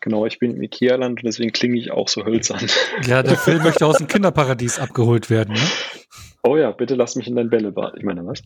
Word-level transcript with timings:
Genau, 0.00 0.26
ich 0.26 0.38
bin 0.38 0.54
im 0.56 0.62
Ikea-Land 0.62 1.20
und 1.20 1.24
deswegen 1.26 1.52
klinge 1.52 1.78
ich 1.78 1.90
auch 1.90 2.08
so 2.08 2.24
hölzern. 2.24 2.66
Ja, 3.06 3.22
der 3.22 3.36
Film 3.36 3.62
möchte 3.64 3.86
aus 3.86 3.98
dem 3.98 4.06
Kinderparadies 4.08 4.78
abgeholt 4.78 5.30
werden, 5.30 5.54
ne? 5.54 5.60
Oh 6.44 6.56
ja, 6.56 6.72
bitte 6.72 6.94
lass 6.96 7.14
mich 7.14 7.28
in 7.28 7.36
dein 7.36 7.50
Bällebad. 7.50 7.94
Ich 7.96 8.04
meine, 8.04 8.26
was? 8.26 8.42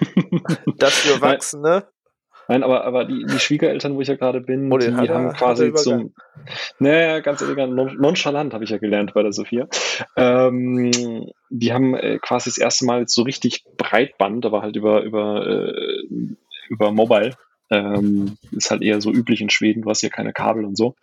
Das 0.78 0.98
für 1.00 1.14
Erwachsene. 1.14 1.84
Nein, 2.48 2.64
aber, 2.64 2.84
aber 2.84 3.04
die, 3.04 3.24
die 3.26 3.38
Schwiegereltern, 3.38 3.94
wo 3.94 4.00
ich 4.00 4.08
ja 4.08 4.16
gerade 4.16 4.40
bin, 4.40 4.72
Oh, 4.72 4.78
die 4.78 4.92
hat 4.92 5.08
haben 5.08 5.26
er 5.26 5.32
quasi 5.34 5.72
zum. 5.74 6.14
Naja, 6.80 7.20
ganz 7.20 7.42
elegant, 7.42 7.74
non- 7.74 7.96
nonchalant 8.00 8.52
habe 8.54 8.64
ich 8.64 8.70
ja 8.70 8.78
gelernt 8.78 9.12
bei 9.14 9.22
der 9.22 9.32
Sophia. 9.32 9.68
Ähm, 10.16 11.30
die 11.50 11.72
haben 11.72 11.94
äh, 11.94 12.18
quasi 12.18 12.50
das 12.50 12.58
erste 12.58 12.86
Mal 12.86 13.06
so 13.06 13.22
richtig 13.22 13.64
Breitband, 13.76 14.44
aber 14.46 14.62
halt 14.62 14.74
über, 14.74 15.02
über, 15.02 15.46
äh, 15.46 16.02
über 16.68 16.90
Mobile. 16.90 17.36
Ähm, 17.70 18.36
ist 18.50 18.70
halt 18.70 18.82
eher 18.82 19.00
so 19.00 19.12
üblich 19.12 19.40
in 19.40 19.50
Schweden, 19.50 19.82
du 19.82 19.90
hast 19.90 20.00
hier 20.00 20.10
keine 20.10 20.32
Kabel 20.32 20.64
und 20.64 20.76
so. 20.76 20.96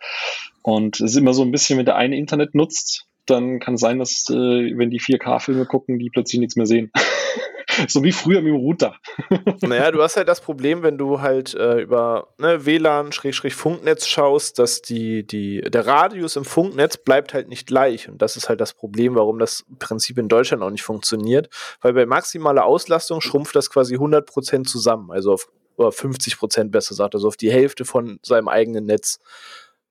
Und 0.62 1.00
es 1.00 1.12
ist 1.12 1.16
immer 1.16 1.32
so 1.32 1.42
ein 1.42 1.50
bisschen, 1.50 1.78
wenn 1.78 1.86
der 1.86 1.96
eine 1.96 2.16
Internet 2.16 2.54
nutzt, 2.54 3.06
dann 3.26 3.58
kann 3.60 3.74
es 3.74 3.80
sein, 3.80 3.98
dass, 3.98 4.28
äh, 4.30 4.34
wenn 4.34 4.90
die 4.90 5.00
4K-Filme 5.00 5.66
gucken, 5.66 5.98
die 5.98 6.10
plötzlich 6.10 6.40
nichts 6.40 6.56
mehr 6.56 6.66
sehen. 6.66 6.90
so 7.88 8.02
wie 8.02 8.12
früher 8.12 8.40
mit 8.40 8.52
dem 8.52 8.56
Router. 8.56 8.96
Naja, 9.60 9.90
du 9.90 10.02
hast 10.02 10.16
halt 10.16 10.28
das 10.28 10.40
Problem, 10.40 10.82
wenn 10.82 10.98
du 10.98 11.20
halt 11.20 11.54
äh, 11.54 11.80
über 11.80 12.28
ne, 12.38 12.64
WLAN, 12.64 13.12
Schrägstrich 13.12 13.54
Funknetz 13.54 14.06
schaust, 14.06 14.58
dass 14.58 14.82
die, 14.82 15.26
die, 15.26 15.60
der 15.60 15.86
Radius 15.86 16.36
im 16.36 16.44
Funknetz 16.44 16.96
bleibt 16.96 17.34
halt 17.34 17.48
nicht 17.48 17.66
gleich. 17.66 18.08
Und 18.08 18.22
das 18.22 18.36
ist 18.36 18.48
halt 18.48 18.60
das 18.60 18.72
Problem, 18.72 19.14
warum 19.14 19.38
das 19.38 19.64
Prinzip 19.78 20.18
in 20.18 20.28
Deutschland 20.28 20.62
auch 20.62 20.70
nicht 20.70 20.82
funktioniert. 20.82 21.50
Weil 21.80 21.92
bei 21.92 22.06
maximaler 22.06 22.64
Auslastung 22.64 23.20
schrumpft 23.20 23.54
das 23.56 23.70
quasi 23.70 23.96
100% 23.96 24.64
zusammen. 24.64 25.10
Also 25.10 25.32
auf 25.32 25.48
oder 25.78 25.88
50% 25.90 26.70
besser 26.70 26.90
gesagt, 26.90 27.14
also 27.14 27.28
auf 27.28 27.36
die 27.36 27.50
Hälfte 27.50 27.84
von 27.84 28.18
seinem 28.22 28.48
eigenen 28.48 28.84
Netz. 28.86 29.20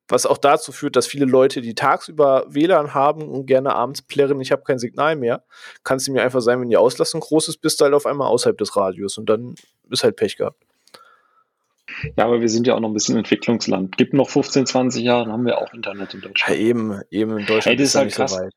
Was 0.09 0.25
auch 0.25 0.37
dazu 0.37 0.71
führt, 0.71 0.95
dass 0.95 1.05
viele 1.05 1.25
Leute, 1.25 1.59
die 1.59 1.75
tagsüber 1.75 2.45
WLAN 2.47 2.93
haben 2.93 3.27
und 3.27 3.45
gerne 3.45 3.75
abends 3.75 4.01
plärren, 4.01 4.39
ich 4.39 4.51
habe 4.53 4.63
kein 4.63 4.79
Signal 4.79 5.15
mehr, 5.17 5.43
kann 5.83 5.97
es 5.97 6.07
mir 6.07 6.21
einfach 6.23 6.39
sein, 6.41 6.61
wenn 6.61 6.69
die 6.69 6.77
Auslastung 6.77 7.19
groß 7.19 7.49
ist, 7.49 7.57
bist 7.57 7.79
du 7.81 7.85
halt 7.85 7.93
auf 7.93 8.05
einmal 8.05 8.27
außerhalb 8.29 8.57
des 8.57 8.75
Radius 8.77 9.17
und 9.17 9.27
dann 9.29 9.55
ist 9.89 10.03
halt 10.03 10.15
Pech 10.15 10.37
gehabt. 10.37 10.63
Ja, 12.15 12.25
aber 12.25 12.41
wir 12.41 12.49
sind 12.49 12.67
ja 12.67 12.75
auch 12.75 12.79
noch 12.79 12.89
ein 12.89 12.93
bisschen 12.93 13.17
Entwicklungsland. 13.17 13.97
Gibt 13.97 14.13
noch 14.13 14.29
15, 14.29 14.65
20 14.65 15.03
Jahre, 15.03 15.23
dann 15.25 15.33
haben 15.33 15.45
wir 15.45 15.57
auch 15.57 15.73
Internet 15.73 16.13
in 16.13 16.21
Ja, 16.21 16.27
Deutschland. 16.27 16.59
eben, 16.59 17.01
eben 17.09 17.31
in 17.39 17.45
Deutschland 17.45 17.67
Ey, 17.67 17.75
das 17.77 17.87
ist 17.87 17.93
ja 17.93 17.99
halt 17.99 18.07
nicht 18.07 18.15
krass. 18.15 18.31
so 18.33 18.39
weit. 18.39 18.53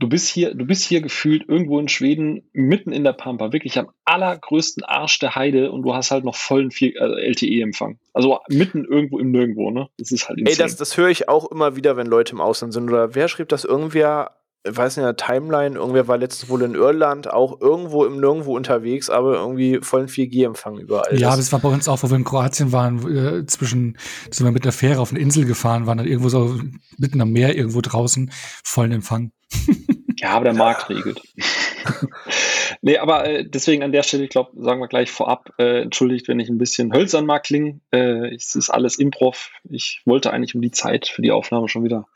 Du 0.00 0.08
bist 0.08 0.28
hier, 0.28 0.54
du 0.54 0.64
bist 0.64 0.84
hier 0.84 1.00
gefühlt 1.00 1.48
irgendwo 1.48 1.80
in 1.80 1.88
Schweden, 1.88 2.48
mitten 2.52 2.92
in 2.92 3.02
der 3.02 3.12
Pampa, 3.12 3.52
wirklich 3.52 3.78
am 3.78 3.90
allergrößten 4.04 4.84
Arsch 4.84 5.18
der 5.18 5.34
Heide 5.34 5.72
und 5.72 5.82
du 5.82 5.92
hast 5.92 6.12
halt 6.12 6.24
noch 6.24 6.36
vollen 6.36 6.70
äh, 6.80 6.92
LTE-Empfang. 7.30 7.98
Also 8.12 8.38
mitten 8.48 8.84
irgendwo 8.84 9.18
im 9.18 9.32
Nirgendwo, 9.32 9.70
ne? 9.70 9.88
Das 9.98 10.12
ist 10.12 10.28
halt 10.28 10.38
Ey, 10.38 10.50
insane. 10.50 10.68
das, 10.68 10.76
das 10.76 10.96
höre 10.96 11.08
ich 11.08 11.28
auch 11.28 11.50
immer 11.50 11.74
wieder, 11.74 11.96
wenn 11.96 12.06
Leute 12.06 12.32
im 12.32 12.40
Ausland 12.40 12.72
sind. 12.72 12.88
Oder 12.88 13.16
wer 13.16 13.26
schrieb 13.26 13.48
das? 13.48 13.64
Irgendwer, 13.64 14.37
weiß 14.66 14.96
nicht, 14.96 15.02
in 15.02 15.06
der 15.06 15.16
Timeline, 15.16 15.76
irgendwer 15.76 16.08
war 16.08 16.18
letztens 16.18 16.50
wohl 16.50 16.62
in 16.62 16.74
Irland, 16.74 17.30
auch 17.32 17.60
irgendwo 17.60 18.04
im 18.04 18.20
Nirgendwo 18.20 18.56
unterwegs, 18.56 19.08
aber 19.08 19.34
irgendwie 19.34 19.78
vollen 19.82 20.08
4G-Empfang 20.08 20.78
überall. 20.78 21.18
Ja, 21.18 21.28
aber 21.28 21.36
Das- 21.36 21.46
es 21.46 21.52
war 21.52 21.60
bei 21.60 21.68
uns 21.68 21.88
auch, 21.88 22.02
wo 22.02 22.10
wir 22.10 22.16
in 22.16 22.24
Kroatien 22.24 22.72
waren, 22.72 23.16
äh, 23.16 23.46
zwischen, 23.46 23.96
sind 24.30 24.46
wir 24.46 24.52
mit 24.52 24.64
der 24.64 24.72
Fähre 24.72 25.00
auf 25.00 25.10
eine 25.10 25.20
Insel 25.20 25.44
gefahren, 25.46 25.86
waren 25.86 25.98
dann 25.98 26.06
irgendwo 26.06 26.28
so 26.28 26.58
mitten 26.98 27.20
am 27.20 27.30
Meer, 27.30 27.56
irgendwo 27.56 27.80
draußen, 27.80 28.30
vollen 28.64 28.92
Empfang. 28.92 29.32
Ja, 30.20 30.30
aber 30.30 30.46
der 30.46 30.54
Markt 30.54 30.88
regelt. 30.90 31.22
nee, 32.82 32.98
aber 32.98 33.24
äh, 33.28 33.44
deswegen 33.48 33.82
an 33.84 33.92
der 33.92 34.02
Stelle, 34.02 34.24
ich 34.24 34.30
glaube, 34.30 34.50
sagen 34.60 34.80
wir 34.80 34.88
gleich 34.88 35.12
vorab, 35.12 35.52
äh, 35.58 35.82
entschuldigt, 35.82 36.26
wenn 36.26 36.40
ich 36.40 36.48
ein 36.48 36.58
bisschen 36.58 36.92
hölzern 36.92 37.24
mag 37.24 37.44
klingen. 37.44 37.80
Äh, 37.92 38.34
es 38.34 38.56
ist 38.56 38.70
alles 38.70 38.98
Improv. 38.98 39.50
Ich 39.70 40.02
wollte 40.06 40.32
eigentlich 40.32 40.54
um 40.56 40.60
die 40.60 40.72
Zeit 40.72 41.06
für 41.06 41.22
die 41.22 41.30
Aufnahme 41.30 41.68
schon 41.68 41.84
wieder 41.84 42.08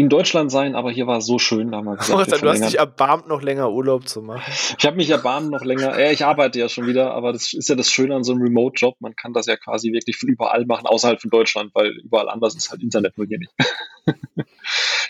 in 0.00 0.08
Deutschland 0.08 0.50
sein, 0.50 0.74
aber 0.74 0.90
hier 0.90 1.06
war 1.06 1.18
es 1.18 1.26
so 1.26 1.38
schön, 1.38 1.70
da 1.70 1.78
haben 1.78 1.84
wir 1.84 1.96
gesagt, 1.96 2.30
wir 2.30 2.38
du 2.38 2.48
hast 2.48 2.64
dich 2.64 2.78
erbarmt, 2.78 3.28
noch 3.28 3.42
länger 3.42 3.70
Urlaub 3.70 4.08
zu 4.08 4.22
machen. 4.22 4.42
Ich 4.78 4.86
habe 4.86 4.96
mich 4.96 5.10
erbarmt 5.10 5.50
noch 5.50 5.62
länger. 5.62 5.98
Ja, 6.00 6.10
ich 6.10 6.24
arbeite 6.24 6.58
ja 6.58 6.68
schon 6.70 6.86
wieder, 6.86 7.12
aber 7.12 7.32
das 7.32 7.52
ist 7.52 7.68
ja 7.68 7.74
das 7.74 7.92
Schöne 7.92 8.14
an 8.16 8.24
so 8.24 8.32
einem 8.32 8.42
Remote-Job. 8.42 8.96
Man 9.00 9.14
kann 9.14 9.34
das 9.34 9.44
ja 9.46 9.56
quasi 9.56 9.92
wirklich 9.92 10.16
von 10.16 10.30
überall 10.30 10.64
machen, 10.64 10.86
außerhalb 10.86 11.20
von 11.20 11.30
Deutschland, 11.30 11.70
weil 11.74 11.90
überall 12.02 12.30
anders 12.30 12.54
ist 12.54 12.70
halt 12.70 12.82
Internet 12.82 13.18
nur 13.18 13.26
hier 13.26 13.38
nicht. 13.38 13.52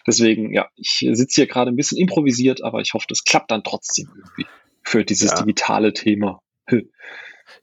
Deswegen, 0.06 0.52
ja, 0.52 0.68
ich 0.74 1.06
sitze 1.12 1.42
hier 1.42 1.46
gerade 1.46 1.70
ein 1.70 1.76
bisschen 1.76 1.98
improvisiert, 1.98 2.64
aber 2.64 2.80
ich 2.80 2.92
hoffe, 2.94 3.06
das 3.08 3.22
klappt 3.22 3.50
dann 3.52 3.62
trotzdem 3.62 4.08
irgendwie 4.16 4.46
für 4.82 5.04
dieses 5.04 5.30
Ja. 5.30 5.36
digitale 5.42 5.92
Thema. 5.92 6.40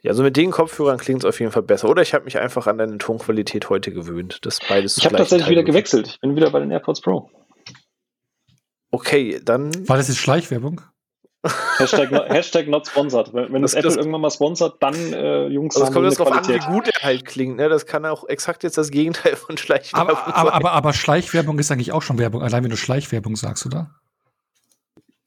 Ja, 0.01 0.11
also 0.11 0.23
mit 0.23 0.37
den 0.37 0.51
Kopfhörern 0.51 0.97
klingt 0.97 1.23
es 1.23 1.25
auf 1.25 1.39
jeden 1.39 1.51
Fall 1.51 1.63
besser. 1.63 1.89
Oder 1.89 2.01
ich 2.01 2.13
habe 2.13 2.25
mich 2.25 2.37
einfach 2.39 2.67
an 2.67 2.77
deine 2.77 2.97
Tonqualität 2.97 3.69
heute 3.69 3.91
gewöhnt. 3.91 4.39
Das 4.43 4.59
beides 4.67 4.97
Ich 4.97 5.05
habe 5.05 5.15
tatsächlich 5.17 5.49
wieder 5.49 5.63
gewechselt. 5.63 6.07
Ich 6.07 6.19
bin 6.19 6.35
wieder 6.35 6.49
bei 6.51 6.59
den 6.59 6.71
AirPods 6.71 7.01
Pro. 7.01 7.29
Okay, 8.91 9.39
dann. 9.43 9.87
War 9.87 9.97
das 9.97 10.07
jetzt 10.07 10.17
Schleichwerbung? 10.17 10.81
Hashtag, 11.77 12.11
not- 12.11 12.29
Hashtag 12.29 12.67
not 12.67 12.87
sponsored. 12.87 13.33
Wenn, 13.33 13.61
Das- 13.61 13.71
das, 13.71 13.73
Apple 13.75 13.89
das- 13.89 13.95
irgendwann 13.97 14.21
mal 14.21 14.31
sponsert, 14.31 14.81
dann, 14.81 14.95
äh, 15.13 15.47
Jungs, 15.47 15.75
Also 15.75 15.83
es 15.83 15.87
haben 15.87 15.93
kommt 15.93 16.05
jetzt 16.07 16.19
drauf 16.19 16.31
an, 16.31 16.47
wie 16.47 16.57
gut 16.73 16.87
er 16.87 17.03
halt 17.03 17.25
klingt. 17.25 17.57
Ne? 17.57 17.69
Das 17.69 17.85
kann 17.85 18.05
auch 18.05 18.27
exakt 18.27 18.63
jetzt 18.63 18.77
das 18.77 18.89
Gegenteil 18.91 19.35
von 19.35 19.55
Schleichwerbung 19.57 20.09
Aber, 20.09 20.27
aber, 20.27 20.35
sein. 20.49 20.49
aber, 20.53 20.71
aber 20.71 20.93
Schleichwerbung 20.93 21.59
ist 21.59 21.71
eigentlich 21.71 21.91
auch 21.91 22.01
schon 22.01 22.17
Werbung, 22.17 22.41
allein 22.41 22.63
wenn 22.63 22.71
du 22.71 22.77
Schleichwerbung 22.77 23.35
sagst, 23.35 23.65
oder? 23.65 23.91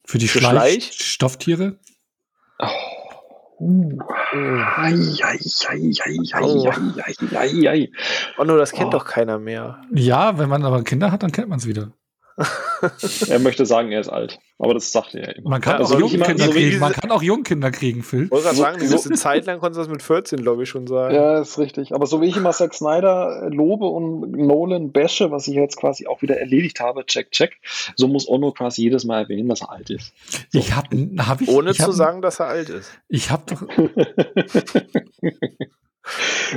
Für 0.05 0.17
die 0.17 0.27
Für 0.27 0.39
Schleich? 0.39 0.83
Schleichstofftiere? 0.85 1.71
Uh. 1.71 1.90
Oh. 3.61 3.91
ei, 4.81 5.19
ei, 5.23 7.15
ei, 7.37 7.67
ei. 7.67 7.91
Oh 8.39 8.43
no, 8.43 8.57
das 8.57 8.71
kennt 8.71 8.91
doch 8.91 9.05
keiner 9.05 9.37
mehr. 9.37 9.83
Ja, 9.93 10.39
wenn 10.39 10.49
man 10.49 10.65
aber 10.65 10.83
Kinder 10.83 11.11
hat, 11.11 11.21
dann 11.21 11.31
kennt 11.31 11.49
man 11.49 11.59
es 11.59 11.67
wieder. 11.67 11.91
Er 13.27 13.39
möchte 13.39 13.65
sagen, 13.65 13.91
er 13.91 14.01
ist 14.01 14.09
alt. 14.09 14.39
Aber 14.57 14.73
das 14.73 14.91
sagt 14.91 15.15
er 15.15 15.25
ja 15.25 15.31
immer. 15.31 15.49
Man 15.51 15.61
kann, 15.61 15.79
Ja, 15.81 15.85
auch, 15.85 15.99
Jungkinder 15.99 16.45
so 16.45 16.51
kriegen, 16.51 16.79
man 16.79 16.93
kann 16.93 17.11
auch 17.11 17.21
Jungkinder 17.21 17.71
kriegen, 17.71 18.03
Phil. 18.03 18.25
Ich 18.25 18.31
wollte 18.31 18.45
gerade 18.45 18.57
sagen, 18.57 18.87
so- 18.87 18.95
diese 18.95 19.11
Zeit 19.11 19.45
lang 19.45 19.59
konntest 19.59 19.77
du 19.77 19.81
das 19.81 19.89
mit 19.91 20.01
14, 20.01 20.41
glaube 20.41 20.63
ich, 20.63 20.69
schon 20.69 20.87
sagen. 20.87 21.15
Ja, 21.15 21.39
ist 21.39 21.57
richtig. 21.59 21.93
Aber 21.93 22.05
so 22.05 22.21
wie 22.21 22.27
ich 22.27 22.37
immer 22.37 22.51
Zack 22.51 22.73
Snyder 22.73 23.49
lobe 23.51 23.85
und 23.85 24.31
Nolan 24.31 24.91
bashe, 24.91 25.31
was 25.31 25.47
ich 25.47 25.55
jetzt 25.55 25.77
quasi 25.77 26.07
auch 26.07 26.21
wieder 26.21 26.37
erledigt 26.39 26.79
habe, 26.79 27.05
check, 27.05 27.31
check, 27.31 27.57
so 27.95 28.07
muss 28.07 28.27
Ono 28.27 28.51
quasi 28.51 28.83
jedes 28.83 29.03
Mal 29.03 29.23
erwähnen, 29.23 29.49
dass 29.49 29.61
er 29.61 29.71
alt 29.71 29.89
ist. 29.89 30.13
So. 30.49 30.59
Ich 30.59 30.73
habe 30.75 30.87
hab 31.19 31.41
ich, 31.41 31.49
Ohne 31.49 31.71
ich 31.71 31.77
zu 31.77 31.83
hab, 31.83 31.91
sagen, 31.93 32.21
dass 32.21 32.39
er 32.39 32.47
alt 32.47 32.69
ist. 32.69 32.91
Ich 33.09 33.31
habe 33.31 33.43
doch. 33.47 33.61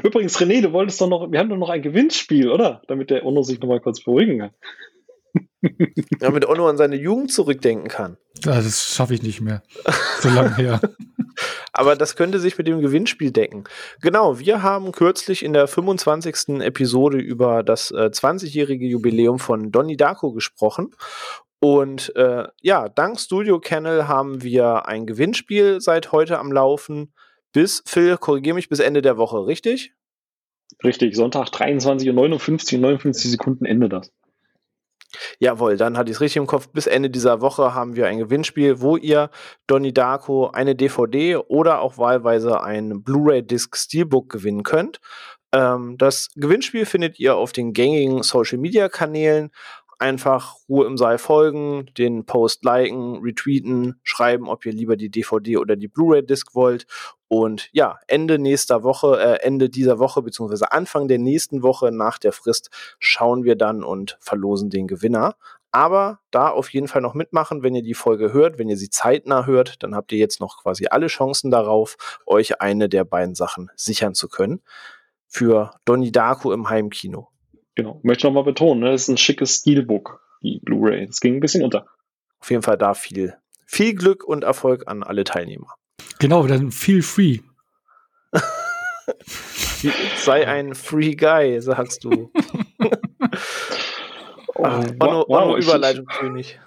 Übrigens, 0.03 0.39
René, 0.39 0.63
du 0.63 0.73
wolltest 0.73 1.01
doch 1.01 1.09
noch, 1.09 1.31
wir 1.31 1.39
haben 1.39 1.49
doch 1.49 1.57
noch 1.57 1.69
ein 1.69 1.83
Gewinnspiel, 1.83 2.51
oder? 2.51 2.83
Damit 2.89 3.11
der 3.11 3.25
Ono 3.25 3.43
sich 3.43 3.61
nochmal 3.61 3.81
kurz 3.81 4.03
beruhigen 4.03 4.39
kann. 4.39 4.51
Damit 6.21 6.47
Onno 6.47 6.69
an 6.69 6.77
seine 6.77 6.97
Jugend 6.97 7.33
zurückdenken 7.33 7.89
kann. 7.89 8.17
Ja, 8.45 8.57
das 8.57 8.95
schaffe 8.95 9.15
ich 9.15 9.23
nicht 9.23 9.41
mehr. 9.41 9.63
So 10.21 10.29
lange 10.29 10.57
her. 10.57 10.81
Aber 11.73 11.97
das 11.97 12.15
könnte 12.15 12.39
sich 12.39 12.57
mit 12.57 12.69
dem 12.69 12.81
Gewinnspiel 12.81 13.33
decken. 13.33 13.65
Genau, 14.01 14.39
wir 14.39 14.63
haben 14.63 14.93
kürzlich 14.93 15.45
in 15.45 15.53
der 15.53 15.67
25. 15.67 16.61
Episode 16.61 17.19
über 17.19 17.63
das 17.63 17.91
äh, 17.91 18.11
20-jährige 18.13 18.87
Jubiläum 18.87 19.39
von 19.39 19.73
Donnie 19.73 19.97
Darko 19.97 20.33
gesprochen. 20.33 20.95
Und 21.61 22.15
äh, 22.15 22.45
ja, 22.63 22.89
dank 22.89 23.19
Studio 23.19 23.59
Kennel 23.59 24.07
haben 24.07 24.43
wir 24.43 24.87
ein 24.87 25.07
Gewinnspiel 25.07 25.81
seit 25.81 26.13
heute 26.13 26.39
am 26.39 26.53
Laufen. 26.53 27.13
Bis, 27.53 27.83
Phil, 27.87 28.19
korrigiere 28.19 28.55
mich, 28.55 28.69
bis 28.69 28.81
Ende 28.81 29.01
der 29.01 29.17
Woche, 29.17 29.47
richtig? 29.47 29.95
Richtig, 30.85 31.17
Sonntag 31.17 31.51
23 31.51 32.09
und 32.11 32.17
59, 32.17 32.79
59 32.79 33.31
Sekunden 33.31 33.65
Ende 33.65 33.89
das. 33.89 34.13
Jawohl, 35.39 35.77
dann 35.77 35.97
hatte 35.97 36.11
ich 36.11 36.17
es 36.17 36.21
richtig 36.21 36.37
im 36.37 36.47
Kopf. 36.47 36.69
Bis 36.69 36.87
Ende 36.87 37.11
dieser 37.11 37.41
Woche 37.41 37.75
haben 37.75 37.97
wir 37.97 38.07
ein 38.07 38.19
Gewinnspiel, 38.19 38.81
wo 38.81 38.97
ihr 38.97 39.31
Donnie 39.67 39.93
Darko 39.93 40.49
eine 40.49 40.75
DVD 40.75 41.37
oder 41.37 41.81
auch 41.81 41.99
wahlweise 41.99 42.63
ein 42.63 43.03
Blu-ray-Disc 43.03 43.77
Steelbook 43.77 44.31
gewinnen 44.31 44.63
könnt. 44.63 45.01
Ähm, 45.55 45.97
das 45.99 46.31
Gewinnspiel 46.35 46.85
findet 46.85 47.21
ihr 47.21 47.37
auf 47.37 47.53
den 47.53 47.73
gängigen 47.73 48.23
Social-Media-Kanälen. 48.23 49.51
Einfach 49.99 50.57
Ruhe 50.69 50.87
im 50.87 50.97
Saal 50.97 51.19
folgen, 51.19 51.87
den 51.97 52.27
Post 52.27 52.65
liken, 52.65 53.17
retweeten, 53.23 54.01
schreiben, 54.03 54.49
ob 54.49 54.67
ihr 54.67 54.73
lieber 54.73 54.97
die 54.97 55.11
DVD 55.11 55.57
oder 55.59 55.77
die 55.77 55.89
Blu-ray-Disc 55.89 56.55
wollt. 56.55 56.87
Und 57.29 57.69
ja, 57.73 57.99
Ende 58.07 58.39
nächster 58.39 58.83
Woche, 58.83 59.19
äh, 59.21 59.43
Ende 59.43 59.69
dieser 59.69 59.99
Woche, 59.99 60.23
beziehungsweise 60.23 60.73
Anfang 60.73 61.09
der 61.09 61.19
nächsten 61.19 61.63
Woche 61.63 61.91
nach 61.91 62.19
der 62.19 62.33
Frist, 62.33 62.71
schauen 62.99 63.45
wir 63.45 63.57
dann 63.57 63.83
und 63.83 64.17
verlosen 64.21 64.71
den 64.71 64.87
Gewinner. 64.87 65.35
Aber 65.75 66.21
da 66.31 66.51
auf 66.51 66.73
jeden 66.73 66.87
Fall 66.87 67.03
noch 67.03 67.15
mitmachen, 67.15 67.65
wenn 67.65 67.75
ihr 67.75 67.83
die 67.83 67.95
Folge 67.95 68.33
hört, 68.33 68.59
wenn 68.59 68.69
ihr 68.69 68.77
sie 68.77 68.91
zeitnah 68.91 69.47
hört, 69.47 69.83
dann 69.83 69.97
habt 69.97 70.13
ihr 70.13 70.19
jetzt 70.19 70.39
noch 70.39 70.63
quasi 70.63 70.87
alle 70.87 71.09
Chancen 71.09 71.51
darauf, 71.51 71.97
euch 72.27 72.61
eine 72.61 72.89
der 72.89 73.05
beiden 73.05 73.35
Sachen 73.35 73.73
sichern 73.75 74.15
zu 74.15 74.29
können. 74.29 74.63
Für 75.27 75.73
Donnie 75.85 76.13
Darko 76.13 76.53
im 76.53 76.71
Heimkino. 76.71 77.34
Genau. 77.75 78.01
Möchte 78.03 78.27
noch 78.27 78.35
mal 78.35 78.45
betonen, 78.45 78.81
ne? 78.81 78.93
das 78.93 79.03
ist 79.03 79.09
ein 79.09 79.17
schickes 79.17 79.57
Steelbook, 79.57 80.21
die 80.43 80.61
Blu-ray. 80.61 81.07
Das 81.07 81.21
ging 81.21 81.35
ein 81.35 81.41
bisschen 81.41 81.65
unter. 81.65 81.87
Auf 82.41 82.51
jeden 82.51 82.63
Fall 82.63 82.79
da 82.79 82.95
viel, 82.95 83.35
viel 83.67 83.95
Glück 83.95 84.25
und 84.25 84.45
Erfolg 84.45 84.85
an 84.87 85.03
alle 85.03 85.25
Teilnehmer. 85.25 85.75
Genau, 86.19 86.47
dann 86.47 86.71
feel 86.71 87.03
free. 87.03 87.41
Sei 90.17 90.47
ein 90.47 90.75
Free 90.75 91.15
Guy, 91.15 91.61
sagst 91.61 92.05
du. 92.05 92.31
Oh, 94.57 94.63
Onno, 94.63 95.25
wow, 95.27 95.43
Onno 95.43 95.57
Überleitung 95.57 96.07
König. 96.07 96.61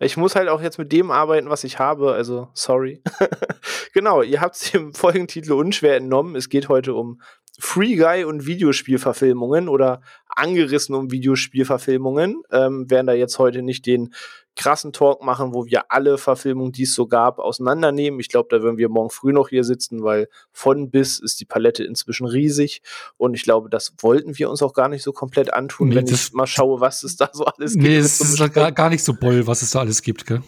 Ich 0.00 0.16
muss 0.16 0.34
halt 0.34 0.48
auch 0.48 0.62
jetzt 0.62 0.78
mit 0.78 0.92
dem 0.92 1.10
arbeiten, 1.10 1.50
was 1.50 1.64
ich 1.64 1.78
habe, 1.78 2.12
also 2.12 2.48
sorry. 2.54 3.02
genau, 3.94 4.22
ihr 4.22 4.40
habt 4.40 4.56
es 4.56 4.72
dem 4.72 4.94
Folgentitel 4.94 5.52
unschwer 5.52 5.96
entnommen. 5.96 6.36
Es 6.36 6.48
geht 6.48 6.68
heute 6.68 6.94
um 6.94 7.20
Free 7.58 7.96
Guy 7.96 8.24
und 8.24 8.46
Videospielverfilmungen 8.46 9.68
oder 9.68 10.00
angerissen 10.28 10.94
um 10.94 11.10
Videospielverfilmungen. 11.10 12.42
Ähm, 12.50 12.90
werden 12.90 13.06
da 13.06 13.12
jetzt 13.14 13.38
heute 13.38 13.62
nicht 13.62 13.86
den 13.86 14.14
krassen 14.56 14.92
Talk 14.92 15.22
machen, 15.22 15.52
wo 15.52 15.66
wir 15.66 15.92
alle 15.92 16.18
Verfilmungen, 16.18 16.72
die 16.72 16.84
es 16.84 16.94
so 16.94 17.06
gab, 17.06 17.38
auseinandernehmen. 17.38 18.18
Ich 18.20 18.28
glaube, 18.28 18.48
da 18.50 18.62
würden 18.62 18.78
wir 18.78 18.88
morgen 18.88 19.10
früh 19.10 19.32
noch 19.32 19.50
hier 19.50 19.64
sitzen, 19.64 20.02
weil 20.02 20.28
von 20.50 20.90
bis 20.90 21.18
ist 21.18 21.40
die 21.40 21.44
Palette 21.44 21.84
inzwischen 21.84 22.26
riesig. 22.26 22.82
Und 23.16 23.34
ich 23.34 23.42
glaube, 23.42 23.68
das 23.68 23.92
wollten 23.98 24.38
wir 24.38 24.50
uns 24.50 24.62
auch 24.62 24.72
gar 24.72 24.88
nicht 24.88 25.02
so 25.02 25.12
komplett 25.12 25.52
antun, 25.52 25.90
nee, 25.90 25.96
wenn 25.96 26.06
ich 26.06 26.32
mal 26.32 26.46
schaue, 26.46 26.80
was 26.80 27.02
es 27.02 27.16
da 27.16 27.28
so 27.32 27.44
alles 27.44 27.74
gibt. 27.74 27.84
Nee, 27.84 27.96
es 27.96 28.20
ist 28.20 28.52
gar, 28.52 28.72
gar 28.72 28.88
nicht 28.88 29.04
so 29.04 29.14
boll, 29.14 29.46
was 29.46 29.62
es 29.62 29.70
da 29.70 29.80
alles 29.80 30.02
gibt, 30.02 30.26
gell? 30.26 30.42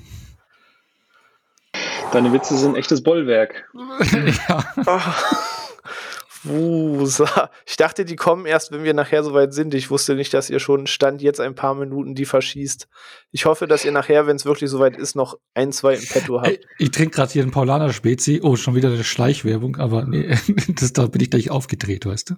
Deine 2.12 2.32
Witze 2.32 2.56
sind 2.56 2.74
echtes 2.74 3.02
Bollwerk. 3.02 3.70
ja. 4.48 4.64
Wusa. 6.44 7.50
Ich 7.66 7.76
dachte, 7.76 8.04
die 8.04 8.16
kommen 8.16 8.46
erst, 8.46 8.72
wenn 8.72 8.84
wir 8.84 8.94
nachher 8.94 9.22
soweit 9.22 9.52
sind. 9.52 9.74
Ich 9.74 9.90
wusste 9.90 10.14
nicht, 10.14 10.32
dass 10.34 10.50
ihr 10.50 10.60
schon 10.60 10.86
Stand 10.86 11.22
jetzt 11.22 11.40
ein 11.40 11.54
paar 11.54 11.74
Minuten 11.74 12.14
die 12.14 12.24
verschießt. 12.24 12.88
Ich 13.32 13.46
hoffe, 13.46 13.66
dass 13.66 13.84
ihr 13.84 13.92
nachher, 13.92 14.26
wenn 14.26 14.36
es 14.36 14.44
wirklich 14.44 14.70
soweit 14.70 14.96
ist, 14.96 15.16
noch 15.16 15.38
ein, 15.54 15.72
zwei 15.72 15.94
im 15.94 16.04
Petto 16.06 16.40
habt. 16.40 16.50
Ich, 16.50 16.60
ich 16.78 16.90
trinke 16.90 17.16
gerade 17.16 17.32
hier 17.32 17.42
einen 17.42 17.50
Paulaner 17.50 17.92
Spezi. 17.92 18.40
Oh, 18.42 18.56
schon 18.56 18.74
wieder 18.74 18.88
eine 18.88 19.04
Schleichwerbung, 19.04 19.76
aber 19.76 20.04
nee, 20.04 20.36
das, 20.68 20.92
da 20.92 21.06
bin 21.06 21.20
ich 21.20 21.30
gleich 21.30 21.50
aufgedreht, 21.50 22.06
weißt 22.06 22.30
du? 22.30 22.34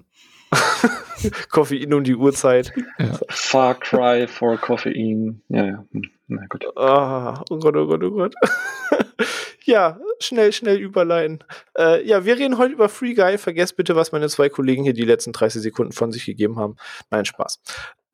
Koffein 1.51 1.95
um 1.95 2.05
die 2.05 2.17
Uhrzeit. 2.17 2.73
Ja. 2.99 3.19
Far 3.29 3.75
Cry 3.79 4.27
for 4.27 4.57
Koffein. 4.57 5.43
Ja, 5.49 5.65
ja. 5.65 5.85
Hm, 5.93 6.03
na 6.29 6.47
gut. 6.49 6.65
Ah, 6.77 7.45
oh 7.51 7.59
Gott, 7.59 7.77
oh 7.77 7.87
Gott, 7.87 8.03
oh 8.03 8.11
Gott. 8.11 8.35
ja, 9.71 9.99
schnell, 10.19 10.53
schnell 10.53 10.79
überleiten. 10.79 11.45
Äh, 11.79 12.07
ja, 12.07 12.25
wir 12.25 12.37
reden 12.37 12.59
heute 12.59 12.75
über 12.75 12.89
Free 12.89 13.15
Guy. 13.15 13.39
Vergesst 13.39 13.77
bitte, 13.77 13.97
was 13.97 14.13
meine 14.13 14.29
zwei 14.29 14.49
Kollegen 14.49 14.83
hier 14.83 14.93
die 14.93 15.05
letzten 15.05 15.33
30 15.33 15.63
Sekunden 15.63 15.93
von 15.93 16.13
sich 16.13 16.27
gegeben 16.27 16.59
haben. 16.59 16.77
Nein, 17.11 17.25
Spaß. 17.25 17.61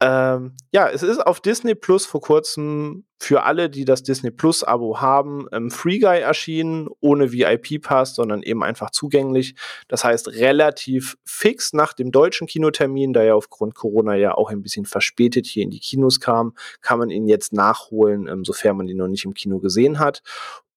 Ähm, 0.02 0.52
ja, 0.72 0.90
es 0.90 1.02
ist 1.02 1.26
auf 1.26 1.40
Disney 1.40 1.74
Plus 1.74 2.04
vor 2.04 2.20
kurzem 2.20 3.06
für 3.18 3.44
alle, 3.44 3.70
die 3.70 3.86
das 3.86 4.02
Disney 4.02 4.30
Plus 4.30 4.62
Abo 4.62 5.00
haben, 5.00 5.46
ähm, 5.52 5.70
Free 5.70 5.98
Guy 5.98 6.20
erschienen, 6.20 6.88
ohne 7.00 7.32
VIP 7.32 7.80
Pass, 7.80 8.14
sondern 8.14 8.42
eben 8.42 8.62
einfach 8.62 8.90
zugänglich. 8.90 9.54
Das 9.88 10.04
heißt, 10.04 10.28
relativ 10.28 11.16
fix 11.24 11.72
nach 11.72 11.94
dem 11.94 12.12
deutschen 12.12 12.46
Kinotermin, 12.46 13.14
da 13.14 13.22
er 13.22 13.36
aufgrund 13.36 13.74
Corona 13.74 14.16
ja 14.16 14.34
auch 14.34 14.50
ein 14.50 14.62
bisschen 14.62 14.84
verspätet 14.84 15.46
hier 15.46 15.62
in 15.62 15.70
die 15.70 15.80
Kinos 15.80 16.20
kam, 16.20 16.54
kann 16.82 16.98
man 16.98 17.08
ihn 17.08 17.26
jetzt 17.26 17.54
nachholen, 17.54 18.28
ähm, 18.28 18.44
sofern 18.44 18.76
man 18.76 18.88
ihn 18.88 18.98
noch 18.98 19.08
nicht 19.08 19.24
im 19.24 19.32
Kino 19.32 19.60
gesehen 19.60 19.98
hat. 19.98 20.20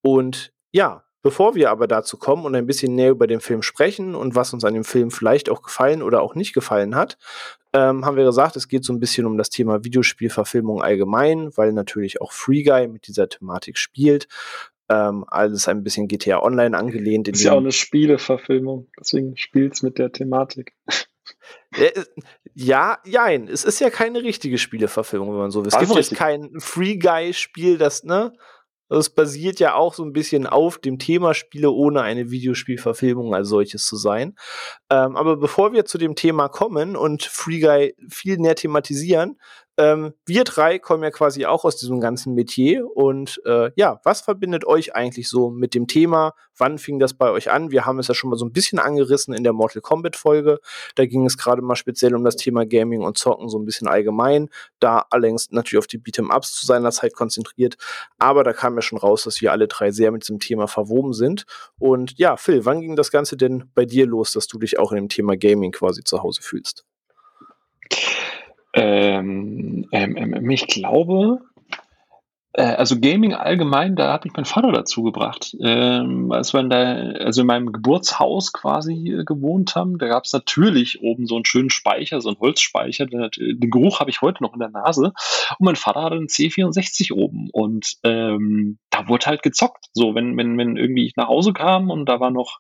Und 0.01 0.53
ja, 0.71 1.03
Bevor 1.21 1.53
wir 1.53 1.69
aber 1.69 1.87
dazu 1.87 2.17
kommen 2.17 2.45
und 2.45 2.55
ein 2.55 2.65
bisschen 2.65 2.95
näher 2.95 3.11
über 3.11 3.27
den 3.27 3.41
Film 3.41 3.61
sprechen 3.61 4.15
und 4.15 4.35
was 4.35 4.53
uns 4.53 4.63
an 4.63 4.73
dem 4.73 4.85
Film 4.85 5.11
vielleicht 5.11 5.49
auch 5.49 5.61
gefallen 5.61 6.01
oder 6.01 6.21
auch 6.21 6.33
nicht 6.33 6.53
gefallen 6.53 6.95
hat, 6.95 7.17
ähm, 7.73 8.05
haben 8.05 8.15
wir 8.15 8.23
gesagt, 8.23 8.55
es 8.55 8.69
geht 8.69 8.85
so 8.85 8.93
ein 8.93 9.01
bisschen 9.01 9.25
um 9.25 9.37
das 9.37 9.49
Thema 9.49 9.83
Videospielverfilmung 9.83 10.81
allgemein, 10.81 11.51
weil 11.57 11.73
natürlich 11.73 12.21
auch 12.21 12.31
Free 12.31 12.63
Guy 12.63 12.87
mit 12.87 13.07
dieser 13.07 13.27
Thematik 13.27 13.77
spielt. 13.77 14.29
Ähm, 14.87 15.25
alles 15.27 15.67
ein 15.67 15.83
bisschen 15.83 16.07
GTA 16.07 16.41
Online 16.41 16.75
angelehnt. 16.77 17.27
ist 17.27 17.43
ja 17.43 17.51
auch 17.51 17.57
eine 17.57 17.73
Spieleverfilmung, 17.73 18.87
deswegen 18.97 19.35
spielt 19.35 19.73
es 19.73 19.83
mit 19.83 19.99
der 19.99 20.13
Thematik. 20.13 20.73
Ja, 22.55 22.97
jein. 23.05 23.47
Es 23.47 23.63
ist 23.63 23.79
ja 23.79 23.89
keine 23.89 24.23
richtige 24.23 24.57
Spieleverfilmung, 24.57 25.29
wenn 25.29 25.37
man 25.37 25.51
so 25.51 25.61
will. 25.61 25.67
Es 25.67 25.77
gibt 25.77 25.95
jetzt 25.95 26.15
kein 26.15 26.59
Free 26.59 26.97
Guy-Spiel, 26.97 27.77
das, 27.77 28.03
ne? 28.03 28.33
Das 28.89 29.09
basiert 29.09 29.59
ja 29.59 29.75
auch 29.75 29.93
so 29.93 30.03
ein 30.03 30.13
bisschen 30.13 30.47
auf 30.47 30.79
dem 30.79 30.97
Thema 30.97 31.33
Spiele 31.33 31.71
ohne 31.71 32.01
eine 32.01 32.31
Videospielverfilmung 32.31 33.33
als 33.35 33.47
solches 33.47 33.85
zu 33.85 33.95
sein. 33.95 34.35
Ähm, 34.89 35.15
aber 35.15 35.37
bevor 35.37 35.73
wir 35.73 35.85
zu 35.85 35.97
dem 35.97 36.15
Thema 36.15 36.49
kommen 36.49 36.95
und 36.95 37.23
Free 37.23 37.59
Guy 37.59 37.95
viel 38.09 38.37
näher 38.37 38.55
thematisieren, 38.55 39.39
ähm, 39.79 40.13
wir 40.25 40.43
drei 40.43 40.77
kommen 40.77 41.03
ja 41.03 41.09
quasi 41.09 41.45
auch 41.45 41.63
aus 41.63 41.77
diesem 41.77 42.01
ganzen 42.01 42.35
Metier. 42.35 42.85
Und 42.93 43.41
äh, 43.45 43.71
ja, 43.75 44.01
was 44.03 44.19
verbindet 44.19 44.65
euch 44.65 44.93
eigentlich 44.93 45.29
so 45.29 45.49
mit 45.49 45.73
dem 45.73 45.87
Thema? 45.87 46.33
Wann 46.57 46.77
fing 46.77 46.99
das 46.99 47.13
bei 47.13 47.31
euch 47.31 47.49
an? 47.49 47.71
Wir 47.71 47.85
haben 47.85 47.97
es 47.97 48.09
ja 48.09 48.13
schon 48.13 48.29
mal 48.29 48.35
so 48.35 48.43
ein 48.43 48.51
bisschen 48.51 48.77
angerissen 48.77 49.33
in 49.33 49.45
der 49.45 49.53
Mortal 49.53 49.81
Kombat 49.81 50.17
Folge. 50.17 50.59
Da 50.95 51.05
ging 51.05 51.25
es 51.25 51.37
gerade 51.37 51.61
mal 51.61 51.77
speziell 51.77 52.13
um 52.13 52.25
das 52.25 52.35
Thema 52.35 52.65
Gaming 52.65 53.03
und 53.03 53.17
Zocken 53.17 53.47
so 53.47 53.57
ein 53.57 53.63
bisschen 53.63 53.87
allgemein. 53.87 54.49
Da 54.81 55.05
allerdings 55.11 55.49
natürlich 55.51 55.79
auf 55.79 55.87
die 55.87 55.99
Beat'em 55.99 56.35
Ups 56.35 56.59
zu 56.59 56.65
seiner 56.65 56.91
Zeit 56.91 57.13
konzentriert. 57.13 57.77
Aber 58.17 58.43
da 58.43 58.51
kam 58.51 58.75
ja 58.75 58.81
schon 58.81 58.99
raus, 58.99 59.23
dass 59.23 59.39
wir 59.39 59.53
alle 59.53 59.69
drei 59.69 59.91
sehr 59.91 60.11
mit 60.11 60.23
diesem 60.23 60.39
Thema 60.39 60.67
verwoben 60.67 61.13
sind. 61.13 61.45
Und 61.77 62.19
ja, 62.19 62.35
Phil, 62.35 62.65
wann 62.65 62.81
ging 62.81 62.97
das 62.97 63.11
Ganze 63.11 63.37
denn 63.37 63.71
bei 63.73 63.85
dir 63.85 64.05
los, 64.05 64.33
dass 64.33 64.47
du 64.47 64.59
dich 64.59 64.77
auch 64.77 64.91
in 64.91 64.97
dem 64.97 65.09
Thema 65.09 65.37
Gaming 65.37 65.71
quasi 65.71 66.03
zu 66.03 66.21
Hause 66.21 66.41
fühlst? 66.41 66.83
Ähm, 68.73 69.87
ähm, 69.91 70.17
ähm, 70.17 70.49
ich 70.49 70.67
glaube, 70.67 71.39
äh, 72.53 72.63
also 72.63 72.99
Gaming 72.99 73.33
allgemein, 73.33 73.95
da 73.95 74.11
hat 74.11 74.25
mich 74.25 74.33
mein 74.35 74.45
Vater 74.45 74.71
dazu 74.71 75.03
gebracht. 75.03 75.55
Ähm, 75.61 76.31
als 76.31 76.53
wir 76.53 76.59
in 76.59 76.69
der, 76.69 77.21
also 77.21 77.41
in 77.41 77.47
meinem 77.47 77.71
Geburtshaus 77.71 78.53
quasi 78.53 79.11
äh, 79.11 79.23
gewohnt 79.23 79.75
haben, 79.75 79.97
da 79.97 80.07
gab 80.07 80.25
es 80.25 80.33
natürlich 80.33 81.01
oben 81.01 81.25
so 81.25 81.35
einen 81.35 81.45
schönen 81.45 81.69
Speicher, 81.69 82.21
so 82.21 82.29
einen 82.29 82.39
Holzspeicher. 82.39 83.05
Den, 83.05 83.29
den 83.37 83.69
Geruch 83.69 83.99
habe 83.99 84.09
ich 84.09 84.21
heute 84.21 84.43
noch 84.43 84.53
in 84.53 84.59
der 84.59 84.69
Nase. 84.69 85.13
Und 85.57 85.65
mein 85.65 85.75
Vater 85.75 86.03
hatte 86.03 86.15
einen 86.15 86.27
C64 86.27 87.13
oben 87.13 87.49
und 87.51 87.95
ähm, 88.03 88.79
da 88.89 89.07
wurde 89.07 89.27
halt 89.27 89.43
gezockt. 89.43 89.85
So, 89.93 90.15
wenn, 90.15 90.35
wenn, 90.37 90.57
wenn 90.57 90.75
irgendwie 90.75 91.05
ich 91.05 91.15
nach 91.15 91.27
Hause 91.27 91.53
kam 91.53 91.89
und 91.89 92.07
da 92.07 92.19
war 92.19 92.31
noch 92.31 92.59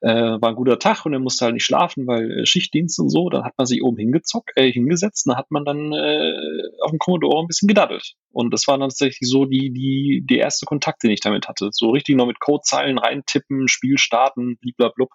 äh, 0.00 0.40
war 0.40 0.50
ein 0.50 0.54
guter 0.54 0.78
Tag 0.78 1.04
und 1.06 1.12
er 1.12 1.18
musste 1.18 1.44
halt 1.44 1.54
nicht 1.54 1.64
schlafen, 1.64 2.06
weil 2.06 2.40
äh, 2.40 2.46
Schichtdienst 2.46 2.98
und 2.98 3.08
so, 3.10 3.28
dann 3.28 3.44
hat 3.44 3.54
man 3.56 3.66
sich 3.66 3.82
oben 3.82 3.98
hingezockt, 3.98 4.52
äh, 4.56 4.70
hingesetzt, 4.70 5.26
und 5.26 5.30
dann 5.30 5.38
hat 5.38 5.50
man 5.50 5.64
dann 5.64 5.92
äh, 5.92 6.62
auf 6.82 6.90
dem 6.90 6.98
Commodore 6.98 7.42
ein 7.42 7.46
bisschen 7.46 7.68
gedaddelt. 7.68 8.14
Und 8.30 8.52
das 8.52 8.66
war 8.68 8.78
dann 8.78 8.88
tatsächlich 8.88 9.28
so 9.28 9.44
die, 9.44 9.72
die, 9.72 10.24
die 10.28 10.38
erste 10.38 10.66
Kontakt, 10.66 11.02
den 11.02 11.10
ich 11.10 11.20
damit 11.20 11.48
hatte. 11.48 11.70
So 11.72 11.90
richtig 11.90 12.16
noch 12.16 12.26
mit 12.26 12.40
Codezeilen 12.40 12.98
reintippen, 12.98 13.68
Spiel 13.68 13.98
starten, 13.98 14.58
bliblablub. 14.58 15.10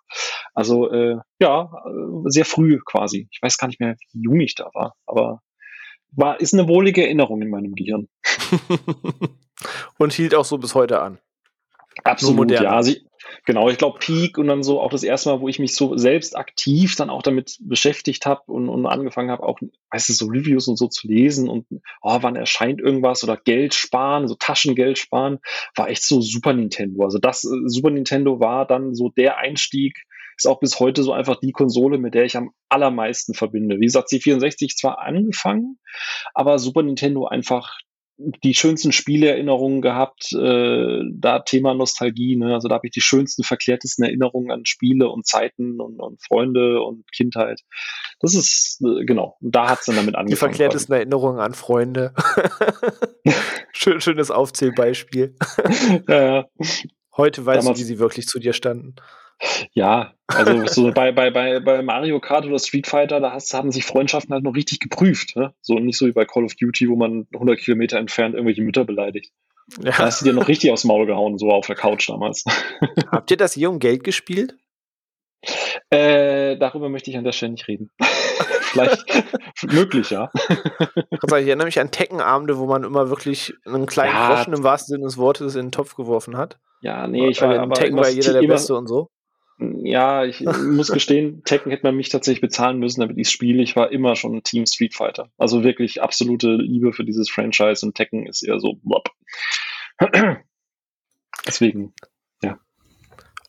Also 0.54 0.92
äh, 0.92 1.18
ja, 1.40 1.72
äh, 1.86 2.30
sehr 2.30 2.46
früh 2.46 2.80
quasi. 2.86 3.28
Ich 3.32 3.40
weiß 3.42 3.58
gar 3.58 3.68
nicht 3.68 3.80
mehr, 3.80 3.96
wie 4.12 4.22
jung 4.22 4.40
ich 4.40 4.56
da 4.56 4.70
war, 4.74 4.96
aber 5.06 5.42
war, 6.16 6.40
ist 6.40 6.54
eine 6.54 6.68
wohlige 6.68 7.04
Erinnerung 7.04 7.42
in 7.42 7.50
meinem 7.50 7.74
Gehirn. 7.74 8.08
Und 9.98 10.14
hielt 10.14 10.36
auch 10.36 10.46
so 10.46 10.58
bis 10.58 10.76
heute 10.76 11.02
an. 11.02 11.20
Absolut, 12.04 12.52
ja. 12.52 12.82
Sie, 12.82 13.08
genau, 13.46 13.70
ich 13.70 13.78
glaube 13.78 14.00
Peak 14.00 14.38
und 14.38 14.48
dann 14.48 14.64
so 14.64 14.82
auch 14.82 14.90
das 14.90 15.04
erste 15.04 15.30
Mal, 15.30 15.42
wo 15.42 15.48
ich 15.48 15.60
mich 15.60 15.76
so 15.76 15.98
selbst 15.98 16.36
aktiv 16.36 16.96
dann 16.96 17.10
auch 17.10 17.22
damit 17.22 17.58
beschäftigt 17.62 18.26
habe 18.26 18.42
und, 18.48 18.70
und 18.70 18.86
angefangen 18.86 19.32
habe, 19.32 19.44
auch, 19.44 19.60
weißt 19.92 20.10
du, 20.10 20.14
so 20.14 20.26
Reviews 20.28 20.68
und 20.68 20.78
so 20.78 20.88
zu 20.88 21.08
lesen 21.08 21.50
und 21.50 21.66
oh, 22.02 22.18
wann 22.22 22.36
erscheint 22.36 22.82
irgendwas 22.82 23.24
oder 23.24 23.38
Geld 23.38 23.74
sparen, 23.74 24.28
so 24.28 24.36
Taschengeld 24.36 24.98
sparen, 24.98 25.40
war 25.76 25.90
echt 25.90 26.04
so 26.04 26.22
Super 26.22 26.54
Nintendo. 26.54 27.04
Also 27.04 27.20
das 27.20 27.44
äh, 27.44 27.68
Super 27.68 27.92
Nintendo 27.92 28.40
war 28.40 28.66
dann 28.66 28.96
so 28.96 29.10
der 29.10 29.38
Einstieg, 29.38 30.06
ist 30.36 30.48
auch 30.48 30.60
bis 30.60 30.80
heute 30.80 31.04
so 31.04 31.14
einfach 31.14 31.40
die 31.40 31.52
Konsole, 31.52 31.98
mit 31.98 32.16
der 32.16 32.26
ich 32.26 32.36
am 32.36 32.52
allermeisten 32.70 33.34
verbinde. 33.34 33.80
Wie 33.80 33.86
gesagt, 33.86 34.10
C64 34.10 34.76
zwar 34.76 35.00
angefangen, 35.00 35.78
aber 36.34 36.58
Super 36.60 36.82
Nintendo 36.84 37.26
einfach 37.26 37.78
die 38.18 38.54
schönsten 38.54 38.92
Spieleerinnerungen 38.92 39.82
gehabt, 39.82 40.32
äh, 40.34 41.00
da 41.12 41.40
Thema 41.40 41.74
Nostalgie, 41.74 42.36
ne? 42.36 42.54
also 42.54 42.68
da 42.68 42.76
habe 42.76 42.88
ich 42.88 42.94
die 42.94 43.02
schönsten, 43.02 43.44
verklärtesten 43.44 44.06
Erinnerungen 44.06 44.52
an 44.52 44.66
Spiele 44.66 45.10
und 45.10 45.26
Zeiten 45.26 45.82
und, 45.82 46.00
und 46.00 46.22
Freunde 46.22 46.82
und 46.82 47.12
Kindheit. 47.12 47.62
Das 48.20 48.36
ist, 48.36 48.82
äh, 48.86 49.06
genau, 49.06 49.38
und 49.42 49.56
da 49.56 49.70
hat 49.70 49.80
es 49.80 49.86
dann 49.86 49.96
damit 49.96 50.16
angefangen. 50.16 50.30
Die 50.30 50.36
verklärtesten 50.36 50.94
Erinnerungen 50.94 51.40
an 51.40 51.54
Freunde. 51.54 52.14
Schön, 53.74 54.00
schönes 54.00 54.30
Aufzählbeispiel. 54.30 55.36
ja, 56.08 56.24
ja. 56.24 56.46
Heute 57.18 57.46
weißt 57.46 57.64
Damals, 57.64 57.80
du, 57.80 57.84
wie 57.84 57.88
sie 57.88 58.00
wirklich 58.00 58.28
zu 58.28 58.40
dir 58.40 58.54
standen. 58.54 58.96
Ja, 59.74 60.14
also 60.28 60.66
so 60.68 60.92
bei, 60.94 61.12
bei, 61.12 61.32
bei, 61.32 61.60
bei 61.60 61.82
Mario 61.82 62.20
Kart 62.20 62.46
oder 62.46 62.60
Street 62.60 62.88
Fighter, 62.88 63.20
da 63.20 63.32
hast, 63.32 63.54
haben 63.54 63.72
sich 63.72 63.86
Freundschaften 63.86 64.34
halt 64.34 64.44
noch 64.44 64.56
richtig 64.56 64.80
geprüft. 64.80 65.36
Ne? 65.36 65.54
So 65.62 65.76
nicht 65.80 65.98
so 65.98 66.06
wie 66.06 66.12
bei 66.12 66.26
Call 66.26 66.46
of 66.46 66.56
Duty, 66.56 66.90
wo 66.90 66.96
man 66.96 67.28
100 67.34 67.60
Kilometer 67.60 67.98
entfernt 67.98 68.36
irgendwelche 68.36 68.62
Mütter 68.62 68.86
beleidigt. 68.86 69.32
Ja. 69.78 69.92
Da 69.92 69.98
hast 70.00 70.22
du 70.22 70.26
dir 70.26 70.34
noch 70.34 70.48
richtig 70.48 70.72
aufs 70.72 70.84
Maul 70.84 71.06
gehauen, 71.06 71.38
so 71.38 71.50
auf 71.50 71.68
der 71.68 71.76
Couch 71.76 72.10
damals. 72.10 72.44
Habt 73.12 73.32
ihr 73.32 73.38
das 73.38 73.54
hier 73.54 73.70
um 73.70 73.80
Geld 73.80 74.04
gespielt? 74.04 74.56
Äh, 75.90 76.58
darüber 76.58 76.90
möchte 76.90 77.12
ich 77.12 77.18
an 77.18 77.24
der 77.24 77.32
Stelle 77.32 77.54
nicht 77.54 77.68
reden. 77.68 77.92
Vielleicht 78.74 79.06
möglich, 79.72 80.10
ja. 80.10 80.32
Ich 80.40 81.32
erinnere 81.32 81.66
mich 81.66 81.80
an 81.80 81.92
Teckenabende, 81.92 82.58
wo 82.58 82.66
man 82.66 82.84
immer 82.84 83.10
wirklich 83.10 83.54
einen 83.66 83.86
kleinen 83.86 84.14
ja, 84.14 84.34
Groschen 84.34 84.54
im 84.54 84.64
wahrsten 84.64 84.94
Sinne 84.94 85.06
des 85.06 85.18
Wortes 85.18 85.56
in 85.56 85.68
den 85.68 85.72
Topf 85.72 85.96
geworfen 85.96 86.38
hat. 86.38 86.58
Ja, 86.82 87.08
nee, 87.08 87.30
ich 87.30 87.42
war 87.42 87.58
aber 87.60 87.76
Tekken 87.76 87.98
war 87.98 88.10
jeder 88.10 88.34
der 88.34 88.48
Beste 88.48 88.76
und 88.76 88.88
so. 88.88 89.10
Ja, 89.86 90.24
ich 90.24 90.40
muss 90.42 90.92
gestehen, 90.92 91.44
Tekken 91.46 91.72
hätte 91.72 91.86
man 91.86 91.96
mich 91.96 92.10
tatsächlich 92.10 92.42
bezahlen 92.42 92.80
müssen, 92.80 93.02
damit 93.02 93.18
ich 93.18 93.30
spiele. 93.30 93.62
Ich 93.62 93.76
war 93.76 93.92
immer 93.92 94.16
schon 94.16 94.44
Team 94.44 94.66
Street 94.66 94.94
Fighter. 94.94 95.30
Also 95.38 95.64
wirklich 95.64 96.02
absolute 96.02 96.56
Liebe 96.56 96.94
für 96.94 97.04
dieses 97.04 97.30
Franchise 97.30 97.86
und 97.86 97.96
Tekken 97.96 98.26
ist 98.26 98.44
eher 98.44 98.60
so. 98.60 98.76
Blop. 98.84 99.10
Deswegen, 101.46 101.94
ja. 102.42 102.58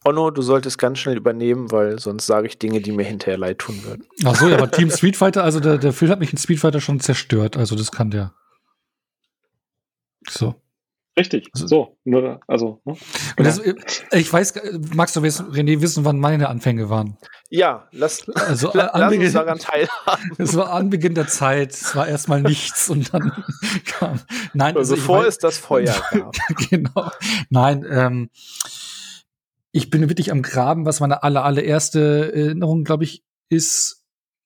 Onno, 0.05 0.31
du 0.31 0.43
solltest 0.43 0.79
ganz 0.79 0.99
schnell 0.99 1.17
übernehmen, 1.17 1.71
weil 1.71 1.99
sonst 2.01 2.27
sage 2.27 2.49
ich 2.49 2.59
Dinge, 2.59 2.81
die 2.81 2.93
mir 2.93 3.05
hinterher 3.05 3.39
leid 3.39 3.61
tun 3.61 3.85
würden. 3.85 4.07
Ach 4.25 4.35
so, 4.35 4.49
ja, 4.49 4.57
aber 4.57 4.71
Team 4.71 4.91
Street 4.91 5.17
Fighter, 5.17 5.45
also 5.45 5.61
der, 5.61 5.79
der 5.79 5.93
Phil 5.93 6.11
hat 6.11 6.19
mich 6.19 6.33
in 6.33 6.39
Street 6.39 6.59
Fighter 6.59 6.81
schon 6.81 7.01
zerstört. 7.01 7.57
Also 7.57 7.77
das 7.77 7.93
kann 7.93 8.11
der. 8.11 8.35
So. 10.29 10.55
Richtig, 11.17 11.49
so, 11.53 11.97
nur, 12.03 12.41
also. 12.49 12.81
Ne? 12.85 12.97
Und 13.37 13.45
das, 13.47 13.61
ich 14.13 14.33
weiß, 14.33 14.55
magst 14.95 15.15
du 15.15 15.21
René 15.21 15.81
wissen, 15.81 16.05
wann 16.05 16.19
meine 16.19 16.49
Anfänge 16.49 16.91
waren? 16.91 17.17
Ja, 17.51 17.87
lass, 17.93 18.29
also, 18.31 18.71
lass 18.75 18.91
Anbeginn, 18.91 19.27
uns 19.27 19.35
daran 19.35 19.59
teilhaben. 19.61 20.31
Es 20.39 20.57
war 20.57 20.73
Anbeginn 20.73 21.15
der 21.15 21.29
Zeit, 21.29 21.71
es 21.71 21.95
war 21.95 22.09
erstmal 22.09 22.43
nichts 22.43 22.91
und 22.91 23.15
dann 23.15 23.31
kam. 23.87 24.21
Nein, 24.55 24.77
also, 24.77 24.95
also 24.95 24.97
bevor 24.97 25.25
es 25.25 25.39
das 25.39 25.57
Feuer 25.59 25.95
gab. 26.11 26.35
genau. 26.69 27.11
Nein, 27.49 27.87
ähm, 27.89 28.31
ich 29.71 29.91
bin 29.91 30.09
wirklich 30.09 30.33
am 30.33 30.43
Graben, 30.43 30.85
was 30.85 30.99
meine 30.99 31.23
aller, 31.23 31.45
allererste 31.45 32.33
Erinnerung, 32.35 32.83
glaube 32.83 33.05
ich, 33.05 33.23
ist. 33.49 34.01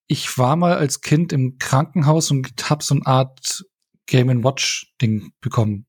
Ich 0.07 0.39
war 0.39 0.57
mal 0.57 0.75
als 0.75 1.03
Kind 1.03 1.33
im 1.35 1.59
Krankenhaus 1.59 2.31
und 2.31 2.71
habe 2.71 2.83
so 2.83 2.95
eine 2.95 3.07
Art 3.07 3.65
Game 4.07 4.43
Watch 4.43 4.95
Ding 5.01 5.33
bekommen 5.41 5.88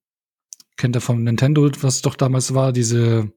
kennt 0.79 0.95
ihr 0.95 1.01
vom 1.01 1.23
Nintendo, 1.23 1.69
was 1.81 2.01
doch 2.01 2.15
damals 2.15 2.55
war, 2.55 2.71
diese 2.71 3.31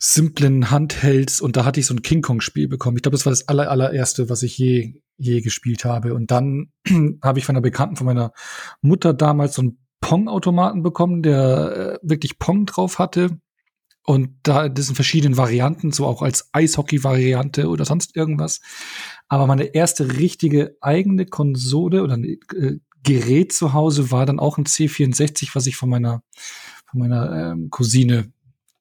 simplen 0.00 0.70
Handhelds 0.70 1.40
und 1.40 1.56
da 1.56 1.64
hatte 1.64 1.78
ich 1.78 1.86
so 1.86 1.94
ein 1.94 2.02
King 2.02 2.22
Kong 2.22 2.40
Spiel 2.40 2.66
bekommen. 2.66 2.96
Ich 2.96 3.04
glaube, 3.04 3.16
das 3.16 3.24
war 3.24 3.30
das 3.30 3.46
aller, 3.46 3.70
allererste, 3.70 4.28
was 4.28 4.42
ich 4.42 4.58
je, 4.58 5.00
je 5.16 5.40
gespielt 5.40 5.84
habe. 5.84 6.14
Und 6.14 6.32
dann 6.32 6.72
habe 7.22 7.38
ich 7.38 7.44
von 7.44 7.54
einer 7.54 7.62
Bekannten 7.62 7.94
von 7.94 8.06
meiner 8.06 8.32
Mutter 8.80 9.14
damals 9.14 9.54
so 9.54 9.62
einen 9.62 9.78
Pong-Automaten 10.00 10.82
bekommen, 10.82 11.22
der 11.22 12.00
äh, 12.02 12.08
wirklich 12.08 12.40
Pong 12.40 12.66
drauf 12.66 12.98
hatte. 12.98 13.38
Und 14.04 14.30
da, 14.42 14.68
das 14.68 14.86
sind 14.86 14.96
verschiedene 14.96 15.36
Varianten, 15.36 15.92
so 15.92 16.06
auch 16.06 16.22
als 16.22 16.48
Eishockey-Variante 16.52 17.68
oder 17.68 17.84
sonst 17.84 18.16
irgendwas. 18.16 18.60
Aber 19.28 19.46
meine 19.46 19.74
erste 19.74 20.18
richtige 20.18 20.76
eigene 20.80 21.26
Konsole 21.26 22.02
oder 22.02 22.18
äh, 22.18 22.80
Gerät 23.02 23.52
zu 23.52 23.72
Hause 23.72 24.10
war 24.10 24.26
dann 24.26 24.38
auch 24.38 24.58
ein 24.58 24.64
C64, 24.64 25.54
was 25.54 25.66
ich 25.66 25.76
von 25.76 25.88
meiner, 25.88 26.22
von 26.90 27.00
meiner 27.00 27.52
ähm, 27.52 27.70
Cousine 27.70 28.32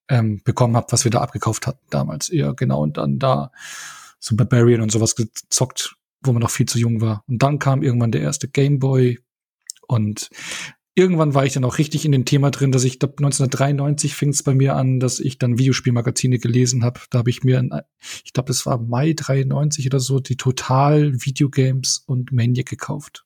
ähm, 0.10 0.42
bekommen 0.44 0.75
habe, 0.75 0.92
was 0.92 1.04
wir 1.04 1.12
da 1.12 1.22
abgekauft 1.22 1.68
hatten 1.68 1.86
damals. 1.90 2.30
Ja, 2.30 2.51
genau. 2.51 2.82
Und 2.82 2.98
dann 2.98 3.20
da 3.20 3.51
so 4.20 4.36
Barbarian 4.36 4.82
und 4.82 4.92
sowas 4.92 5.16
gezockt, 5.16 5.96
wo 6.22 6.34
man 6.34 6.42
noch 6.42 6.51
viel 6.51 6.68
zu 6.68 6.78
jung 6.78 7.01
war. 7.01 7.24
Und 7.28 7.42
dann 7.42 7.60
kam 7.60 7.82
irgendwann 7.82 8.12
der 8.12 8.22
erste 8.22 8.48
Game 8.48 8.80
Boy 8.80 9.20
und 9.88 10.30
irgendwann 10.94 11.34
war 11.34 11.46
ich 11.46 11.54
dann 11.54 11.66
auch 11.66 11.78
richtig 11.78 12.06
in 12.06 12.12
dem 12.12 12.25
Thema 12.25 12.51
drin, 12.51 12.72
dass 12.72 12.84
ich 12.84 13.00
glaub, 13.00 13.12
1993 13.12 14.13
fing 14.13 14.30
es 14.30 14.44
bei 14.44 14.54
mir 14.54 14.75
an, 14.75 15.00
dass 15.00 15.20
ich 15.20 15.38
dann 15.38 15.58
Videospielmagazine 15.58 16.38
gelesen 16.38 16.84
habe. 16.84 17.00
Da 17.10 17.20
habe 17.20 17.30
ich 17.30 17.44
mir, 17.44 17.60
in, 17.60 17.72
ich 18.24 18.34
glaube, 18.34 18.48
das 18.48 18.66
war 18.66 18.78
Mai 18.78 19.13
93 19.13 19.88
oder 19.88 20.00
so, 20.00 20.20
die 20.20 20.38
Total 20.38 21.13
Videogames 21.13 22.04
und 22.06 22.32
Maniac 22.32 22.68
gekauft. 22.68 23.25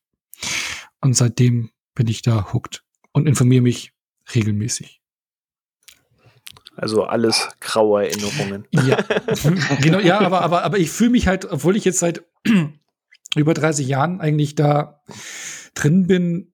Und 1.05 1.13
seitdem 1.13 1.69
bin 1.93 2.07
ich 2.07 2.23
da 2.23 2.51
hooked 2.51 2.83
und 3.11 3.27
informiere 3.27 3.61
mich 3.61 3.93
regelmäßig. 4.33 5.03
Also 6.75 7.03
alles 7.03 7.49
graue 7.59 8.07
Erinnerungen. 8.07 8.65
Ja, 8.71 8.97
genau, 9.81 9.99
ja, 9.99 10.19
aber, 10.19 10.41
aber, 10.41 10.63
aber 10.63 10.79
ich 10.79 10.89
fühle 10.89 11.11
mich 11.11 11.27
halt, 11.27 11.45
obwohl 11.45 11.75
ich 11.75 11.85
jetzt 11.85 11.99
seit 11.99 12.25
über 13.35 13.53
30 13.53 13.87
Jahren 13.87 14.19
eigentlich 14.19 14.55
da 14.55 15.03
drin 15.75 16.07
bin, 16.07 16.53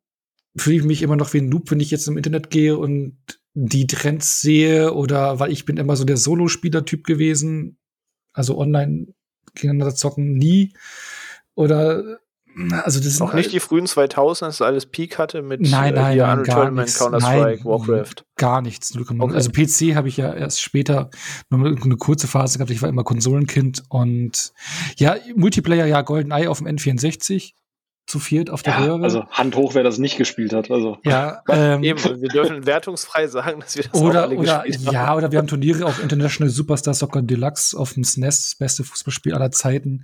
fühle 0.58 0.76
ich 0.76 0.84
mich 0.84 1.02
immer 1.02 1.16
noch 1.16 1.34
wie 1.34 1.38
ein 1.38 1.48
Noob, 1.48 1.72
wenn 1.72 1.80
ich 1.80 1.90
jetzt 1.90 2.10
im 2.10 2.18
Internet 2.18 2.50
gehe 2.50 2.78
und 2.78 3.16
die 3.54 3.88
Trends 3.88 4.42
sehe 4.42 4.94
oder 4.94 5.40
weil 5.40 5.54
ich 5.54 5.64
bin 5.64 5.78
immer 5.78 5.96
so 5.96 6.04
der 6.04 6.18
Solospieler-Typ 6.18 7.06
gewesen, 7.06 7.78
also 8.34 8.58
online 8.58 9.14
gegeneinander 9.56 9.96
zocken 9.96 10.34
nie 10.34 10.74
oder 11.56 12.20
also 12.84 13.00
das 13.00 13.08
ist 13.08 13.22
auch 13.22 13.34
nicht 13.34 13.52
die 13.52 13.60
frühen 13.60 13.86
2000er, 13.86 14.46
dass 14.46 14.62
alles 14.62 14.86
Peak 14.86 15.18
hatte 15.18 15.42
mit 15.42 15.62
nein, 15.62 15.94
nein, 15.94 16.18
äh, 16.18 16.22
nein, 16.22 16.44
gar 16.44 16.72
nichts. 16.72 17.00
Counter-Strike, 17.00 17.66
Warcraft. 17.66 18.26
Gar 18.36 18.62
nichts. 18.62 18.96
Okay. 18.98 19.34
Also 19.34 19.52
PC 19.52 19.96
habe 19.96 20.10
ich 20.10 20.18
ja 20.18 20.34
erst 20.34 20.62
später 20.62 21.10
nur 21.50 21.66
eine 21.66 21.98
kurze 21.98 22.28
Phase 22.28 22.58
gehabt. 22.58 22.72
Ich 22.72 22.82
war 22.82 22.90
immer 22.90 23.04
Konsolenkind 23.04 23.84
und 23.90 24.54
ja, 24.98 25.16
Multiplayer, 25.36 25.86
ja, 25.86 26.02
GoldenEye 26.02 26.50
auf 26.50 26.58
dem 26.58 26.68
N64 26.68 27.54
zu 28.08 28.20
viert 28.20 28.50
auf 28.50 28.62
der 28.62 28.74
ja, 28.74 28.80
Röhre. 28.86 29.04
Also 29.04 29.26
Hand 29.30 29.56
hoch, 29.56 29.74
wer 29.74 29.84
das 29.84 29.98
nicht 29.98 30.18
gespielt 30.18 30.54
hat. 30.54 30.70
Also. 30.70 30.98
Ja, 31.06 31.42
ähm, 31.50 31.84
Eben, 31.84 32.00
wir 32.04 32.30
dürfen 32.30 32.66
wertungsfrei 32.66 33.28
sagen, 33.28 33.62
dass 33.62 33.78
wir 33.78 33.84
das 33.84 34.00
oder, 34.00 34.22
auch 34.22 34.24
alle 34.28 34.36
oder, 34.36 34.64
gespielt 34.64 34.92
Ja, 34.92 35.08
haben. 35.08 35.18
oder 35.18 35.32
wir 35.32 35.40
haben 35.40 35.48
Turniere 35.48 35.86
auf 35.86 36.02
International 36.04 36.52
Superstar 36.52 36.94
Soccer 36.94 37.22
Deluxe 37.22 37.78
auf 37.78 37.94
dem 37.94 38.04
SNES, 38.04 38.50
das 38.50 38.56
beste 38.56 38.84
Fußballspiel 38.84 39.34
aller 39.34 39.52
Zeiten. 39.52 40.04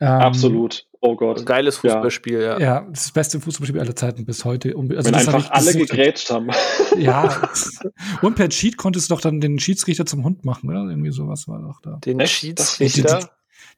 Ähm, 0.00 0.08
Absolut. 0.08 0.86
Oh 1.06 1.16
Gott. 1.16 1.40
Ein 1.40 1.44
geiles 1.44 1.76
Fußballspiel, 1.76 2.40
ja. 2.40 2.58
Ja, 2.58 2.80
das 2.88 3.12
beste 3.12 3.38
Fußballspiel 3.38 3.78
aller 3.78 3.94
Zeiten 3.94 4.24
bis 4.24 4.46
heute. 4.46 4.74
Also 4.74 4.88
Wenn 4.88 5.14
einfach 5.14 5.50
alle 5.50 5.74
gegrätscht 5.74 6.30
haben. 6.30 6.48
Ja. 6.96 7.42
Und 8.22 8.36
per 8.36 8.48
Cheat 8.48 8.78
konntest 8.78 9.10
du 9.10 9.14
doch 9.14 9.20
dann 9.20 9.38
den 9.38 9.58
Schiedsrichter 9.58 10.06
zum 10.06 10.24
Hund 10.24 10.46
machen, 10.46 10.70
oder? 10.70 10.88
Irgendwie 10.88 11.10
sowas 11.10 11.46
war 11.46 11.60
doch 11.60 11.82
da. 11.82 11.98
Den 12.02 12.26
Schiedsrichter? 12.26 13.28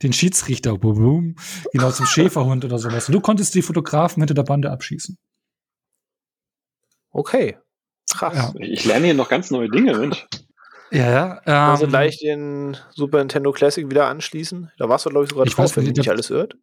den 0.04 0.12
Schiedsrichter, 0.12 0.78
boom, 0.78 0.98
boom, 0.98 1.36
genau, 1.72 1.90
zum 1.90 2.06
Schäferhund 2.06 2.64
oder 2.64 2.78
sowas. 2.78 3.08
Und 3.08 3.14
du 3.14 3.20
konntest 3.20 3.56
die 3.56 3.62
Fotografen 3.62 4.20
hinter 4.20 4.34
der 4.34 4.44
Bande 4.44 4.70
abschießen. 4.70 5.18
Okay. 7.10 7.56
Krass. 8.12 8.36
Ja. 8.36 8.54
Ich 8.60 8.84
lerne 8.84 9.06
hier 9.06 9.14
noch 9.14 9.28
ganz 9.28 9.50
neue 9.50 9.68
Dinge, 9.68 9.96
Mensch. 9.96 10.24
Ja, 10.92 11.10
ja. 11.10 11.40
Ähm, 11.44 11.70
also 11.72 11.88
gleich 11.88 12.18
den 12.18 12.76
Super 12.94 13.18
Nintendo 13.18 13.50
Classic 13.50 13.90
wieder 13.90 14.06
anschließen. 14.06 14.70
Da 14.78 14.88
warst 14.88 15.06
du, 15.06 15.10
glaube 15.10 15.24
ich, 15.24 15.30
sogar 15.30 15.46
ich 15.46 15.54
drauf, 15.54 15.64
weiß, 15.64 15.76
wenn 15.78 15.86
mich 15.86 15.96
nicht 15.96 16.10
alles 16.10 16.30
irrt. 16.30 16.54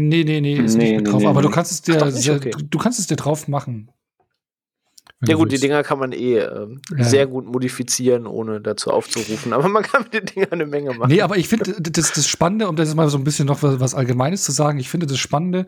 Nee, 0.00 0.22
nee, 0.22 0.40
nee, 0.40 0.54
ist 0.54 0.76
nee, 0.76 0.92
nicht 0.92 1.02
nee, 1.02 1.10
drauf. 1.10 1.20
nee, 1.22 1.26
aber 1.26 1.42
du 1.42 1.50
kannst 1.50 1.72
es 1.72 1.82
dir, 1.82 2.00
Ach, 2.00 2.08
sehr, 2.12 2.36
okay. 2.36 2.52
du, 2.56 2.78
kannst 2.78 3.00
es 3.00 3.08
dir 3.08 3.16
drauf 3.16 3.48
machen. 3.48 3.90
Ja 5.26 5.34
gut, 5.34 5.50
die 5.50 5.58
Dinger 5.58 5.82
kann 5.82 5.98
man 5.98 6.12
eh 6.12 6.36
äh, 6.36 6.68
Ja. 6.96 7.02
sehr 7.04 7.26
gut 7.26 7.46
modifizieren, 7.46 8.28
ohne 8.28 8.60
dazu 8.60 8.92
aufzurufen. 8.92 9.52
Aber 9.52 9.68
man 9.68 9.82
kann 9.82 10.04
mit 10.04 10.14
den 10.14 10.26
Dingern 10.26 10.52
eine 10.52 10.66
Menge 10.66 10.94
machen. 10.94 11.10
Nee, 11.10 11.22
aber 11.22 11.36
ich 11.36 11.48
finde 11.48 11.74
das, 11.80 12.12
das 12.12 12.28
Spannende, 12.28 12.68
um 12.68 12.76
das 12.76 12.94
mal 12.94 13.08
so 13.08 13.18
ein 13.18 13.24
bisschen 13.24 13.46
noch 13.46 13.60
was, 13.64 13.80
was 13.80 13.96
Allgemeines 13.96 14.44
zu 14.44 14.52
sagen, 14.52 14.78
ich 14.78 14.88
finde 14.88 15.06
das 15.06 15.18
Spannende, 15.18 15.66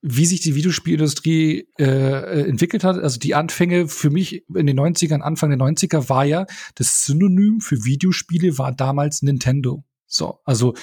wie 0.00 0.26
sich 0.26 0.42
die 0.42 0.54
Videospielindustrie 0.54 1.66
äh, 1.76 2.48
entwickelt 2.48 2.84
hat. 2.84 2.98
Also 2.98 3.18
die 3.18 3.34
Anfänge 3.34 3.88
für 3.88 4.10
mich 4.10 4.44
in 4.54 4.68
den 4.68 4.78
90ern, 4.78 5.22
Anfang 5.22 5.50
der 5.50 5.58
90er 5.58 6.08
war 6.08 6.24
ja, 6.24 6.46
das 6.76 7.04
Synonym 7.04 7.58
für 7.60 7.84
Videospiele 7.84 8.58
war 8.58 8.70
damals 8.70 9.22
Nintendo. 9.22 9.82
So, 10.06 10.38
also 10.44 10.74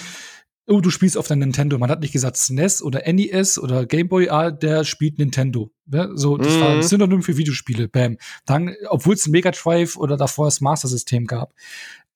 oh, 0.69 0.81
du 0.81 0.89
spielst 0.89 1.17
auf 1.17 1.27
dein 1.27 1.39
Nintendo. 1.39 1.77
Man 1.77 1.89
hat 1.89 1.99
nicht 2.01 2.13
gesagt 2.13 2.37
SNES 2.37 2.81
oder 2.81 3.01
NES 3.11 3.57
oder 3.59 3.85
Game 3.85 4.07
Boy, 4.07 4.29
ah, 4.29 4.51
der 4.51 4.83
spielt 4.83 5.17
Nintendo. 5.17 5.71
Ja, 5.91 6.09
so, 6.13 6.37
das 6.37 6.55
Mhm. 6.55 6.61
war 6.61 6.69
ein 6.69 6.83
Synonym 6.83 7.23
für 7.23 7.37
Videospiele. 7.37 7.87
Bam. 7.87 8.17
Dann, 8.45 8.75
obwohl 8.89 9.15
es 9.15 9.27
Mega 9.27 9.51
Drive 9.51 9.97
oder 9.97 10.15
davor 10.17 10.45
das 10.45 10.61
Master 10.61 10.87
System 10.87 11.25
gab. 11.25 11.53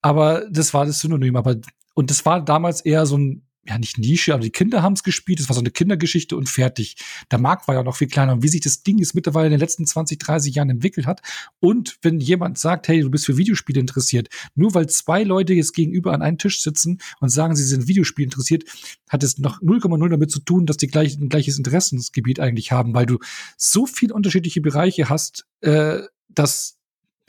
Aber 0.01 0.45
das 0.51 0.74
war 0.74 0.86
das 0.86 1.00
Synonym. 1.00 1.36
Aber, 1.36 1.55
und 1.93 2.10
das 2.10 2.25
war 2.25 2.43
damals 2.43 2.81
eher 2.81 3.05
so 3.05 3.17
ein, 3.17 3.42
ja, 3.65 3.77
nicht 3.77 3.98
Nische, 3.98 4.34
aber 4.34 4.43
die 4.43 4.50
Kinder 4.50 4.82
haben 4.82 4.93
es 4.93 5.03
gespielt. 5.03 5.39
Das 5.39 5.48
war 5.48 5.53
so 5.53 5.62
eine 5.62 5.72
Kindergeschichte 5.72 6.36
und 6.36 6.50
fertig. 6.50 6.98
Der 7.32 7.39
Markt 7.39 7.67
war 7.67 7.75
ja 7.75 7.84
noch 7.84 7.96
viel 7.96 8.08
kleiner. 8.08 8.34
Und 8.34 8.43
wie 8.43 8.50
sich 8.50 8.62
das 8.62 8.84
Ding 8.84 8.98
jetzt 8.98 9.15
mittlerweile 9.15 9.48
in 9.48 9.51
den 9.51 9.60
letzten 9.60 9.86
20, 9.86 10.20
30 10.20 10.53
Jahren 10.53 10.70
entwickelt 10.70 11.08
hat. 11.08 11.22
Und 11.60 11.98
wenn 12.01 12.20
jemand 12.20 12.58
sagt, 12.58 12.89
hey, 12.89 13.00
du 13.00 13.10
bist 13.10 13.25
für 13.25 13.38
Videospiele 13.38 13.79
interessiert, 13.79 14.27
nur 14.55 14.74
weil 14.74 14.88
zwei 14.88 15.24
Leute 15.24 15.53
jetzt 15.53 15.74
gegenüber 15.74 16.13
an 16.13 16.22
einem 16.22 16.38
Tisch 16.38 16.62
sitzen 16.62 17.00
und 17.22 17.29
sagen, 17.29 17.55
sie 17.55 17.63
sind 17.63 17.88
Videospiel 17.88 18.25
interessiert, 18.25 18.65
hat 19.08 19.24
es 19.24 19.38
noch 19.38 19.62
0,0 19.62 20.10
damit 20.10 20.32
zu 20.32 20.41
tun, 20.41 20.65
dass 20.65 20.77
die 20.77 20.88
gleich, 20.88 21.17
ein 21.17 21.29
gleiches 21.29 21.58
Interessensgebiet 21.58 22.41
eigentlich 22.41 22.74
haben, 22.74 22.93
weil 22.93 23.05
du 23.05 23.20
so 23.58 23.86
viel 23.86 24.12
unterschiedliche 24.12 24.60
Bereiche 24.60 25.08
hast, 25.10 25.46
äh, 25.62 26.01
dass 26.29 26.77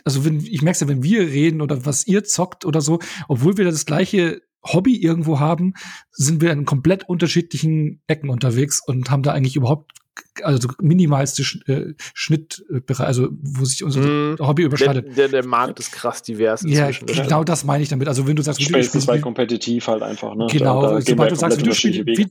also 0.06 0.24
wenn 0.26 0.40
ich 0.40 0.60
merke 0.60 0.80
ja, 0.80 0.88
wenn 0.88 1.02
wir 1.02 1.28
reden 1.28 1.62
oder 1.62 1.86
was 1.86 2.06
ihr 2.06 2.24
zockt 2.24 2.66
oder 2.66 2.82
so, 2.82 2.98
obwohl 3.26 3.56
wir 3.56 3.64
das 3.64 3.86
gleiche 3.86 4.42
Hobby 4.64 4.96
irgendwo 4.96 5.40
haben, 5.40 5.74
sind 6.10 6.40
wir 6.40 6.50
in 6.52 6.64
komplett 6.64 7.08
unterschiedlichen 7.08 8.00
Ecken 8.06 8.30
unterwegs 8.30 8.80
und 8.86 9.10
haben 9.10 9.22
da 9.22 9.32
eigentlich 9.32 9.56
überhaupt 9.56 9.92
also 10.42 10.68
minimalste 10.80 11.42
Sch 11.42 11.58
äh, 11.68 11.94
Schnittbereich, 12.14 13.06
also 13.06 13.28
wo 13.42 13.64
sich 13.64 13.82
unser 13.82 14.00
Mhm. 14.00 14.36
Hobby 14.38 14.62
Der, 14.62 14.66
überschneidet. 14.68 15.16
der, 15.16 15.28
der 15.28 15.44
Markt 15.44 15.80
ist 15.80 15.90
krass 15.92 16.22
divers 16.22 16.62
Ja, 16.66 16.90
genau 16.90 17.42
das 17.42 17.64
meine 17.64 17.82
ich 17.82 17.88
damit. 17.88 18.06
Also 18.08 18.26
wenn 18.26 18.36
du 18.36 18.42
sagst, 18.42 18.62
Spätestens 18.62 19.06
bei 19.06 19.14
Videospiele- 19.16 19.20
kompetitiv 19.22 19.88
halt 19.88 20.02
einfach. 20.02 20.34
Ne? 20.36 20.46
Genau, 20.50 20.82
da, 20.82 20.90
da 20.94 21.00
sobald 21.00 21.32
du 21.32 21.36
sagst, 21.36 21.58
Videospiele, 21.58 22.06
Wege. 22.06 22.18
Vi 22.24 22.26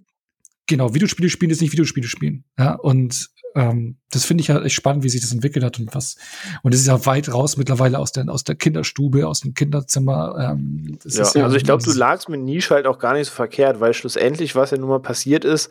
genau, 0.67 0.93
Videospiele 0.93 1.29
spielen 1.29 1.51
ist 1.51 1.61
nicht 1.61 1.71
Videospiele 1.71 2.07
spielen. 2.07 2.45
Ja, 2.57 2.73
und 2.75 3.29
ähm, 3.55 3.97
das 4.11 4.25
finde 4.25 4.41
ich 4.41 4.47
ja 4.47 4.61
echt 4.61 4.75
spannend, 4.75 5.03
wie 5.03 5.09
sich 5.09 5.21
das 5.21 5.31
entwickelt 5.31 5.63
hat 5.63 5.79
und 5.79 5.93
was. 5.93 6.15
Und 6.63 6.73
es 6.73 6.81
ist 6.81 6.87
ja 6.87 7.05
weit 7.05 7.31
raus 7.31 7.57
mittlerweile 7.57 7.99
aus 7.99 8.11
der, 8.11 8.27
aus 8.29 8.43
der 8.43 8.55
Kinderstube, 8.55 9.27
aus 9.27 9.41
dem 9.41 9.53
Kinderzimmer. 9.53 10.53
Ähm, 10.53 10.97
ja, 11.05 11.31
ja, 11.35 11.43
also 11.43 11.55
ich 11.55 11.63
glaube, 11.63 11.83
du 11.83 11.91
lagst 11.91 12.29
mit 12.29 12.41
Nische 12.41 12.73
halt 12.73 12.87
auch 12.87 12.99
gar 12.99 13.13
nicht 13.13 13.27
so 13.27 13.33
verkehrt, 13.33 13.79
weil 13.79 13.93
schlussendlich, 13.93 14.55
was 14.55 14.71
ja 14.71 14.77
nun 14.77 14.89
mal 14.89 14.99
passiert 14.99 15.45
ist, 15.45 15.69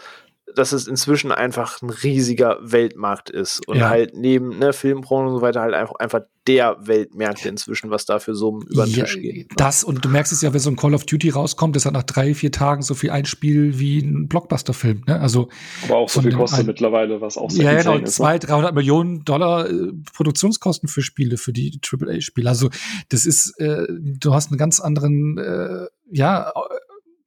dass 0.54 0.72
es 0.72 0.86
inzwischen 0.86 1.32
einfach 1.32 1.80
ein 1.82 1.90
riesiger 1.90 2.58
Weltmarkt 2.62 3.30
ist 3.30 3.66
und 3.68 3.78
ja. 3.78 3.88
halt 3.88 4.14
neben 4.14 4.58
ne, 4.58 4.72
Filmbranche 4.72 5.28
und 5.28 5.36
so 5.36 5.42
weiter 5.42 5.60
halt 5.60 5.74
einfach, 5.74 5.94
einfach 5.96 6.20
der 6.46 6.76
Weltmärkte 6.80 7.48
inzwischen, 7.48 7.90
was 7.90 8.04
da 8.04 8.18
für 8.18 8.34
Summen 8.34 8.66
über 8.68 8.84
den 8.84 8.94
ja, 8.94 9.04
Tisch 9.04 9.20
geht. 9.20 9.50
Ne? 9.50 9.56
Das 9.56 9.84
und 9.84 10.04
du 10.04 10.08
merkst 10.08 10.32
es 10.32 10.42
ja, 10.42 10.52
wenn 10.52 10.60
so 10.60 10.70
ein 10.70 10.76
Call 10.76 10.94
of 10.94 11.06
Duty 11.06 11.30
rauskommt, 11.30 11.76
das 11.76 11.86
hat 11.86 11.92
nach 11.92 12.02
drei, 12.02 12.34
vier 12.34 12.50
Tagen 12.50 12.82
so 12.82 12.94
viel 12.94 13.10
Einspiel 13.10 13.78
wie 13.78 13.98
ein 14.00 14.26
Blockbuster-Film. 14.26 15.04
Ne? 15.06 15.20
Also 15.20 15.48
aber 15.84 15.96
auch 15.98 16.08
so 16.08 16.20
viel 16.20 16.32
kostet 16.32 16.60
ein, 16.60 16.66
mittlerweile, 16.66 17.20
was 17.20 17.36
auch 17.36 17.50
sehr 17.50 17.72
Ja, 17.72 17.78
genau, 17.78 17.96
ist, 17.98 18.16
200, 18.16 18.48
300 18.48 18.74
Millionen 18.74 19.24
Dollar 19.24 19.70
äh, 19.70 19.92
Produktionskosten 20.14 20.88
für 20.88 21.02
Spiele, 21.02 21.36
für 21.36 21.52
die 21.52 21.80
AAA-Spiele. 21.80 22.48
Also 22.48 22.70
das 23.10 23.24
ist, 23.24 23.58
äh, 23.60 23.86
du 23.88 24.34
hast 24.34 24.50
einen 24.50 24.58
ganz 24.58 24.80
anderen, 24.80 25.38
äh, 25.38 25.86
ja, 26.10 26.52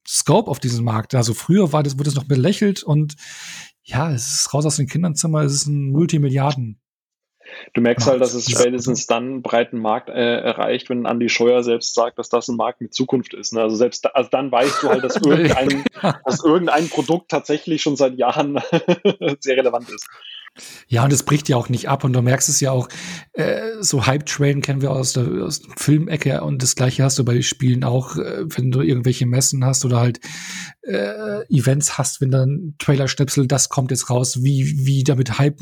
Scope 0.07 0.49
auf 0.49 0.59
diesem 0.59 0.85
Markt. 0.85 1.15
Also 1.15 1.33
früher 1.33 1.73
war 1.73 1.83
das, 1.83 1.97
wurde 1.97 2.09
es 2.09 2.15
noch 2.15 2.25
belächelt 2.25 2.83
und 2.83 3.15
ja, 3.83 4.11
es 4.11 4.33
ist 4.33 4.53
raus 4.53 4.65
aus 4.65 4.77
dem 4.77 4.87
Kinderzimmer, 4.87 5.41
es 5.41 5.53
ist 5.53 5.67
ein 5.67 5.91
Multimilliarden. 5.91 6.79
Du 7.73 7.81
merkst 7.81 8.07
halt, 8.07 8.21
dass 8.21 8.33
es 8.33 8.49
spätestens 8.49 9.05
dann 9.05 9.23
einen 9.23 9.41
breiten 9.41 9.77
Markt 9.79 10.09
äh, 10.09 10.39
erreicht, 10.39 10.89
wenn 10.89 11.05
Andy 11.05 11.29
Scheuer 11.29 11.63
selbst 11.63 11.93
sagt, 11.93 12.17
dass 12.17 12.29
das 12.29 12.47
ein 12.47 12.55
Markt 12.55 12.81
mit 12.81 12.93
Zukunft 12.93 13.33
ist. 13.33 13.53
Ne? 13.53 13.61
Also 13.61 13.75
selbst 13.75 14.03
da, 14.05 14.09
also 14.09 14.29
dann 14.31 14.51
weißt 14.51 14.83
du 14.83 14.89
halt, 14.89 15.03
dass 15.03 15.15
irgendein, 15.25 15.83
dass 16.25 16.43
irgendein 16.43 16.89
Produkt 16.89 17.29
tatsächlich 17.29 17.81
schon 17.81 17.95
seit 17.95 18.15
Jahren 18.15 18.59
sehr 19.39 19.57
relevant 19.57 19.89
ist. 19.89 20.07
Ja, 20.87 21.03
und 21.03 21.11
es 21.11 21.23
bricht 21.23 21.49
ja 21.49 21.57
auch 21.57 21.69
nicht 21.69 21.89
ab. 21.89 22.03
Und 22.03 22.13
du 22.13 22.21
merkst 22.21 22.49
es 22.49 22.59
ja 22.59 22.71
auch, 22.71 22.87
äh, 23.33 23.73
so 23.81 24.05
Hype-Train 24.05 24.61
kennen 24.61 24.81
wir 24.81 24.91
aus 24.91 25.13
der, 25.13 25.27
aus 25.43 25.61
der 25.61 25.73
Filmecke 25.77 26.41
und 26.41 26.63
das 26.63 26.75
gleiche 26.75 27.03
hast 27.03 27.19
du 27.19 27.25
bei 27.25 27.41
Spielen 27.41 27.83
auch, 27.83 28.17
äh, 28.17 28.45
wenn 28.55 28.71
du 28.71 28.81
irgendwelche 28.81 29.25
Messen 29.25 29.65
hast 29.65 29.85
oder 29.85 29.99
halt 29.99 30.19
äh, 30.81 31.43
Events 31.49 31.97
hast, 31.97 32.21
wenn 32.21 32.31
dann 32.31 32.75
Trailer-Schnipsel, 32.79 33.47
das 33.47 33.69
kommt 33.69 33.91
jetzt 33.91 34.09
raus, 34.09 34.43
wie, 34.43 34.85
wie 34.85 35.03
damit 35.03 35.37
Hype 35.39 35.59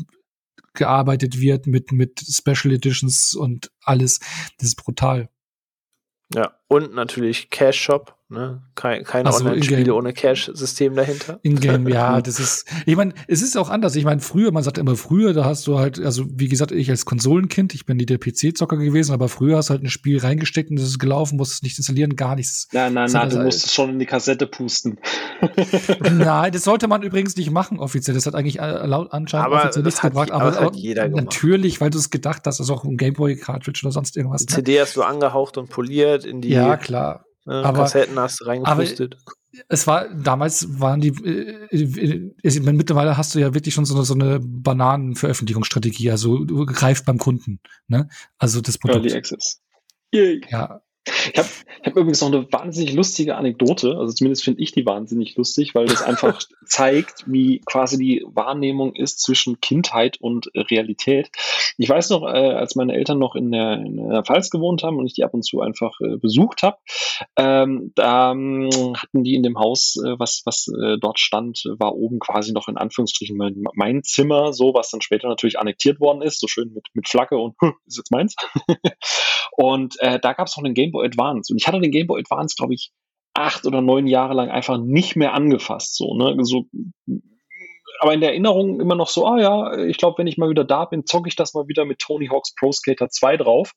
gearbeitet 0.74 1.40
wird 1.40 1.66
mit, 1.66 1.92
mit 1.92 2.20
Special 2.20 2.74
Editions 2.74 3.34
und 3.34 3.70
alles. 3.82 4.20
Das 4.58 4.68
ist 4.68 4.76
brutal. 4.76 5.28
Ja, 6.34 6.52
und 6.68 6.94
natürlich 6.94 7.50
Cash 7.50 7.80
Shop. 7.80 8.16
Ne? 8.30 8.62
Kein, 8.74 9.04
keine 9.04 9.30
so, 9.30 9.38
Online-Spiele 9.38 9.94
ohne 9.94 10.14
Cash-System 10.14 10.96
dahinter. 10.96 11.38
Ingame, 11.42 11.90
ja, 11.90 12.20
das 12.22 12.40
ist, 12.40 12.66
ich 12.86 12.96
meine, 12.96 13.12
es 13.28 13.42
ist 13.42 13.56
auch 13.56 13.68
anders. 13.68 13.94
Ich 13.96 14.04
meine, 14.04 14.22
früher, 14.22 14.50
man 14.50 14.62
sagt 14.62 14.78
immer 14.78 14.96
früher, 14.96 15.34
da 15.34 15.44
hast 15.44 15.66
du 15.66 15.78
halt, 15.78 16.00
also 16.00 16.24
wie 16.28 16.48
gesagt, 16.48 16.72
ich 16.72 16.90
als 16.90 17.04
Konsolenkind, 17.04 17.74
ich 17.74 17.84
bin 17.84 17.98
nie 17.98 18.06
der 18.06 18.18
PC-Zocker 18.18 18.78
gewesen, 18.78 19.12
aber 19.12 19.28
früher 19.28 19.58
hast 19.58 19.68
du 19.68 19.72
halt 19.72 19.82
ein 19.82 19.90
Spiel 19.90 20.18
reingesteckt 20.18 20.70
und 20.70 20.76
das 20.76 20.86
ist 20.86 20.98
gelaufen, 20.98 21.36
musst 21.36 21.52
es 21.52 21.62
nicht 21.62 21.78
installieren, 21.78 22.16
gar 22.16 22.34
nichts. 22.34 22.68
Nein, 22.72 22.94
nein, 22.94 23.10
nein, 23.12 23.28
du 23.28 23.42
musst 23.42 23.66
es 23.66 23.74
schon 23.74 23.90
in 23.90 23.98
die 23.98 24.06
Kassette 24.06 24.46
pusten. 24.46 24.98
nein, 26.00 26.50
das 26.50 26.64
sollte 26.64 26.88
man 26.88 27.02
übrigens 27.02 27.36
nicht 27.36 27.50
machen, 27.50 27.78
offiziell. 27.78 28.14
Das 28.14 28.24
hat 28.24 28.34
eigentlich 28.34 28.56
laut 28.56 29.12
anscheinend 29.12 29.46
aber 29.46 29.58
offiziell 29.58 29.84
nichts 29.84 30.00
gebracht, 30.00 30.30
aber, 30.30 30.58
aber 30.58 30.74
jeder 30.74 31.08
natürlich, 31.08 31.82
weil 31.82 31.90
du 31.90 31.98
es 31.98 32.08
gedacht 32.08 32.42
hast, 32.46 32.58
also 32.58 32.72
auch 32.72 32.84
ein 32.84 32.96
Gameboy-Cartridge 32.96 33.82
oder 33.84 33.92
sonst 33.92 34.16
irgendwas. 34.16 34.46
Die 34.46 34.52
ne? 34.52 34.56
CD 34.56 34.80
hast 34.80 34.96
du 34.96 35.02
angehaucht 35.02 35.58
und 35.58 35.68
poliert 35.68 36.24
in 36.24 36.40
die. 36.40 36.53
Ja, 36.54 36.76
klar 36.76 37.24
ja, 37.46 37.62
aber, 37.62 37.80
Kassetten 37.80 38.18
hast 38.18 38.40
du 38.40 38.46
reingepustet. 38.46 39.16
Es 39.68 39.86
war, 39.86 40.08
damals 40.08 40.80
waren 40.80 41.00
die, 41.00 41.08
äh, 41.08 42.30
äh, 42.42 42.60
mittlerweile 42.72 43.16
hast 43.16 43.34
du 43.34 43.38
ja 43.38 43.54
wirklich 43.54 43.74
schon 43.74 43.84
so 43.84 43.94
eine, 43.94 44.04
so 44.04 44.14
eine 44.14 44.40
Bananenveröffentlichungsstrategie, 44.40 46.10
also 46.10 46.44
du 46.44 46.66
greifst 46.66 47.04
beim 47.04 47.18
Kunden, 47.18 47.60
ne? 47.86 48.08
Also 48.38 48.60
das 48.60 48.78
Produkt. 48.78 49.04
Early 49.04 49.16
Access. 49.16 49.62
Yay. 50.12 50.40
Ja, 50.48 50.80
ich 51.06 51.38
habe 51.38 51.48
hab 51.84 51.96
übrigens 51.96 52.20
noch 52.22 52.32
eine 52.32 52.50
wahnsinnig 52.50 52.94
lustige 52.94 53.36
Anekdote, 53.36 53.96
also 53.98 54.12
zumindest 54.12 54.42
finde 54.42 54.62
ich 54.62 54.72
die 54.72 54.86
wahnsinnig 54.86 55.36
lustig, 55.36 55.74
weil 55.74 55.84
das 55.84 56.02
einfach 56.02 56.40
zeigt, 56.64 57.24
wie 57.26 57.60
quasi 57.66 57.98
die 57.98 58.24
Wahrnehmung 58.26 58.94
ist 58.94 59.20
zwischen 59.20 59.60
Kindheit 59.60 60.18
und 60.20 60.50
Realität. 60.54 61.30
Ich 61.76 61.88
weiß 61.88 62.10
noch, 62.10 62.22
äh, 62.22 62.52
als 62.54 62.74
meine 62.74 62.94
Eltern 62.94 63.18
noch 63.18 63.34
in 63.34 63.52
der, 63.52 63.74
in 63.74 63.96
der 63.96 64.22
Pfalz 64.24 64.48
gewohnt 64.48 64.82
haben 64.82 64.96
und 64.96 65.06
ich 65.06 65.14
die 65.14 65.24
ab 65.24 65.34
und 65.34 65.44
zu 65.44 65.60
einfach 65.60 66.00
äh, 66.00 66.16
besucht 66.16 66.62
habe, 66.62 66.78
ähm, 67.36 67.92
da 67.94 68.32
ähm, 68.32 68.70
hatten 68.96 69.22
die 69.22 69.34
in 69.34 69.42
dem 69.42 69.58
Haus, 69.58 69.96
äh, 70.02 70.18
was, 70.18 70.42
was 70.46 70.68
äh, 70.68 70.96
dort 70.98 71.18
stand, 71.18 71.64
war 71.78 71.94
oben 71.94 72.18
quasi 72.18 72.52
noch 72.52 72.68
in 72.68 72.78
Anführungsstrichen 72.78 73.36
mein, 73.36 73.62
mein 73.74 74.02
Zimmer, 74.04 74.54
so 74.54 74.72
was 74.72 74.90
dann 74.90 75.02
später 75.02 75.28
natürlich 75.28 75.58
annektiert 75.58 76.00
worden 76.00 76.22
ist, 76.22 76.40
so 76.40 76.46
schön 76.46 76.72
mit, 76.72 76.86
mit 76.94 77.08
Flagge 77.08 77.36
und 77.36 77.56
ist 77.86 77.98
jetzt 77.98 78.10
meins. 78.10 78.34
und 79.52 79.96
äh, 80.00 80.18
da 80.18 80.32
gab 80.32 80.46
es 80.46 80.56
noch 80.56 80.64
einen 80.64 80.74
Game 80.74 80.93
Boy 80.94 81.06
Advance. 81.06 81.52
Und 81.52 81.60
ich 81.60 81.68
hatte 81.68 81.80
den 81.80 81.90
Game 81.90 82.06
Boy 82.06 82.20
Advance, 82.20 82.54
glaube 82.56 82.72
ich, 82.72 82.90
acht 83.34 83.66
oder 83.66 83.82
neun 83.82 84.06
Jahre 84.06 84.32
lang 84.34 84.48
einfach 84.48 84.78
nicht 84.78 85.16
mehr 85.16 85.34
angefasst. 85.34 85.96
So, 85.96 86.14
ne? 86.16 86.34
so, 86.42 86.66
aber 88.00 88.14
in 88.14 88.20
der 88.20 88.30
Erinnerung 88.30 88.80
immer 88.80 88.94
noch 88.94 89.08
so, 89.08 89.26
ah 89.26 89.38
ja, 89.38 89.84
ich 89.84 89.98
glaube, 89.98 90.18
wenn 90.18 90.26
ich 90.26 90.38
mal 90.38 90.50
wieder 90.50 90.64
da 90.64 90.84
bin, 90.84 91.04
zocke 91.04 91.28
ich 91.28 91.36
das 91.36 91.54
mal 91.54 91.68
wieder 91.68 91.84
mit 91.84 91.98
Tony 91.98 92.28
Hawk's 92.28 92.54
Pro 92.54 92.72
Skater 92.72 93.08
2 93.08 93.36
drauf. 93.36 93.72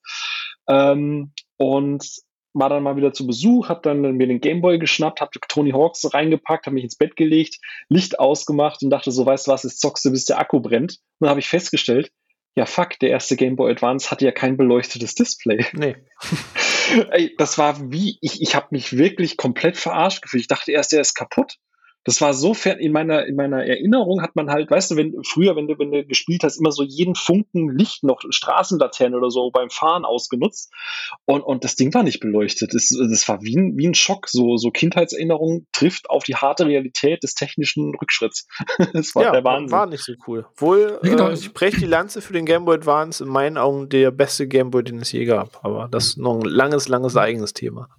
Ähm, 0.70 1.34
und 1.58 2.06
war 2.54 2.70
dann 2.70 2.84
mal 2.84 2.96
wieder 2.96 3.14
zu 3.14 3.28
Besuch, 3.28 3.70
hab 3.70 3.84
dann 3.84 4.02
mir 4.02 4.28
den 4.28 4.42
Gameboy 4.42 4.80
geschnappt, 4.80 5.22
hab 5.22 5.32
Tony 5.48 5.72
Hawks 5.72 6.12
reingepackt, 6.12 6.66
hab 6.66 6.74
mich 6.74 6.84
ins 6.84 6.98
Bett 6.98 7.16
gelegt, 7.16 7.58
Licht 7.88 8.20
ausgemacht 8.20 8.82
und 8.82 8.90
dachte 8.90 9.12
so, 9.12 9.26
weißt 9.26 9.48
du 9.48 9.52
was, 9.52 9.64
jetzt 9.64 9.80
zockst 9.80 10.06
du, 10.06 10.12
bis 10.12 10.26
der 10.26 10.40
Akku 10.40 10.60
brennt. 10.60 10.94
Und 10.94 11.26
dann 11.26 11.30
habe 11.30 11.40
ich 11.40 11.48
festgestellt, 11.48 12.12
ja 12.56 12.66
fuck, 12.66 12.98
der 13.00 13.12
erste 13.12 13.36
Game 13.36 13.56
Boy 13.56 13.72
Advance 13.72 14.10
hat 14.10 14.22
ja 14.22 14.32
kein 14.32 14.58
beleuchtetes 14.58 15.14
Display. 15.14 15.66
Nee. 15.74 15.96
Ey, 17.12 17.36
das 17.38 17.58
war 17.58 17.92
wie, 17.92 18.18
ich, 18.22 18.42
ich 18.42 18.56
habe 18.56 18.68
mich 18.72 18.98
wirklich 18.98 19.38
komplett 19.38 19.78
verarscht 19.78 20.22
gefühlt. 20.22 20.42
Ich 20.42 20.48
dachte 20.48 20.72
erst, 20.72 20.92
der 20.92 21.02
ist 21.02 21.16
kaputt. 21.16 21.58
Das 22.08 22.22
war 22.22 22.34
so 22.34 22.54
fern 22.54 22.80
in 22.80 22.94
meiner, 22.94 23.26
in 23.26 23.36
meiner 23.36 23.66
Erinnerung 23.66 24.22
hat 24.22 24.34
man 24.38 24.50
halt, 24.50 24.72
weißt 24.72 24.92
du, 24.92 24.96
wenn 24.96 25.22
früher, 25.26 25.58
wenn 25.58 25.68
du, 25.68 25.78
wenn 25.78 25.92
du 25.92 26.06
gespielt 26.06 26.42
hast, 26.46 26.58
immer 26.58 26.72
so 26.72 26.82
jeden 26.82 27.16
Funken 27.16 27.78
Licht 27.78 28.06
noch, 28.06 28.22
Straßenlaterne 28.30 29.18
oder 29.18 29.30
so 29.30 29.52
beim 29.52 29.70
Fahren 29.70 30.06
ausgenutzt. 30.06 30.72
Und, 31.26 31.42
und 31.42 31.66
das 31.66 31.76
Ding 31.76 31.94
war 31.94 32.04
nicht 32.04 32.22
beleuchtet. 32.22 32.74
Das, 32.74 32.88
das 32.98 33.28
war 33.28 33.42
wie 33.42 33.58
ein, 33.58 33.78
wie 33.78 33.86
ein 33.86 33.94
Schock. 33.94 34.30
So, 34.30 34.56
so 34.56 34.72
Kindheitserinnerung 34.72 35.68
trifft 35.74 36.10
auf 36.10 36.24
die 36.24 36.36
harte 36.36 36.66
Realität 36.66 37.24
des 37.24 37.36
technischen 37.36 37.94
Rückschritts. 37.94 38.48
das 38.94 39.14
war 39.14 39.24
ja, 39.24 39.32
der 39.34 39.44
Wahnsinn. 39.44 39.72
War 39.72 39.88
nicht 39.88 40.06
so 40.06 40.14
cool. 40.28 40.46
Wohl, 40.56 41.00
genau. 41.04 41.28
äh, 41.28 41.34
ich 41.34 41.52
breche 41.52 41.76
die 41.76 41.88
Lanze 41.88 42.22
für 42.22 42.32
den 42.32 42.46
Game 42.46 42.64
Boy 42.64 42.78
Advance. 42.78 43.22
In 43.22 43.30
meinen 43.30 43.58
Augen 43.58 43.90
der 43.90 44.12
beste 44.12 44.48
Game 44.48 44.72
Boy, 44.72 44.82
den 44.82 45.00
es 45.00 45.12
je 45.12 45.26
gab. 45.26 45.60
Aber 45.66 45.90
das 45.92 46.06
ist 46.06 46.18
noch 46.18 46.40
ein 46.40 46.46
langes, 46.46 46.88
langes 46.88 47.18
eigenes 47.18 47.52
Thema. 47.52 47.90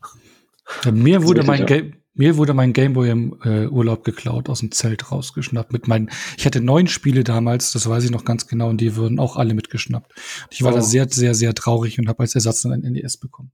Mir 0.91 1.25
wurde 1.25 1.43
mein 1.43 1.67
Game 1.67 1.93
mir 2.19 2.37
wurde 2.37 2.53
mein 2.53 2.73
Gameboy 2.73 3.11
im 3.11 3.39
äh, 3.45 3.67
Urlaub 3.69 4.05
geklaut, 4.05 4.49
aus 4.49 4.61
dem 4.61 4.73
Zelt 4.73 5.11
rausgeschnappt. 5.11 5.73
Mit 5.73 5.89
meinen, 5.89 6.11
ich 6.37 6.45
hatte 6.45 6.61
neun 6.61 6.89
Spiele 6.89 7.25
damals, 7.25 7.73
das 7.73 7.89
weiß 7.89 8.05
ich 8.05 8.11
noch 8.11 8.25
ganz 8.25 8.47
genau, 8.47 8.69
und 8.69 8.81
die 8.81 8.97
wurden 8.97 9.19
auch 9.19 9.37
alle 9.37 9.55
mitgeschnappt. 9.55 10.13
Ich 10.51 10.63
war 10.63 10.73
oh. 10.73 10.77
da 10.77 10.83
sehr, 10.83 11.09
sehr, 11.09 11.35
sehr 11.35 11.55
traurig 11.55 11.99
und 11.99 12.09
habe 12.09 12.21
als 12.21 12.35
Ersatz 12.35 12.63
dann 12.63 12.73
ein 12.73 12.93
NES 12.93 13.17
bekommen. 13.19 13.53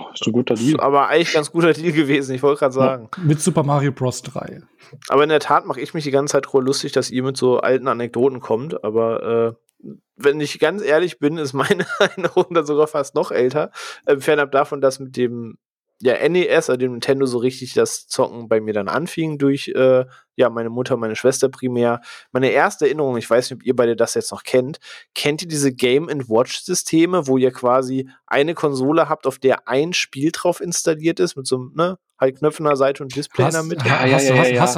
Oh, 0.00 0.06
ist 0.12 0.26
ein 0.26 0.32
guter 0.32 0.54
Deal. 0.54 0.80
Aber 0.80 1.08
eigentlich 1.08 1.32
ganz 1.32 1.52
guter 1.52 1.72
Deal 1.72 1.92
gewesen, 1.92 2.34
ich 2.34 2.42
wollte 2.42 2.60
gerade 2.60 2.74
sagen. 2.74 3.08
Ja, 3.16 3.22
mit 3.22 3.40
Super 3.40 3.62
Mario 3.62 3.92
Bros. 3.92 4.22
3. 4.22 4.62
Aber 5.08 5.22
in 5.22 5.28
der 5.28 5.40
Tat 5.40 5.66
mache 5.66 5.80
ich 5.80 5.94
mich 5.94 6.04
die 6.04 6.10
ganze 6.10 6.32
Zeit 6.32 6.46
drüber 6.46 6.64
lustig, 6.64 6.92
dass 6.92 7.10
ihr 7.10 7.22
mit 7.22 7.36
so 7.36 7.58
alten 7.58 7.86
Anekdoten 7.86 8.40
kommt. 8.40 8.82
Aber 8.82 9.56
äh, 9.82 9.88
wenn 10.16 10.40
ich 10.40 10.58
ganz 10.58 10.82
ehrlich 10.82 11.18
bin, 11.18 11.38
ist 11.38 11.52
meine 11.52 11.86
Erinnerung 11.98 12.46
dann 12.50 12.66
sogar 12.66 12.88
fast 12.88 13.14
noch 13.14 13.30
älter. 13.30 13.70
Äh, 14.06 14.18
fernab 14.18 14.50
davon, 14.50 14.80
dass 14.80 14.98
mit 14.98 15.16
dem 15.16 15.58
ja, 16.04 16.28
NES, 16.28 16.68
also 16.68 16.76
dem 16.76 16.92
Nintendo, 16.92 17.24
so 17.24 17.38
richtig 17.38 17.72
das 17.72 18.06
Zocken 18.08 18.46
bei 18.46 18.60
mir 18.60 18.74
dann 18.74 18.88
anfing 18.88 19.38
durch 19.38 19.68
äh, 19.68 20.04
ja, 20.36 20.50
meine 20.50 20.68
Mutter, 20.68 20.98
meine 20.98 21.16
Schwester 21.16 21.48
primär. 21.48 22.02
Meine 22.30 22.50
erste 22.50 22.84
Erinnerung, 22.84 23.16
ich 23.16 23.30
weiß 23.30 23.48
nicht, 23.50 23.60
ob 23.60 23.64
ihr 23.64 23.74
beide 23.74 23.96
das 23.96 24.12
jetzt 24.12 24.30
noch 24.30 24.42
kennt, 24.42 24.80
kennt 25.14 25.40
ihr 25.40 25.48
diese 25.48 25.72
Game 25.72 26.08
Watch 26.28 26.60
Systeme, 26.60 27.26
wo 27.26 27.38
ihr 27.38 27.52
quasi 27.52 28.10
eine 28.26 28.52
Konsole 28.52 29.08
habt, 29.08 29.26
auf 29.26 29.38
der 29.38 29.66
ein 29.66 29.94
Spiel 29.94 30.30
drauf 30.30 30.60
installiert 30.60 31.20
ist, 31.20 31.36
mit 31.36 31.46
so 31.46 31.56
einem, 31.56 31.72
ne, 31.74 31.98
halt 32.18 32.38
Knöpfen 32.38 32.66
an 32.66 32.72
der 32.72 32.76
Seite 32.76 33.02
und 33.02 33.16
Display 33.16 33.46
hast, 33.46 33.54
in 33.54 33.68
der 33.68 33.76
Mitte? 33.78 33.88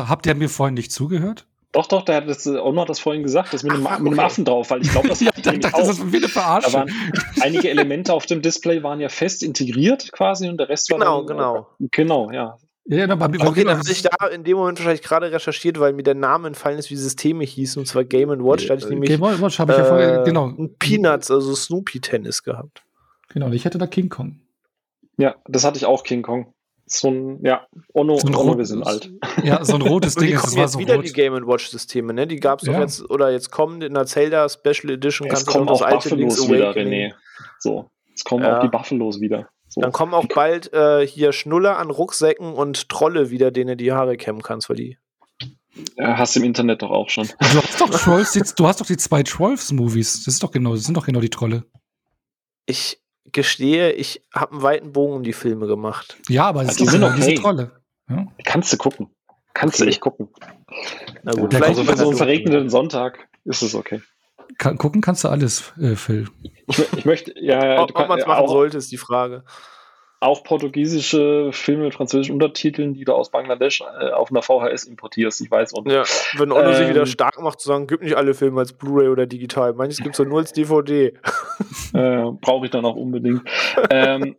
Habt 0.09 0.27
ihr 0.27 0.35
mir 0.37 0.49
vorhin 0.49 0.75
nicht 0.75 0.93
zugehört? 0.93 1.49
Doch, 1.77 1.87
doch, 1.89 2.03
der 2.07 2.17
hat 2.17 2.29
das, 2.29 2.47
auch 2.47 2.73
noch 2.73 2.87
das 2.87 2.99
vorhin 2.99 3.23
gesagt, 3.23 3.53
das 3.53 3.63
mit, 3.63 3.73
dem, 3.75 3.87
Ach, 3.87 3.97
okay. 3.97 4.03
mit 4.05 4.13
dem 4.15 4.19
Affen 4.19 4.47
drauf, 4.47 4.71
weil 4.71 4.81
ich 4.81 4.91
glaube, 4.91 5.09
das 5.09 5.21
ja, 5.21 5.31
dann 5.43 5.61
dachte, 5.61 5.77
auch. 5.77 5.81
Das 5.81 5.99
ist 5.99 6.11
wieder 6.11 6.27
verarscht. 6.27 6.69
Da 6.69 6.73
waren 6.73 6.91
einige 7.43 7.69
Elemente 7.69 8.15
auf 8.15 8.25
dem 8.25 8.41
Display 8.41 8.83
waren 8.83 8.99
ja 8.99 9.11
fest 9.11 9.43
integriert 9.43 10.11
quasi 10.13 10.49
und 10.49 10.57
der 10.57 10.71
Rest 10.71 10.89
genau, 10.89 11.05
war 11.05 11.27
dann, 11.27 11.37
genau, 11.37 11.67
genau, 11.91 12.31
ja. 12.31 12.57
Ja, 12.87 13.07
aber 13.11 13.27
okay, 13.47 13.65
dann 13.65 13.79
hatte 13.79 13.93
ich 13.93 14.01
da 14.01 14.27
in 14.29 14.43
dem 14.43 14.57
Moment 14.57 14.79
wahrscheinlich 14.79 15.03
gerade 15.03 15.31
recherchiert, 15.31 15.79
weil 15.79 15.93
mir 15.93 16.03
der 16.03 16.15
Name 16.15 16.49
entfallen 16.49 16.79
ist, 16.79 16.91
wie 16.91 16.97
Systeme 16.97 17.45
hießen, 17.45 17.79
und 17.79 17.85
zwar 17.85 18.05
Game 18.05 18.31
Watch. 18.31 18.69
Da 18.69 18.73
hatte 18.73 18.85
ich 18.85 18.89
nämlich 18.89 19.11
Game 19.11 19.21
Watch 19.21 19.59
habe 19.59 19.73
ich 19.73 19.79
ja 19.79 19.85
vorher, 19.85 20.23
äh, 20.23 20.25
genau. 20.25 20.55
Peanuts, 20.79 21.31
also 21.31 21.55
Snoopy 21.55 22.01
Tennis 22.01 22.43
gehabt. 22.43 22.85
Genau, 23.29 23.51
ich 23.51 23.67
hätte 23.67 23.77
da 23.77 23.87
King 23.87 24.09
Kong. 24.09 24.41
Ja, 25.19 25.35
das 25.47 25.65
hatte 25.65 25.77
ich 25.77 25.85
auch 25.85 26.05
King 26.05 26.23
Kong. 26.23 26.55
So 26.89 27.09
ein, 27.11 27.45
ja, 27.45 27.67
Ono, 27.95 28.17
So 28.19 28.29
ein 28.29 28.35
Ono 28.37 28.51
rot- 28.51 28.59
wir 28.59 28.65
sind 28.67 28.87
alt. 28.87 29.11
Ja, 29.43 29.65
so 29.65 29.75
ein 29.75 29.83
rotes 29.83 30.15
Und 30.17 30.23
die 30.23 30.29
Ding. 30.29 30.37
kommen 30.37 30.47
Das 30.47 30.55
war 30.57 30.63
jetzt 30.63 30.73
so 30.75 30.79
wieder 30.79 30.95
rot. 30.97 31.05
die 31.09 31.13
Game 31.13 31.35
Watch 31.47 31.69
Systeme, 31.69 32.15
ne? 32.15 32.27
Die 32.29 32.39
gab 32.39 32.61
es 32.61 32.67
doch 32.67 32.75
Ja. 32.75 32.81
jetzt 32.81 33.11
oder 33.11 33.31
jetzt 33.33 33.51
kommen 33.51 33.83
in 33.83 33.95
der 33.95 34.07
Zelda 34.07 34.49
Special 34.49 34.91
Edition. 34.93 35.27
Es 35.27 35.35
kannst 35.35 35.49
du 35.49 35.53
kommen 35.53 35.69
auch 35.69 35.81
Buffalos 35.81 36.11
Link's 36.13 36.49
wieder. 36.49 36.71
René. 36.77 37.13
So, 37.59 37.91
es 38.15 38.23
kommen 38.23 38.45
Ja. 38.45 38.59
auch 38.59 38.63
die 38.63 38.69
Buffalos 38.69 39.21
wieder. 39.21 39.49
So. 39.69 39.81
Dann 39.81 39.91
kommen 39.91 40.15
auch 40.15 40.27
bald 40.29 40.73
äh, 40.73 41.05
hier 41.05 41.33
Schnuller 41.33 41.77
an 41.79 41.91
Rucksäcken 41.91 42.53
und 42.55 42.89
Trolle 42.89 43.31
wieder, 43.31 43.51
denen 43.51 43.71
du 43.71 43.77
die 43.77 43.91
Haare 43.93 44.17
kämmen 44.17 44.43
kannst, 44.43 44.69
weil 44.71 44.77
die. 44.77 44.99
Hast 46.01 46.37
du 46.37 46.41
im 46.41 46.47
Internet 46.47 46.83
doch 46.83 46.91
auch 46.91 47.11
schon. 47.11 47.27
Du 47.27 47.63
hast 47.63 47.81
doch 47.81 47.91
Trolls, 47.91 48.35
jetzt, 48.35 48.59
du 48.61 48.67
hast 48.67 48.81
doch 48.81 48.87
die 48.87 48.97
zwei 48.97 49.23
Trolls-Movies. 49.25 50.25
Das 50.25 50.35
ist 50.35 50.43
doch 50.43 50.53
genau, 50.53 50.75
das 50.75 50.85
sind 50.85 50.97
doch 50.97 51.05
genau 51.05 51.21
die 51.21 51.29
Trolle. 51.31 51.65
Ich 52.65 52.99
gestehe, 53.37 53.93
ich 53.93 54.23
habe 54.35 54.53
einen 54.53 54.63
weiten 54.63 54.93
Bogen 54.93 55.15
um 55.15 55.23
die 55.23 55.33
Filme 55.33 55.69
gemacht. 55.69 56.17
Ja, 56.29 56.47
aber 56.49 56.63
es 56.63 56.67
Ja, 56.67 56.71
ist 56.73 56.81
die 56.81 56.85
doch 56.87 56.93
sind 56.93 57.17
diese 57.17 57.29
okay. 57.31 57.39
Trolle. 57.41 57.81
Ja? 58.11 58.27
Kannst 58.45 58.73
du 58.73 58.77
gucken. 58.77 59.11
Kannst 59.55 59.81
du 59.81 59.85
echt 59.85 60.01
gucken. 60.01 60.29
Na 61.23 61.33
Ja, 61.33 61.41
gut, 61.41 61.53
der 61.53 61.63
also 61.63 61.85
für 61.85 61.97
so 61.97 62.03
einen 62.03 62.13
so- 62.13 62.17
verregneten 62.19 62.69
Sonntag 62.69 63.29
ist 63.45 63.63
es 63.63 63.75
okay. 63.75 64.03
Kann, 64.59 64.77
gucken 64.79 65.01
kannst 65.01 65.23
du 65.25 65.29
alles, 65.29 65.73
äh, 65.81 65.97
Phil. 65.97 66.29
Ich, 66.69 66.93
ich 66.97 67.05
möchte, 67.05 67.33
ja, 67.41 67.81
Ob, 67.83 67.95
ob 67.99 68.09
man 68.09 68.19
es 68.19 68.27
machen 68.27 68.45
auch, 68.45 68.49
sollte, 68.49 68.79
ist 68.79 68.91
die 68.93 68.97
Frage. 68.97 69.45
Auch 70.27 70.43
portugiesische 70.43 71.51
Filme 71.53 71.85
mit 71.85 71.95
französischen 71.95 72.33
Untertiteln, 72.33 72.95
die 72.95 73.05
du 73.05 73.13
aus 73.13 73.31
Bangladesch 73.31 73.81
äh, 73.81 74.11
auf 74.11 74.31
einer 74.31 74.43
VHS 74.43 74.85
importierst, 74.85 75.41
ich 75.41 75.51
weiß. 75.51 75.73
Und 75.73 75.91
Ja, 75.91 76.03
wenn 76.37 76.53
Onno 76.53 76.73
sich 76.73 76.83
Ähm, 76.83 76.91
wieder 76.91 77.07
stark 77.07 77.41
macht, 77.41 77.61
zu 77.61 77.69
sagen, 77.69 77.87
gibt 77.87 78.03
nicht 78.03 78.17
alle 78.17 78.35
Filme 78.35 78.61
als 78.61 78.73
Blu-ray 78.73 79.09
oder 79.09 79.27
digital. 79.27 79.73
Manches 79.75 79.99
gibt 79.99 80.19
es 80.19 80.27
nur 80.27 80.39
als 80.39 80.53
DVD. 80.53 81.13
äh, 81.95 82.25
brauche 82.41 82.67
ich 82.67 82.71
dann 82.71 82.85
auch 82.85 82.97
unbedingt. 82.97 83.43
ähm, 83.91 84.37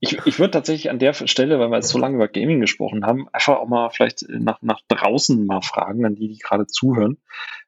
ich 0.00 0.18
ich 0.24 0.38
würde 0.38 0.52
tatsächlich 0.52 0.90
an 0.90 0.98
der 0.98 1.14
Stelle, 1.14 1.58
weil 1.58 1.68
wir 1.68 1.76
jetzt 1.76 1.88
so 1.88 1.98
lange 1.98 2.16
über 2.16 2.28
Gaming 2.28 2.60
gesprochen 2.60 3.04
haben, 3.04 3.26
einfach 3.32 3.56
auch 3.56 3.68
mal 3.68 3.90
vielleicht 3.90 4.24
nach, 4.28 4.58
nach 4.62 4.80
draußen 4.88 5.44
mal 5.46 5.62
fragen, 5.62 6.04
an 6.04 6.14
die, 6.14 6.28
die 6.28 6.38
gerade 6.38 6.66
zuhören. 6.66 7.18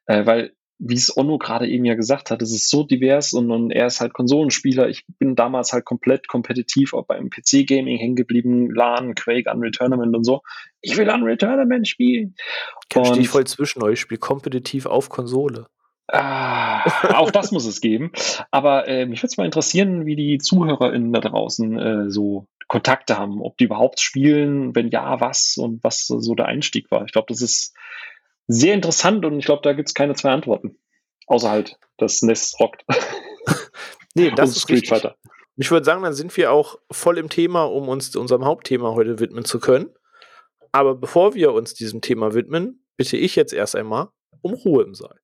Äh, 0.05 0.25
weil, 0.25 0.53
wie 0.79 0.93
es 0.93 1.15
Onno 1.15 1.37
gerade 1.37 1.67
eben 1.67 1.85
ja 1.85 1.95
gesagt 1.95 2.29
hat, 2.29 2.41
es 2.41 2.51
ist 2.53 2.69
so 2.69 2.83
divers 2.83 3.33
und, 3.33 3.51
und 3.51 3.71
er 3.71 3.87
ist 3.87 3.99
halt 3.99 4.13
Konsolenspieler. 4.13 4.89
Ich 4.89 5.05
bin 5.17 5.35
damals 5.35 5.73
halt 5.73 5.85
komplett 5.85 6.27
kompetitiv 6.27 6.93
auch 6.93 7.05
beim 7.05 7.29
PC-Gaming 7.29 7.97
hängen 7.97 8.15
geblieben, 8.15 8.69
LAN, 8.69 9.15
Quake, 9.15 9.51
Unreal 9.51 9.71
Tournament 9.71 10.15
und 10.15 10.23
so. 10.23 10.41
Ich 10.81 10.95
will 10.97 11.09
Unreal 11.09 11.37
Tournament 11.37 11.87
spielen. 11.87 12.35
Stehe 12.91 13.19
ich 13.19 13.29
voll 13.29 13.45
zwischen 13.45 13.81
euch, 13.83 13.99
spiele 13.99 14.19
kompetitiv 14.19 14.85
auf 14.85 15.09
Konsole. 15.09 15.67
Ah, 16.09 16.83
auch 17.15 17.31
das 17.31 17.51
muss 17.51 17.65
es 17.65 17.81
geben. 17.81 18.11
Aber 18.51 18.87
äh, 18.87 19.05
mich 19.05 19.19
würde 19.19 19.27
es 19.31 19.37
mal 19.37 19.45
interessieren, 19.45 20.05
wie 20.05 20.15
die 20.15 20.37
ZuhörerInnen 20.37 21.11
da 21.11 21.19
draußen 21.19 21.79
äh, 21.79 22.09
so 22.09 22.47
Kontakte 22.67 23.17
haben, 23.17 23.41
ob 23.41 23.57
die 23.57 23.65
überhaupt 23.65 23.99
spielen, 23.99 24.75
wenn 24.75 24.89
ja, 24.89 25.19
was 25.19 25.55
und 25.57 25.83
was 25.83 26.05
so 26.07 26.35
der 26.35 26.45
Einstieg 26.45 26.91
war. 26.91 27.05
Ich 27.05 27.13
glaube, 27.13 27.27
das 27.29 27.41
ist 27.41 27.73
sehr 28.47 28.73
interessant 28.73 29.25
und 29.25 29.37
ich 29.37 29.45
glaube, 29.45 29.61
da 29.63 29.73
gibt 29.73 29.89
es 29.89 29.93
keine 29.93 30.15
zwei 30.15 30.31
Antworten. 30.31 30.77
Außer 31.27 31.49
halt, 31.49 31.77
dass 31.97 32.21
NES 32.21 32.55
rockt. 32.59 32.83
Nee, 34.17 34.31
das 34.31 34.49
ist 34.51 34.63
Street 34.63 34.77
richtig. 34.77 34.89
Fighter. 34.89 35.15
Ich 35.57 35.69
würde 35.69 35.85
sagen, 35.85 36.01
dann 36.01 36.13
sind 36.13 36.35
wir 36.37 36.51
auch 36.51 36.79
voll 36.91 37.19
im 37.19 37.29
Thema, 37.29 37.65
um 37.65 37.87
uns 37.87 38.15
unserem 38.15 38.45
Hauptthema 38.45 38.93
heute 38.95 39.19
widmen 39.19 39.45
zu 39.45 39.59
können. 39.59 39.91
Aber 40.71 40.95
bevor 40.95 41.35
wir 41.35 41.53
uns 41.53 41.75
diesem 41.75 42.01
Thema 42.01 42.33
widmen, 42.33 42.83
bitte 42.97 43.15
ich 43.15 43.35
jetzt 43.35 43.53
erst 43.53 43.75
einmal 43.75 44.09
um 44.41 44.53
Ruhe 44.53 44.83
im 44.83 44.95
Saal. 44.95 45.19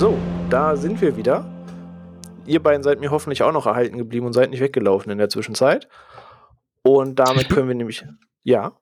So, 0.00 0.18
da 0.48 0.76
sind 0.76 0.98
wir 1.02 1.14
wieder. 1.18 1.44
Ihr 2.46 2.62
beiden 2.62 2.82
seid 2.82 3.00
mir 3.00 3.10
hoffentlich 3.10 3.42
auch 3.42 3.52
noch 3.52 3.66
erhalten 3.66 3.98
geblieben 3.98 4.24
und 4.24 4.32
seid 4.32 4.48
nicht 4.48 4.60
weggelaufen 4.60 5.12
in 5.12 5.18
der 5.18 5.28
Zwischenzeit. 5.28 5.90
Und 6.80 7.16
damit 7.18 7.50
können 7.50 7.68
wir 7.68 7.74
nämlich, 7.74 8.02
ja, 8.42 8.80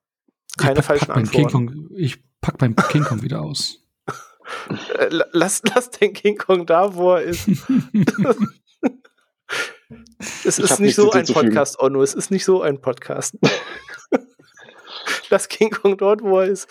keine 0.57 0.81
falschen 0.81 1.09
pack 1.09 1.17
meinen 1.17 1.29
King 1.29 1.47
Antworten. 1.47 1.67
Kong, 1.89 1.89
Ich 1.97 2.23
pack 2.41 2.61
meinen 2.61 2.77
King 2.77 3.03
Kong 3.03 3.23
wieder 3.23 3.41
aus. 3.43 3.85
Äh, 4.97 5.09
la- 5.09 5.27
lass, 5.33 5.61
lass 5.75 5.91
den 5.91 6.13
King 6.13 6.39
Kong 6.39 6.67
da, 6.67 6.95
wo 6.95 7.15
er 7.15 7.23
ist. 7.23 7.49
es 10.45 10.61
ist 10.61 10.79
nicht 10.79 10.95
so 10.95 11.11
ein. 11.11 11.27
Podcast, 11.27 11.81
Onno. 11.81 12.01
Es 12.01 12.15
ist 12.15 12.31
nicht 12.31 12.45
so 12.45 12.63
ein 12.63 12.81
Podcast. 12.81 13.37
lass 15.31 15.49
King 15.49 15.71
Kong 15.71 15.99
dort, 15.99 16.23
wo 16.23 16.39
er 16.39 16.47
ist. 16.47 16.69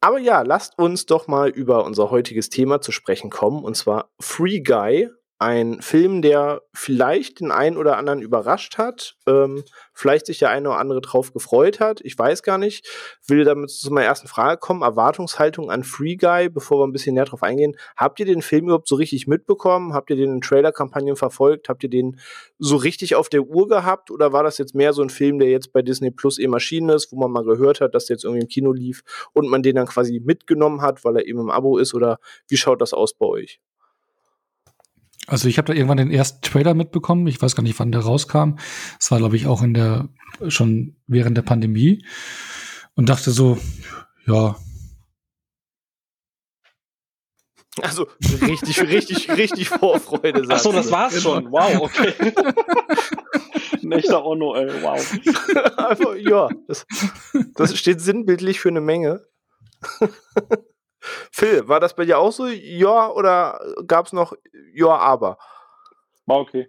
Aber 0.00 0.18
ja, 0.18 0.42
lasst 0.42 0.78
uns 0.78 1.06
doch 1.06 1.26
mal 1.26 1.48
über 1.48 1.84
unser 1.84 2.10
heutiges 2.10 2.48
Thema 2.48 2.80
zu 2.80 2.92
sprechen 2.92 3.30
kommen, 3.30 3.64
und 3.64 3.76
zwar 3.76 4.10
Free 4.20 4.60
Guy. 4.60 5.08
Ein 5.40 5.80
Film, 5.82 6.20
der 6.20 6.62
vielleicht 6.74 7.38
den 7.38 7.52
einen 7.52 7.76
oder 7.76 7.96
anderen 7.96 8.20
überrascht 8.20 8.76
hat, 8.76 9.14
ähm, 9.28 9.62
vielleicht 9.94 10.26
sich 10.26 10.40
der 10.40 10.50
eine 10.50 10.70
oder 10.70 10.78
andere 10.78 11.00
drauf 11.00 11.32
gefreut 11.32 11.78
hat. 11.78 12.00
Ich 12.02 12.18
weiß 12.18 12.42
gar 12.42 12.58
nicht. 12.58 12.88
Will 13.28 13.44
damit 13.44 13.70
zu 13.70 13.92
meiner 13.92 14.08
ersten 14.08 14.26
Frage 14.26 14.58
kommen. 14.58 14.82
Erwartungshaltung 14.82 15.70
an 15.70 15.84
Free 15.84 16.16
Guy, 16.16 16.48
bevor 16.48 16.80
wir 16.80 16.88
ein 16.88 16.92
bisschen 16.92 17.14
näher 17.14 17.26
drauf 17.26 17.44
eingehen. 17.44 17.76
Habt 17.96 18.18
ihr 18.18 18.26
den 18.26 18.42
Film 18.42 18.64
überhaupt 18.64 18.88
so 18.88 18.96
richtig 18.96 19.28
mitbekommen? 19.28 19.94
Habt 19.94 20.10
ihr 20.10 20.16
den 20.16 20.32
in 20.32 20.40
Trailer-Kampagnen 20.40 21.14
verfolgt? 21.14 21.68
Habt 21.68 21.84
ihr 21.84 21.90
den 21.90 22.18
so 22.58 22.74
richtig 22.74 23.14
auf 23.14 23.28
der 23.28 23.42
Uhr 23.42 23.68
gehabt? 23.68 24.10
Oder 24.10 24.32
war 24.32 24.42
das 24.42 24.58
jetzt 24.58 24.74
mehr 24.74 24.92
so 24.92 25.02
ein 25.02 25.10
Film, 25.10 25.38
der 25.38 25.50
jetzt 25.50 25.72
bei 25.72 25.82
Disney 25.82 26.10
Plus 26.10 26.38
eben 26.38 26.52
erschienen 26.54 26.88
ist, 26.88 27.12
wo 27.12 27.16
man 27.16 27.30
mal 27.30 27.44
gehört 27.44 27.80
hat, 27.80 27.94
dass 27.94 28.06
der 28.06 28.16
jetzt 28.16 28.24
irgendwie 28.24 28.42
im 28.42 28.48
Kino 28.48 28.72
lief 28.72 29.04
und 29.34 29.48
man 29.48 29.62
den 29.62 29.76
dann 29.76 29.86
quasi 29.86 30.18
mitgenommen 30.18 30.82
hat, 30.82 31.04
weil 31.04 31.16
er 31.18 31.26
eben 31.26 31.38
im 31.38 31.50
Abo 31.50 31.78
ist? 31.78 31.94
Oder 31.94 32.18
wie 32.48 32.56
schaut 32.56 32.80
das 32.80 32.92
aus 32.92 33.14
bei 33.14 33.26
euch? 33.26 33.60
Also 35.28 35.46
ich 35.48 35.58
habe 35.58 35.66
da 35.66 35.74
irgendwann 35.74 35.98
den 35.98 36.10
ersten 36.10 36.40
Trailer 36.40 36.74
mitbekommen. 36.74 37.26
Ich 37.26 37.40
weiß 37.40 37.54
gar 37.54 37.62
nicht, 37.62 37.78
wann 37.78 37.92
der 37.92 38.00
rauskam. 38.00 38.54
Es 38.98 39.10
war, 39.10 39.18
glaube 39.18 39.36
ich, 39.36 39.46
auch 39.46 39.62
in 39.62 39.74
der 39.74 40.08
schon 40.48 40.96
während 41.06 41.36
der 41.36 41.42
Pandemie 41.42 42.04
und 42.94 43.08
dachte 43.08 43.30
so, 43.30 43.58
ja, 44.26 44.56
Also 47.82 48.08
richtig, 48.22 48.80
richtig, 48.82 49.30
richtig 49.30 49.68
Vorfreude. 49.68 50.44
Ach 50.48 50.58
so, 50.58 50.72
das 50.72 50.90
war's 50.90 51.22
schon. 51.22 51.52
Wow, 51.52 51.82
okay. 51.82 52.12
Ein 53.82 53.92
echter 53.92 54.24
Onno, 54.24 54.56
ey. 54.56 54.82
Wow. 54.82 55.12
Einfach, 55.76 56.16
ja, 56.16 56.48
das, 56.66 56.86
das 57.54 57.78
steht 57.78 58.00
sinnbildlich 58.00 58.58
für 58.60 58.68
eine 58.68 58.80
Menge. 58.80 59.24
Phil, 61.32 61.68
war 61.68 61.80
das 61.80 61.94
bei 61.94 62.04
dir 62.04 62.18
auch 62.18 62.32
so? 62.32 62.46
Ja, 62.46 63.10
oder 63.10 63.60
gab 63.86 64.06
es 64.06 64.12
noch 64.12 64.34
Ja, 64.74 64.96
aber? 64.96 65.38
War 66.26 66.40
okay. 66.40 66.68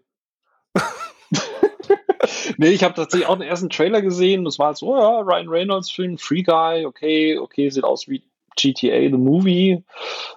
nee, 2.58 2.70
ich 2.70 2.84
habe 2.84 2.94
tatsächlich 2.94 3.28
auch 3.28 3.38
den 3.38 3.48
ersten 3.48 3.70
Trailer 3.70 4.02
gesehen. 4.02 4.46
Das 4.46 4.60
war 4.60 4.68
halt 4.68 4.78
so, 4.78 4.96
ja, 4.96 5.20
Ryan 5.20 5.50
Reynolds 5.50 5.92
Film, 5.92 6.18
Free 6.18 6.44
Guy, 6.44 6.86
okay, 6.86 7.38
okay, 7.38 7.70
sieht 7.70 7.84
aus 7.84 8.08
wie 8.08 8.24
GTA 8.56 9.10
The 9.10 9.18
Movie. 9.18 9.84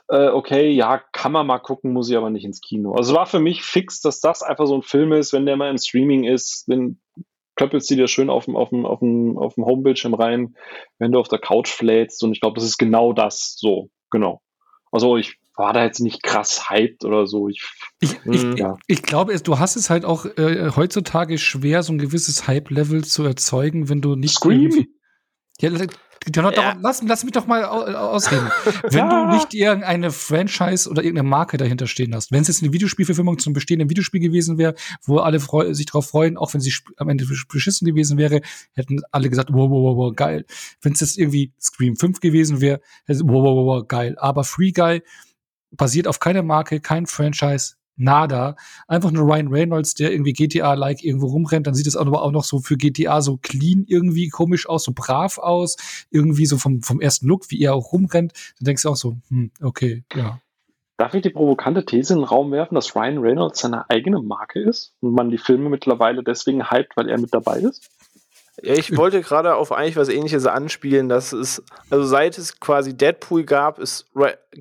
Äh, 0.08 0.28
okay, 0.28 0.70
ja, 0.70 0.98
kann 1.12 1.32
man 1.32 1.46
mal 1.46 1.58
gucken, 1.58 1.92
muss 1.92 2.10
ich 2.10 2.16
aber 2.16 2.30
nicht 2.30 2.44
ins 2.44 2.60
Kino. 2.60 2.92
Also 2.92 3.14
war 3.14 3.26
für 3.26 3.40
mich 3.40 3.62
fix, 3.62 4.00
dass 4.00 4.20
das 4.20 4.42
einfach 4.42 4.66
so 4.66 4.76
ein 4.76 4.82
Film 4.82 5.12
ist, 5.12 5.32
wenn 5.32 5.46
der 5.46 5.56
mal 5.56 5.70
im 5.70 5.78
Streaming 5.78 6.24
ist, 6.24 6.68
dann 6.68 6.98
klöppelst 7.62 7.90
du 7.90 7.94
dir 7.94 8.08
schön 8.08 8.28
auf 8.28 8.46
dem, 8.46 8.56
auf 8.56 8.70
dem, 8.70 8.84
auf 8.84 8.98
dem, 8.98 9.38
auf 9.38 9.54
dem 9.54 9.64
Homebildschirm 9.64 10.14
rein, 10.14 10.56
wenn 10.98 11.12
du 11.12 11.20
auf 11.20 11.28
der 11.28 11.38
Couch 11.38 11.68
flätst. 11.68 12.22
Und 12.24 12.32
ich 12.32 12.40
glaube, 12.40 12.56
das 12.56 12.64
ist 12.64 12.76
genau 12.76 13.12
das. 13.12 13.54
So, 13.56 13.88
genau. 14.10 14.42
Also 14.90 15.16
ich 15.16 15.38
war 15.56 15.72
da 15.72 15.84
jetzt 15.84 16.00
nicht 16.00 16.24
krass 16.24 16.70
hyped 16.70 17.04
oder 17.04 17.26
so. 17.26 17.48
Ich, 17.48 17.62
ich, 18.00 18.18
ich, 18.24 18.42
Hm, 18.42 18.56
ja. 18.56 18.76
ich 18.88 19.02
glaube, 19.02 19.38
du 19.38 19.58
hast 19.60 19.76
es 19.76 19.90
halt 19.90 20.04
auch 20.04 20.24
äh, 20.24 20.72
heutzutage 20.74 21.38
schwer, 21.38 21.82
so 21.84 21.92
ein 21.92 21.98
gewisses 21.98 22.48
Hype-Level 22.48 23.04
zu 23.04 23.22
erzeugen, 23.22 23.88
wenn 23.88 24.00
du 24.00 24.16
nicht 24.16 24.34
Scream? 24.34 24.86
Ja, 25.60 25.70
Ja. 26.52 26.76
lass, 26.80 27.02
lass 27.02 27.24
mich 27.24 27.32
doch 27.32 27.46
mal 27.48 27.64
au- 27.64 27.82
ausreden. 27.84 28.48
Wenn 28.90 29.08
du 29.10 29.26
nicht 29.34 29.52
irgendeine 29.54 30.12
Franchise 30.12 30.88
oder 30.88 31.02
irgendeine 31.02 31.28
Marke 31.28 31.56
dahinter 31.56 31.88
stehen 31.88 32.14
hast, 32.14 32.30
wenn 32.30 32.42
es 32.42 32.48
jetzt 32.48 32.62
eine 32.62 32.72
Videospielverfilmung 32.72 33.40
zum 33.40 33.54
bestehenden 33.54 33.90
Videospiel 33.90 34.20
gewesen 34.20 34.56
wäre, 34.56 34.74
wo 35.04 35.18
alle 35.18 35.40
sich 35.74 35.86
drauf 35.86 36.06
freuen, 36.10 36.36
auch 36.36 36.54
wenn 36.54 36.60
sie 36.60 36.72
am 36.96 37.08
Ende 37.08 37.26
beschissen 37.48 37.86
gewesen 37.86 38.18
wäre, 38.18 38.40
hätten 38.74 39.00
alle 39.10 39.28
gesagt, 39.30 39.50
wow, 39.52 39.68
wow, 39.68 39.82
wow, 39.82 39.96
wow 39.96 40.14
geil. 40.14 40.44
Wenn 40.80 40.92
es 40.92 41.00
jetzt 41.00 41.18
irgendwie 41.18 41.52
Scream 41.60 41.96
5 41.96 42.20
gewesen 42.20 42.60
wäre, 42.60 42.80
wow, 43.08 43.24
wow, 43.42 43.66
wow, 43.66 43.86
geil. 43.88 44.14
Aber 44.18 44.44
Free 44.44 44.70
Guy 44.70 45.02
basiert 45.72 46.06
auf 46.06 46.20
keiner 46.20 46.42
Marke, 46.44 46.78
kein 46.80 47.06
Franchise, 47.06 47.74
nada. 47.96 48.56
Einfach 48.88 49.10
nur 49.10 49.24
Ryan 49.24 49.48
Reynolds, 49.48 49.94
der 49.94 50.12
irgendwie 50.12 50.32
GTA-like 50.32 51.04
irgendwo 51.04 51.26
rumrennt. 51.26 51.66
Dann 51.66 51.74
sieht 51.74 51.86
es 51.86 51.96
aber 51.96 52.22
auch 52.22 52.32
noch 52.32 52.44
so 52.44 52.60
für 52.60 52.76
GTA 52.76 53.20
so 53.20 53.38
clean 53.38 53.84
irgendwie 53.86 54.28
komisch 54.28 54.68
aus, 54.68 54.84
so 54.84 54.92
brav 54.94 55.38
aus. 55.38 55.76
Irgendwie 56.10 56.46
so 56.46 56.58
vom, 56.58 56.82
vom 56.82 57.00
ersten 57.00 57.26
Look, 57.26 57.50
wie 57.50 57.60
er 57.62 57.74
auch 57.74 57.92
rumrennt. 57.92 58.32
Dann 58.58 58.66
denkst 58.66 58.82
du 58.82 58.90
auch 58.90 58.96
so, 58.96 59.16
hm, 59.28 59.50
okay, 59.60 60.04
ja. 60.14 60.40
darf 60.96 61.14
ich 61.14 61.22
die 61.22 61.30
provokante 61.30 61.84
These 61.84 62.14
in 62.14 62.20
den 62.20 62.26
Raum 62.26 62.50
werfen, 62.52 62.74
dass 62.74 62.94
Ryan 62.96 63.18
Reynolds 63.18 63.60
seine 63.60 63.88
eigene 63.90 64.20
Marke 64.20 64.60
ist 64.60 64.94
und 65.00 65.14
man 65.14 65.30
die 65.30 65.38
Filme 65.38 65.68
mittlerweile 65.68 66.22
deswegen 66.22 66.70
hypt, 66.70 66.96
weil 66.96 67.08
er 67.08 67.18
mit 67.18 67.32
dabei 67.34 67.60
ist? 67.60 67.90
Ja, 68.60 68.74
ich 68.74 68.94
wollte 68.98 69.22
gerade 69.22 69.54
auf 69.54 69.72
eigentlich 69.72 69.96
was 69.96 70.10
ähnliches 70.10 70.46
anspielen, 70.46 71.08
dass 71.08 71.32
es, 71.32 71.62
also 71.88 72.04
seit 72.04 72.36
es 72.36 72.60
quasi 72.60 72.94
Deadpool 72.94 73.44
gab, 73.44 73.80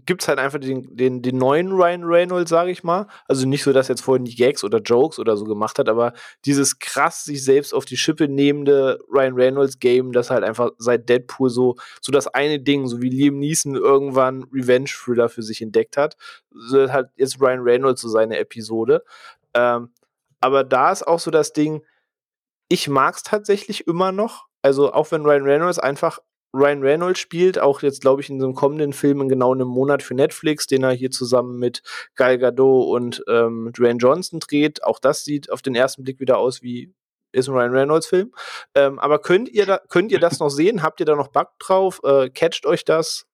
gibt 0.05 0.21
es 0.21 0.27
halt 0.29 0.39
einfach 0.39 0.59
den, 0.59 0.95
den, 0.95 1.21
den 1.21 1.37
neuen 1.37 1.73
Ryan 1.73 2.05
Reynolds, 2.05 2.49
sage 2.49 2.71
ich 2.71 2.85
mal. 2.85 3.07
Also 3.27 3.45
nicht 3.45 3.63
so, 3.63 3.73
dass 3.73 3.89
er 3.89 3.95
jetzt 3.95 4.03
vorhin 4.03 4.23
die 4.23 4.35
Gags 4.35 4.63
oder 4.63 4.79
Jokes 4.79 5.19
oder 5.19 5.35
so 5.35 5.43
gemacht 5.43 5.77
hat, 5.77 5.89
aber 5.89 6.13
dieses 6.45 6.79
krass 6.79 7.25
sich 7.25 7.43
selbst 7.43 7.73
auf 7.73 7.83
die 7.83 7.97
Schippe 7.97 8.29
nehmende 8.29 8.97
Ryan 9.11 9.33
Reynolds 9.33 9.79
Game, 9.79 10.13
das 10.13 10.29
halt 10.29 10.45
einfach 10.45 10.71
seit 10.77 11.09
Deadpool 11.09 11.49
so, 11.49 11.75
so 11.99 12.13
das 12.13 12.27
eine 12.27 12.61
Ding, 12.61 12.87
so 12.87 13.01
wie 13.01 13.09
Liam 13.09 13.39
Neeson 13.39 13.75
irgendwann 13.75 14.45
Revenge 14.53 14.89
Thriller 14.89 15.27
für 15.27 15.43
sich 15.43 15.61
entdeckt 15.61 15.97
hat, 15.97 16.15
so 16.53 16.89
hat 16.93 17.09
jetzt 17.17 17.41
Ryan 17.41 17.59
Reynolds 17.59 17.99
so 17.99 18.07
seine 18.07 18.37
Episode. 18.37 19.03
Ähm, 19.53 19.89
aber 20.39 20.63
da 20.63 20.93
ist 20.93 21.05
auch 21.05 21.19
so 21.19 21.29
das 21.29 21.51
Ding, 21.51 21.83
ich 22.71 22.87
mag 22.87 23.15
es 23.15 23.23
tatsächlich 23.23 23.85
immer 23.85 24.11
noch. 24.13 24.47
Also 24.61 24.93
auch 24.93 25.11
wenn 25.11 25.25
Ryan 25.25 25.43
Reynolds 25.43 25.77
einfach 25.77 26.19
Ryan 26.53 26.81
Reynolds 26.81 27.19
spielt, 27.19 27.59
auch 27.59 27.81
jetzt 27.81 28.01
glaube 28.01 28.21
ich 28.21 28.29
in 28.29 28.39
so 28.39 28.45
einem 28.45 28.55
kommenden 28.55 28.93
Film 28.93 29.21
in 29.21 29.29
genau 29.29 29.53
einem 29.53 29.67
Monat 29.67 30.03
für 30.03 30.13
Netflix, 30.13 30.67
den 30.67 30.83
er 30.83 30.91
hier 30.91 31.11
zusammen 31.11 31.59
mit 31.59 31.81
Gal 32.15 32.37
Gadot 32.37 32.87
und 32.87 33.23
ähm, 33.27 33.71
Dwayne 33.77 33.99
Johnson 33.99 34.39
dreht. 34.39 34.83
Auch 34.83 34.99
das 34.99 35.25
sieht 35.25 35.51
auf 35.51 35.61
den 35.61 35.75
ersten 35.75 36.03
Blick 36.03 36.19
wieder 36.19 36.37
aus 36.37 36.61
wie 36.61 36.93
ist 37.33 37.47
ein 37.47 37.55
Ryan 37.55 37.71
Reynolds 37.71 38.07
Film. 38.07 38.33
Ähm, 38.75 38.99
aber 38.99 39.19
könnt 39.19 39.49
ihr 39.49 39.65
da, 39.65 39.81
könnt 39.89 40.11
ihr 40.11 40.19
das 40.19 40.39
noch 40.39 40.49
sehen? 40.49 40.81
Habt 40.81 40.99
ihr 40.99 41.05
da 41.05 41.15
noch 41.15 41.29
Bock 41.29 41.51
drauf? 41.59 42.01
Äh, 42.03 42.29
catcht 42.29 42.65
euch 42.65 42.85
das? 42.85 43.25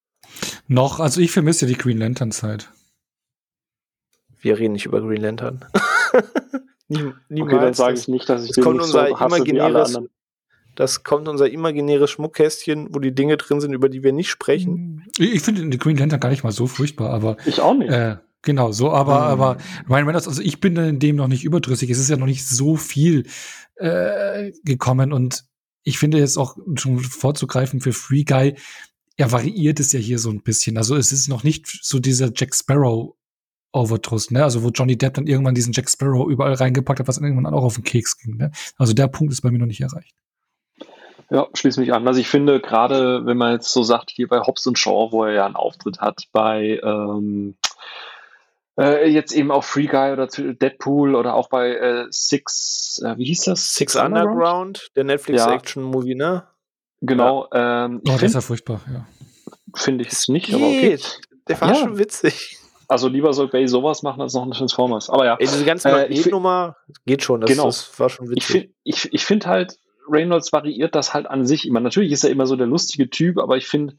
Noch, 0.68 1.00
also 1.00 1.22
ich 1.22 1.32
vermisse 1.32 1.66
die 1.66 1.78
Green 1.78 1.98
Lantern 1.98 2.32
Zeit. 2.32 2.70
Wir 4.40 4.58
reden 4.60 4.74
nicht 4.74 4.86
über 4.86 5.02
Green 5.02 5.22
Lantern. 5.22 5.66
Nie, 6.88 7.14
niemals. 7.30 7.54
Okay, 7.54 7.66
dann 7.66 7.74
sage 7.74 7.94
ich 7.96 8.08
nicht, 8.08 8.30
dass 8.30 8.46
ich 8.46 8.52
das 8.52 8.64
kommt 8.64 8.82
unser 8.82 9.08
so 9.08 9.26
imaginäres, 9.26 10.00
Das 10.76 11.04
kommt 11.04 11.28
unser 11.28 11.50
imaginäres 11.50 12.12
Schmuckkästchen, 12.12 12.94
wo 12.94 13.00
die 13.00 13.14
Dinge 13.14 13.38
drin 13.38 13.60
sind, 13.60 13.74
über 13.74 13.90
die 13.90 14.04
wir 14.04 14.14
nicht 14.14 14.30
sprechen. 14.30 15.04
Ich, 15.18 15.36
ich 15.36 15.42
finde 15.42 15.68
die 15.68 15.78
Green 15.78 15.98
Lantern 15.98 16.20
gar 16.20 16.30
nicht 16.30 16.44
mal 16.44 16.52
so 16.52 16.68
furchtbar, 16.68 17.10
aber. 17.10 17.38
Ich 17.46 17.60
auch 17.60 17.74
nicht. 17.74 17.90
Äh, 17.90 18.18
genau, 18.42 18.72
so, 18.72 18.92
aber, 18.92 19.16
mhm. 19.16 19.42
aber 19.42 19.58
Ryan 19.90 20.06
Reynolds, 20.06 20.28
also 20.28 20.42
ich 20.42 20.60
bin 20.60 20.76
in 20.78 21.00
dem 21.00 21.18
noch 21.18 21.28
nicht 21.28 21.44
überdrüssig. 21.44 21.90
Es 21.90 22.00
ist 22.00 22.10
ja 22.10 22.18
noch 22.18 22.26
nicht 22.26 22.48
so 22.48 22.78
viel 22.78 23.28
äh, 23.76 24.52
gekommen 24.64 25.12
und 25.12 25.44
ich 25.84 26.00
finde 26.00 26.18
jetzt 26.18 26.38
auch 26.38 26.58
schon 26.76 27.00
vorzugreifen 27.00 27.80
für 27.80 27.94
Free 27.94 28.24
Guy, 28.24 28.56
er 29.18 29.32
variiert 29.32 29.80
es 29.80 29.92
ja 29.94 30.00
hier 30.00 30.20
so 30.20 30.30
ein 30.30 30.42
bisschen. 30.42 30.78
Also 30.78 30.96
es 30.96 31.12
ist 31.12 31.28
noch 31.28 31.44
nicht 31.44 31.68
so 31.68 32.00
dieser 32.00 32.32
Jack 32.36 32.54
Sparrow 32.54 33.17
Overdruss, 33.78 34.32
ne? 34.32 34.44
Also 34.44 34.64
wo 34.64 34.70
Johnny 34.70 34.98
Depp 34.98 35.16
dann 35.16 35.28
irgendwann 35.28 35.56
diesen 35.56 35.74
Jack 35.74 35.90
Sparrow 35.90 36.30
überall 36.30 36.54
reingepackt 36.54 37.00
hat, 37.00 37.08
was 37.08 37.16
dann 37.16 37.26
irgendwann 37.26 37.54
auch 37.54 37.64
auf 37.64 37.76
den 37.76 37.84
Keks 37.84 38.18
ging. 38.18 38.38
Ne? 38.38 38.52
Also 38.78 38.94
der 38.94 39.08
Punkt 39.08 39.32
ist 39.34 39.42
bei 39.42 39.52
mir 39.52 39.60
noch 39.60 39.66
nicht 39.68 39.82
erreicht. 39.82 40.16
Ja, 41.30 41.48
schließe 41.54 41.80
mich 41.80 41.94
an. 41.94 42.08
Also 42.08 42.20
ich 42.20 42.30
finde, 42.30 42.62
gerade 42.62 43.26
wenn 43.26 43.38
man 43.38 43.54
jetzt 43.54 43.72
so 43.72 43.84
sagt, 43.84 44.12
hier 44.12 44.28
bei 44.28 44.40
Hobbs 44.40 44.66
und 44.66 44.80
Shaw, 44.80 45.12
wo 45.12 45.26
er 45.26 45.34
ja 45.34 45.46
einen 45.46 45.56
Auftritt 45.58 46.00
hat, 46.00 46.24
bei 46.32 46.80
ähm, 46.82 47.58
äh, 48.80 49.10
jetzt 49.10 49.34
eben 49.34 49.52
auch 49.52 49.64
Free 49.64 49.88
Guy 49.88 50.14
oder 50.14 50.28
Deadpool 50.28 51.16
oder 51.16 51.34
auch 51.34 51.50
bei 51.50 51.72
äh, 51.72 52.06
Six, 52.10 53.02
äh, 53.04 53.18
wie 53.18 53.26
hieß 53.26 53.44
das? 53.44 53.74
Six, 53.76 53.94
Six 53.94 53.96
Underground? 54.06 54.32
Underground? 54.32 54.92
der 54.96 55.04
Netflix-Action-Movie, 55.04 56.16
ne? 56.16 56.48
Genau. 57.02 57.48
Ja. 57.52 57.86
Ähm, 57.86 58.02
oh, 58.08 58.12
das 58.12 58.24
ist 58.24 58.36
ja 58.36 58.42
furchtbar, 58.42 58.82
ja. 58.92 59.06
Finde 59.76 60.06
ich 60.06 60.12
es 60.12 60.30
nicht, 60.30 60.54
aber 60.54 60.66
okay. 60.66 60.98
Der 61.48 61.62
war 61.62 61.70
ja. 61.70 61.76
schon 61.76 61.98
witzig. 61.98 62.58
Also 62.88 63.10
lieber 63.10 63.34
soll 63.34 63.50
Bay 63.50 63.68
sowas 63.68 64.02
machen 64.02 64.22
als 64.22 64.34
noch 64.34 64.44
ein 64.44 64.52
Transformers. 64.52 65.10
Aber 65.10 65.26
ja. 65.26 65.34
Ey, 65.34 65.46
diese 65.46 65.66
ganze 65.66 65.90
äh, 65.90 66.30
Nummer 66.30 66.78
geht 67.06 67.24
schon. 67.24 67.42
Das, 67.42 67.50
genau. 67.50 67.66
das 67.66 68.00
war 68.00 68.10
schon 68.10 68.30
witzig. 68.30 68.38
Ich 68.38 68.46
finde 68.46 68.70
ich, 68.84 69.14
ich 69.14 69.26
find 69.26 69.46
halt, 69.46 69.78
Reynolds 70.10 70.54
variiert 70.54 70.96
das 70.96 71.14
halt 71.14 71.28
an 71.28 71.46
sich 71.46 71.68
immer. 71.68 71.82
Natürlich 71.82 72.14
ist 72.14 72.24
er 72.24 72.30
immer 72.30 72.48
so 72.48 72.56
der 72.56 72.68
lustige 72.68 73.10
Typ, 73.10 73.40
aber 73.40 73.58
ich 73.58 73.68
finde, 73.68 73.98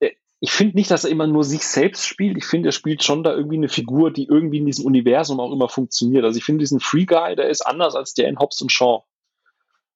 äh, 0.00 0.10
ich 0.40 0.50
finde 0.50 0.76
nicht, 0.76 0.90
dass 0.90 1.04
er 1.04 1.10
immer 1.10 1.28
nur 1.28 1.44
sich 1.44 1.64
selbst 1.64 2.04
spielt. 2.04 2.36
Ich 2.36 2.46
finde, 2.46 2.70
er 2.70 2.72
spielt 2.72 3.04
schon 3.04 3.22
da 3.22 3.32
irgendwie 3.32 3.58
eine 3.58 3.68
Figur, 3.68 4.10
die 4.10 4.26
irgendwie 4.26 4.58
in 4.58 4.66
diesem 4.66 4.86
Universum 4.86 5.38
auch 5.38 5.52
immer 5.52 5.68
funktioniert. 5.68 6.24
Also 6.24 6.38
ich 6.38 6.44
finde 6.44 6.62
diesen 6.62 6.80
Free 6.80 7.06
Guy, 7.06 7.36
der 7.36 7.48
ist 7.48 7.62
anders 7.62 7.94
als 7.94 8.14
der 8.14 8.28
in 8.28 8.40
Hobbs 8.40 8.60
und 8.60 8.72
Shaw. 8.72 9.04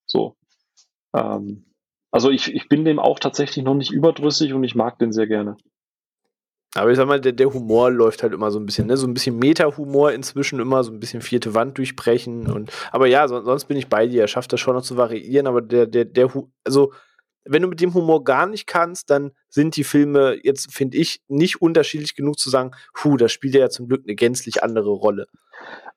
So. 0.06 0.36
Ähm, 1.14 1.64
also 2.12 2.30
ich, 2.30 2.54
ich 2.54 2.68
bin 2.68 2.84
dem 2.84 3.00
auch 3.00 3.18
tatsächlich 3.18 3.64
noch 3.64 3.74
nicht 3.74 3.90
überdrüssig 3.90 4.52
und 4.52 4.62
ich 4.62 4.76
mag 4.76 4.98
den 4.98 5.12
sehr 5.12 5.26
gerne. 5.26 5.56
Aber 6.74 6.90
ich 6.90 6.96
sag 6.96 7.08
mal, 7.08 7.20
der, 7.20 7.32
der, 7.32 7.52
Humor 7.52 7.90
läuft 7.90 8.22
halt 8.22 8.32
immer 8.32 8.50
so 8.50 8.60
ein 8.60 8.66
bisschen, 8.66 8.86
ne? 8.86 8.96
So 8.96 9.06
ein 9.06 9.14
bisschen 9.14 9.38
Meta-Humor 9.38 10.12
inzwischen 10.12 10.60
immer, 10.60 10.84
so 10.84 10.92
ein 10.92 11.00
bisschen 11.00 11.20
vierte 11.20 11.54
Wand 11.54 11.78
durchbrechen. 11.78 12.46
Und, 12.46 12.70
aber 12.92 13.06
ja, 13.06 13.26
so, 13.26 13.42
sonst 13.42 13.64
bin 13.64 13.76
ich 13.76 13.88
bei 13.88 14.06
dir. 14.06 14.22
Er 14.22 14.28
schafft 14.28 14.52
das 14.52 14.60
schon 14.60 14.76
noch 14.76 14.82
zu 14.82 14.96
variieren, 14.96 15.48
aber 15.48 15.62
der, 15.62 15.86
der, 15.86 16.04
der, 16.04 16.30
also, 16.64 16.92
wenn 17.44 17.62
du 17.62 17.68
mit 17.68 17.80
dem 17.80 17.94
Humor 17.94 18.22
gar 18.22 18.46
nicht 18.46 18.66
kannst, 18.68 19.10
dann 19.10 19.32
sind 19.48 19.74
die 19.74 19.82
Filme 19.82 20.38
jetzt, 20.44 20.72
finde 20.72 20.98
ich, 20.98 21.20
nicht 21.26 21.60
unterschiedlich 21.60 22.14
genug 22.14 22.38
zu 22.38 22.50
sagen, 22.50 22.70
hu, 23.02 23.16
da 23.16 23.28
spielt 23.28 23.54
ja 23.54 23.70
zum 23.70 23.88
Glück 23.88 24.02
eine 24.04 24.14
gänzlich 24.14 24.62
andere 24.62 24.90
Rolle. 24.90 25.26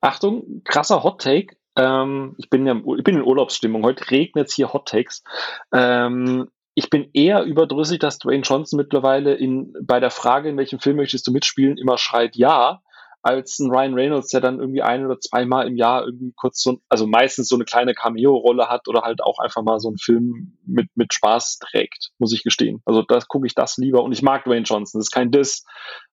Achtung, 0.02 0.62
krasser 0.64 1.04
Hot 1.04 1.22
Take. 1.22 1.56
Ähm, 1.76 2.36
ich, 2.38 2.50
bin 2.50 2.66
ja, 2.66 2.76
ich 2.76 3.04
bin 3.04 3.18
in 3.18 3.24
Urlaubsstimmung. 3.24 3.84
Heute 3.84 4.10
regnet 4.10 4.48
es 4.48 4.56
hier 4.56 4.74
Hot 4.74 4.88
Takes. 4.88 5.24
Ähm, 5.72 6.50
ich 6.76 6.90
bin 6.90 7.10
eher 7.14 7.44
überdrüssig, 7.44 8.00
dass 8.00 8.20
Dwayne 8.20 8.44
Johnson 8.44 8.78
mittlerweile 8.78 9.36
in, 9.36 9.74
bei 9.82 10.00
der 10.00 10.10
Frage, 10.10 10.50
in 10.50 10.58
welchem 10.58 10.80
Film 10.80 10.98
möchtest 10.98 11.28
du 11.28 11.32
mitspielen, 11.32 11.78
immer 11.78 11.98
schreit 11.98 12.36
ja, 12.36 12.82
als 13.24 13.58
ein 13.60 13.72
Ryan 13.72 13.94
Reynolds, 13.94 14.30
der 14.30 14.42
dann 14.42 14.60
irgendwie 14.60 14.82
ein 14.82 15.06
oder 15.06 15.18
zweimal 15.20 15.66
im 15.66 15.78
Jahr 15.78 16.06
irgendwie 16.06 16.34
kurz 16.36 16.62
so, 16.62 16.80
also 16.90 17.08
meistens 17.08 17.48
so 17.48 17.56
eine 17.56 17.64
kleine 17.64 17.94
Cameo-Rolle 17.94 18.68
hat 18.68 18.88
oder 18.90 19.04
halt 19.04 19.24
auch 19.24 19.40
einfach 19.40 19.64
mal 19.64 19.80
so 19.80 19.88
einen 19.88 19.98
Film 19.98 20.58
mit, 20.66 20.90
mit 20.96 21.14
Spaß 21.14 21.60
trägt, 21.60 22.12
muss 22.18 22.34
ich 22.34 22.44
gestehen. 22.44 22.82
Also 22.86 23.02
das 23.02 23.30
gucke 23.30 23.48
ich 23.48 23.56
das 23.56 23.78
lieber 23.78 24.04
und 24.04 24.12
ich 24.12 24.24
mag 24.24 24.44
Dwayne 24.44 24.66
Johnson, 24.66 25.00
das 25.00 25.08
ist 25.08 25.12
kein 25.12 25.32
Diss, 25.32 25.64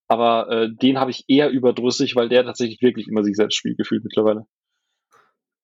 aber 0.07 0.49
äh, 0.51 0.69
den 0.73 1.01
habe 1.01 1.11
ich 1.11 1.25
eher 1.27 1.51
überdrüssig, 1.51 2.15
weil 2.15 2.29
der 2.29 2.45
tatsächlich 2.45 2.81
wirklich 2.81 3.09
immer 3.09 3.25
sich 3.25 3.35
selbst 3.35 3.57
spielt, 3.57 3.77
gefühlt 3.77 4.05
mittlerweile. 4.05 4.47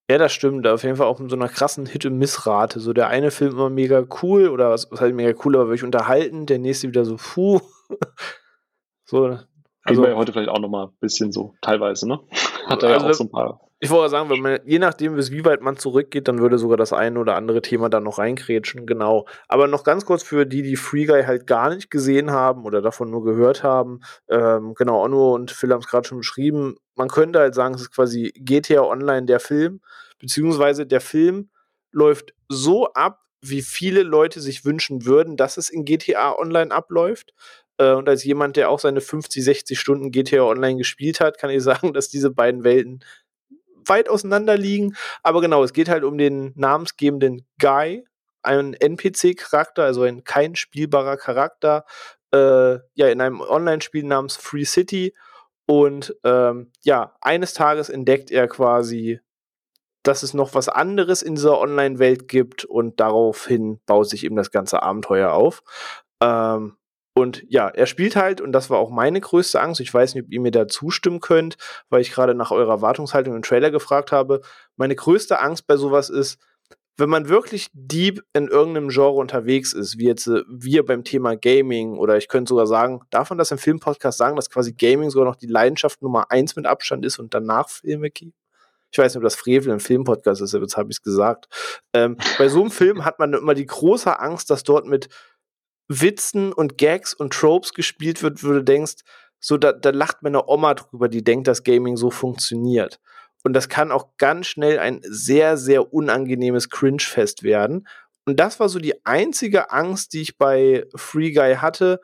Ja, 0.08 0.18
das 0.18 0.32
stimmt. 0.32 0.66
Auf 0.66 0.84
jeden 0.84 0.96
Fall 0.96 1.06
auch 1.06 1.18
mit 1.18 1.30
so 1.30 1.36
einer 1.36 1.48
krassen 1.48 1.86
Hit-und-Miss-Rate. 1.86 2.78
So 2.78 2.92
der 2.92 3.08
eine 3.08 3.30
Film 3.30 3.52
immer 3.52 3.70
mega 3.70 4.04
cool 4.22 4.48
oder 4.48 4.70
was, 4.70 4.90
was 4.90 5.00
halt 5.00 5.14
mega 5.14 5.36
cool, 5.44 5.56
aber 5.56 5.66
wirklich 5.66 5.82
unterhalten. 5.82 6.46
Der 6.46 6.58
nächste 6.58 6.88
wieder 6.88 7.04
so, 7.04 7.16
puh. 7.16 7.60
so. 9.04 9.38
Also, 9.82 10.02
wir 10.02 10.16
heute 10.16 10.32
vielleicht 10.32 10.48
auch 10.48 10.60
nochmal 10.60 10.86
ein 10.86 10.96
bisschen 11.00 11.32
so, 11.32 11.54
teilweise, 11.60 12.08
ne? 12.08 12.20
Hat 12.66 12.82
er 12.82 12.90
also, 12.90 13.04
ja 13.06 13.10
auch 13.10 13.14
so 13.14 13.24
ein 13.24 13.30
paar. 13.30 13.60
Ich 13.86 13.92
wollte 13.92 14.10
sagen, 14.10 14.28
wenn 14.30 14.40
man, 14.40 14.58
je 14.64 14.80
nachdem, 14.80 15.14
bis 15.14 15.30
wie 15.30 15.44
weit 15.44 15.60
man 15.60 15.76
zurückgeht, 15.76 16.26
dann 16.26 16.40
würde 16.40 16.58
sogar 16.58 16.76
das 16.76 16.92
eine 16.92 17.20
oder 17.20 17.36
andere 17.36 17.62
Thema 17.62 17.88
dann 17.88 18.02
noch 18.02 18.18
reinkrätschen, 18.18 18.84
genau. 18.84 19.28
Aber 19.46 19.68
noch 19.68 19.84
ganz 19.84 20.04
kurz 20.04 20.24
für 20.24 20.44
die, 20.44 20.62
die 20.62 20.74
Free 20.74 21.04
Guy 21.04 21.22
halt 21.22 21.46
gar 21.46 21.72
nicht 21.72 21.88
gesehen 21.88 22.32
haben 22.32 22.64
oder 22.64 22.82
davon 22.82 23.10
nur 23.10 23.22
gehört 23.22 23.62
haben. 23.62 24.00
Ähm, 24.28 24.74
genau, 24.74 25.04
Onno 25.04 25.36
und 25.36 25.52
Phil 25.52 25.72
haben 25.72 25.82
es 25.82 25.86
gerade 25.86 26.08
schon 26.08 26.18
beschrieben. 26.18 26.74
Man 26.96 27.06
könnte 27.06 27.38
halt 27.38 27.54
sagen, 27.54 27.76
es 27.76 27.82
ist 27.82 27.92
quasi 27.92 28.32
GTA 28.34 28.80
Online 28.80 29.26
der 29.26 29.38
Film, 29.38 29.80
beziehungsweise 30.18 30.84
der 30.84 31.00
Film 31.00 31.50
läuft 31.92 32.34
so 32.48 32.92
ab, 32.92 33.20
wie 33.40 33.62
viele 33.62 34.02
Leute 34.02 34.40
sich 34.40 34.64
wünschen 34.64 35.04
würden, 35.04 35.36
dass 35.36 35.58
es 35.58 35.70
in 35.70 35.84
GTA 35.84 36.36
Online 36.36 36.72
abläuft. 36.72 37.34
Äh, 37.78 37.92
und 37.92 38.08
als 38.08 38.24
jemand, 38.24 38.56
der 38.56 38.70
auch 38.70 38.80
seine 38.80 39.00
50, 39.00 39.44
60 39.44 39.78
Stunden 39.78 40.10
GTA 40.10 40.42
Online 40.42 40.76
gespielt 40.78 41.20
hat, 41.20 41.38
kann 41.38 41.50
ich 41.50 41.62
sagen, 41.62 41.92
dass 41.92 42.08
diese 42.08 42.30
beiden 42.30 42.64
Welten 42.64 43.04
weit 43.88 44.08
auseinander 44.08 44.56
liegen. 44.56 44.96
Aber 45.22 45.40
genau, 45.40 45.62
es 45.64 45.72
geht 45.72 45.88
halt 45.88 46.04
um 46.04 46.18
den 46.18 46.52
namensgebenden 46.56 47.46
Guy, 47.60 48.04
einen 48.42 48.74
NPC-Charakter, 48.74 49.84
also 49.84 50.02
ein 50.02 50.24
kein 50.24 50.54
spielbarer 50.56 51.16
Charakter, 51.16 51.84
äh, 52.32 52.78
ja, 52.94 53.08
in 53.08 53.20
einem 53.20 53.40
Online-Spiel 53.40 54.04
namens 54.04 54.36
Free 54.36 54.64
City. 54.64 55.14
Und 55.66 56.14
ähm, 56.24 56.70
ja, 56.82 57.16
eines 57.20 57.54
Tages 57.54 57.88
entdeckt 57.88 58.30
er 58.30 58.46
quasi, 58.46 59.20
dass 60.04 60.22
es 60.22 60.34
noch 60.34 60.54
was 60.54 60.68
anderes 60.68 61.22
in 61.22 61.34
dieser 61.34 61.58
Online-Welt 61.58 62.28
gibt 62.28 62.64
und 62.64 63.00
daraufhin 63.00 63.80
baut 63.86 64.08
sich 64.08 64.24
eben 64.24 64.36
das 64.36 64.52
ganze 64.52 64.82
Abenteuer 64.82 65.32
auf. 65.32 65.64
Ähm, 66.22 66.76
und 67.18 67.44
ja, 67.48 67.68
er 67.68 67.86
spielt 67.86 68.14
halt, 68.14 68.42
und 68.42 68.52
das 68.52 68.68
war 68.68 68.78
auch 68.78 68.90
meine 68.90 69.22
größte 69.22 69.58
Angst, 69.58 69.80
ich 69.80 69.92
weiß 69.92 70.14
nicht, 70.14 70.24
ob 70.24 70.30
ihr 70.30 70.40
mir 70.40 70.50
da 70.50 70.68
zustimmen 70.68 71.20
könnt, 71.20 71.56
weil 71.88 72.02
ich 72.02 72.12
gerade 72.12 72.34
nach 72.34 72.50
eurer 72.50 72.72
Erwartungshaltung 72.72 73.34
im 73.34 73.40
Trailer 73.40 73.70
gefragt 73.70 74.12
habe. 74.12 74.42
Meine 74.76 74.94
größte 74.94 75.40
Angst 75.40 75.66
bei 75.66 75.78
sowas 75.78 76.10
ist, 76.10 76.38
wenn 76.98 77.08
man 77.08 77.30
wirklich 77.30 77.68
deep 77.72 78.22
in 78.34 78.48
irgendeinem 78.48 78.90
Genre 78.90 79.16
unterwegs 79.16 79.72
ist, 79.72 79.96
wie 79.96 80.04
jetzt 80.04 80.26
äh, 80.26 80.42
wir 80.46 80.84
beim 80.84 81.04
Thema 81.04 81.36
Gaming, 81.36 81.96
oder 81.96 82.18
ich 82.18 82.28
könnte 82.28 82.50
sogar 82.50 82.66
sagen, 82.66 83.00
darf 83.08 83.30
man 83.30 83.38
das 83.38 83.50
im 83.50 83.56
Filmpodcast 83.56 84.18
sagen, 84.18 84.36
dass 84.36 84.50
quasi 84.50 84.74
Gaming 84.74 85.08
sogar 85.08 85.26
noch 85.26 85.36
die 85.36 85.46
Leidenschaft 85.46 86.02
Nummer 86.02 86.30
eins 86.30 86.54
mit 86.54 86.66
Abstand 86.66 87.06
ist 87.06 87.18
und 87.18 87.32
danach 87.32 87.70
Filme 87.70 88.10
gibt? 88.10 88.34
Ich 88.92 88.98
weiß 88.98 89.14
nicht, 89.14 89.18
ob 89.18 89.24
das 89.24 89.36
Frevel 89.36 89.72
im 89.72 89.80
Filmpodcast 89.80 90.42
ist, 90.42 90.52
jetzt 90.52 90.76
habe 90.76 90.90
ich 90.90 90.96
es 90.96 91.02
gesagt. 91.02 91.46
Ähm, 91.94 92.18
bei 92.36 92.48
so 92.48 92.60
einem 92.60 92.70
Film 92.70 93.06
hat 93.06 93.18
man 93.18 93.32
immer 93.32 93.54
die 93.54 93.66
große 93.66 94.20
Angst, 94.20 94.50
dass 94.50 94.64
dort 94.64 94.84
mit 94.84 95.08
Witzen 95.88 96.52
und 96.52 96.78
Gags 96.78 97.14
und 97.14 97.32
Tropes 97.32 97.72
gespielt 97.72 98.22
wird, 98.22 98.42
wo 98.42 98.48
du 98.48 98.64
denkst, 98.64 99.02
so 99.38 99.56
da, 99.56 99.72
da 99.72 99.90
lacht 99.90 100.22
meine 100.22 100.48
Oma 100.48 100.74
drüber, 100.74 101.08
die 101.08 101.22
denkt, 101.22 101.46
dass 101.46 101.62
Gaming 101.62 101.96
so 101.96 102.10
funktioniert. 102.10 103.00
Und 103.44 103.52
das 103.52 103.68
kann 103.68 103.92
auch 103.92 104.16
ganz 104.18 104.48
schnell 104.48 104.78
ein 104.78 105.00
sehr, 105.02 105.56
sehr 105.56 105.92
unangenehmes 105.92 106.68
Cringe-Fest 106.68 107.44
werden. 107.44 107.86
Und 108.24 108.40
das 108.40 108.58
war 108.58 108.68
so 108.68 108.80
die 108.80 109.06
einzige 109.06 109.70
Angst, 109.70 110.14
die 110.14 110.22
ich 110.22 110.36
bei 110.36 110.84
Free 110.96 111.30
Guy 111.30 111.56
hatte, 111.56 112.00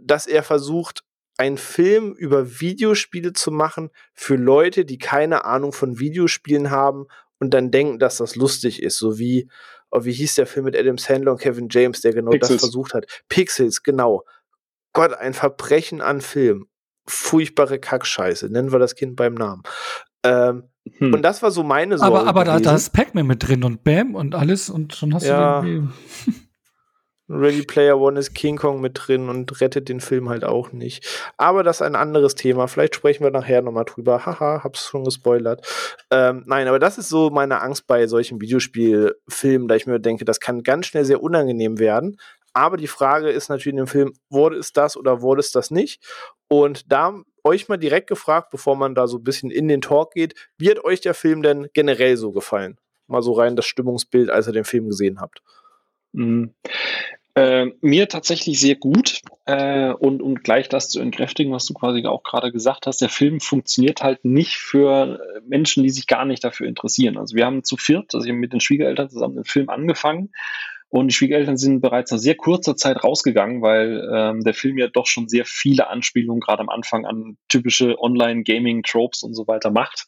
dass 0.00 0.26
er 0.26 0.42
versucht, 0.42 1.02
einen 1.36 1.58
Film 1.58 2.14
über 2.14 2.60
Videospiele 2.60 3.32
zu 3.32 3.50
machen 3.50 3.90
für 4.14 4.36
Leute, 4.36 4.84
die 4.84 4.98
keine 4.98 5.44
Ahnung 5.44 5.72
von 5.72 5.98
Videospielen 5.98 6.70
haben 6.70 7.06
und 7.38 7.54
dann 7.54 7.70
denken, 7.70 7.98
dass 7.98 8.16
das 8.16 8.34
lustig 8.34 8.82
ist. 8.82 8.98
So 8.98 9.18
wie, 9.18 9.48
oh, 9.90 10.04
wie 10.04 10.12
hieß 10.12 10.34
der 10.34 10.46
Film 10.46 10.64
mit 10.64 10.76
Adam 10.76 10.98
Sandler 10.98 11.32
und 11.32 11.40
Kevin 11.40 11.68
James, 11.70 12.00
der 12.00 12.12
genau 12.12 12.30
Pixels. 12.30 12.60
das 12.60 12.60
versucht 12.60 12.94
hat. 12.94 13.06
Pixels, 13.28 13.82
genau. 13.82 14.24
Gott, 14.92 15.14
ein 15.14 15.34
Verbrechen 15.34 16.00
an 16.00 16.20
Film. 16.20 16.66
Furchtbare 17.06 17.78
Kackscheiße. 17.78 18.48
Nennen 18.48 18.72
wir 18.72 18.78
das 18.78 18.94
Kind 18.94 19.16
beim 19.16 19.34
Namen. 19.34 19.62
Ähm, 20.24 20.64
hm. 20.98 21.14
Und 21.14 21.22
das 21.22 21.42
war 21.42 21.50
so 21.50 21.62
meine 21.62 21.98
Sorge. 21.98 22.18
Aber, 22.18 22.28
aber 22.28 22.44
da, 22.44 22.60
da 22.60 22.74
ist 22.74 22.90
Pac-Man 22.90 23.26
mit 23.26 23.46
drin 23.46 23.64
und 23.64 23.84
Bam 23.84 24.14
und 24.14 24.34
alles 24.34 24.70
und 24.70 24.94
schon 24.94 25.14
hast 25.14 25.24
ja. 25.24 25.60
du 25.60 25.66
irgendwie. 25.66 25.94
Ready 27.28 27.62
Player 27.62 27.98
One 27.98 28.18
ist 28.18 28.34
King 28.34 28.56
Kong 28.56 28.80
mit 28.80 28.92
drin 28.94 29.28
und 29.28 29.60
rettet 29.60 29.88
den 29.88 30.00
Film 30.00 30.28
halt 30.28 30.44
auch 30.44 30.72
nicht. 30.72 31.06
Aber 31.36 31.62
das 31.62 31.76
ist 31.76 31.82
ein 31.82 31.94
anderes 31.94 32.34
Thema. 32.34 32.68
Vielleicht 32.68 32.94
sprechen 32.94 33.22
wir 33.22 33.30
nachher 33.30 33.60
nochmal 33.60 33.84
drüber. 33.84 34.24
Haha, 34.24 34.62
hab's 34.64 34.86
schon 34.86 35.04
gespoilert. 35.04 35.66
Ähm, 36.10 36.44
nein, 36.46 36.68
aber 36.68 36.78
das 36.78 36.96
ist 36.96 37.10
so 37.10 37.30
meine 37.30 37.60
Angst 37.60 37.86
bei 37.86 38.06
solchen 38.06 38.40
Videospielfilmen, 38.40 39.68
da 39.68 39.74
ich 39.74 39.86
mir 39.86 40.00
denke, 40.00 40.24
das 40.24 40.40
kann 40.40 40.62
ganz 40.62 40.86
schnell 40.86 41.04
sehr 41.04 41.22
unangenehm 41.22 41.78
werden. 41.78 42.18
Aber 42.54 42.76
die 42.76 42.86
Frage 42.86 43.28
ist 43.28 43.50
natürlich 43.50 43.74
in 43.74 43.76
dem 43.76 43.86
Film, 43.86 44.14
wurde 44.30 44.56
es 44.56 44.72
das 44.72 44.96
oder 44.96 45.20
wurde 45.20 45.40
es 45.40 45.52
das 45.52 45.70
nicht? 45.70 46.02
Und 46.48 46.90
da 46.90 47.22
euch 47.44 47.68
mal 47.68 47.76
direkt 47.76 48.08
gefragt, 48.08 48.48
bevor 48.50 48.74
man 48.76 48.94
da 48.94 49.06
so 49.06 49.18
ein 49.18 49.24
bisschen 49.24 49.50
in 49.50 49.68
den 49.68 49.80
Talk 49.80 50.12
geht, 50.12 50.34
wie 50.56 50.70
hat 50.70 50.82
euch 50.82 51.00
der 51.00 51.14
Film 51.14 51.42
denn 51.42 51.68
generell 51.74 52.16
so 52.16 52.32
gefallen? 52.32 52.78
Mal 53.06 53.22
so 53.22 53.32
rein 53.32 53.54
das 53.54 53.66
Stimmungsbild, 53.66 54.30
als 54.30 54.46
ihr 54.46 54.52
den 54.52 54.64
Film 54.64 54.88
gesehen 54.88 55.20
habt. 55.20 55.42
Mhm. 56.12 56.54
Äh, 57.34 57.66
mir 57.80 58.08
tatsächlich 58.08 58.58
sehr 58.58 58.74
gut. 58.74 59.20
Äh, 59.44 59.92
und 59.92 60.22
um 60.22 60.36
gleich 60.36 60.68
das 60.68 60.88
zu 60.88 61.00
entkräftigen, 61.00 61.52
was 61.52 61.66
du 61.66 61.74
quasi 61.74 62.04
auch 62.04 62.22
gerade 62.24 62.50
gesagt 62.50 62.86
hast, 62.86 63.00
der 63.00 63.08
Film 63.08 63.40
funktioniert 63.40 64.02
halt 64.02 64.24
nicht 64.24 64.56
für 64.56 65.20
Menschen, 65.46 65.84
die 65.84 65.90
sich 65.90 66.06
gar 66.06 66.24
nicht 66.24 66.42
dafür 66.42 66.66
interessieren. 66.66 67.16
Also 67.16 67.36
wir 67.36 67.46
haben 67.46 67.62
zu 67.62 67.76
viert, 67.76 68.14
also 68.14 68.24
ich 68.24 68.30
habe 68.30 68.40
mit 68.40 68.52
den 68.52 68.60
Schwiegereltern 68.60 69.08
zusammen 69.08 69.36
den 69.36 69.44
Film 69.44 69.68
angefangen 69.68 70.30
und 70.90 71.08
die 71.08 71.14
Schwiegereltern 71.14 71.58
sind 71.58 71.80
bereits 71.80 72.10
nach 72.10 72.18
sehr 72.18 72.34
kurzer 72.34 72.76
Zeit 72.76 73.04
rausgegangen, 73.04 73.60
weil 73.60 74.08
ähm, 74.12 74.42
der 74.42 74.54
Film 74.54 74.78
ja 74.78 74.88
doch 74.88 75.06
schon 75.06 75.28
sehr 75.28 75.44
viele 75.44 75.88
Anspielungen 75.88 76.40
gerade 76.40 76.60
am 76.60 76.70
Anfang 76.70 77.04
an 77.04 77.36
typische 77.48 78.00
Online-Gaming-Tropes 78.00 79.22
und 79.22 79.34
so 79.34 79.46
weiter 79.46 79.70
macht. 79.70 80.06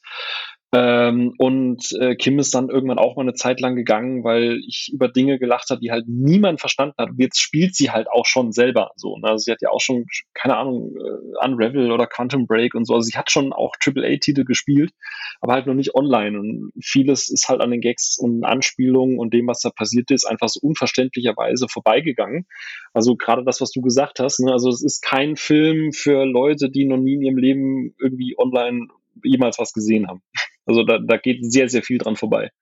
Ähm, 0.72 1.34
und 1.38 1.90
äh, 1.98 2.14
Kim 2.14 2.38
ist 2.38 2.54
dann 2.54 2.68
irgendwann 2.68 2.98
auch 2.98 3.16
mal 3.16 3.22
eine 3.22 3.34
Zeit 3.34 3.60
lang 3.60 3.74
gegangen, 3.74 4.22
weil 4.22 4.60
ich 4.68 4.90
über 4.92 5.08
Dinge 5.08 5.40
gelacht 5.40 5.70
habe, 5.70 5.80
die 5.80 5.90
halt 5.90 6.06
niemand 6.06 6.60
verstanden 6.60 6.94
hat. 6.96 7.10
Und 7.10 7.18
jetzt 7.18 7.40
spielt 7.40 7.74
sie 7.74 7.90
halt 7.90 8.08
auch 8.08 8.24
schon 8.24 8.52
selber 8.52 8.92
so. 8.94 9.16
Ne? 9.16 9.28
Also 9.28 9.44
sie 9.44 9.50
hat 9.50 9.62
ja 9.62 9.70
auch 9.70 9.80
schon, 9.80 10.06
keine 10.32 10.56
Ahnung, 10.56 10.94
äh, 10.96 11.44
Unravel 11.44 11.90
oder 11.90 12.06
Quantum 12.06 12.46
Break 12.46 12.74
und 12.76 12.84
so. 12.84 12.94
Also 12.94 13.06
sie 13.06 13.18
hat 13.18 13.32
schon 13.32 13.52
auch 13.52 13.74
AAA-Titel 13.84 14.44
gespielt, 14.44 14.92
aber 15.40 15.54
halt 15.54 15.66
noch 15.66 15.74
nicht 15.74 15.96
online. 15.96 16.38
Und 16.38 16.72
vieles 16.80 17.30
ist 17.30 17.48
halt 17.48 17.60
an 17.62 17.72
den 17.72 17.80
Gags 17.80 18.16
und 18.16 18.44
Anspielungen 18.44 19.18
und 19.18 19.34
dem, 19.34 19.48
was 19.48 19.60
da 19.60 19.70
passiert 19.70 20.12
ist, 20.12 20.24
einfach 20.24 20.48
so 20.48 20.60
unverständlicherweise 20.62 21.66
vorbeigegangen. 21.68 22.46
Also 22.92 23.16
gerade 23.16 23.44
das, 23.44 23.60
was 23.60 23.72
du 23.72 23.80
gesagt 23.80 24.20
hast, 24.20 24.38
ne? 24.38 24.52
also 24.52 24.68
es 24.68 24.84
ist 24.84 25.02
kein 25.02 25.34
Film 25.34 25.92
für 25.92 26.24
Leute, 26.24 26.70
die 26.70 26.84
noch 26.84 26.96
nie 26.96 27.14
in 27.14 27.22
ihrem 27.22 27.38
Leben 27.38 27.94
irgendwie 27.98 28.36
online 28.38 28.86
jemals 29.24 29.58
was 29.58 29.72
gesehen 29.72 30.06
haben. 30.06 30.22
Also 30.70 30.84
da, 30.84 30.98
da 30.98 31.16
geht 31.16 31.38
sehr, 31.50 31.68
sehr 31.68 31.82
viel 31.82 31.98
dran 31.98 32.14
vorbei. 32.14 32.52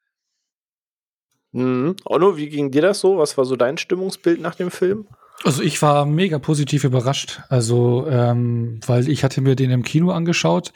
Mhm. 1.53 1.97
Onno, 2.07 2.39
wie 2.39 2.49
ging 2.49 2.71
dir 2.71 2.81
das 2.81 3.01
so? 3.01 3.19
Was 3.19 3.37
war 3.37 3.45
so 3.45 3.55
dein 3.55 3.77
Stimmungsbild 3.77 4.41
nach 4.41 4.55
dem 4.55 4.71
Film? 4.71 5.07
Also 5.45 5.63
ich 5.63 5.81
war 5.83 6.05
mega 6.05 6.41
positiv 6.41 6.83
überrascht. 6.83 7.43
Also, 7.49 8.09
ähm, 8.11 8.81
weil 8.87 9.09
ich 9.09 9.23
hatte 9.23 9.41
mir 9.41 9.55
den 9.55 9.71
im 9.71 9.85
Kino 9.85 10.11
angeschaut, 10.11 10.73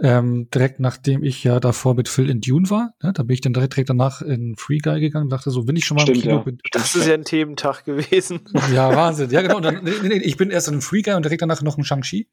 ähm, 0.00 0.48
direkt 0.54 0.78
nachdem 0.78 1.24
ich 1.24 1.42
ja 1.42 1.58
davor 1.58 1.94
mit 1.94 2.08
Phil 2.08 2.30
in 2.30 2.40
Dune 2.40 2.70
war. 2.70 2.94
Ne? 3.02 3.12
Da 3.12 3.24
bin 3.24 3.34
ich 3.34 3.40
dann 3.40 3.52
direkt, 3.52 3.74
direkt 3.74 3.90
danach 3.90 4.22
in 4.22 4.54
Free 4.56 4.78
Guy 4.78 5.00
gegangen 5.00 5.24
und 5.24 5.30
dachte 5.30 5.50
so, 5.50 5.66
wenn 5.66 5.74
ich 5.74 5.84
schon 5.84 5.96
mal 5.96 6.02
Stimmt, 6.02 6.18
im 6.18 6.22
Kino 6.22 6.36
ja. 6.36 6.42
bin. 6.42 6.58
Das 6.70 6.94
ist 6.94 7.06
ja 7.06 7.14
ein 7.14 7.24
Thementag 7.24 7.84
gewesen. 7.84 8.40
Ja, 8.72 8.94
Wahnsinn. 8.94 9.30
Ja, 9.30 9.42
genau. 9.42 9.56
Und 9.56 9.64
dann, 9.64 9.82
nee, 9.82 9.90
nee, 10.02 10.16
ich 10.16 10.36
bin 10.36 10.50
erst 10.50 10.68
in 10.68 10.80
Free 10.80 11.02
Guy 11.02 11.14
und 11.14 11.24
direkt 11.24 11.42
danach 11.42 11.62
noch 11.62 11.78
in 11.78 11.84
Shang-Chi. 11.84 12.28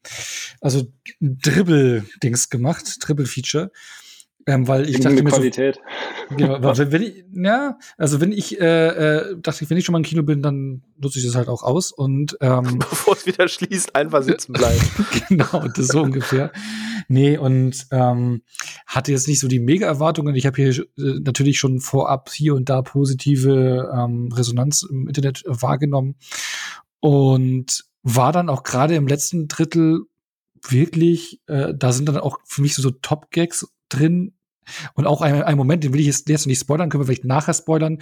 Also 0.60 0.86
Dribble-Dings 1.20 2.50
gemacht, 2.50 2.96
Dribble-Feature. 3.00 3.70
Ähm, 4.46 4.68
weil 4.68 4.88
ich 4.88 5.00
dachte 5.00 5.22
mir 5.22 5.30
Qualität. 5.30 5.80
So, 6.28 6.36
genau, 6.36 6.62
weil 6.62 6.74
wenn 6.92 7.02
ich, 7.02 7.24
ja, 7.32 7.78
also 7.96 8.20
wenn 8.20 8.32
ich 8.32 8.60
äh, 8.60 8.88
äh, 8.88 9.36
dachte, 9.40 9.68
wenn 9.70 9.78
ich 9.78 9.84
schon 9.84 9.94
mal 9.94 9.98
im 9.98 10.04
Kino 10.04 10.22
bin, 10.22 10.42
dann 10.42 10.82
nutze 10.98 11.18
ich 11.18 11.24
das 11.24 11.34
halt 11.34 11.48
auch 11.48 11.62
aus 11.62 11.92
und 11.92 12.36
ähm, 12.40 12.78
bevor 12.90 13.14
es 13.14 13.26
wieder 13.26 13.48
schließt, 13.48 13.94
einfach 13.96 14.22
sitzen 14.22 14.52
bleiben. 14.52 14.80
genau, 15.28 15.66
das 15.74 15.88
so 15.88 16.02
ungefähr. 16.02 16.52
Nee, 17.08 17.38
und 17.38 17.86
ähm, 17.90 18.42
hatte 18.86 19.12
jetzt 19.12 19.28
nicht 19.28 19.40
so 19.40 19.48
die 19.48 19.60
Mega-Erwartungen. 19.60 20.34
Ich 20.34 20.46
habe 20.46 20.56
hier 20.56 20.84
äh, 20.98 21.20
natürlich 21.20 21.58
schon 21.58 21.80
vorab 21.80 22.30
hier 22.30 22.54
und 22.54 22.68
da 22.68 22.82
positive 22.82 23.90
ähm, 23.94 24.30
Resonanz 24.32 24.86
im 24.88 25.08
Internet 25.08 25.42
wahrgenommen 25.46 26.16
und 27.00 27.84
war 28.02 28.32
dann 28.32 28.50
auch 28.50 28.62
gerade 28.62 28.94
im 28.94 29.06
letzten 29.06 29.48
Drittel 29.48 30.02
wirklich, 30.68 31.40
äh, 31.46 31.74
da 31.74 31.92
sind 31.92 32.08
dann 32.08 32.16
auch 32.18 32.38
für 32.44 32.62
mich 32.62 32.74
so, 32.74 32.82
so 32.82 32.90
Top-Gags 32.90 33.66
drin. 33.88 34.34
Und 34.94 35.06
auch 35.06 35.20
ein, 35.20 35.42
ein 35.42 35.56
Moment, 35.56 35.84
den 35.84 35.92
will 35.92 36.00
ich 36.00 36.06
jetzt, 36.06 36.28
jetzt 36.28 36.46
nicht 36.46 36.60
spoilern, 36.60 36.88
können 36.88 37.02
wir 37.02 37.06
vielleicht 37.06 37.24
nachher 37.24 37.54
spoilern. 37.54 37.98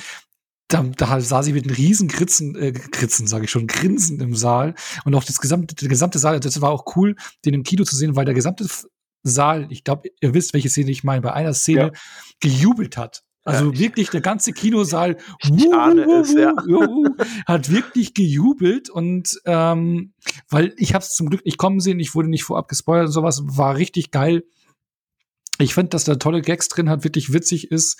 Da, 0.69 0.83
da 0.83 1.21
sah 1.21 1.43
sie 1.43 1.53
mit 1.53 1.65
einem 1.65 1.75
riesen 1.75 2.09
Kritzen, 2.09 2.55
äh, 2.57 2.73
Kritzen, 2.73 3.27
sage 3.27 3.45
ich 3.45 3.51
schon, 3.51 3.67
Grinsen 3.67 4.21
im 4.21 4.35
Saal. 4.35 4.75
Und 5.05 5.15
auch 5.15 5.25
das 5.25 5.41
gesamte, 5.41 5.75
der 5.75 5.89
gesamte 5.89 6.19
Saal, 6.19 6.41
das 6.41 6.61
war 6.61 6.71
auch 6.71 6.97
cool, 6.97 7.17
den 7.45 7.55
im 7.55 7.63
Kino 7.63 7.85
zu 7.85 7.97
sehen, 7.97 8.17
weil 8.17 8.25
der 8.25 8.35
gesamte 8.35 8.67
Saal, 9.23 9.67
ich 9.71 9.85
glaube, 9.85 10.09
ihr 10.21 10.35
wisst, 10.35 10.55
welche 10.55 10.71
Szene 10.71 10.91
ich 10.91 11.05
meine, 11.05 11.21
bei 11.21 11.33
einer 11.33 11.55
Szene 11.55 11.93
ja. 11.93 12.01
gejubelt 12.41 12.97
hat. 12.97 13.23
Also 13.45 13.73
ja, 13.73 13.79
wirklich 13.79 14.11
der 14.11 14.21
ganze 14.21 14.53
Kinosaal 14.53 15.17
wuh, 15.45 16.21
es, 16.21 16.33
ja. 16.35 16.55
hat 17.47 17.71
wirklich 17.71 18.15
gejubelt 18.15 18.89
und 18.89 19.41
ähm, 19.47 20.13
weil 20.49 20.73
ich 20.77 20.95
habe 20.95 21.03
es 21.03 21.15
zum 21.15 21.29
Glück 21.29 21.45
nicht 21.45 21.59
kommen 21.59 21.81
sehen, 21.81 21.99
ich 21.99 22.15
wurde 22.15 22.29
nicht 22.29 22.45
vorab 22.45 22.69
gespoilert 22.69 23.07
und 23.07 23.13
sowas, 23.13 23.43
war 23.45 23.77
richtig 23.77 24.13
geil. 24.13 24.45
Ich 25.59 25.75
fand, 25.75 25.93
dass 25.93 26.05
da 26.05 26.15
tolle 26.15 26.41
Gags 26.41 26.69
drin 26.69 26.89
hat, 26.89 27.05
wirklich 27.05 27.33
witzig 27.33 27.71
ist. 27.71 27.99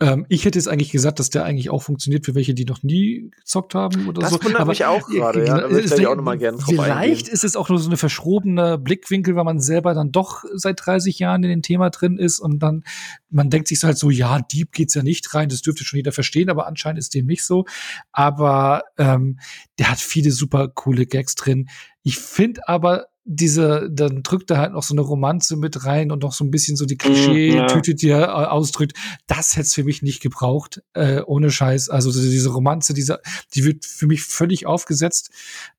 Ähm, 0.00 0.26
ich 0.28 0.44
hätte 0.44 0.58
jetzt 0.58 0.68
eigentlich 0.68 0.92
gesagt, 0.92 1.18
dass 1.18 1.28
der 1.28 1.44
eigentlich 1.44 1.68
auch 1.68 1.82
funktioniert 1.82 2.24
für 2.24 2.36
welche, 2.36 2.54
die 2.54 2.64
noch 2.64 2.82
nie 2.84 3.30
gezockt 3.36 3.74
haben 3.74 4.06
oder 4.06 4.20
das 4.20 4.30
so. 4.30 4.36
Das 4.36 4.44
wundert 4.44 4.60
aber, 4.60 4.70
mich 4.70 4.84
auch 4.84 5.08
gerade, 5.08 5.44
ja. 5.44 5.60
Da 5.60 5.70
würde 5.70 5.86
ich 5.86 6.06
auch 6.06 6.14
noch 6.14 6.22
mal 6.22 6.38
gerne 6.38 6.58
Vielleicht 6.64 7.28
ist 7.28 7.42
es 7.42 7.56
auch 7.56 7.68
nur 7.68 7.78
so 7.78 7.88
eine 7.88 7.96
verschrobene 7.96 8.78
Blickwinkel, 8.78 9.34
weil 9.34 9.44
man 9.44 9.60
selber 9.60 9.92
dann 9.92 10.12
doch 10.12 10.44
seit 10.54 10.86
30 10.86 11.18
Jahren 11.18 11.42
in 11.42 11.50
dem 11.50 11.62
Thema 11.62 11.90
drin 11.90 12.16
ist 12.16 12.38
und 12.38 12.60
dann, 12.60 12.84
man 13.28 13.50
denkt 13.50 13.68
sich 13.68 13.82
halt 13.82 13.98
so, 13.98 14.10
ja, 14.10 14.40
Dieb 14.40 14.70
geht's 14.72 14.94
ja 14.94 15.02
nicht 15.02 15.34
rein, 15.34 15.48
das 15.48 15.62
dürfte 15.62 15.84
schon 15.84 15.98
jeder 15.98 16.12
verstehen, 16.12 16.48
aber 16.48 16.66
anscheinend 16.66 17.00
ist 17.00 17.14
dem 17.14 17.26
nicht 17.26 17.44
so. 17.44 17.64
Aber 18.12 18.84
ähm, 18.98 19.40
der 19.78 19.90
hat 19.90 19.98
viele 19.98 20.30
super 20.30 20.68
coole 20.68 21.06
Gags 21.06 21.34
drin. 21.34 21.68
Ich 22.02 22.18
finde 22.18 22.68
aber, 22.68 23.06
diese, 23.24 23.88
dann 23.90 24.22
drückt 24.22 24.50
er 24.50 24.58
halt 24.58 24.72
noch 24.72 24.82
so 24.82 24.94
eine 24.94 25.00
Romanze 25.00 25.56
mit 25.56 25.84
rein 25.86 26.10
und 26.10 26.22
noch 26.22 26.32
so 26.32 26.44
ein 26.44 26.50
bisschen 26.50 26.76
so 26.76 26.84
die 26.84 26.98
Klischee-Tüte, 26.98 27.92
mhm, 27.92 27.96
die 27.96 28.08
er 28.08 28.28
äh, 28.28 28.46
ausdrückt. 28.46 28.92
Das 29.26 29.56
hätte 29.56 29.66
es 29.66 29.74
für 29.74 29.84
mich 29.84 30.02
nicht 30.02 30.20
gebraucht, 30.20 30.82
äh, 30.92 31.22
ohne 31.22 31.50
Scheiß. 31.50 31.88
Also 31.88 32.12
diese 32.12 32.50
Romanze, 32.50 32.92
diese, 32.92 33.20
die 33.54 33.64
wird 33.64 33.86
für 33.86 34.06
mich 34.06 34.22
völlig 34.22 34.66
aufgesetzt. 34.66 35.30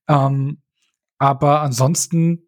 Ähm, 0.08 0.58
aber 1.19 1.62
ansonsten 1.62 2.47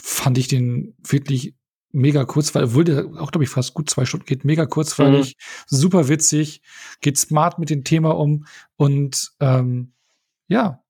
fand 0.00 0.38
ich 0.38 0.48
den 0.48 0.94
wirklich 1.06 1.54
mega 1.92 2.24
kurz, 2.24 2.54
weil 2.54 2.64
obwohl 2.64 2.84
der 2.84 3.06
auch, 3.18 3.30
glaube 3.30 3.44
ich, 3.44 3.50
fast 3.50 3.74
gut 3.74 3.88
zwei 3.88 4.06
Stunden 4.06 4.26
geht, 4.26 4.44
mega 4.44 4.66
kurzweilig, 4.66 5.36
mhm. 5.36 5.76
super 5.76 6.08
witzig, 6.08 6.62
geht 7.00 7.16
smart 7.18 7.58
mit 7.58 7.70
dem 7.70 7.84
Thema 7.84 8.16
um 8.16 8.46
und 8.76 9.32
ähm, 9.40 9.92
ja, 10.48 10.81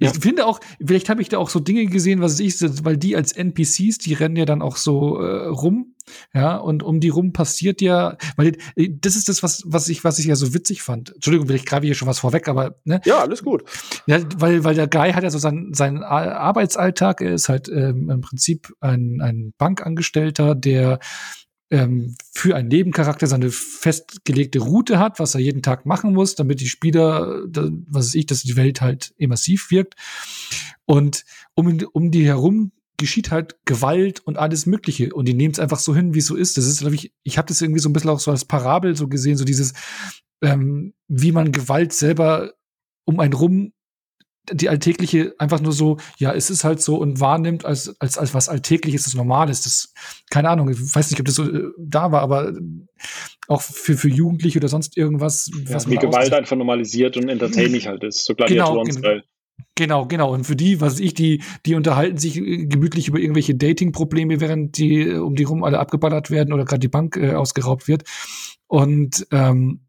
ich 0.00 0.10
finde 0.10 0.46
auch, 0.46 0.60
vielleicht 0.84 1.08
habe 1.08 1.22
ich 1.22 1.28
da 1.28 1.38
auch 1.38 1.50
so 1.50 1.60
Dinge 1.60 1.86
gesehen, 1.86 2.20
was 2.20 2.40
ich, 2.40 2.60
weil 2.84 2.96
die 2.96 3.16
als 3.16 3.32
NPCs, 3.32 3.98
die 3.98 4.14
rennen 4.14 4.36
ja 4.36 4.44
dann 4.44 4.62
auch 4.62 4.76
so 4.76 5.18
äh, 5.18 5.46
rum, 5.46 5.94
ja, 6.34 6.56
und 6.56 6.82
um 6.82 7.00
die 7.00 7.08
rum 7.08 7.32
passiert 7.32 7.80
ja, 7.80 8.16
weil 8.36 8.56
äh, 8.76 8.88
das 8.90 9.16
ist 9.16 9.28
das, 9.28 9.42
was, 9.42 9.62
was 9.66 9.88
ich, 9.88 10.04
was 10.04 10.18
ich 10.18 10.26
ja 10.26 10.36
so 10.36 10.54
witzig 10.54 10.82
fand. 10.82 11.14
Entschuldigung, 11.14 11.46
vielleicht 11.46 11.66
greife 11.66 11.84
ich 11.84 11.88
hier 11.88 11.94
schon 11.94 12.08
was 12.08 12.18
vorweg, 12.18 12.48
aber 12.48 12.76
ne? 12.84 13.00
Ja, 13.04 13.20
alles 13.20 13.42
gut. 13.42 13.64
Ja, 14.06 14.18
weil, 14.36 14.64
weil 14.64 14.74
der 14.74 14.88
Guy 14.88 15.12
hat 15.12 15.22
ja 15.22 15.30
so 15.30 15.38
seinen, 15.38 15.74
seinen 15.74 16.02
Arbeitsalltag, 16.02 17.20
er 17.20 17.34
ist 17.34 17.48
halt 17.48 17.68
ähm, 17.68 18.10
im 18.10 18.20
Prinzip 18.20 18.72
ein, 18.80 19.20
ein 19.20 19.52
Bankangestellter, 19.58 20.54
der 20.54 20.98
ähm, 21.70 22.16
für 22.32 22.56
einen 22.56 22.68
Nebencharakter 22.68 23.26
seine 23.26 23.50
festgelegte 23.50 24.58
Route 24.58 24.98
hat, 24.98 25.20
was 25.20 25.34
er 25.34 25.40
jeden 25.40 25.62
Tag 25.62 25.86
machen 25.86 26.12
muss, 26.12 26.34
damit 26.34 26.60
die 26.60 26.68
Spieler, 26.68 27.44
was 27.46 28.08
weiß 28.08 28.14
ich, 28.16 28.26
dass 28.26 28.42
die 28.42 28.56
Welt 28.56 28.80
halt 28.80 29.14
immersiv 29.16 29.70
wirkt. 29.70 29.94
Und 30.84 31.24
um, 31.54 31.78
um 31.92 32.10
die 32.10 32.26
herum 32.26 32.72
geschieht 32.96 33.30
halt 33.30 33.56
Gewalt 33.64 34.20
und 34.20 34.36
alles 34.36 34.66
Mögliche 34.66 35.14
und 35.14 35.26
die 35.26 35.34
nehmen 35.34 35.52
es 35.52 35.60
einfach 35.60 35.78
so 35.78 35.94
hin, 35.94 36.12
wie 36.12 36.18
es 36.18 36.26
so 36.26 36.36
ist. 36.36 36.58
Das 36.58 36.66
ist, 36.66 36.80
glaube 36.80 36.96
ich, 36.96 37.12
ich 37.22 37.38
habe 37.38 37.48
das 37.48 37.62
irgendwie 37.62 37.80
so 37.80 37.88
ein 37.88 37.92
bisschen 37.92 38.10
auch 38.10 38.20
so 38.20 38.30
als 38.30 38.44
Parabel 38.44 38.94
so 38.94 39.08
gesehen, 39.08 39.38
so 39.38 39.44
dieses, 39.44 39.72
ähm, 40.42 40.92
wie 41.08 41.32
man 41.32 41.52
Gewalt 41.52 41.92
selber 41.92 42.52
um 43.06 43.20
einen 43.20 43.32
rum 43.32 43.72
die 44.52 44.68
alltägliche 44.68 45.34
einfach 45.38 45.60
nur 45.60 45.72
so, 45.72 45.98
ja, 46.18 46.32
es 46.32 46.50
ist 46.50 46.64
halt 46.64 46.80
so 46.80 46.96
und 46.96 47.20
wahrnimmt 47.20 47.64
als, 47.64 48.00
als, 48.00 48.18
als 48.18 48.34
was 48.34 48.48
alltägliches, 48.48 49.04
das 49.04 49.14
Normales. 49.14 49.62
Das, 49.62 49.92
keine 50.30 50.48
Ahnung, 50.48 50.68
ich 50.70 50.78
weiß 50.78 51.10
nicht, 51.10 51.20
ob 51.20 51.26
das 51.26 51.34
so 51.34 51.44
äh, 51.44 51.68
da 51.78 52.12
war, 52.12 52.22
aber 52.22 52.52
auch 53.48 53.62
für, 53.62 53.96
für 53.96 54.08
Jugendliche 54.08 54.58
oder 54.58 54.68
sonst 54.68 54.96
irgendwas. 54.96 55.50
Ja, 55.52 55.74
was 55.74 55.88
wie 55.88 55.96
Gewalt 55.96 56.32
einfach 56.32 56.56
normalisiert 56.56 57.16
und 57.16 57.28
entertaining 57.28 57.84
halt 57.84 58.04
ist, 58.04 58.24
so 58.24 58.34
Gladiatoren-Style. 58.34 59.20
Genau, 59.20 59.24
Genau, 59.74 60.06
genau. 60.06 60.32
Und 60.32 60.44
für 60.44 60.56
die, 60.56 60.80
was 60.80 61.00
ich, 61.00 61.14
die, 61.14 61.42
die 61.64 61.74
unterhalten 61.74 62.18
sich 62.18 62.36
äh, 62.36 62.66
gemütlich 62.66 63.08
über 63.08 63.18
irgendwelche 63.18 63.54
Dating-Probleme, 63.54 64.40
während 64.40 64.76
die 64.76 65.00
äh, 65.00 65.16
um 65.16 65.34
die 65.36 65.44
rum 65.44 65.64
alle 65.64 65.78
abgeballert 65.78 66.30
werden 66.30 66.52
oder 66.52 66.64
gerade 66.64 66.80
die 66.80 66.88
Bank 66.88 67.16
äh, 67.16 67.32
ausgeraubt 67.32 67.88
wird. 67.88 68.04
Und 68.66 69.26
ähm, 69.32 69.80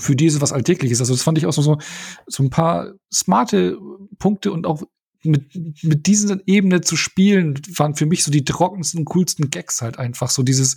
für 0.00 0.16
die 0.16 0.26
ist 0.26 0.34
es 0.34 0.40
was 0.40 0.52
Alltägliches. 0.52 1.00
Also 1.00 1.14
das 1.14 1.22
fand 1.22 1.38
ich 1.38 1.46
auch 1.46 1.52
so, 1.52 1.78
so 2.26 2.42
ein 2.42 2.50
paar 2.50 2.92
smarte 3.12 3.78
Punkte 4.18 4.52
und 4.52 4.66
auch 4.66 4.82
mit, 5.24 5.54
mit 5.82 6.06
diesen 6.06 6.42
Ebene 6.46 6.80
zu 6.80 6.96
spielen, 6.96 7.60
waren 7.76 7.94
für 7.94 8.06
mich 8.06 8.24
so 8.24 8.30
die 8.30 8.44
trockensten, 8.44 9.04
coolsten 9.04 9.50
Gags 9.50 9.80
halt 9.80 9.98
einfach. 9.98 10.30
So 10.30 10.42
dieses, 10.42 10.76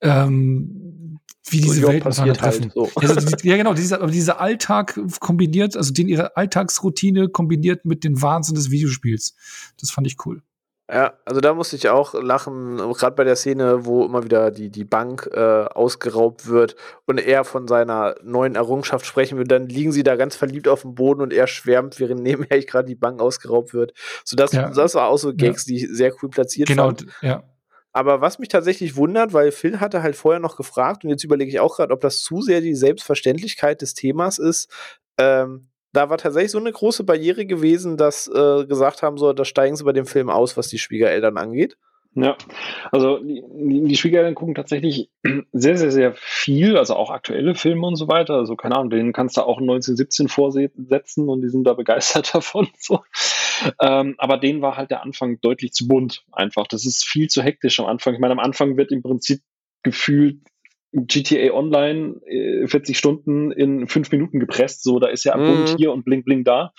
ähm, 0.00 1.18
wie 1.48 1.60
diese 1.60 1.80
so, 1.80 1.88
Welt 1.88 2.04
halt 2.04 2.36
treffen. 2.36 2.70
So. 2.74 2.90
Also, 2.94 3.36
ja, 3.42 3.56
genau, 3.56 3.74
dieser, 3.74 4.00
aber 4.00 4.10
dieser 4.10 4.40
Alltag 4.40 4.98
kombiniert, 5.20 5.76
also 5.76 5.92
den 5.92 6.08
ihre 6.08 6.36
Alltagsroutine 6.36 7.28
kombiniert 7.28 7.84
mit 7.84 8.04
dem 8.04 8.22
Wahnsinn 8.22 8.54
des 8.54 8.70
Videospiels. 8.70 9.34
Das 9.78 9.90
fand 9.90 10.06
ich 10.06 10.16
cool. 10.24 10.42
Ja, 10.92 11.14
also 11.24 11.40
da 11.40 11.54
musste 11.54 11.76
ich 11.76 11.88
auch 11.88 12.12
lachen, 12.12 12.76
gerade 12.76 13.16
bei 13.16 13.24
der 13.24 13.36
Szene, 13.36 13.86
wo 13.86 14.04
immer 14.04 14.22
wieder 14.22 14.50
die, 14.50 14.68
die 14.68 14.84
Bank 14.84 15.30
äh, 15.32 15.40
ausgeraubt 15.40 16.46
wird 16.46 16.76
und 17.06 17.18
er 17.18 17.44
von 17.44 17.66
seiner 17.66 18.16
neuen 18.22 18.54
Errungenschaft 18.54 19.06
sprechen 19.06 19.38
will, 19.38 19.46
dann 19.46 19.66
liegen 19.66 19.92
sie 19.92 20.02
da 20.02 20.16
ganz 20.16 20.36
verliebt 20.36 20.68
auf 20.68 20.82
dem 20.82 20.94
Boden 20.94 21.22
und 21.22 21.32
er 21.32 21.46
schwärmt, 21.46 22.00
während 22.00 22.20
nebenher 22.22 22.62
gerade 22.62 22.86
die 22.86 22.94
Bank 22.94 23.22
ausgeraubt 23.22 23.72
wird. 23.72 23.94
So 24.24 24.36
das, 24.36 24.52
ja. 24.52 24.68
das 24.68 24.94
war 24.94 25.08
auch 25.08 25.16
so 25.16 25.32
Gags, 25.34 25.66
ja. 25.66 25.70
die 25.70 25.84
ich 25.84 25.88
sehr 25.90 26.12
cool 26.22 26.28
platziert 26.28 26.68
genau, 26.68 26.88
fand. 26.88 27.06
ja. 27.22 27.42
Aber 27.92 28.20
was 28.20 28.38
mich 28.38 28.48
tatsächlich 28.48 28.96
wundert, 28.96 29.32
weil 29.32 29.52
Phil 29.52 29.78
hatte 29.80 30.02
halt 30.02 30.16
vorher 30.16 30.40
noch 30.40 30.56
gefragt 30.56 31.04
und 31.04 31.10
jetzt 31.10 31.24
überlege 31.24 31.48
ich 31.48 31.60
auch 31.60 31.76
gerade, 31.76 31.94
ob 31.94 32.00
das 32.00 32.22
zu 32.22 32.42
sehr 32.42 32.60
die 32.60 32.74
Selbstverständlichkeit 32.74 33.80
des 33.80 33.94
Themas 33.94 34.38
ist. 34.38 34.68
Ähm, 35.16 35.68
da 35.94 36.10
war 36.10 36.18
tatsächlich 36.18 36.50
so 36.50 36.58
eine 36.58 36.72
große 36.72 37.04
Barriere 37.04 37.46
gewesen, 37.46 37.96
dass 37.96 38.28
äh, 38.28 38.66
gesagt 38.66 39.02
haben, 39.02 39.16
so, 39.16 39.32
da 39.32 39.44
steigen 39.44 39.76
sie 39.76 39.84
bei 39.84 39.92
dem 39.92 40.06
Film 40.06 40.28
aus, 40.28 40.56
was 40.56 40.68
die 40.68 40.78
Schwiegereltern 40.78 41.38
angeht. 41.38 41.76
Ja, 42.16 42.36
also 42.92 43.18
die, 43.18 43.42
die 43.88 43.96
Schwiegereltern 43.96 44.36
gucken 44.36 44.54
tatsächlich 44.54 45.10
sehr, 45.52 45.76
sehr, 45.76 45.90
sehr 45.90 46.14
viel, 46.14 46.76
also 46.76 46.94
auch 46.94 47.10
aktuelle 47.10 47.56
Filme 47.56 47.86
und 47.86 47.96
so 47.96 48.06
weiter. 48.06 48.34
Also 48.34 48.54
keine 48.54 48.76
Ahnung, 48.76 48.90
denen 48.90 49.12
kannst 49.12 49.36
du 49.36 49.42
auch 49.42 49.58
1917 49.58 50.28
vorsetzen 50.28 51.28
und 51.28 51.42
die 51.42 51.48
sind 51.48 51.64
da 51.64 51.74
begeistert 51.74 52.34
davon. 52.34 52.68
So. 52.78 53.00
Ähm, 53.80 54.14
aber 54.18 54.38
denen 54.38 54.62
war 54.62 54.76
halt 54.76 54.90
der 54.90 55.02
Anfang 55.02 55.40
deutlich 55.40 55.72
zu 55.72 55.88
bunt 55.88 56.24
einfach. 56.30 56.68
Das 56.68 56.86
ist 56.86 57.04
viel 57.04 57.28
zu 57.28 57.42
hektisch 57.42 57.80
am 57.80 57.86
Anfang. 57.86 58.14
Ich 58.14 58.20
meine, 58.20 58.32
am 58.32 58.40
Anfang 58.40 58.76
wird 58.76 58.92
im 58.92 59.02
Prinzip 59.02 59.40
gefühlt 59.82 60.38
GTA 60.94 61.52
Online 61.52 62.20
äh, 62.26 62.66
40 62.66 62.96
Stunden 62.96 63.50
in 63.50 63.88
fünf 63.88 64.12
Minuten 64.12 64.38
gepresst. 64.38 64.84
So, 64.84 65.00
da 65.00 65.08
ist 65.08 65.24
ja 65.24 65.36
mhm. 65.36 65.46
Bund 65.46 65.74
hier 65.76 65.92
und 65.92 66.04
Bling 66.04 66.24
Bling 66.24 66.44
da. 66.44 66.72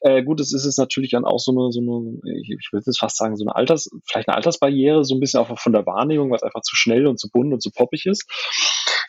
Äh, 0.00 0.22
gut, 0.22 0.40
es 0.40 0.52
ist 0.54 0.64
es 0.64 0.78
natürlich 0.78 1.10
dann 1.10 1.24
auch 1.24 1.38
so 1.38 1.52
eine, 1.52 1.70
so 1.72 1.80
eine 1.80 2.40
ich, 2.40 2.50
ich 2.50 2.68
würde 2.72 2.84
jetzt 2.86 2.98
fast 2.98 3.16
sagen, 3.16 3.36
so 3.36 3.44
eine 3.44 3.54
Alters, 3.54 3.90
vielleicht 4.08 4.28
eine 4.28 4.36
Altersbarriere, 4.36 5.04
so 5.04 5.14
ein 5.14 5.20
bisschen 5.20 5.40
auch 5.40 5.58
von 5.58 5.72
der 5.72 5.84
Wahrnehmung, 5.86 6.30
was 6.30 6.42
einfach 6.42 6.62
zu 6.62 6.74
schnell 6.74 7.06
und 7.06 7.18
zu 7.18 7.28
bunt 7.30 7.52
und 7.52 7.62
zu 7.62 7.70
poppig 7.70 8.06
ist. 8.06 8.26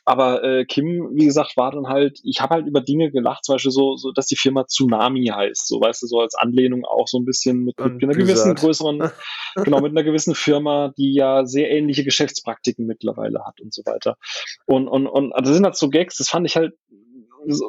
Aber 0.04 0.44
äh, 0.44 0.66
Kim, 0.66 1.12
wie 1.14 1.26
gesagt, 1.26 1.56
war 1.58 1.72
dann 1.72 1.88
halt, 1.88 2.20
ich 2.24 2.42
habe 2.42 2.56
halt 2.56 2.68
über 2.68 2.82
Dinge 2.82 3.12
gelacht, 3.12 3.46
zum 3.46 3.56
Beispiel 3.56 3.72
so, 3.72 3.96
so, 3.96 4.12
dass 4.12 4.26
die 4.26 4.36
Firma 4.36 4.66
Tsunami 4.66 5.28
heißt, 5.28 5.68
so 5.68 5.80
weißt 5.80 6.02
du, 6.02 6.08
so 6.08 6.20
als 6.20 6.36
Anlehnung 6.36 6.86
auch 6.86 7.08
so 7.08 7.20
ein 7.20 7.26
bisschen 7.26 7.64
mit, 7.64 7.80
mit 7.80 8.04
einer 8.04 8.14
gewissen 8.14 8.56
größeren, 8.56 9.12
genau, 9.64 9.80
mit 9.80 9.92
einer 9.92 10.04
gewissen 10.04 10.34
Firma, 10.34 10.92
die 10.98 11.14
ja 11.14 11.46
sehr 11.46 11.70
ähnliche 11.70 12.04
Geschäftspraktiken 12.04 12.88
mittlerweile 12.88 13.46
hat 13.46 13.62
und 13.62 13.74
so 13.74 13.84
weiter. 13.86 14.18
Und, 14.66 14.88
und, 14.88 15.08
und 15.08 15.34
also 15.34 15.50
das 15.50 15.56
sind 15.56 15.66
halt 15.66 15.78
so 15.78 15.89
Gags, 15.89 16.18
das 16.18 16.30
fand 16.30 16.48
ich 16.48 16.56
halt 16.56 16.74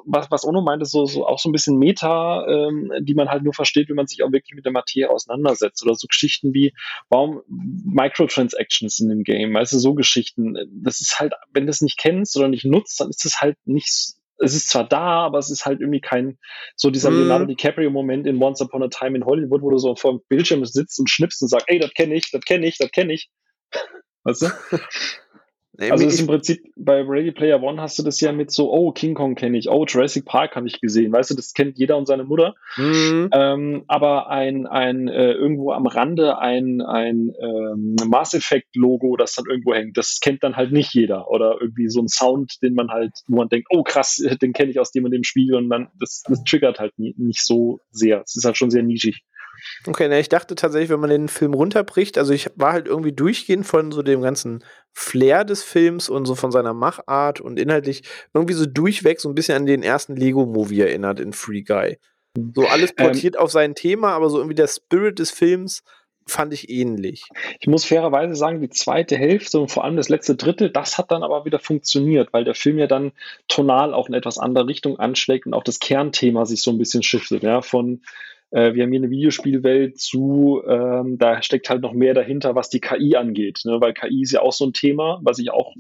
was, 0.07 0.31
was 0.31 0.45
Ono 0.45 0.61
meinte, 0.63 0.85
so, 0.85 1.07
so 1.07 1.27
auch 1.27 1.39
so 1.39 1.49
ein 1.49 1.53
bisschen 1.53 1.79
Meta, 1.79 2.47
ähm, 2.47 2.93
die 3.01 3.15
man 3.15 3.29
halt 3.29 3.43
nur 3.43 3.55
versteht, 3.55 3.89
wenn 3.89 3.97
man 3.97 4.07
sich 4.07 4.23
auch 4.23 4.33
wirklich 4.33 4.55
mit 4.55 4.65
der 4.65 4.73
Materie 4.73 5.11
auseinandersetzt. 5.11 5.85
Oder 5.85 5.95
so 5.95 6.07
Geschichten 6.07 6.55
wie, 6.55 6.75
warum 7.09 7.43
Microtransactions 7.49 9.01
in 9.01 9.09
dem 9.09 9.25
Game, 9.25 9.55
weißt 9.55 9.73
du, 9.73 9.79
so 9.79 9.95
Geschichten. 9.95 10.57
Das 10.83 11.01
ist 11.01 11.19
halt, 11.19 11.33
wenn 11.53 11.67
du 11.67 11.71
es 11.71 11.81
nicht 11.81 11.99
kennst 11.99 12.37
oder 12.37 12.49
nicht 12.49 12.65
nutzt, 12.65 13.01
dann 13.01 13.11
ist 13.11 13.25
es 13.25 13.41
halt 13.41 13.57
nicht 13.65 14.17
es 14.45 14.55
ist 14.55 14.71
zwar 14.71 14.89
da, 14.89 15.25
aber 15.25 15.39
es 15.39 15.51
ist 15.51 15.67
halt 15.67 15.81
irgendwie 15.81 16.01
kein, 16.01 16.37
so 16.75 16.91
dieser 16.91 17.11
mm. 17.11 17.15
Leonardo 17.15 17.45
DiCaprio-Moment 17.47 18.27
in 18.27 18.43
Once 18.43 18.61
Upon 18.61 18.83
a 18.83 18.89
Time 18.89 19.17
in 19.17 19.25
Hollywood, 19.25 19.63
wo 19.63 19.71
du 19.71 19.79
so 19.79 19.95
vor 19.95 20.13
dem 20.13 20.21
Bildschirm 20.29 20.65
sitzt 20.65 20.99
und 20.99 21.09
schnippst 21.09 21.43
und 21.43 21.49
sagst, 21.49 21.69
ey, 21.69 21.79
das 21.79 21.93
kenne 21.95 22.15
ich, 22.15 22.31
das 22.31 22.43
kenne 22.43 22.67
ich, 22.67 22.77
das 22.77 22.91
kenne 22.91 23.13
ich. 23.13 23.31
Weißt 24.25 24.43
du? 24.43 24.49
Also 25.79 26.07
ist 26.07 26.21
im 26.21 26.27
Prinzip 26.27 26.63
bei 26.77 27.01
Ready 27.01 27.33
Player 27.33 27.63
One 27.63 27.81
hast 27.81 27.99
du 27.99 28.03
das 28.03 28.21
ja 28.21 28.33
mit 28.33 28.51
so, 28.51 28.71
oh, 28.71 28.93
King 28.93 29.15
Kong 29.15 29.35
kenne 29.35 29.57
ich, 29.57 29.71
oh, 29.71 29.87
Jurassic 29.87 30.27
Park 30.27 30.55
habe 30.55 30.67
ich 30.67 30.81
gesehen, 30.81 31.13
weißt 31.13 31.31
du, 31.31 31.35
das 31.35 31.55
kennt 31.55 31.79
jeder 31.79 31.97
und 31.97 32.07
seine 32.07 32.25
Mutter. 32.25 32.55
Mhm. 32.77 33.31
Ähm, 33.33 33.85
aber 33.89 34.29
ein, 34.29 34.67
ein 34.67 35.09
äh, 35.09 35.33
irgendwo 35.33 35.73
am 35.73 35.87
Rande 35.87 36.39
ein, 36.39 36.83
ein 36.83 37.33
ähm, 37.41 37.97
Mass 38.07 38.35
Effect 38.35 38.77
Logo, 38.77 39.17
das 39.17 39.35
dann 39.35 39.47
irgendwo 39.49 39.73
hängt, 39.73 39.97
das 39.97 40.19
kennt 40.21 40.43
dann 40.43 40.57
halt 40.57 40.73
nicht 40.73 40.93
jeder. 40.93 41.31
Oder 41.31 41.57
irgendwie 41.61 41.89
so 41.89 42.03
ein 42.03 42.09
Sound, 42.09 42.61
den 42.63 42.75
man 42.75 42.91
halt, 42.91 43.13
wo 43.27 43.37
man 43.37 43.49
denkt, 43.49 43.69
oh 43.71 43.83
krass, 43.83 44.17
den 44.43 44.53
kenne 44.53 44.71
ich 44.71 44.79
aus 44.79 44.93
dem 44.93 45.05
und 45.05 45.13
dem 45.13 45.25
Spiel 45.25 45.55
und 45.55 45.71
dann, 45.71 45.89
das, 45.99 46.23
das 46.29 46.45
triggert 46.45 46.81
halt 46.81 46.99
nie, 46.99 47.15
nicht 47.17 47.45
so 47.47 47.81
sehr. 47.91 48.21
Es 48.21 48.37
ist 48.37 48.45
halt 48.45 48.59
schon 48.59 48.71
sehr 48.71 48.83
nischig. 48.83 49.23
Okay, 49.87 50.09
na, 50.09 50.19
ich 50.19 50.29
dachte 50.29 50.55
tatsächlich, 50.55 50.91
wenn 50.91 51.01
man 51.01 51.11
den 51.11 51.29
Film 51.29 51.55
runterbricht, 51.55 52.19
also 52.19 52.33
ich 52.33 52.51
war 52.57 52.73
halt 52.73 52.87
irgendwie 52.87 53.13
durchgehend 53.13 53.67
von 53.67 53.93
so 53.93 54.03
dem 54.03 54.23
ganzen 54.23 54.65
Flair 54.93 55.45
des 55.45 55.63
Films 55.63 56.09
und 56.09 56.27
so 56.27 56.35
von 56.35 56.53
seiner 56.53 56.75
Machart 56.75 57.41
und 57.41 57.59
inhaltlich 57.59 58.03
irgendwie 58.35 58.55
so 58.55 58.67
durchweg 58.67 59.21
so 59.21 59.29
ein 59.29 59.35
bisschen 59.35 59.57
an 59.57 59.67
den 59.67 59.83
ersten 59.83 60.17
Lego-Movie 60.17 60.81
erinnert 60.81 61.21
in 61.21 61.33
Free 61.33 61.63
Guy. 61.63 61.99
So 62.55 62.67
alles 62.67 62.91
ähm, 62.91 63.07
portiert 63.07 63.35
ähm, 63.37 63.41
auf 63.41 63.51
sein 63.51 63.75
Thema, 63.75 64.13
aber 64.13 64.31
so 64.31 64.39
irgendwie 64.39 64.55
der 64.55 64.69
Spirit 64.69 65.19
des 65.19 65.31
Films 65.31 65.83
fand 66.27 66.53
ich 66.53 66.71
ähnlich. 66.71 67.25
Ich 67.61 67.67
muss 67.67 67.85
fairerweise 67.85 68.35
sagen, 68.35 68.61
die 68.61 68.71
zweite 68.71 69.17
Hälfte 69.17 69.59
und 69.59 69.71
vor 69.71 69.85
allem 69.85 69.97
das 69.97 70.09
letzte 70.09 70.37
Drittel, 70.37 70.71
das 70.71 70.99
hat 70.99 71.11
dann 71.11 71.23
aber 71.23 71.45
wieder 71.45 71.59
funktioniert, 71.59 72.33
weil 72.33 72.45
der 72.45 72.55
Film 72.55 72.79
ja 72.79 72.87
dann 72.87 73.13
tonal 73.49 73.93
auch 73.93 74.09
in 74.09 74.15
etwas 74.15 74.39
andere 74.39 74.67
Richtung 74.67 74.99
anschlägt 74.99 75.47
und 75.47 75.55
auch 75.55 75.65
das 75.65 75.81
Kernthema 75.81 76.47
sich 76.47 76.63
so 76.63 76.71
ein 76.71 76.79
bisschen 76.79 77.03
shiftet, 77.03 77.43
ja, 77.43 77.61
von 77.61 78.03
äh, 78.53 78.75
wir 78.75 78.83
haben 78.83 78.93
hier 78.93 79.01
eine 79.01 79.11
Videospielwelt 79.11 79.99
zu, 79.99 80.63
ähm, 80.69 81.17
da 81.19 81.43
steckt 81.43 81.71
halt 81.71 81.81
noch 81.81 81.95
mehr 81.95 82.13
dahinter, 82.13 82.55
was 82.55 82.69
die 82.69 82.81
KI 82.81 83.17
angeht, 83.17 83.63
ne? 83.65 83.81
weil 83.81 83.95
KI 83.95 84.23
ist 84.23 84.33
ja 84.33 84.43
auch 84.43 84.53
so 84.53 84.67
ein 84.67 84.75
Thema, 84.75 85.21
was 85.23 85.39
ich 85.39 85.51
auch 85.51 85.75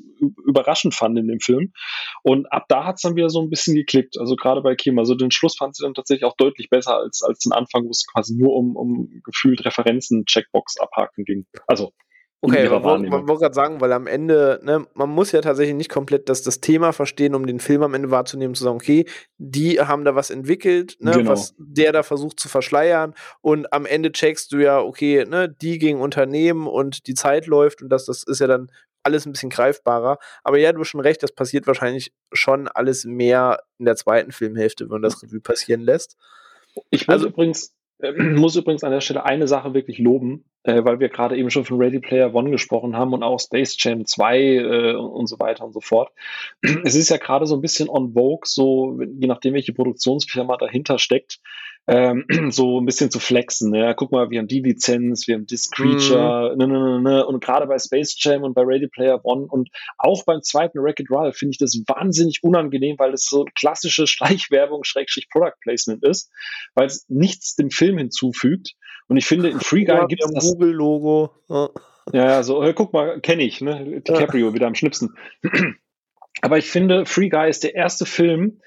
überraschend 0.44 0.94
fand 0.94 1.18
in 1.18 1.28
dem 1.28 1.40
Film. 1.40 1.72
Und 2.22 2.50
ab 2.50 2.64
da 2.68 2.84
hat 2.84 2.96
es 2.96 3.02
dann 3.02 3.14
wieder 3.14 3.28
so 3.28 3.42
ein 3.42 3.50
bisschen 3.50 3.74
geklickt, 3.74 4.18
also 4.18 4.36
gerade 4.36 4.62
bei 4.62 4.74
Kim. 4.74 4.98
Also 4.98 5.14
den 5.14 5.30
Schluss 5.30 5.56
fand 5.56 5.76
sie 5.76 5.84
dann 5.84 5.94
tatsächlich 5.94 6.24
auch 6.24 6.36
deutlich 6.36 6.70
besser 6.70 6.96
als, 6.96 7.22
als 7.22 7.40
den 7.40 7.52
Anfang, 7.52 7.84
wo 7.84 7.90
es 7.90 8.06
quasi 8.06 8.34
nur 8.34 8.54
um, 8.54 8.74
um 8.74 9.20
gefühlt 9.22 9.64
Referenzen, 9.64 10.24
Checkbox 10.24 10.80
abhaken 10.80 11.24
ging. 11.24 11.46
Also 11.66 11.92
Okay, 12.45 12.68
man 12.68 13.28
wollte 13.28 13.40
gerade 13.40 13.55
sagen, 13.55 13.80
weil 13.80 13.93
am 13.93 14.09
Ende, 14.09 14.59
ne, 14.64 14.84
man 14.95 15.09
muss 15.09 15.30
ja 15.30 15.40
tatsächlich 15.40 15.76
nicht 15.76 15.88
komplett 15.88 16.28
das, 16.28 16.43
das 16.43 16.61
Thema 16.61 16.93
verstehen, 16.93 17.36
um 17.36 17.47
den 17.47 17.61
Film 17.61 17.84
am 17.84 17.95
Ende 17.95 18.11
wahrzunehmen, 18.11 18.57
zu 18.57 18.64
sagen, 18.64 18.74
okay, 18.74 19.07
die 19.38 19.80
haben 19.80 20.05
da 20.05 20.16
was 20.16 20.30
entwickelt, 20.30 20.97
ne, 20.99 21.12
genau. 21.12 21.30
was 21.30 21.55
der 21.57 21.93
da 21.93 22.03
versucht 22.03 22.40
zu 22.40 22.49
verschleiern 22.49 23.14
und 23.43 23.72
am 23.72 23.86
Ende 23.86 24.11
checkst 24.11 24.51
du 24.51 24.59
ja, 24.59 24.80
okay, 24.80 25.24
ne, 25.24 25.49
die 25.49 25.78
gegen 25.78 26.01
Unternehmen 26.01 26.66
und 26.66 27.07
die 27.07 27.14
Zeit 27.14 27.47
läuft 27.47 27.80
und 27.80 27.90
das, 27.90 28.07
das 28.07 28.24
ist 28.24 28.40
ja 28.40 28.49
dann 28.49 28.72
alles 29.05 29.24
ein 29.24 29.32
bisschen 29.32 29.51
greifbarer. 29.51 30.18
Aber 30.43 30.59
ja, 30.59 30.72
du 30.72 30.80
hast 30.80 30.88
schon 30.88 31.01
recht, 31.01 31.22
das 31.22 31.32
passiert 31.32 31.68
wahrscheinlich 31.68 32.12
schon 32.32 32.66
alles 32.66 33.05
mehr 33.05 33.62
in 33.78 33.84
der 33.84 33.95
zweiten 33.95 34.32
Filmhälfte, 34.32 34.84
wenn 34.84 34.93
man 34.93 35.03
das 35.03 35.22
Revue 35.22 35.40
passieren 35.40 35.82
lässt. 35.82 36.16
Ich 36.90 37.07
muss 37.07 37.14
also, 37.14 37.28
übrigens 37.28 37.72
muss 38.16 38.57
übrigens 38.57 38.84
an 38.84 38.90
der 38.90 39.01
Stelle 39.01 39.24
eine 39.24 39.47
Sache 39.47 39.74
wirklich 39.74 39.99
loben, 39.99 40.45
äh, 40.64 40.84
weil 40.84 41.01
wir 41.01 41.09
gerade 41.09 41.36
eben 41.36 41.51
schon 41.51 41.64
von 41.64 41.78
Ready 41.78 42.01
Player 42.01 42.34
One 42.34 42.51
gesprochen 42.51 42.97
haben 42.97 43.12
und 43.12 43.22
auch 43.22 43.38
Space 43.38 43.76
Jam 43.78 44.07
2 44.07 44.40
äh, 44.40 44.95
und 44.95 45.26
so 45.26 45.38
weiter 45.38 45.64
und 45.64 45.72
so 45.72 45.80
fort. 45.80 46.11
Es 46.84 46.95
ist 46.95 47.11
ja 47.11 47.16
gerade 47.16 47.47
so 47.47 47.55
ein 47.55 47.61
bisschen 47.61 47.88
on 47.88 48.12
vogue, 48.14 48.45
so 48.45 48.99
je 49.01 49.26
nachdem, 49.28 49.55
welche 49.55 49.72
Produktionsfirma 49.72 50.57
dahinter 50.57 50.99
steckt, 50.99 51.40
ähm, 51.86 52.24
so 52.50 52.80
ein 52.80 52.86
bisschen 52.86 53.10
zu 53.10 53.18
flexen. 53.18 53.70
Ne? 53.70 53.94
Guck 53.96 54.12
mal, 54.12 54.30
wir 54.30 54.38
haben 54.38 54.48
die 54.48 54.60
Lizenz, 54.60 55.26
wir 55.26 55.34
haben 55.34 55.46
Disc 55.46 55.74
Creature, 55.74 56.52
mhm. 56.52 56.58
ne, 56.58 56.68
ne, 56.68 56.78
ne, 56.78 57.00
ne. 57.00 57.26
und 57.26 57.42
gerade 57.42 57.66
bei 57.66 57.78
Space 57.78 58.16
Jam 58.18 58.42
und 58.42 58.54
bei 58.54 58.62
Ready 58.62 58.88
Player 58.88 59.24
One 59.24 59.46
und 59.46 59.70
auch 59.98 60.24
beim 60.24 60.42
zweiten 60.42 60.82
Wreck-It 60.82 61.08
Ralph 61.10 61.36
finde 61.36 61.52
ich 61.52 61.58
das 61.58 61.74
wahnsinnig 61.86 62.40
unangenehm, 62.42 62.98
weil 62.98 63.10
das 63.10 63.24
so 63.24 63.44
klassische 63.54 64.06
Schleichwerbung, 64.06 64.84
Schrägstrich 64.84 65.28
Product 65.30 65.58
Placement 65.60 66.04
ist, 66.04 66.30
weil 66.74 66.86
es 66.86 67.04
nichts 67.08 67.56
dem 67.56 67.70
Film 67.70 67.98
hinzufügt 67.98 68.74
Und 69.08 69.16
ich 69.16 69.26
finde, 69.26 69.50
in 69.50 69.60
Free 69.60 69.84
Guy 69.84 69.96
Ja, 69.96 70.06
gibt 70.06 70.24
es 70.24 70.32
das. 70.32 70.44
Google-Logo. 70.44 71.30
Ja. 71.48 71.70
Ja, 72.12 72.26
ja, 72.26 72.42
so, 72.42 72.62
äh, 72.64 72.74
guck 72.74 72.92
mal, 72.92 73.20
kenne 73.20 73.44
ich, 73.44 73.60
ne? 73.60 74.00
DiCaprio 74.00 74.54
wieder 74.54 74.66
am 74.66 74.74
Schnipsen. 74.74 75.16
Aber 76.40 76.58
ich 76.58 76.66
finde, 76.66 77.06
Free 77.06 77.28
Guy 77.28 77.48
ist 77.48 77.64
der 77.64 77.74
erste 77.74 78.06
Film, 78.06 78.60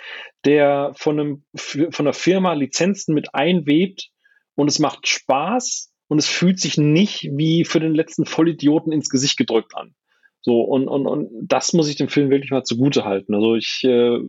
der 0.46 0.94
von, 0.96 1.20
einem, 1.20 1.44
von 1.56 2.06
einer 2.06 2.14
Firma 2.14 2.54
Lizenzen 2.54 3.16
mit 3.16 3.34
einwebt 3.34 4.10
und 4.56 4.68
es 4.68 4.80
macht 4.80 5.08
Spaß 5.08 5.92
und 6.08 6.20
es 6.20 6.28
fühlt 6.28 6.60
sich 6.60 6.78
nicht 6.78 7.30
wie 7.34 7.66
für 7.66 7.80
den 7.80 7.96
letzten 7.96 8.26
Vollidioten 8.26 8.92
ins 8.92 9.10
Gesicht 9.10 9.38
gedrückt 9.38 9.76
an. 9.76 9.96
So, 10.42 10.62
und, 10.62 10.88
und, 10.88 11.08
und 11.08 11.30
das 11.42 11.74
muss 11.74 11.90
ich 11.90 11.96
dem 11.96 12.08
Film 12.08 12.30
wirklich 12.30 12.52
mal 12.52 12.64
zugute 12.64 13.04
halten. 13.04 13.34
Also 13.34 13.56
ich 13.56 13.84
äh, 13.84 14.20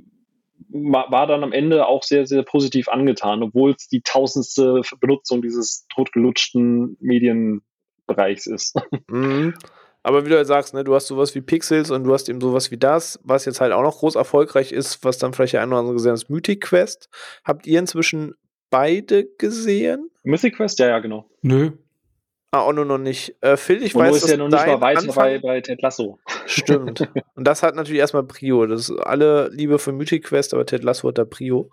war 0.70 1.26
dann 1.26 1.44
am 1.44 1.52
Ende 1.52 1.86
auch 1.86 2.02
sehr, 2.02 2.26
sehr 2.26 2.42
positiv 2.42 2.88
angetan, 2.88 3.42
obwohl 3.42 3.72
es 3.72 3.88
die 3.88 4.00
tausendste 4.00 4.80
Benutzung 4.98 5.42
dieses 5.42 5.86
totgelutschten 5.94 6.96
Medienbereichs 7.00 8.46
ist. 8.46 8.76
Mhm. 9.08 9.54
Aber 10.06 10.24
wie 10.24 10.30
du 10.30 10.36
halt 10.36 10.46
sagst, 10.46 10.72
ne, 10.72 10.84
du 10.84 10.94
hast 10.94 11.08
sowas 11.08 11.34
wie 11.34 11.40
Pixels 11.40 11.90
und 11.90 12.04
du 12.04 12.14
hast 12.14 12.28
eben 12.28 12.40
sowas 12.40 12.70
wie 12.70 12.76
das, 12.76 13.18
was 13.24 13.44
jetzt 13.44 13.60
halt 13.60 13.72
auch 13.72 13.82
noch 13.82 13.98
groß 13.98 14.14
erfolgreich 14.14 14.70
ist, 14.70 15.02
was 15.04 15.18
dann 15.18 15.32
vielleicht 15.32 15.54
der 15.54 15.62
eine 15.62 15.72
oder 15.72 15.80
andere 15.80 15.94
gesehen 15.94 16.12
hat, 16.12 16.18
ist 16.22 16.30
Mythic 16.30 16.60
Quest. 16.62 17.08
Habt 17.44 17.66
ihr 17.66 17.80
inzwischen 17.80 18.34
beide 18.70 19.26
gesehen? 19.38 20.08
Mythic 20.22 20.54
Quest? 20.58 20.78
Ja, 20.78 20.86
ja, 20.86 21.00
genau. 21.00 21.28
Nö. 21.42 21.72
Ah, 22.52 22.60
auch 22.60 22.72
nur 22.72 22.84
noch 22.84 22.98
nicht. 22.98 23.34
Äh, 23.40 23.56
Phil, 23.56 23.82
ich 23.82 23.96
Und 23.96 24.02
weiß, 24.02 24.10
nur 24.10 24.16
ist 24.18 24.30
ja 24.30 24.36
noch 24.36 24.48
nicht 24.48 24.64
mal 24.64 24.80
weiter 24.80 25.00
Anfang- 25.00 25.14
bei, 25.16 25.38
bei 25.40 25.60
Ted 25.60 25.82
Lasso. 25.82 26.20
Stimmt. 26.46 27.00
Und 27.34 27.44
das 27.44 27.64
hat 27.64 27.74
natürlich 27.74 27.98
erstmal 27.98 28.22
Prio. 28.22 28.64
Das 28.66 28.88
ist 28.88 28.96
alle 29.00 29.48
Liebe 29.48 29.80
für 29.80 29.90
Mythic 29.90 30.26
Quest, 30.26 30.54
aber 30.54 30.66
Ted 30.66 30.84
Lasso 30.84 31.08
hat 31.08 31.18
da 31.18 31.24
Prio. 31.24 31.68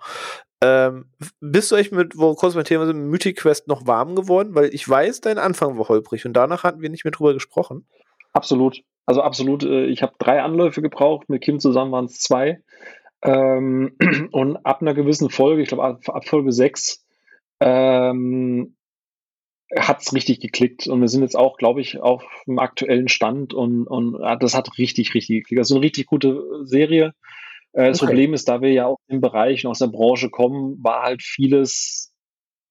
Ähm, 0.60 1.06
bist 1.40 1.72
du 1.72 1.76
euch 1.76 1.92
mit, 1.92 2.18
wo 2.18 2.34
kurz 2.34 2.56
mein 2.56 2.66
Thema 2.66 2.88
sind, 2.88 2.98
mit 2.98 3.12
Mythic 3.12 3.38
Quest 3.38 3.68
noch 3.68 3.86
warm 3.86 4.16
geworden? 4.16 4.56
Weil 4.56 4.74
ich 4.74 4.90
weiß, 4.90 5.22
dein 5.22 5.38
Anfang 5.38 5.78
war 5.78 5.88
holprig 5.88 6.26
und 6.26 6.34
danach 6.34 6.64
hatten 6.64 6.82
wir 6.82 6.90
nicht 6.90 7.04
mehr 7.06 7.12
drüber 7.12 7.36
gesprochen. 7.36 7.86
Absolut. 8.34 8.82
Also 9.06 9.22
absolut. 9.22 9.64
äh, 9.64 9.86
Ich 9.88 10.02
habe 10.02 10.14
drei 10.20 10.42
Anläufe 10.42 10.82
gebraucht. 10.82 11.30
Mit 11.30 11.44
Kim 11.44 11.60
zusammen 11.60 11.92
waren 11.92 12.06
es 12.06 12.20
zwei. 12.20 12.62
Ähm, 13.22 13.96
und 14.32 14.58
ab 14.66 14.82
einer 14.82 14.94
gewissen 14.94 15.30
Folge, 15.30 15.62
ich 15.62 15.70
glaube 15.70 15.84
ab, 15.84 16.10
ab 16.10 16.28
Folge 16.28 16.52
sechs, 16.52 17.06
ähm, 17.60 18.76
hat 19.78 20.02
es 20.02 20.14
richtig 20.14 20.40
geklickt. 20.40 20.88
Und 20.88 21.02
wir 21.02 21.08
sind 21.08 21.22
jetzt 21.24 21.38
auch, 21.38 21.58
glaube 21.58 21.82
ich, 21.82 22.00
auf 22.00 22.24
dem 22.46 22.60
aktuellen 22.60 23.08
Stand 23.08 23.54
und, 23.54 23.88
und 23.88 24.20
ja, 24.22 24.36
das 24.36 24.56
hat 24.56 24.78
richtig, 24.78 25.14
richtig 25.16 25.42
geklickt. 25.44 25.60
Also 25.60 25.76
eine 25.76 25.84
richtig 25.84 26.06
gute 26.08 26.44
Serie. 26.66 27.14
Äh, 27.74 27.88
Das 27.90 28.00
Okay. 28.02 28.08
Problem 28.08 28.34
ist, 28.34 28.48
da 28.50 28.62
wir 28.62 28.72
ja 28.72 28.88
aus 28.88 29.00
dem 29.10 29.22
Bereich 29.22 29.66
und 29.66 29.72
aus 29.72 29.80
der 29.80 29.88
Branche 29.88 30.30
kommen, 30.30 30.84
war 30.84 31.04
halt 31.04 31.24
vieles 31.24 32.13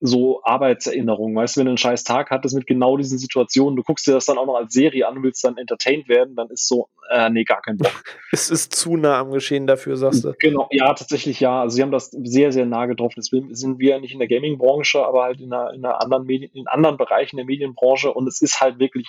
so 0.05 0.43
Arbeitserinnerungen. 0.43 1.33
Weißt 1.33 1.55
du, 1.55 1.59
wenn 1.61 1.67
du 1.67 1.71
einen 1.71 1.77
scheiß 1.77 2.03
Tag 2.03 2.29
hattest 2.29 2.53
mit 2.53 2.67
genau 2.67 2.97
diesen 2.97 3.17
Situationen, 3.17 3.77
du 3.77 3.83
guckst 3.83 4.05
dir 4.05 4.11
das 4.11 4.25
dann 4.25 4.37
auch 4.37 4.45
noch 4.45 4.55
als 4.55 4.73
Serie 4.73 5.07
an, 5.07 5.23
willst 5.23 5.41
dann 5.45 5.55
entertained 5.55 6.09
werden, 6.09 6.35
dann 6.35 6.49
ist 6.49 6.67
so, 6.67 6.89
äh, 7.09 7.29
nee, 7.29 7.45
gar 7.45 7.61
kein 7.61 7.77
Bock. 7.77 8.03
Es 8.33 8.49
ist 8.49 8.73
zu 8.73 8.97
nah 8.97 9.19
am 9.19 9.31
Geschehen 9.31 9.65
dafür, 9.65 9.95
sagst 9.95 10.25
du. 10.25 10.33
Genau, 10.39 10.67
ja, 10.71 10.93
tatsächlich 10.93 11.39
ja. 11.39 11.61
Also 11.61 11.75
sie 11.75 11.83
haben 11.83 11.91
das 11.91 12.09
sehr, 12.11 12.51
sehr 12.51 12.65
nah 12.65 12.85
getroffen. 12.87 13.15
Deswegen 13.17 13.55
sind 13.55 13.79
wir 13.79 13.99
nicht 13.99 14.11
in 14.11 14.19
der 14.19 14.27
Gaming-Branche, 14.27 15.05
aber 15.05 15.23
halt 15.23 15.39
in 15.39 15.53
einer, 15.53 15.71
in 15.71 15.85
einer 15.85 16.01
anderen 16.01 16.25
Medien, 16.25 16.51
in 16.53 16.67
anderen 16.67 16.97
Bereichen 16.97 17.37
der 17.37 17.45
Medienbranche 17.45 18.11
und 18.11 18.27
es 18.27 18.41
ist 18.41 18.59
halt 18.59 18.79
wirklich 18.79 19.07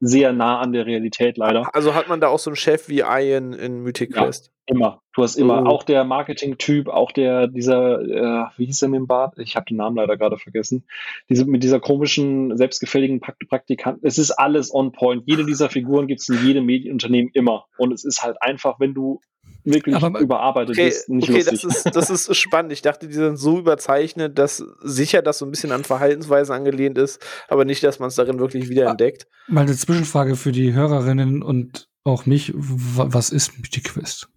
sehr 0.00 0.32
nah 0.32 0.58
an 0.58 0.72
der 0.72 0.86
Realität 0.86 1.36
leider. 1.36 1.68
Also 1.74 1.94
hat 1.94 2.08
man 2.08 2.20
da 2.20 2.28
auch 2.28 2.40
so 2.40 2.50
einen 2.50 2.56
Chef 2.56 2.88
wie 2.88 3.00
Ian 3.00 3.52
in 3.52 3.82
Mythic 3.82 4.16
Ja. 4.16 4.30
Immer. 4.66 5.02
Du 5.14 5.22
hast 5.22 5.36
immer, 5.36 5.62
Oh. 5.62 5.66
auch 5.66 5.82
der 5.82 6.04
Marketing-Typ, 6.04 6.88
auch 6.88 7.12
der, 7.12 7.48
dieser, 7.48 8.00
äh, 8.00 8.46
wie 8.56 8.64
hieß 8.66 8.78
der 8.80 8.88
mit 8.88 8.98
dem 8.98 9.06
Bart? 9.06 9.38
Ich 9.38 9.56
habe 9.56 9.66
den 9.66 9.76
Namen 9.76 9.96
leider 9.96 10.16
gerade 10.16 10.38
vergessen. 10.38 10.84
Diese, 11.28 11.44
mit 11.44 11.62
dieser 11.62 11.80
komischen, 11.80 12.56
selbstgefälligen 12.56 13.20
Prakt- 13.20 13.46
Praktikant. 13.48 13.98
Es 14.02 14.16
ist 14.18 14.30
alles 14.30 14.72
on 14.74 14.92
point. 14.92 15.22
Jede 15.26 15.44
dieser 15.44 15.68
Figuren 15.68 16.06
gibt 16.06 16.20
es 16.22 16.28
in 16.30 16.44
jedem 16.46 16.64
Medienunternehmen 16.64 17.30
immer. 17.34 17.66
Und 17.76 17.92
es 17.92 18.04
ist 18.04 18.22
halt 18.22 18.36
einfach, 18.40 18.80
wenn 18.80 18.94
du 18.94 19.20
wirklich 19.64 19.94
Aber- 19.96 20.18
überarbeitet 20.18 20.76
Okay, 20.76 20.86
bist, 20.86 21.08
nicht 21.10 21.28
okay 21.28 21.38
lustig. 21.42 21.60
das, 21.62 21.84
ist, 21.84 21.96
das 21.96 22.10
ist 22.10 22.36
spannend. 22.36 22.72
Ich 22.72 22.80
dachte, 22.82 23.06
die 23.06 23.12
sind 23.14 23.36
so 23.36 23.58
überzeichnet, 23.58 24.38
dass 24.38 24.64
sicher 24.82 25.20
das 25.20 25.38
so 25.38 25.44
ein 25.46 25.50
bisschen 25.50 25.72
an 25.72 25.84
Verhaltensweisen 25.84 26.54
angelehnt 26.54 26.96
ist, 26.98 27.20
aber 27.48 27.64
nicht, 27.66 27.82
dass 27.84 27.98
man 27.98 28.08
es 28.08 28.14
darin 28.14 28.38
wirklich 28.38 28.70
wiederentdeckt. 28.70 29.26
Mal 29.46 29.62
eine 29.62 29.74
Zwischenfrage 29.76 30.36
für 30.36 30.52
die 30.52 30.72
Hörerinnen 30.72 31.42
und 31.42 31.88
auch 32.02 32.24
mich. 32.26 32.52
Was 32.56 33.30
ist 33.30 33.58
Mythic 33.58 33.84
Quest? 33.84 34.28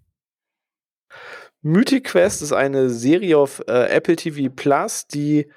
Mythic 1.68 2.06
Quest 2.06 2.42
ist 2.42 2.54
eine 2.54 2.90
Serie 2.90 3.38
auf 3.38 3.62
äh, 3.68 3.90
Apple 3.90 4.16
TV 4.16 4.50
Plus, 4.56 5.06
die 5.06 5.48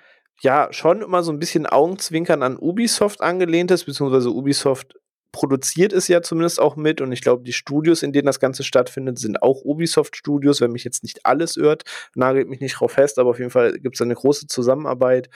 ja 0.41 0.67
schon 0.73 1.03
immer 1.03 1.23
so 1.23 1.31
ein 1.31 1.39
bisschen 1.39 1.67
Augenzwinkern 1.67 2.43
an 2.43 2.59
Ubisoft 2.59 3.21
angelehnt 3.21 3.71
ist, 3.71 3.85
beziehungsweise 3.85 4.31
Ubisoft 4.33 4.97
produziert 5.31 5.93
es 5.93 6.09
ja 6.09 6.21
zumindest 6.21 6.59
auch 6.59 6.75
mit 6.75 7.01
und 7.01 7.13
ich 7.13 7.23
glaube, 7.23 7.45
die 7.45 7.53
Studios, 7.53 8.03
in 8.03 8.13
denen 8.13 8.27
das 8.27 8.41
Ganze 8.41 8.65
stattfindet, 8.65 9.21
sind 9.21 9.41
auch 9.41 9.63
Ubisoft-Studios, 9.65 10.61
wenn 10.61 10.73
mich 10.73 10.83
jetzt 10.83 11.05
nicht 11.05 11.25
alles 11.25 11.57
irrt, 11.57 11.85
nagelt 12.17 12.49
mich 12.49 12.59
nicht 12.59 12.81
drauf 12.81 12.91
fest, 12.91 13.21
aber 13.21 13.31
auf 13.31 13.39
jeden 13.39 13.53
Fall 13.53 13.79
gibt 13.79 13.95
es 13.95 14.03
eine 14.03 14.17
große 14.17 14.49
Zusammenarbeit. 14.49 15.31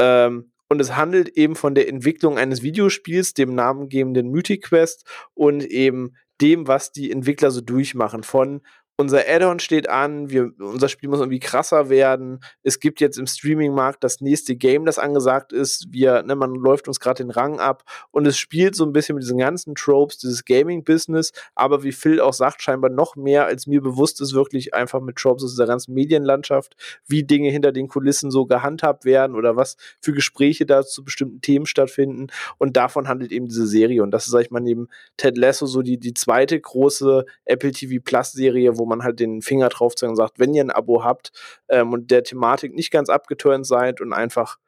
Ähm, 0.00 0.52
und 0.70 0.80
es 0.80 0.96
handelt 0.96 1.36
eben 1.36 1.54
von 1.54 1.74
der 1.74 1.86
Entwicklung 1.86 2.38
eines 2.38 2.62
Videospiels, 2.62 3.34
dem 3.34 3.54
namengebenden 3.54 4.30
Mythic 4.30 4.64
Quest 4.64 5.04
und 5.34 5.62
eben 5.62 6.14
dem, 6.40 6.66
was 6.66 6.92
die 6.92 7.12
Entwickler 7.12 7.50
so 7.50 7.60
durchmachen. 7.60 8.22
Von 8.22 8.62
unser 8.96 9.28
Add-on 9.28 9.58
steht 9.58 9.88
an, 9.88 10.30
wir, 10.30 10.52
unser 10.58 10.88
Spiel 10.88 11.08
muss 11.08 11.18
irgendwie 11.18 11.40
krasser 11.40 11.88
werden. 11.88 12.40
Es 12.62 12.78
gibt 12.78 13.00
jetzt 13.00 13.18
im 13.18 13.26
Streaming-Markt 13.26 14.04
das 14.04 14.20
nächste 14.20 14.54
Game, 14.54 14.84
das 14.84 14.98
angesagt 14.98 15.52
ist. 15.52 15.86
Wir, 15.90 16.22
ne, 16.22 16.36
man 16.36 16.54
läuft 16.54 16.86
uns 16.86 17.00
gerade 17.00 17.24
den 17.24 17.30
Rang 17.30 17.58
ab 17.58 17.82
und 18.12 18.26
es 18.26 18.38
spielt 18.38 18.76
so 18.76 18.84
ein 18.84 18.92
bisschen 18.92 19.16
mit 19.16 19.24
diesen 19.24 19.38
ganzen 19.38 19.74
Tropes, 19.74 20.18
dieses 20.18 20.44
Gaming-Business, 20.44 21.32
aber 21.56 21.82
wie 21.82 21.90
Phil 21.90 22.20
auch 22.20 22.34
sagt, 22.34 22.62
scheinbar 22.62 22.90
noch 22.90 23.16
mehr, 23.16 23.46
als 23.46 23.66
mir 23.66 23.82
bewusst 23.82 24.20
ist, 24.20 24.32
wirklich 24.32 24.74
einfach 24.74 25.00
mit 25.00 25.16
Tropes 25.16 25.44
aus 25.44 25.50
dieser 25.50 25.66
ganzen 25.66 25.92
Medienlandschaft, 25.94 26.76
wie 27.06 27.24
Dinge 27.24 27.50
hinter 27.50 27.72
den 27.72 27.88
Kulissen 27.88 28.30
so 28.30 28.46
gehandhabt 28.46 29.04
werden 29.04 29.34
oder 29.34 29.56
was 29.56 29.76
für 30.00 30.12
Gespräche 30.12 30.66
da 30.66 30.84
zu 30.84 31.04
bestimmten 31.04 31.40
Themen 31.40 31.66
stattfinden. 31.66 32.28
Und 32.58 32.76
davon 32.76 33.08
handelt 33.08 33.32
eben 33.32 33.46
diese 33.46 33.66
Serie. 33.66 34.02
Und 34.02 34.12
das 34.12 34.26
ist, 34.26 34.32
sag 34.32 34.42
ich 34.42 34.50
mal, 34.52 34.60
neben 34.60 34.88
Ted 35.16 35.36
Lasso 35.36 35.66
so 35.66 35.82
die, 35.82 35.98
die 35.98 36.14
zweite 36.14 36.60
große 36.60 37.24
Apple 37.44 37.72
TV 37.72 38.00
Plus-Serie, 38.04 38.78
wo 38.78 38.83
man 38.86 39.02
halt 39.02 39.20
den 39.20 39.42
Finger 39.42 39.68
drauf 39.68 39.94
zeigt 39.94 40.10
und 40.10 40.16
sagt, 40.16 40.38
wenn 40.38 40.54
ihr 40.54 40.62
ein 40.62 40.70
Abo 40.70 41.04
habt 41.04 41.32
ähm, 41.68 41.92
und 41.92 42.10
der 42.10 42.24
Thematik 42.24 42.74
nicht 42.74 42.90
ganz 42.90 43.08
abgeturnt 43.08 43.66
seid 43.66 44.00
und 44.00 44.12
einfach 44.12 44.58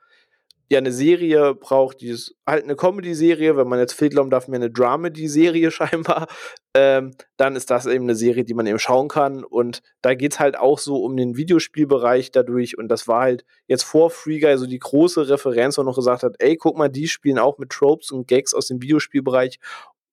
ja 0.68 0.78
eine 0.78 0.92
Serie 0.92 1.54
braucht, 1.54 2.00
die 2.00 2.08
ist 2.08 2.34
halt 2.46 2.64
eine 2.64 2.74
Comedy-Serie, 2.74 3.56
wenn 3.56 3.68
man 3.68 3.78
jetzt 3.78 3.96
glauben 3.96 4.30
darf, 4.30 4.48
mehr 4.48 4.58
eine 4.58 4.70
Dramedy-Serie 4.70 5.70
scheinbar, 5.70 6.26
ähm, 6.74 7.12
dann 7.36 7.54
ist 7.56 7.70
das 7.70 7.86
eben 7.86 8.04
eine 8.04 8.16
Serie, 8.16 8.44
die 8.44 8.54
man 8.54 8.66
eben 8.66 8.78
schauen 8.78 9.08
kann. 9.08 9.44
Und 9.44 9.82
da 10.02 10.14
geht's 10.14 10.40
halt 10.40 10.58
auch 10.58 10.78
so 10.78 11.02
um 11.04 11.16
den 11.16 11.36
Videospielbereich 11.36 12.32
dadurch. 12.32 12.76
Und 12.78 12.88
das 12.88 13.06
war 13.06 13.22
halt 13.22 13.44
jetzt 13.68 13.84
vor 13.84 14.10
Free 14.10 14.40
Guy 14.40 14.58
so 14.58 14.66
die 14.66 14.78
große 14.78 15.28
Referenz, 15.28 15.78
wo 15.78 15.82
noch 15.82 15.96
gesagt 15.96 16.22
hat, 16.22 16.34
ey, 16.38 16.56
guck 16.56 16.76
mal, 16.76 16.88
die 16.88 17.08
spielen 17.08 17.38
auch 17.38 17.58
mit 17.58 17.70
Tropes 17.70 18.10
und 18.10 18.26
Gags 18.26 18.52
aus 18.52 18.66
dem 18.66 18.82
Videospielbereich 18.82 19.60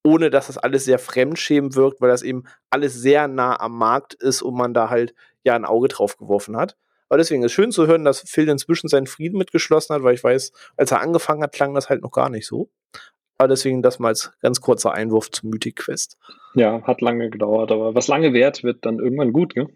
ohne 0.04 0.30
dass 0.30 0.48
das 0.48 0.58
alles 0.58 0.86
sehr 0.86 1.00
fremdschämen 1.00 1.76
wirkt, 1.76 2.02
weil 2.02 2.10
das 2.10 2.22
eben 2.22 2.44
alles 2.70 2.94
sehr 2.94 3.28
nah 3.28 3.60
am 3.60 3.78
Markt 3.78 4.14
ist 4.14 4.42
und 4.42 4.56
man 4.56 4.74
da 4.74 4.90
halt 4.90 5.14
ja 5.44 5.56
ein 5.56 5.66
Auge 5.66 5.88
drauf 5.88 6.18
geworfen 6.18 6.58
hat. 6.58 6.76
Aber 7.10 7.18
deswegen 7.18 7.44
ist 7.44 7.52
schön 7.52 7.72
zu 7.72 7.88
hören, 7.88 8.06
dass 8.06 8.22
Phil 8.22 8.50
inzwischen 8.50 8.88
seinen 8.88 9.08
Frieden 9.08 9.38
mitgeschlossen 9.38 9.96
hat, 9.96 10.04
weil 10.04 10.16
ich 10.16 10.24
weiß, 10.24 10.52
als 10.78 10.92
er 10.92 11.02
angefangen 11.02 11.44
hat, 11.44 11.54
klang 11.54 11.74
das 11.74 11.90
halt 11.90 12.02
noch 12.02 12.12
gar 12.12 12.30
nicht 12.30 12.48
so. 12.48 12.70
Aber 13.38 13.48
deswegen 13.48 13.82
das 13.82 14.00
mal 14.00 14.10
als 14.10 14.32
ganz 14.42 14.62
kurzer 14.62 14.94
Einwurf 14.94 15.30
zum 15.32 15.50
Mythic 15.50 15.76
Quest. 15.76 16.18
Ja, 16.56 16.82
hat 16.84 17.02
lange 17.02 17.30
gedauert, 17.30 17.72
aber 17.72 17.96
was 17.96 18.08
lange 18.08 18.34
währt, 18.34 18.64
wird 18.64 18.86
dann 18.86 19.00
irgendwann 19.00 19.34
gut, 19.34 19.54
gell? 19.54 19.68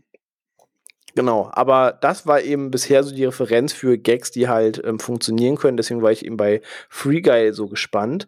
Genau, 1.16 1.50
aber 1.52 1.98
das 2.00 2.28
war 2.28 2.42
eben 2.42 2.70
bisher 2.70 3.04
so 3.04 3.14
die 3.14 3.26
Referenz 3.26 3.74
für 3.74 3.98
Gags, 3.98 4.30
die 4.30 4.48
halt 4.48 4.84
ähm, 4.86 5.00
funktionieren 5.00 5.56
können. 5.58 5.76
Deswegen 5.76 6.04
war 6.04 6.12
ich 6.12 6.24
eben 6.24 6.38
bei 6.38 6.62
Free 6.90 7.22
Guy 7.22 7.54
so 7.54 7.68
gespannt. 7.68 8.28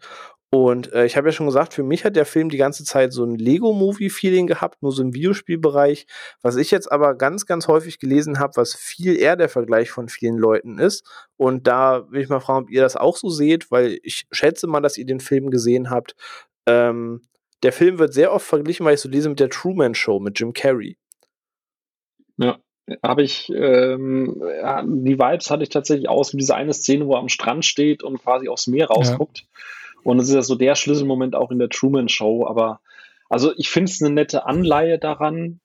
Und 0.51 0.91
äh, 0.93 1.05
ich 1.05 1.15
habe 1.15 1.27
ja 1.27 1.31
schon 1.31 1.45
gesagt, 1.45 1.75
für 1.75 1.83
mich 1.83 2.05
hat 2.05 2.15
der 2.15 2.25
Film 2.25 2.49
die 2.49 2.57
ganze 2.57 2.83
Zeit 2.83 3.13
so 3.13 3.23
ein 3.23 3.35
Lego-Movie-Feeling 3.35 4.47
gehabt, 4.47 4.81
nur 4.81 4.91
so 4.91 5.03
im 5.03 5.13
Videospielbereich. 5.13 6.07
Was 6.41 6.55
ich 6.55 6.71
jetzt 6.71 6.91
aber 6.91 7.15
ganz, 7.15 7.45
ganz 7.45 7.67
häufig 7.67 7.99
gelesen 7.99 8.39
habe, 8.39 8.53
was 8.55 8.73
viel 8.73 9.15
eher 9.15 9.35
der 9.35 9.49
Vergleich 9.49 9.91
von 9.91 10.09
vielen 10.09 10.37
Leuten 10.37 10.79
ist. 10.79 11.05
Und 11.37 11.67
da 11.67 12.09
will 12.09 12.21
ich 12.21 12.29
mal 12.29 12.39
fragen, 12.39 12.65
ob 12.65 12.71
ihr 12.71 12.81
das 12.81 12.95
auch 12.95 13.15
so 13.15 13.29
seht, 13.29 13.69
weil 13.69 13.99
ich 14.01 14.25
schätze 14.31 14.65
mal, 14.65 14.81
dass 14.81 14.97
ihr 14.97 15.05
den 15.05 15.19
Film 15.19 15.51
gesehen 15.51 15.91
habt. 15.91 16.15
Ähm, 16.65 17.21
der 17.61 17.71
Film 17.71 17.99
wird 17.99 18.13
sehr 18.13 18.33
oft 18.33 18.47
verglichen, 18.47 18.85
weil 18.87 18.95
ich 18.95 19.01
so 19.01 19.09
lese, 19.09 19.29
mit 19.29 19.39
der 19.39 19.49
Truman 19.49 19.93
Show 19.93 20.19
mit 20.19 20.39
Jim 20.39 20.53
Carrey. 20.53 20.97
Ja, 22.37 22.57
habe 23.03 23.21
ich, 23.21 23.51
ähm, 23.53 24.41
ja, 24.61 24.81
die 24.83 25.19
Vibes 25.19 25.51
hatte 25.51 25.61
ich 25.61 25.69
tatsächlich 25.69 26.09
aus 26.09 26.33
wie 26.33 26.37
diese 26.37 26.55
eine 26.55 26.73
Szene, 26.73 27.05
wo 27.05 27.13
er 27.13 27.19
am 27.19 27.29
Strand 27.29 27.65
steht 27.65 28.01
und 28.01 28.23
quasi 28.23 28.47
aufs 28.49 28.65
Meer 28.65 28.87
rausguckt. 28.87 29.45
Und 30.03 30.17
das 30.17 30.29
ist 30.29 30.35
ja 30.35 30.41
so 30.41 30.55
der 30.55 30.75
Schlüsselmoment 30.75 31.35
auch 31.35 31.51
in 31.51 31.59
der 31.59 31.69
Truman 31.69 32.09
Show. 32.09 32.45
Aber 32.47 32.79
also 33.29 33.53
ich 33.57 33.69
finde 33.69 33.91
es 33.91 34.01
eine 34.01 34.13
nette 34.13 34.45
Anleihe 34.45 34.99
daran. 34.99 35.59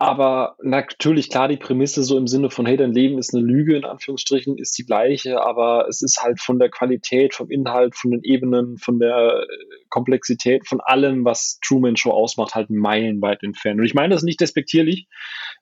aber 0.00 0.56
natürlich, 0.62 1.28
klar, 1.28 1.48
die 1.48 1.56
Prämisse 1.56 2.04
so 2.04 2.16
im 2.16 2.28
Sinne 2.28 2.50
von, 2.50 2.66
hey, 2.66 2.76
dein 2.76 2.92
Leben 2.92 3.18
ist 3.18 3.34
eine 3.34 3.44
Lüge, 3.44 3.76
in 3.76 3.84
Anführungsstrichen, 3.84 4.56
ist 4.56 4.78
die 4.78 4.86
gleiche, 4.86 5.42
aber 5.42 5.88
es 5.88 6.02
ist 6.02 6.22
halt 6.22 6.40
von 6.40 6.60
der 6.60 6.70
Qualität, 6.70 7.34
vom 7.34 7.50
Inhalt, 7.50 7.96
von 7.96 8.12
den 8.12 8.22
Ebenen, 8.22 8.78
von 8.78 9.00
der 9.00 9.42
äh, 9.42 9.46
Komplexität, 9.88 10.68
von 10.68 10.80
allem, 10.80 11.24
was 11.24 11.58
Truman 11.66 11.96
Show 11.96 12.12
ausmacht, 12.12 12.54
halt 12.54 12.70
meilenweit 12.70 13.42
entfernt. 13.42 13.80
Und 13.80 13.86
ich 13.86 13.94
meine 13.94 14.14
das 14.14 14.22
nicht 14.22 14.40
despektierlich, 14.40 15.08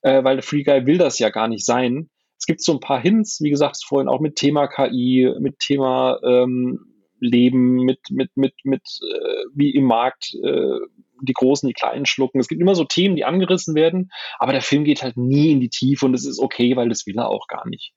äh, 0.02 0.22
weil 0.22 0.42
Free 0.42 0.64
Guy 0.64 0.84
will 0.84 0.98
das 0.98 1.18
ja 1.18 1.30
gar 1.30 1.48
nicht 1.48 1.64
sein. 1.64 2.10
Es 2.38 2.44
gibt 2.44 2.62
so 2.62 2.72
ein 2.72 2.80
paar 2.80 3.00
Hints, 3.00 3.40
wie 3.40 3.50
gesagt, 3.50 3.78
vorhin 3.86 4.08
auch 4.08 4.20
mit 4.20 4.36
Thema 4.36 4.66
KI, 4.66 5.32
mit 5.40 5.60
Thema 5.60 6.20
ähm, 6.22 6.95
Leben, 7.20 7.84
mit, 7.84 8.00
mit, 8.10 8.30
mit, 8.36 8.54
mit 8.64 8.82
äh, 9.02 9.44
wie 9.54 9.74
im 9.74 9.84
Markt 9.84 10.34
äh, 10.44 10.78
die 11.22 11.32
Großen, 11.32 11.66
die 11.66 11.74
Kleinen 11.74 12.06
schlucken. 12.06 12.40
Es 12.40 12.48
gibt 12.48 12.60
immer 12.60 12.74
so 12.74 12.84
Themen, 12.84 13.16
die 13.16 13.24
angerissen 13.24 13.74
werden, 13.74 14.10
aber 14.38 14.52
der 14.52 14.62
Film 14.62 14.84
geht 14.84 15.02
halt 15.02 15.16
nie 15.16 15.52
in 15.52 15.60
die 15.60 15.70
Tiefe 15.70 16.06
und 16.06 16.14
es 16.14 16.26
ist 16.26 16.38
okay, 16.38 16.76
weil 16.76 16.88
das 16.88 17.06
will 17.06 17.18
er 17.18 17.28
auch 17.28 17.46
gar 17.48 17.66
nicht. 17.68 17.92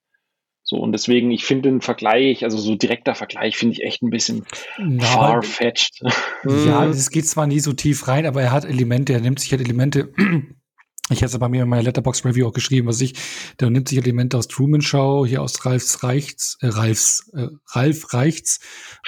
So, 0.69 0.77
und 0.77 0.91
deswegen, 0.91 1.31
ich 1.31 1.45
finde 1.45 1.69
den 1.69 1.81
Vergleich, 1.81 2.43
also 2.43 2.59
so 2.59 2.75
direkter 2.75 3.15
Vergleich, 3.15 3.57
finde 3.57 3.73
ich 3.73 3.83
echt 3.83 4.03
ein 4.03 4.11
bisschen 4.11 4.45
ja, 4.77 5.03
far-fetched. 5.03 6.01
Ja, 6.45 6.85
es 6.85 7.09
geht 7.09 7.25
zwar 7.25 7.47
nie 7.47 7.59
so 7.59 7.73
tief 7.73 8.07
rein, 8.07 8.27
aber 8.27 8.43
er 8.43 8.51
hat 8.51 8.65
Elemente, 8.65 9.13
er 9.13 9.21
nimmt 9.21 9.39
sich 9.39 9.51
halt 9.51 9.61
Elemente 9.61 10.13
ich 11.09 11.21
hätte 11.21 11.33
es 11.33 11.39
bei 11.39 11.49
mir 11.49 11.63
in 11.63 11.69
meiner 11.69 11.83
Letterbox 11.83 12.23
Review 12.23 12.47
auch 12.47 12.53
geschrieben, 12.53 12.87
was 12.87 13.01
ich, 13.01 13.13
der 13.59 13.69
nimmt 13.69 13.89
sich 13.89 13.97
Elemente 13.97 14.37
aus 14.37 14.47
Truman 14.47 14.81
Show, 14.81 15.25
hier 15.25 15.41
aus 15.41 15.65
Ralfs 15.65 16.03
Reichts, 16.03 16.57
äh, 16.61 16.67
Ralfs, 16.67 17.31
äh, 17.33 17.47
Ralf 17.67 18.13
Reichts. 18.13 18.59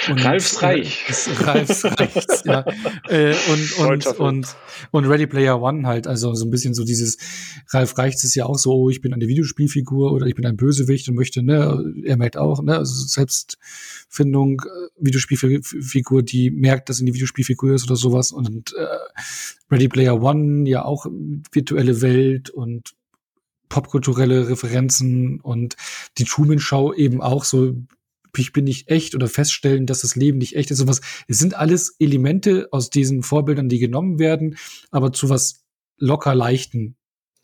Und, 0.08 0.24
Ralfs 0.24 0.62
Reich. 0.62 1.06
Äh, 1.08 1.44
Ralfs 1.44 1.86
Reichts, 1.86 2.44
ja. 2.46 2.66
Äh, 3.08 3.36
und, 3.50 3.78
und, 3.80 4.08
und, 4.20 4.56
und 4.92 5.06
Ready 5.06 5.28
Player 5.28 5.62
One 5.62 5.86
halt, 5.86 6.08
also 6.08 6.34
so 6.34 6.46
ein 6.46 6.50
bisschen 6.52 6.74
so 6.74 6.84
dieses, 6.84 7.18
Ralf 7.70 7.98
Reichts 7.98 8.24
ist 8.24 8.36
ja 8.36 8.46
auch 8.46 8.58
so, 8.58 8.74
oh, 8.74 8.90
ich 8.90 9.02
bin 9.02 9.14
eine 9.14 9.28
Videospielfigur 9.28 10.12
oder 10.12 10.28
ich 10.28 10.36
bin 10.36 10.46
ein 10.46 10.56
Bösewicht 10.56 11.10
und 11.10 11.16
möchte, 11.16 11.44
ne, 11.44 11.84
er 12.06 12.18
merkt 12.18 12.38
auch, 12.38 12.62
ne, 12.62 12.78
also 12.78 12.94
Selbstfindung, 13.06 14.62
äh, 14.62 15.06
Videospielfigur, 15.06 16.24
die 16.24 16.52
merkt, 16.52 16.90
dass 16.90 17.00
in 17.00 17.06
die 17.06 17.14
Videospielfigur 17.14 17.74
ist 17.74 17.86
oder 17.86 17.96
sowas 17.96 18.32
und 18.32 18.74
äh, 18.78 18.86
Ready 19.72 19.88
Player 19.88 20.22
One 20.22 20.70
ja 20.70 20.84
auch 20.84 21.06
virtuelle 21.52 22.02
Welt 22.02 22.50
und 22.50 22.94
popkulturelle 23.70 24.50
Referenzen 24.50 25.40
und 25.40 25.76
die 26.18 26.26
Truman 26.26 26.60
Show 26.60 26.94
eben 26.94 27.22
auch 27.22 27.46
so 27.46 27.74
ich 28.38 28.54
bin 28.54 28.64
nicht 28.64 28.90
echt 28.90 29.16
oder 29.16 29.28
feststellen, 29.28 29.86
dass 29.86 30.02
das 30.02 30.16
Leben 30.16 30.38
nicht 30.38 30.56
echt 30.56 30.72
ist. 30.72 30.78
Sowas. 30.78 31.02
Es 31.28 31.40
sind 31.40 31.56
alles 31.56 31.96
Elemente 32.00 32.70
aus 32.72 32.90
diesen 32.90 33.24
Vorbildern, 33.24 33.68
die 33.68 33.80
genommen 33.80 34.20
werden, 34.20 34.58
aber 34.90 35.12
zu 35.12 35.30
was 35.30 35.66
locker 35.98 36.34
leichten 36.34 36.96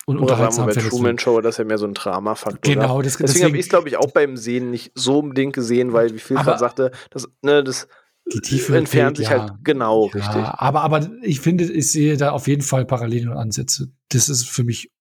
und 0.05 0.19
unterhaltsam. 0.19 0.67
Bei 0.67 0.73
Truman 0.73 1.19
Show, 1.19 1.41
das 1.41 1.55
ist 1.55 1.59
ja 1.59 1.65
mehr 1.65 1.78
so 1.78 1.86
ein 1.86 1.93
Drama-Faktor. 1.93 2.73
Genau, 2.73 3.01
das, 3.01 3.17
deswegen, 3.17 3.28
deswegen 3.28 3.45
habe 3.45 3.57
ich 3.57 3.65
es, 3.65 3.69
glaube 3.69 3.89
ich, 3.89 3.97
auch 3.97 4.11
beim 4.11 4.38
Sehen 4.38 4.71
nicht 4.71 4.91
so 4.95 5.19
unbedingt 5.19 5.53
gesehen, 5.53 5.93
weil, 5.93 6.13
wie 6.13 6.19
viel 6.19 6.38
gerade 6.38 6.59
sagte, 6.59 6.91
das, 7.09 7.28
ne, 7.41 7.63
das 7.63 7.88
die 8.34 8.41
Tiefe 8.41 8.78
entfernt 8.78 9.17
sich 9.17 9.30
ja. 9.30 9.39
halt 9.39 9.53
genau 9.63 10.07
ja, 10.07 10.13
richtig. 10.13 10.43
Aber, 10.43 10.82
aber 10.82 11.09
ich 11.21 11.39
finde, 11.39 11.63
ich 11.63 11.91
sehe 11.91 12.17
da 12.17 12.32
auf 12.32 12.47
jeden 12.47 12.61
Fall 12.61 12.86
Parallelen 12.86 13.30
und 13.30 13.38
Ansätze. 13.38 13.91
Das 14.09 14.30
ist 14.30 14.47
für 14.47 14.63
mich 14.63 14.91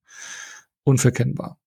unverkennbar. 0.84 1.58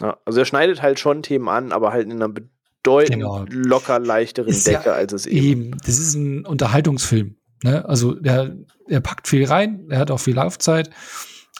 Ja, 0.00 0.18
also 0.24 0.40
er 0.40 0.44
schneidet 0.44 0.82
halt 0.82 1.00
schon 1.00 1.22
Themen 1.22 1.48
an, 1.48 1.72
aber 1.72 1.92
halt 1.92 2.06
in 2.06 2.12
einer 2.12 2.28
bedeutend 2.28 3.16
genau. 3.16 3.44
locker 3.48 3.98
leichteren 3.98 4.48
ist 4.48 4.66
Decke, 4.66 4.92
als 4.92 5.12
es 5.12 5.26
eben. 5.26 5.46
eben. 5.46 5.78
Das 5.84 5.98
ist 5.98 6.14
ein 6.14 6.46
Unterhaltungsfilm. 6.46 7.36
Ne? 7.64 7.84
Also 7.84 8.18
er, 8.22 8.56
er 8.86 9.00
packt 9.00 9.26
viel 9.26 9.44
rein, 9.44 9.86
er 9.90 9.98
hat 9.98 10.10
auch 10.10 10.20
viel 10.20 10.36
Laufzeit, 10.36 10.90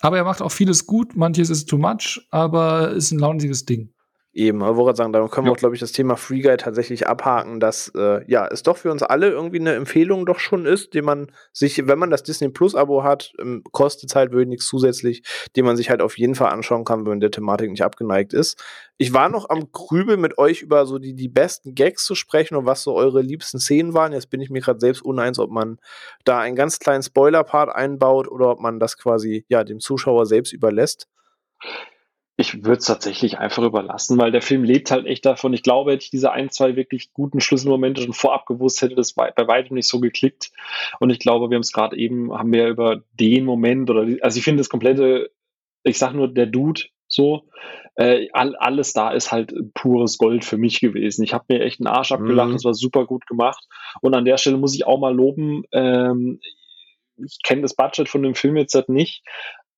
aber 0.01 0.19
er 0.19 0.25
macht 0.25 0.43
auch 0.43 0.53
vieles 0.53 0.87
gut. 0.87 1.17
Manches 1.17 1.51
ist 1.51 1.69
too 1.69 1.79
much, 1.79 2.21
aber 2.31 2.93
ist 2.93 3.11
ein 3.11 3.19
launiges 3.19 3.65
Ding. 3.65 3.93
Eben, 4.39 4.63
aber 4.63 4.77
wollte 4.77 4.99
sagen, 4.99 5.13
da 5.13 5.27
können 5.27 5.49
wir 5.49 5.53
auch, 5.53 5.57
glaube 5.57 5.75
ich, 5.75 5.81
das 5.81 5.91
Thema 5.91 6.15
Free 6.15 6.43
Guide 6.43 6.59
tatsächlich 6.59 7.09
abhaken, 7.09 7.59
dass 7.59 7.91
äh, 7.97 8.23
ja, 8.31 8.47
es 8.47 8.63
doch 8.63 8.77
für 8.77 8.93
uns 8.93 9.03
alle 9.03 9.31
irgendwie 9.31 9.59
eine 9.59 9.75
Empfehlung 9.75 10.27
doch 10.27 10.39
schon 10.39 10.65
ist, 10.65 10.95
den 10.95 11.05
man 11.05 11.33
sich, 11.53 11.89
wenn 11.89 11.99
man 11.99 12.11
das 12.11 12.23
Disney 12.23 12.49
Plus 12.49 12.77
Abo 12.77 13.03
hat, 13.03 13.33
ähm, 13.41 13.65
kostet 13.73 14.15
halt 14.15 14.31
wirklich 14.31 14.47
nichts 14.47 14.69
zusätzlich, 14.69 15.25
den 15.57 15.65
man 15.65 15.77
sich 15.77 15.91
halt 15.91 16.01
auf 16.01 16.17
jeden 16.19 16.37
Fall 16.37 16.51
anschauen 16.53 16.85
kann, 16.85 17.01
wenn 17.01 17.15
man 17.15 17.21
der 17.21 17.33
Thematik 17.33 17.69
nicht 17.69 17.83
abgeneigt 17.83 18.33
ist. 18.33 18.63
Ich 18.97 19.13
war 19.13 19.29
noch 19.29 19.51
am 19.51 19.73
Grübel 19.73 20.17
mit 20.17 20.39
euch 20.39 20.63
über 20.63 20.87
so 20.87 21.01
die, 21.01 21.17
die 21.17 21.29
besten 21.29 21.75
Gags 21.75 22.05
zu 22.05 22.15
sprechen 22.15 22.55
und 22.55 22.65
was 22.65 22.85
so 22.85 22.95
eure 22.95 23.23
liebsten 23.23 23.59
Szenen 23.59 23.93
waren. 23.93 24.13
Jetzt 24.13 24.31
bin 24.31 24.41
ich 24.41 24.51
mir 24.51 24.61
gerade 24.61 24.79
selbst 24.79 25.03
uneins, 25.03 25.41
ob 25.41 25.51
man 25.51 25.79
da 26.25 26.39
einen 26.39 26.55
ganz 26.55 26.79
kleinen 26.79 27.03
Spoiler-Part 27.03 27.75
einbaut 27.75 28.29
oder 28.29 28.53
ob 28.53 28.61
man 28.61 28.79
das 28.79 28.99
quasi 28.99 29.45
ja 29.49 29.65
dem 29.65 29.81
Zuschauer 29.81 30.27
selbst 30.27 30.53
überlässt. 30.53 31.09
Ich 32.41 32.65
würde 32.65 32.79
es 32.79 32.85
tatsächlich 32.85 33.39
einfach 33.39 33.65
überlassen, 33.65 34.17
weil 34.17 34.31
der 34.31 34.43
Film 34.43 34.63
lebt 34.63 34.93
halt 34.93 35.07
echt 35.07 35.27
davon. 35.27 35.53
Ich 35.55 35.65
glaube, 35.65 35.91
hätte 35.91 36.05
ich 36.05 36.11
diese 36.11 36.31
ein, 36.31 36.51
zwei 36.51 36.77
wirklich 36.77 37.13
guten 37.13 37.41
Schlüsselmomente 37.41 38.01
schon 38.01 38.13
vorab 38.13 38.47
gewusst, 38.47 38.81
hätte 38.81 38.95
das 38.95 39.13
bei, 39.13 39.33
bei 39.33 39.49
weitem 39.49 39.75
nicht 39.75 39.89
so 39.89 39.99
geklickt. 39.99 40.53
Und 41.01 41.11
ich 41.11 41.19
glaube, 41.19 41.51
wir 41.51 41.57
haben 41.57 41.63
es 41.63 41.73
gerade 41.73 41.97
eben, 41.97 42.33
haben 42.33 42.53
wir 42.53 42.69
über 42.69 43.03
den 43.13 43.45
Moment 43.45 43.91
oder, 43.91 44.05
die, 44.05 44.23
also 44.23 44.39
ich 44.39 44.45
finde 44.45 44.61
das 44.61 44.69
komplette, 44.69 45.33
ich 45.83 45.99
sag 45.99 46.13
nur 46.13 46.29
der 46.29 46.47
Dude 46.47 46.83
so, 47.09 47.49
äh, 47.97 48.29
all, 48.33 48.55
alles 48.55 48.93
da 48.93 49.11
ist 49.11 49.33
halt 49.33 49.53
pures 49.75 50.17
Gold 50.17 50.45
für 50.45 50.59
mich 50.59 50.79
gewesen. 50.79 51.25
Ich 51.25 51.35
habe 51.35 51.47
mir 51.49 51.63
echt 51.63 51.81
einen 51.81 51.89
Arsch 51.89 52.13
abgelacht, 52.13 52.51
mhm. 52.51 52.53
das 52.53 52.65
war 52.65 52.75
super 52.75 53.05
gut 53.05 53.27
gemacht. 53.27 53.67
Und 54.01 54.15
an 54.15 54.25
der 54.25 54.37
Stelle 54.37 54.59
muss 54.59 54.77
ich 54.77 54.87
auch 54.87 55.01
mal 55.01 55.13
loben, 55.13 55.65
ähm, 55.73 56.39
ich 57.17 57.39
kenne 57.43 57.63
das 57.63 57.75
Budget 57.75 58.09
von 58.09 58.23
dem 58.23 58.37
Film 58.37 58.57
jetzt 58.57 58.75
halt 58.75 58.89
nicht, 58.89 59.25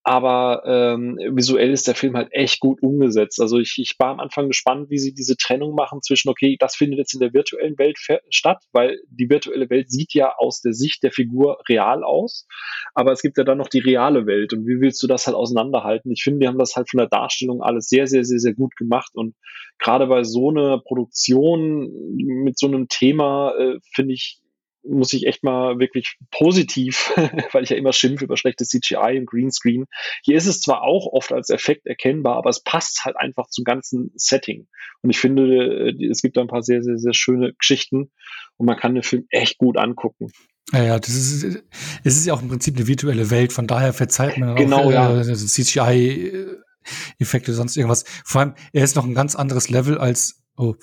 aber 0.03 0.63
ähm, 0.65 1.17
visuell 1.31 1.71
ist 1.71 1.87
der 1.87 1.93
Film 1.93 2.15
halt 2.15 2.29
echt 2.31 2.59
gut 2.59 2.81
umgesetzt. 2.81 3.39
Also 3.39 3.59
ich, 3.59 3.75
ich 3.77 3.95
war 3.99 4.09
am 4.09 4.19
Anfang 4.19 4.47
gespannt, 4.47 4.89
wie 4.89 4.97
sie 4.97 5.13
diese 5.13 5.37
Trennung 5.37 5.75
machen 5.75 6.01
zwischen, 6.01 6.29
okay, 6.29 6.57
das 6.59 6.75
findet 6.75 6.97
jetzt 6.97 7.13
in 7.13 7.19
der 7.19 7.33
virtuellen 7.33 7.77
Welt 7.77 7.99
statt, 8.29 8.63
weil 8.71 8.99
die 9.09 9.29
virtuelle 9.29 9.69
Welt 9.69 9.91
sieht 9.91 10.13
ja 10.13 10.33
aus 10.37 10.61
der 10.61 10.73
Sicht 10.73 11.03
der 11.03 11.11
Figur 11.11 11.59
real 11.69 12.03
aus, 12.03 12.47
aber 12.95 13.11
es 13.11 13.21
gibt 13.21 13.37
ja 13.37 13.43
dann 13.43 13.59
noch 13.59 13.67
die 13.67 13.79
reale 13.79 14.25
Welt 14.25 14.53
und 14.53 14.65
wie 14.65 14.81
willst 14.81 15.03
du 15.03 15.07
das 15.07 15.27
halt 15.27 15.35
auseinanderhalten? 15.35 16.11
Ich 16.11 16.23
finde, 16.23 16.39
die 16.39 16.47
haben 16.47 16.57
das 16.57 16.75
halt 16.75 16.89
von 16.89 16.97
der 16.97 17.07
Darstellung 17.07 17.61
alles 17.61 17.87
sehr, 17.87 18.07
sehr, 18.07 18.23
sehr, 18.23 18.39
sehr 18.39 18.53
gut 18.53 18.75
gemacht 18.75 19.11
und 19.13 19.35
gerade 19.77 20.07
bei 20.07 20.23
so 20.23 20.49
einer 20.49 20.79
Produktion 20.79 21.91
mit 22.15 22.57
so 22.57 22.67
einem 22.67 22.87
Thema 22.87 23.53
äh, 23.57 23.77
finde 23.93 24.13
ich, 24.13 24.40
muss 24.83 25.13
ich 25.13 25.27
echt 25.27 25.43
mal 25.43 25.79
wirklich 25.79 26.17
positiv, 26.31 27.13
weil 27.51 27.63
ich 27.63 27.69
ja 27.69 27.77
immer 27.77 27.93
schimpfe 27.93 28.25
über 28.25 28.37
schlechtes 28.37 28.69
CGI 28.69 29.17
und 29.19 29.27
Greenscreen. 29.27 29.85
Hier 30.23 30.37
ist 30.37 30.47
es 30.47 30.61
zwar 30.61 30.83
auch 30.83 31.07
oft 31.07 31.31
als 31.31 31.49
Effekt 31.49 31.85
erkennbar, 31.85 32.37
aber 32.37 32.49
es 32.49 32.63
passt 32.63 33.05
halt 33.05 33.17
einfach 33.17 33.47
zum 33.47 33.63
ganzen 33.63 34.11
Setting. 34.15 34.67
Und 35.01 35.09
ich 35.09 35.19
finde, 35.19 35.89
äh, 35.89 36.05
es 36.05 36.21
gibt 36.21 36.37
da 36.37 36.41
ein 36.41 36.47
paar 36.47 36.63
sehr, 36.63 36.83
sehr, 36.83 36.97
sehr 36.97 37.13
schöne 37.13 37.53
Geschichten 37.53 38.11
und 38.57 38.65
man 38.65 38.77
kann 38.77 38.93
den 38.93 39.03
Film 39.03 39.25
echt 39.29 39.57
gut 39.57 39.77
angucken. 39.77 40.31
Ja, 40.71 40.83
ja, 40.83 40.99
das 40.99 41.09
ist, 41.09 41.63
es 42.03 42.17
ist 42.17 42.25
ja 42.25 42.33
auch 42.33 42.41
im 42.41 42.47
Prinzip 42.47 42.77
eine 42.77 42.87
virtuelle 42.87 43.29
Welt, 43.29 43.51
von 43.51 43.67
daher 43.67 43.91
verzeiht 43.93 44.37
man 44.37 44.55
genau, 44.55 44.85
auch 44.85 44.91
ja. 44.91 45.19
äh, 45.19 45.35
CGI-Effekte, 45.35 47.53
sonst 47.53 47.75
irgendwas. 47.75 48.05
Vor 48.25 48.41
allem, 48.41 48.53
er 48.71 48.83
ist 48.83 48.95
noch 48.95 49.05
ein 49.05 49.13
ganz 49.13 49.35
anderes 49.35 49.69
Level 49.69 49.97
als, 49.97 50.41
oh, 50.55 50.75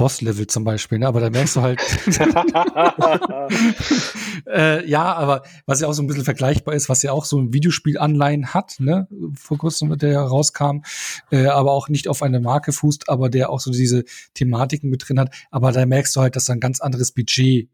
Boss-Level 0.00 0.46
zum 0.46 0.64
Beispiel, 0.64 0.98
ne? 0.98 1.06
aber 1.06 1.20
da 1.20 1.28
merkst 1.28 1.56
du 1.56 1.60
halt, 1.60 1.78
äh, 4.46 4.88
ja, 4.88 5.12
aber 5.12 5.42
was 5.66 5.82
ja 5.82 5.88
auch 5.88 5.92
so 5.92 6.02
ein 6.02 6.06
bisschen 6.06 6.24
vergleichbar 6.24 6.74
ist, 6.74 6.88
was 6.88 7.02
ja 7.02 7.12
auch 7.12 7.26
so 7.26 7.38
ein 7.38 7.52
Videospiel-Anleihen 7.52 8.54
hat, 8.54 8.76
ne? 8.78 9.08
vor 9.38 9.58
kurzem, 9.58 9.98
der 9.98 10.18
rauskam, 10.22 10.84
äh, 11.30 11.48
aber 11.48 11.72
auch 11.72 11.90
nicht 11.90 12.08
auf 12.08 12.22
eine 12.22 12.40
Marke 12.40 12.72
fußt, 12.72 13.10
aber 13.10 13.28
der 13.28 13.50
auch 13.50 13.60
so 13.60 13.70
diese 13.70 14.04
Thematiken 14.32 14.88
mit 14.88 15.06
drin 15.06 15.20
hat, 15.20 15.34
aber 15.50 15.70
da 15.70 15.84
merkst 15.84 16.16
du 16.16 16.22
halt, 16.22 16.34
dass 16.34 16.46
da 16.46 16.54
ein 16.54 16.60
ganz 16.60 16.80
anderes 16.80 17.12
Budget 17.12 17.68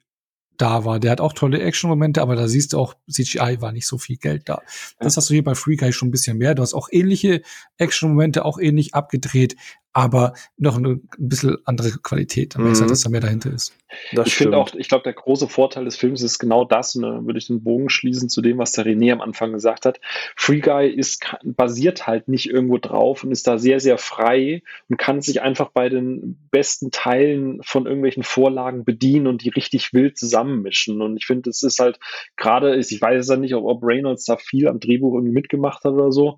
da 0.57 0.85
war. 0.85 0.99
Der 0.99 1.11
hat 1.11 1.21
auch 1.21 1.33
tolle 1.33 1.61
Action-Momente, 1.61 2.21
aber 2.23 2.35
da 2.35 2.49
siehst 2.49 2.73
du 2.73 2.79
auch, 2.79 2.95
CGI 3.11 3.59
war 3.61 3.73
nicht 3.73 3.87
so 3.87 3.99
viel 3.99 4.17
Geld 4.17 4.49
da. 4.49 4.63
Das 4.99 5.17
hast 5.17 5.31
du 5.31 5.35
hier 5.35 5.45
bei 5.45 5.55
Free 5.55 5.77
Guy 5.77 5.93
schon 5.93 6.09
ein 6.09 6.13
bisschen 6.13 6.39
mehr. 6.39 6.55
Du 6.55 6.63
hast 6.63 6.75
auch 6.75 6.89
ähnliche 6.91 7.43
Action-Momente, 7.79 8.45
auch 8.45 8.59
ähnlich 8.59 8.95
abgedreht, 8.95 9.57
aber 9.97 10.35
noch 10.59 10.77
eine 10.77 10.91
ein 10.91 11.09
bisschen 11.17 11.57
andere 11.65 11.89
Qualität. 12.03 12.55
Dann 12.55 12.65
mhm. 12.65 12.87
dass 12.87 13.01
da 13.01 13.09
mehr 13.09 13.23
dahinter 13.23 13.51
ist. 13.51 13.73
Das 14.13 14.27
ich 14.27 14.35
finde 14.35 14.59
auch, 14.59 14.75
ich 14.75 14.89
glaube, 14.89 15.05
der 15.05 15.15
große 15.15 15.49
Vorteil 15.49 15.87
des 15.87 15.97
Films 15.97 16.21
ist 16.21 16.39
genau 16.39 16.67
das, 16.67 16.97
und 16.97 17.03
da 17.03 17.25
würde 17.25 17.39
ich 17.39 17.47
den 17.47 17.63
Bogen 17.63 17.89
schließen 17.89 18.29
zu 18.29 18.43
dem, 18.43 18.59
was 18.59 18.73
der 18.73 18.85
René 18.85 19.13
am 19.13 19.23
Anfang 19.23 19.53
gesagt 19.53 19.87
hat. 19.87 20.01
Free 20.37 20.61
Guy 20.61 20.91
ist, 20.91 21.25
basiert 21.45 22.07
halt 22.07 22.29
nicht 22.29 22.51
irgendwo 22.51 22.77
drauf 22.77 23.25
und 23.25 23.33
ist 23.33 23.47
da 23.47 23.57
sehr, 23.57 23.81
sehr 23.81 23.97
frei 23.97 24.63
und 24.91 24.99
kann 24.99 25.23
sich 25.23 25.41
einfach 25.41 25.71
bei 25.71 25.89
den 25.89 26.37
besten 26.51 26.91
Teilen 26.91 27.61
von 27.63 27.87
irgendwelchen 27.87 28.23
Vorlagen 28.23 28.85
bedienen 28.85 29.27
und 29.27 29.45
die 29.45 29.51
richtig 29.51 29.95
wild 29.95 30.19
zusammenmischen. 30.19 31.01
Und 31.01 31.17
ich 31.17 31.25
finde, 31.25 31.49
es 31.49 31.63
ist 31.63 31.79
halt 31.79 31.99
gerade, 32.37 32.77
ich 32.77 33.01
weiß 33.01 33.29
ja 33.29 33.37
nicht, 33.37 33.55
ob, 33.55 33.65
ob 33.65 33.83
Reynolds 33.83 34.27
da 34.27 34.37
viel 34.37 34.69
am 34.69 34.79
Drehbuch 34.79 35.15
irgendwie 35.15 35.35
mitgemacht 35.35 35.85
hat 35.85 35.93
oder 35.93 36.13
so, 36.13 36.37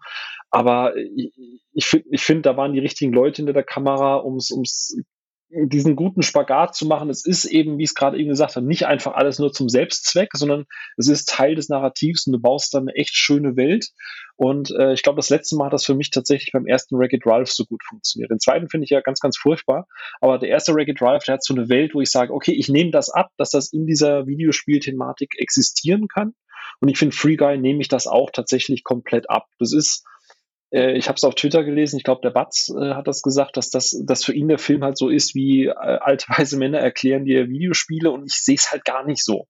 aber 0.50 0.96
ich, 0.96 1.32
ich 1.72 1.86
finde, 1.86 2.08
ich 2.10 2.22
find, 2.22 2.46
da 2.46 2.56
waren 2.56 2.72
die 2.72 2.80
richtigen 2.80 3.12
Leute 3.12 3.36
hinter 3.36 3.52
der 3.52 3.64
Kamera, 3.64 4.24
ums, 4.24 4.50
ums 4.50 4.96
diesen 5.50 5.96
guten 5.96 6.22
Spagat 6.22 6.74
zu 6.74 6.86
machen. 6.86 7.08
Es 7.08 7.24
ist 7.24 7.46
eben, 7.46 7.78
wie 7.78 7.84
ich 7.84 7.90
es 7.90 7.94
gerade 7.94 8.18
eben 8.18 8.28
gesagt 8.28 8.56
habe, 8.56 8.66
nicht 8.66 8.86
einfach 8.86 9.14
alles 9.14 9.38
nur 9.38 9.50
zum 9.50 9.68
Selbstzweck, 9.68 10.30
sondern 10.34 10.66
es 10.98 11.08
ist 11.08 11.28
Teil 11.28 11.54
des 11.54 11.70
Narrativs 11.70 12.26
und 12.26 12.34
du 12.34 12.38
baust 12.38 12.74
dann 12.74 12.82
eine 12.82 12.94
echt 12.94 13.16
schöne 13.16 13.56
Welt. 13.56 13.88
Und 14.36 14.70
äh, 14.72 14.92
ich 14.92 15.02
glaube, 15.02 15.16
das 15.16 15.30
letzte 15.30 15.56
Mal 15.56 15.66
hat 15.66 15.72
das 15.72 15.86
für 15.86 15.94
mich 15.94 16.10
tatsächlich 16.10 16.52
beim 16.52 16.66
ersten 16.66 16.98
Wreck-It 16.98 17.24
Ralph 17.24 17.50
so 17.50 17.64
gut 17.64 17.82
funktioniert. 17.82 18.30
Den 18.30 18.40
zweiten 18.40 18.68
finde 18.68 18.84
ich 18.84 18.90
ja 18.90 19.00
ganz, 19.00 19.20
ganz 19.20 19.38
furchtbar. 19.38 19.86
Aber 20.20 20.38
der 20.38 20.50
erste 20.50 20.74
Wreck-It 20.74 21.00
Ralph, 21.00 21.24
der 21.24 21.34
hat 21.34 21.44
so 21.44 21.54
eine 21.54 21.70
Welt, 21.70 21.94
wo 21.94 22.02
ich 22.02 22.10
sage, 22.10 22.32
okay, 22.34 22.52
ich 22.52 22.68
nehme 22.68 22.90
das 22.90 23.08
ab, 23.08 23.30
dass 23.38 23.50
das 23.50 23.72
in 23.72 23.86
dieser 23.86 24.26
Videospielthematik 24.26 25.38
existieren 25.38 26.08
kann. 26.08 26.34
Und 26.80 26.88
ich 26.88 26.98
finde, 26.98 27.16
Free 27.16 27.36
Guy 27.36 27.56
nehme 27.56 27.80
ich 27.80 27.88
das 27.88 28.06
auch 28.06 28.30
tatsächlich 28.30 28.84
komplett 28.84 29.30
ab. 29.30 29.46
Das 29.58 29.72
ist, 29.72 30.04
äh, 30.04 30.17
ich 30.70 31.08
habe 31.08 31.16
es 31.16 31.24
auf 31.24 31.34
Twitter 31.34 31.64
gelesen, 31.64 31.96
ich 31.96 32.04
glaube, 32.04 32.20
der 32.22 32.30
Batz 32.30 32.68
äh, 32.68 32.94
hat 32.94 33.08
das 33.08 33.22
gesagt, 33.22 33.56
dass 33.56 33.70
das 33.70 34.02
dass 34.04 34.24
für 34.24 34.34
ihn 34.34 34.48
der 34.48 34.58
Film 34.58 34.84
halt 34.84 34.98
so 34.98 35.08
ist, 35.08 35.34
wie 35.34 35.66
äh, 35.66 35.72
alte 35.72 36.26
weise 36.36 36.58
Männer 36.58 36.78
erklären 36.78 37.24
dir 37.24 37.48
Videospiele 37.48 38.10
und 38.10 38.26
ich 38.26 38.34
sehe 38.42 38.56
es 38.56 38.70
halt 38.70 38.84
gar 38.84 39.04
nicht 39.06 39.24
so. 39.24 39.46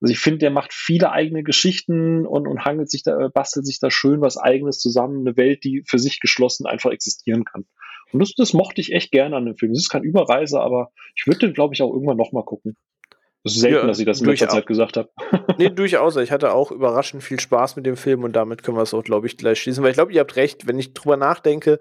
Also 0.00 0.12
ich 0.12 0.18
finde, 0.18 0.38
der 0.38 0.50
macht 0.50 0.72
viele 0.72 1.12
eigene 1.12 1.44
Geschichten 1.44 2.26
und, 2.26 2.48
und 2.48 2.64
hangelt 2.64 2.90
sich 2.90 3.04
da, 3.04 3.18
äh, 3.18 3.28
bastelt 3.28 3.66
sich 3.66 3.78
da 3.78 3.90
schön 3.90 4.20
was 4.20 4.36
eigenes 4.36 4.78
zusammen, 4.78 5.26
eine 5.26 5.36
Welt, 5.36 5.62
die 5.64 5.84
für 5.86 5.98
sich 5.98 6.20
geschlossen 6.20 6.66
einfach 6.66 6.90
existieren 6.90 7.44
kann. 7.44 7.64
Und 8.12 8.20
das, 8.20 8.32
das 8.36 8.52
mochte 8.52 8.80
ich 8.80 8.92
echt 8.92 9.10
gerne 9.10 9.36
an 9.36 9.46
dem 9.46 9.56
Film. 9.56 9.72
Es 9.72 9.78
ist 9.78 9.88
kein 9.88 10.02
Überreise, 10.02 10.60
aber 10.60 10.90
ich 11.14 11.26
würde 11.26 11.46
den, 11.46 11.54
glaube 11.54 11.74
ich, 11.74 11.82
auch 11.82 11.92
irgendwann 11.92 12.16
nochmal 12.16 12.44
gucken. 12.44 12.76
Das 13.44 13.54
ist 13.54 13.60
selten, 13.60 13.76
ja, 13.78 13.86
dass 13.86 13.98
ich 13.98 14.06
das 14.06 14.20
in 14.20 14.26
letzter 14.26 14.48
Zeit 14.48 14.66
gesagt 14.66 14.96
habe. 14.96 15.08
nee, 15.58 15.68
durchaus. 15.68 16.16
Ich 16.16 16.30
hatte 16.30 16.52
auch 16.52 16.70
überraschend 16.70 17.24
viel 17.24 17.40
Spaß 17.40 17.76
mit 17.76 17.86
dem 17.86 17.96
Film 17.96 18.22
und 18.22 18.34
damit 18.34 18.62
können 18.62 18.76
wir 18.76 18.82
es 18.82 18.94
auch, 18.94 19.02
glaube 19.02 19.26
ich, 19.26 19.36
gleich 19.36 19.60
schließen. 19.60 19.82
Weil 19.82 19.90
ich 19.90 19.96
glaube, 19.96 20.12
ihr 20.12 20.20
habt 20.20 20.36
recht, 20.36 20.66
wenn 20.68 20.78
ich 20.78 20.94
drüber 20.94 21.16
nachdenke, 21.16 21.80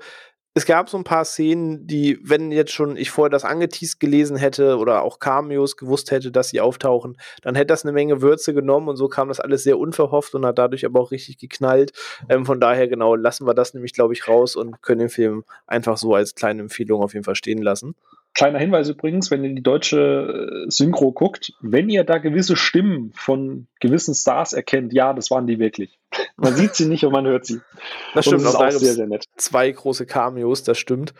es 0.54 0.66
gab 0.66 0.90
so 0.90 0.98
ein 0.98 1.06
paar 1.06 1.24
Szenen, 1.24 1.88
die, 1.88 2.20
wenn 2.24 2.52
jetzt 2.52 2.74
schon 2.74 2.98
ich 2.98 3.10
vorher 3.10 3.30
das 3.30 3.46
angeteased 3.46 4.02
gelesen 4.02 4.36
hätte 4.36 4.78
oder 4.78 5.02
auch 5.02 5.20
Cameos 5.20 5.78
gewusst 5.78 6.12
hätte, 6.12 6.30
dass 6.30 6.50
sie 6.50 6.60
auftauchen, 6.60 7.18
dann 7.42 7.56
hätte 7.56 7.68
das 7.68 7.86
eine 7.86 7.94
Menge 7.94 8.22
Würze 8.22 8.54
genommen 8.54 8.90
und 8.90 8.98
so 8.98 9.08
kam 9.08 9.30
das 9.30 9.40
alles 9.40 9.64
sehr 9.64 9.80
unverhofft 9.80 10.36
und 10.36 10.46
hat 10.46 10.58
dadurch 10.58 10.86
aber 10.86 11.00
auch 11.00 11.12
richtig 11.12 11.38
geknallt. 11.38 11.94
Ähm, 12.28 12.46
von 12.46 12.60
daher, 12.60 12.90
genau, 12.90 13.16
lassen 13.16 13.48
wir 13.48 13.54
das 13.54 13.74
nämlich, 13.74 13.94
glaube 13.94 14.14
ich, 14.14 14.28
raus 14.28 14.58
und 14.58 14.82
können 14.82 15.00
den 15.00 15.10
Film 15.10 15.46
einfach 15.68 15.98
so 15.98 16.14
als 16.16 16.36
kleine 16.36 16.64
Empfehlung 16.64 17.02
auf 17.02 17.14
jeden 17.14 17.24
Fall 17.24 17.36
stehen 17.36 17.62
lassen. 17.62 17.96
Kleiner 18.34 18.60
Hinweis 18.60 18.88
übrigens, 18.88 19.30
wenn 19.30 19.44
ihr 19.44 19.54
die 19.54 19.64
deutsche 19.64 20.66
äh, 20.66 20.72
Synchro 20.72 21.12
guckt, 21.12 21.54
wenn 21.60 21.90
ihr 21.90 22.04
da 22.04 22.18
gewisse 22.18 22.56
Stimmen 22.56 23.12
von 23.14 23.68
gewissen 23.80 24.16
Stars 24.16 24.54
erkennt, 24.54 24.94
ja, 24.94 25.14
das 25.14 25.32
waren 25.32 25.48
die 25.48 25.60
wirklich. 25.60 26.00
Man 26.38 26.56
sieht 26.56 26.76
sie 26.76 26.86
nicht 26.86 27.04
und 27.04 27.12
man 27.12 27.26
hört 27.28 27.46
sie. 27.46 27.60
Das 28.14 28.26
stimmt, 28.26 28.44
das 28.44 28.54
ist 28.54 28.56
auch 28.56 28.72
sehr, 28.72 28.94
sehr 28.94 29.08
nett. 29.08 29.26
Zwei 29.36 29.70
große 29.70 30.06
Cameos, 30.06 30.64
das 30.64 30.78
stimmt. 30.78 31.14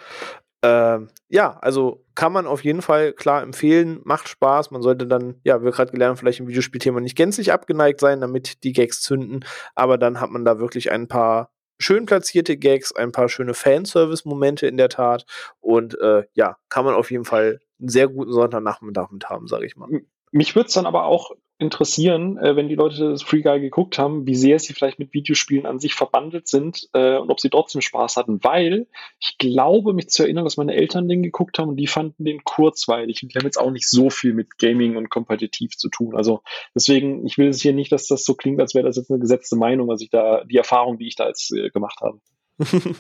Ähm, 0.64 1.10
ja, 1.28 1.58
also 1.60 2.06
kann 2.14 2.32
man 2.32 2.46
auf 2.46 2.64
jeden 2.64 2.82
Fall 2.82 3.14
klar 3.14 3.42
empfehlen, 3.42 4.00
macht 4.04 4.30
Spaß. 4.30 4.72
Man 4.72 4.82
sollte 4.82 5.08
dann, 5.08 5.36
ja, 5.44 5.64
wir 5.64 5.72
gerade 5.72 5.92
gelernt, 5.92 6.20
vielleicht 6.20 6.40
im 6.40 6.48
Videospielthema 6.48 7.00
nicht 7.00 7.18
gänzlich 7.18 7.52
abgeneigt 7.52 8.00
sein, 8.00 8.22
damit 8.22 8.64
die 8.64 8.74
Gags 8.74 9.02
zünden. 9.02 9.44
Aber 9.76 9.98
dann 9.98 10.22
hat 10.22 10.30
man 10.30 10.46
da 10.46 10.60
wirklich 10.60 10.92
ein 10.92 11.08
paar 11.08 11.52
schön 11.82 12.06
platzierte 12.06 12.58
Gags, 12.58 12.94
ein 12.94 13.12
paar 13.12 13.30
schöne 13.30 13.54
Fanservice-Momente 13.54 14.68
in 14.68 14.78
der 14.78 14.90
Tat. 14.90 15.26
Und 15.60 16.00
äh, 16.00 16.24
ja, 16.34 16.58
kann 16.70 16.86
man 16.86 16.96
auf 16.96 17.12
jeden 17.12 17.26
Fall 17.26 17.60
einen 17.80 17.90
sehr 17.90 18.08
guten 18.08 18.32
Sonntagnachmittag 18.32 19.12
mit 19.12 19.30
haben, 19.30 19.48
sage 19.48 19.66
ich 19.66 19.76
mal. 19.76 19.90
Mich 20.32 20.56
würde 20.56 20.68
es 20.68 20.74
dann 20.74 20.86
aber 20.86 21.06
auch 21.06 21.32
interessieren, 21.62 22.38
äh, 22.38 22.56
wenn 22.56 22.68
die 22.68 22.76
Leute 22.76 23.12
das 23.12 23.22
Free 23.22 23.42
Guy 23.42 23.60
geguckt 23.60 24.00
haben, 24.00 24.26
wie 24.26 24.36
sehr 24.36 24.58
sie 24.60 24.74
vielleicht 24.74 24.98
mit 24.98 25.14
Videospielen 25.14 25.66
an 25.66 25.80
sich 25.80 25.94
verbandelt 25.94 26.48
sind 26.48 26.90
äh, 26.94 27.18
und 27.18 27.30
ob 27.30 27.40
sie 27.40 27.50
trotzdem 27.50 27.82
Spaß 27.82 28.18
hatten, 28.18 28.44
weil 28.44 28.88
ich 29.20 29.38
glaube, 29.38 29.94
mich 29.94 30.10
zu 30.10 30.24
erinnern, 30.24 30.44
dass 30.44 30.58
meine 30.58 30.74
Eltern 30.74 31.08
den 31.08 31.22
geguckt 31.22 31.60
haben 31.60 31.70
und 31.70 31.78
die 31.78 31.88
fanden 31.88 32.26
den 32.26 32.44
kurzweilig 32.44 33.22
und 33.22 33.34
die 33.34 33.38
haben 33.38 33.46
jetzt 33.46 33.60
auch 33.60 33.72
nicht 33.72 33.88
so 33.88 34.10
viel 34.10 34.34
mit 34.34 34.58
Gaming 34.58 34.98
und 34.98 35.10
kompetitiv 35.10 35.78
zu 35.78 35.90
tun. 35.90 36.16
Also 36.16 36.42
deswegen, 36.74 37.26
ich 37.26 37.38
will 37.38 37.50
es 37.50 37.62
hier 37.62 37.74
nicht, 37.74 37.92
dass 37.92 38.08
das 38.08 38.26
so 38.26 38.34
klingt, 38.34 38.60
als 38.60 38.74
wäre 38.74 38.86
das 38.86 38.96
jetzt 38.96 39.12
eine 39.12 39.20
gesetzte 39.20 39.56
Meinung, 39.56 39.88
was 39.88 40.02
ich 40.02 40.10
da, 40.10 40.44
die 40.46 40.58
Erfahrung, 40.58 40.98
die 40.98 41.08
ich 41.08 41.16
da 41.16 41.28
jetzt 41.28 41.54
äh, 41.54 41.70
gemacht 41.70 42.00
habe. 42.02 42.20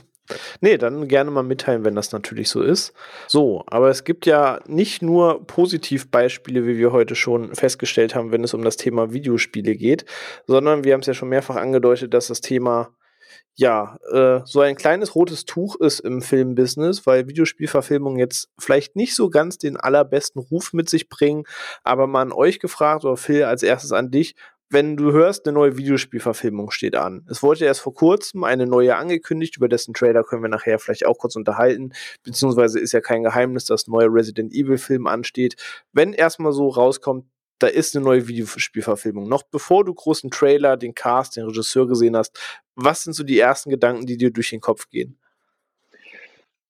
Nee, 0.61 0.77
dann 0.77 1.07
gerne 1.07 1.32
mal 1.32 1.43
mitteilen, 1.43 1.84
wenn 1.84 1.95
das 1.95 2.11
natürlich 2.11 2.49
so 2.49 2.61
ist. 2.61 2.93
So, 3.27 3.63
aber 3.67 3.89
es 3.89 4.03
gibt 4.03 4.25
ja 4.25 4.59
nicht 4.67 5.01
nur 5.01 5.45
Positivbeispiele, 5.45 6.65
wie 6.65 6.77
wir 6.77 6.91
heute 6.91 7.15
schon 7.15 7.55
festgestellt 7.55 8.15
haben, 8.15 8.32
wenn 8.32 8.43
es 8.43 8.53
um 8.53 8.63
das 8.63 8.77
Thema 8.77 9.13
Videospiele 9.13 9.75
geht, 9.75 10.05
sondern 10.47 10.84
wir 10.84 10.93
haben 10.93 11.01
es 11.01 11.07
ja 11.07 11.13
schon 11.13 11.29
mehrfach 11.29 11.55
angedeutet, 11.55 12.13
dass 12.13 12.27
das 12.27 12.41
Thema 12.41 12.89
ja, 13.55 13.99
äh, 14.11 14.41
so 14.45 14.61
ein 14.61 14.75
kleines 14.75 15.13
rotes 15.15 15.45
Tuch 15.45 15.75
ist 15.75 15.99
im 15.99 16.21
Filmbusiness, 16.21 17.05
weil 17.05 17.27
Videospielverfilmungen 17.27 18.17
jetzt 18.17 18.49
vielleicht 18.57 18.95
nicht 18.95 19.13
so 19.13 19.29
ganz 19.29 19.57
den 19.57 19.77
allerbesten 19.77 20.41
Ruf 20.41 20.73
mit 20.73 20.89
sich 20.89 21.09
bringen, 21.09 21.43
aber 21.84 22.07
mal 22.07 22.21
an 22.21 22.32
euch 22.32 22.59
gefragt 22.59 23.03
oder 23.03 23.17
Phil 23.17 23.43
als 23.43 23.63
erstes 23.63 23.91
an 23.91 24.09
dich, 24.09 24.36
wenn 24.72 24.95
du 24.95 25.11
hörst, 25.11 25.45
eine 25.45 25.53
neue 25.53 25.78
Videospielverfilmung 25.78 26.72
steht 26.72 26.95
an. 26.95 27.26
Es 27.30 27.43
wurde 27.43 27.65
erst 27.65 27.82
vor 27.82 27.93
kurzem 27.93 28.45
eine 28.45 28.65
neue 28.65 28.95
angekündigt, 28.95 29.57
über 29.57 29.67
dessen 29.67 29.93
Trailer 29.93 30.24
können 30.24 30.41
wir 30.41 30.49
nachher 30.49 30.80
vielleicht 30.80 31.05
auch 31.05 31.17
kurz 31.17 31.36
unterhalten, 31.36 31.91
beziehungsweise 32.24 32.80
ist 32.80 32.93
ja 32.93 33.01
kein 33.01 33.24
Geheimnis, 33.24 33.65
dass 33.65 33.88
neuer 33.88 34.07
Resident 34.09 34.53
Evil 34.53 34.78
Film 34.78 35.07
ansteht. 35.07 35.55
Wenn 35.91 36.13
erstmal 36.13 36.53
so 36.53 36.69
rauskommt, 36.69 37.26
da 37.59 37.67
ist 37.67 37.95
eine 37.95 38.05
neue 38.05 38.28
Videospielverfilmung. 38.28 39.28
Noch 39.28 39.43
bevor 39.43 39.84
du 39.84 39.93
großen 39.93 40.32
Trailer, 40.32 40.78
den 40.78 40.95
Cast, 40.95 41.36
den 41.36 41.45
Regisseur 41.45 41.88
gesehen 41.88 42.15
hast, 42.15 42.39
was 42.76 43.03
sind 43.03 43.13
so 43.13 43.24
die 43.24 43.39
ersten 43.39 43.69
Gedanken, 43.69 44.05
die 44.05 44.17
dir 44.17 44.32
durch 44.32 44.49
den 44.49 44.61
Kopf 44.61 44.89
gehen? 44.89 45.19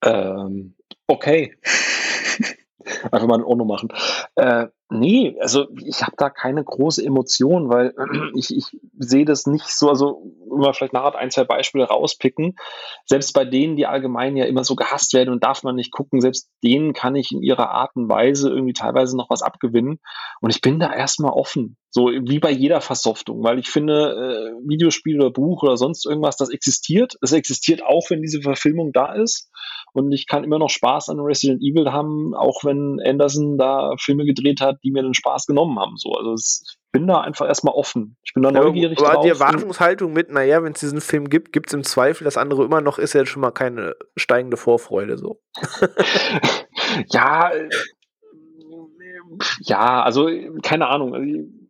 Ähm, 0.04 0.74
okay. 1.08 1.56
Einfach 3.12 3.28
mal 3.28 3.38
ein 3.38 3.44
Ono 3.44 3.64
machen. 3.64 3.90
Äh, 4.36 4.68
Nee, 4.94 5.38
also 5.40 5.68
ich 5.86 6.02
habe 6.02 6.18
da 6.18 6.30
keine 6.30 6.62
große 6.62 7.02
Emotion, 7.02 7.70
weil 7.70 7.94
ich, 8.36 8.54
ich 8.54 8.78
sehe 9.00 9.24
das 9.24 9.48
nicht 9.48 9.68
so, 9.68 9.88
also 9.88 10.34
immer 10.46 10.74
vielleicht 10.74 10.92
nachher 10.92 11.16
ein, 11.18 11.32
zwei 11.32 11.46
Beispiele 11.46 11.86
rauspicken. 11.86 12.58
Selbst 13.06 13.32
bei 13.32 13.46
denen, 13.46 13.78
die 13.78 13.88
allgemein 13.88 14.36
ja 14.36 14.44
immer 14.44 14.66
so 14.66 14.76
gehasst 14.76 15.14
werden 15.14 15.30
und 15.30 15.46
darf 15.46 15.64
man 15.64 15.78
nicht 15.78 15.94
gucken, 15.94 16.20
selbst 16.20 16.50
denen 16.62 16.92
kann 16.92 17.16
ich 17.16 17.32
in 17.32 17.42
ihrer 17.42 17.70
Art 17.70 17.96
und 17.96 18.10
Weise 18.10 18.50
irgendwie 18.50 18.74
teilweise 18.74 19.16
noch 19.16 19.30
was 19.30 19.44
abgewinnen. 19.44 20.02
Und 20.42 20.50
ich 20.50 20.60
bin 20.60 20.78
da 20.78 20.94
erstmal 20.94 21.32
offen. 21.32 21.78
So 21.94 22.08
wie 22.08 22.40
bei 22.40 22.52
jeder 22.52 22.80
Versoftung, 22.80 23.44
weil 23.44 23.60
ich 23.60 23.70
finde, 23.70 23.94
äh, 23.94 24.68
Videospiel 24.68 25.20
oder 25.20 25.30
Buch 25.30 25.62
oder 25.62 25.76
sonst 25.76 26.06
irgendwas, 26.06 26.38
das 26.38 26.50
existiert. 26.50 27.18
Es 27.22 27.34
existiert 27.34 27.84
auch, 27.84 28.10
wenn 28.10 28.22
diese 28.22 28.42
Verfilmung 28.42 28.94
da 28.94 29.14
ist. 29.14 29.52
Und 29.94 30.14
ich 30.14 30.26
kann 30.26 30.46
immer 30.46 30.58
noch 30.58 30.70
Spaß 30.70 31.10
an 31.10 31.20
Resident 31.20 31.62
Evil 31.62 31.92
haben, 31.92 32.34
auch 32.34 32.64
wenn 32.64 33.02
Anderson 33.06 33.58
da 33.58 33.94
Filme 34.00 34.24
gedreht 34.24 34.62
hat, 34.62 34.78
die 34.86 34.92
mir 34.92 35.04
den 35.04 35.14
Spaß 35.14 35.48
genommen 35.48 35.78
haben. 35.80 35.98
So, 35.98 36.14
also 36.14 36.32
es, 36.34 36.64
ich 36.66 36.78
bin 36.94 37.08
da 37.08 37.20
einfach 37.20 37.46
erstmal 37.46 37.74
offen. 37.74 38.16
Ich 38.24 38.34
bin 38.34 38.44
da 38.44 38.52
neugierig. 38.52 38.98
Aber 39.00 39.16
drauf. 39.16 39.24
die 39.24 39.30
Erwartungshaltung 39.30 40.14
mit, 40.14 40.32
naja, 40.32 40.64
wenn 40.64 40.72
es 40.72 40.80
diesen 40.80 41.02
Film 41.02 41.30
gibt, 41.30 41.52
gibt 41.52 41.68
es 41.68 41.74
im 41.74 41.84
Zweifel 41.84 42.24
das 42.24 42.38
andere 42.38 42.64
immer 42.64 42.80
noch, 42.80 43.00
ist 43.00 43.14
ja 43.14 43.26
schon 43.26 43.42
mal 43.42 43.52
keine 43.52 43.96
steigende 44.16 44.56
Vorfreude 44.56 45.18
so. 45.18 45.42
ja, 47.12 47.50
äh, 47.50 47.70
ja, 49.60 50.04
also 50.04 50.30
keine 50.64 50.88
Ahnung. 50.88 51.61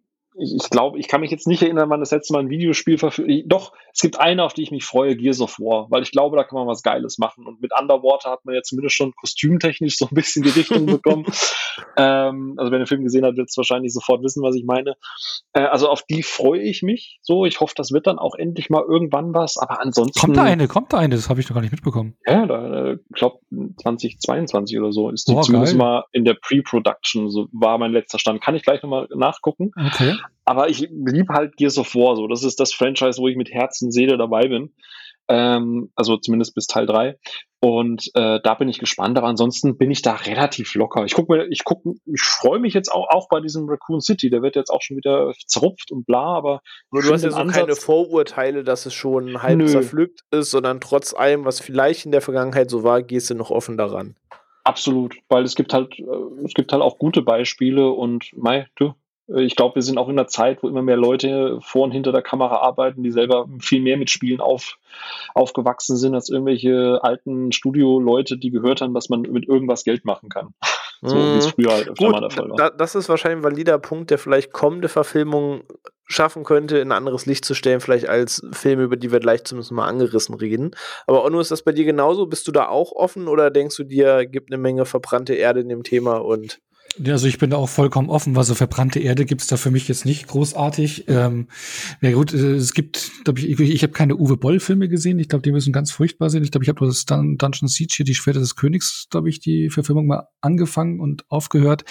Ich, 0.42 0.56
ich 0.56 0.70
glaube, 0.70 1.00
ich 1.00 1.08
kann 1.08 1.22
mich 1.22 1.32
jetzt 1.32 1.48
nicht 1.48 1.62
erinnern, 1.62 1.90
wann 1.90 2.00
das 2.00 2.12
letzte 2.12 2.34
Mal 2.34 2.40
ein 2.40 2.50
Videospiel 2.50 2.98
verfügt. 2.98 3.30
Doch, 3.46 3.74
es 3.94 4.02
gibt 4.02 4.20
eine, 4.20 4.44
auf 4.44 4.54
die 4.54 4.64
ich 4.64 4.72
mich 4.72 4.86
freue, 4.86 5.16
Gears 5.16 5.42
of 5.42 5.60
War, 5.60 5.88
weil 5.90 6.04
ich 6.04 6.12
glaube, 6.12 6.38
da 6.38 6.44
kann 6.44 6.58
man 6.58 6.68
was 6.68 6.82
Geiles 6.82 7.18
machen. 7.18 7.46
Und 7.46 7.62
mit 7.62 7.72
Underwater 7.78 8.32
hat 8.32 8.46
man 8.46 8.56
ja 8.56 8.62
zumindest 8.62 8.96
schon 8.96 9.14
kostümtechnisch 9.16 9.98
so 9.98 10.08
ein 10.08 10.16
bisschen 10.16 10.44
die 10.44 10.50
Richtung 10.50 10.86
bekommen. 10.88 11.26
ähm, 11.98 12.56
also, 12.58 12.72
ihr 12.72 12.78
den 12.78 12.88
Film 12.88 13.04
gesehen 13.04 13.26
habt, 13.26 13.38
wird 13.38 13.50
es 13.50 13.58
wahrscheinlich 13.58 13.94
sofort 13.94 14.24
wissen, 14.24 14.44
was 14.44 14.56
ich 14.56 14.66
meine. 14.66 14.96
Äh, 15.54 15.62
also, 15.62 15.90
auf 15.90 16.04
die 16.04 16.24
freue 16.24 16.62
ich 16.62 16.82
mich 16.82 17.20
so. 17.22 17.46
Ich 17.46 17.60
hoffe, 17.60 17.74
das 17.76 17.92
wird 17.92 18.08
dann 18.08 18.20
auch 18.20 18.36
endlich 18.36 18.70
mal 18.70 18.84
irgendwann 18.88 19.34
was. 19.34 19.58
Aber 19.58 19.82
ansonsten. 19.82 20.20
Kommt 20.20 20.38
da 20.38 20.44
eine, 20.44 20.68
kommt 20.68 20.94
da 20.94 20.98
eine, 20.98 21.16
das 21.16 21.30
habe 21.30 21.40
ich 21.40 21.50
noch 21.50 21.56
gar 21.56 21.62
nicht 21.62 21.72
mitbekommen. 21.72 22.16
Ja, 22.26 22.46
da, 22.46 22.94
ich 22.94 23.00
glaube, 23.16 23.40
2022 23.82 24.80
oder 24.80 24.92
so 24.92 25.10
ist 25.10 25.28
die 25.28 25.34
oh, 25.34 25.42
zumindest 25.42 25.74
geil. 25.74 25.80
mal 25.80 26.06
in 26.12 26.26
der 26.26 26.36
Pre-Production, 26.36 27.30
so 27.30 27.48
war 27.52 27.78
mein 27.78 27.92
letzter 27.92 28.20
Stand. 28.20 28.42
Kann 28.42 28.56
ich 28.56 28.64
gleich 28.64 28.82
nochmal 28.82 29.08
nachgucken. 29.14 29.72
Okay. 29.76 30.16
Aber 30.46 30.70
ich 30.70 30.80
liebe 30.80 31.34
halt 31.34 31.58
Gears 31.58 31.78
of 31.78 31.96
War, 31.96 32.16
so. 32.16 32.28
Das 32.28 32.44
ist 32.44 32.60
das 32.60 32.74
Franchise, 32.74 33.20
wo 33.20 33.28
ich 33.28 33.38
mit 33.38 33.52
Herz 33.52 33.82
und 33.82 33.92
Seele 33.92 34.18
dabei 34.18 34.48
bin. 34.48 34.74
Ähm, 35.28 35.92
also 35.96 36.18
zumindest 36.18 36.56
bis 36.56 36.68
Teil 36.68 36.86
3. 36.86 37.18
Und 37.64 38.10
äh, 38.16 38.40
da 38.44 38.56
bin 38.56 38.68
ich 38.70 38.80
gespannt, 38.80 39.18
aber 39.18 39.28
ansonsten 39.28 39.78
bin 39.78 39.92
ich 39.92 40.02
da 40.02 40.16
relativ 40.16 40.74
locker. 40.74 41.06
Ich 41.06 41.14
gucke 41.14 41.32
mir, 41.32 41.48
ich 41.48 41.64
gucke, 41.64 41.92
ich 42.06 42.22
freue 42.22 42.60
mich 42.60 42.74
jetzt 42.74 42.92
auch, 42.92 43.08
auch 43.10 43.30
bei 43.30 43.40
diesem 43.40 43.70
Raccoon 43.70 44.02
City. 44.02 44.32
Der 44.32 44.42
wird 44.42 44.56
jetzt 44.56 44.72
auch 44.72 44.82
schon 44.82 44.98
wieder 44.98 45.32
zerrupft 45.46 45.92
und 45.92 46.06
bla, 46.06 46.38
aber. 46.38 46.62
aber 46.92 47.02
du 47.02 47.14
hast 47.14 47.24
ja 47.24 47.30
so 47.30 47.38
Ansatz, 47.38 47.60
keine 47.60 47.76
Vorurteile, 47.76 48.64
dass 48.64 48.88
es 48.88 48.96
schon 48.96 49.44
halb 49.44 49.60
nö. 49.60 49.68
zerpflückt 49.68 50.22
ist, 50.32 50.50
sondern 50.52 50.82
trotz 50.82 51.14
allem, 51.14 51.46
was 51.46 51.60
vielleicht 51.60 52.06
in 52.06 52.12
der 52.12 52.22
Vergangenheit 52.22 52.72
so 52.72 52.84
war, 52.84 53.04
gehst 53.04 53.30
du 53.30 53.36
noch 53.36 53.52
offen 53.52 53.78
daran. 53.78 54.16
Absolut, 54.64 55.16
weil 55.30 55.44
es 55.44 55.56
gibt 55.56 55.74
halt, 55.74 56.00
äh, 56.00 56.44
es 56.44 56.54
gibt 56.54 56.72
halt 56.74 56.82
auch 56.82 56.98
gute 56.98 57.22
Beispiele 57.22 57.90
und 57.90 58.32
mei, 58.36 58.68
du, 58.76 58.94
ich 59.36 59.56
glaube, 59.56 59.76
wir 59.76 59.82
sind 59.82 59.98
auch 59.98 60.10
in 60.10 60.18
einer 60.18 60.28
Zeit, 60.28 60.62
wo 60.62 60.68
immer 60.68 60.82
mehr 60.82 60.98
Leute 60.98 61.60
vor 61.62 61.84
und 61.84 61.92
hinter 61.92 62.12
der 62.12 62.22
Kamera 62.22 62.58
arbeiten, 62.58 63.04
die 63.04 63.12
selber 63.12 63.48
viel 63.60 63.82
mehr 63.82 63.98
mit 63.98 64.10
Spielen 64.10 64.42
auf, 64.42 64.78
aufgewachsen 65.34 65.98
sind 65.98 66.16
als 66.16 66.30
irgendwelche 66.30 67.00
alten 67.02 67.52
Studio-Leute, 67.52 68.38
die 68.38 68.52
gehört 68.52 68.82
haben, 68.82 68.94
dass 68.94 69.10
man 69.10 69.22
mit 69.22 69.48
irgendwas 69.48 69.84
Geld 69.84 70.06
machen 70.06 70.30
kann. 70.30 70.54
So 71.04 71.16
wie 71.16 71.38
es 71.40 71.48
mhm. 71.48 71.52
früher 71.64 71.72
halt 71.72 71.98
Gut, 71.98 72.22
der 72.22 72.30
Fall 72.30 72.50
war. 72.52 72.58
Da, 72.58 72.70
das 72.70 72.94
ist 72.94 73.10
wahrscheinlich 73.10 73.40
ein 73.40 73.44
valider 73.44 73.80
Punkt, 73.80 74.12
der 74.12 74.20
vielleicht 74.20 74.54
kommende 74.54 74.88
Verfilmungen 74.88 75.64
schaffen 76.06 76.44
könnte, 76.44 76.78
in 76.78 76.90
ein 76.90 76.98
anderes 76.98 77.26
Licht 77.26 77.44
zu 77.44 77.56
stellen, 77.56 77.80
vielleicht 77.80 78.08
als 78.08 78.46
Filme, 78.52 78.84
über 78.84 78.98
die 78.98 79.12
wir 79.12 79.20
gleich 79.20 79.44
zumindest 79.44 79.72
mal 79.72 79.88
angerissen 79.88 80.36
reden. 80.36 80.76
Aber 81.08 81.26
Onno, 81.26 81.40
ist 81.40 81.50
das 81.50 81.64
bei 81.64 81.72
dir 81.72 81.86
genauso? 81.86 82.28
Bist 82.28 82.48
du 82.48 82.52
da 82.52 82.68
auch 82.68 82.92
offen 82.92 83.28
oder 83.28 83.50
denkst 83.50 83.78
du 83.78 83.84
dir, 83.84 84.28
gibt 84.28 84.52
eine 84.52 84.62
Menge 84.62 84.86
verbrannte 84.86 85.34
Erde 85.34 85.62
in 85.62 85.70
dem 85.70 85.82
Thema 85.82 86.18
und 86.18 86.60
also 87.08 87.28
ich 87.28 87.38
bin 87.38 87.50
da 87.52 87.58
auch 87.58 87.70
vollkommen 87.70 88.10
offen, 88.10 88.36
weil 88.36 88.44
so 88.44 88.54
verbrannte 88.54 89.00
Erde 89.00 89.26
gibt's 89.26 89.48
da 89.48 89.56
für 89.56 89.72
mich 89.72 89.88
jetzt 89.88 90.06
nicht 90.06 90.28
großartig. 90.28 91.06
Ähm, 91.08 91.48
ja 92.02 92.12
gut, 92.12 92.34
äh, 92.34 92.56
es 92.56 92.74
gibt, 92.74 93.12
glaube 93.24 93.40
ich, 93.40 93.50
ich, 93.50 93.60
ich 93.60 93.84
habe 93.84 93.94
keine 93.94 94.18
Uwe 94.18 94.36
Boll-Filme 94.36 94.90
gesehen. 94.90 95.18
Ich 95.20 95.30
glaube, 95.30 95.42
die 95.42 95.54
müssen 95.54 95.72
ganz 95.72 95.92
furchtbar 95.92 96.30
sein. 96.30 96.44
Ich 96.44 96.52
glaube, 96.52 96.66
ich 96.66 96.70
habe 96.70 96.86
das 96.86 97.06
Dun 97.06 97.38
Dungeon 97.38 97.70
Siege 97.70 97.94
hier, 97.96 98.06
die 98.06 98.16
Schwerte 98.16 98.40
des 98.40 98.56
Königs, 98.56 99.08
glaube 99.10 99.30
ich, 99.30 99.40
die 99.40 99.70
Verfilmung 99.70 100.06
mal 100.08 100.28
angefangen 100.42 101.00
und 101.00 101.24
aufgehört. 101.30 101.86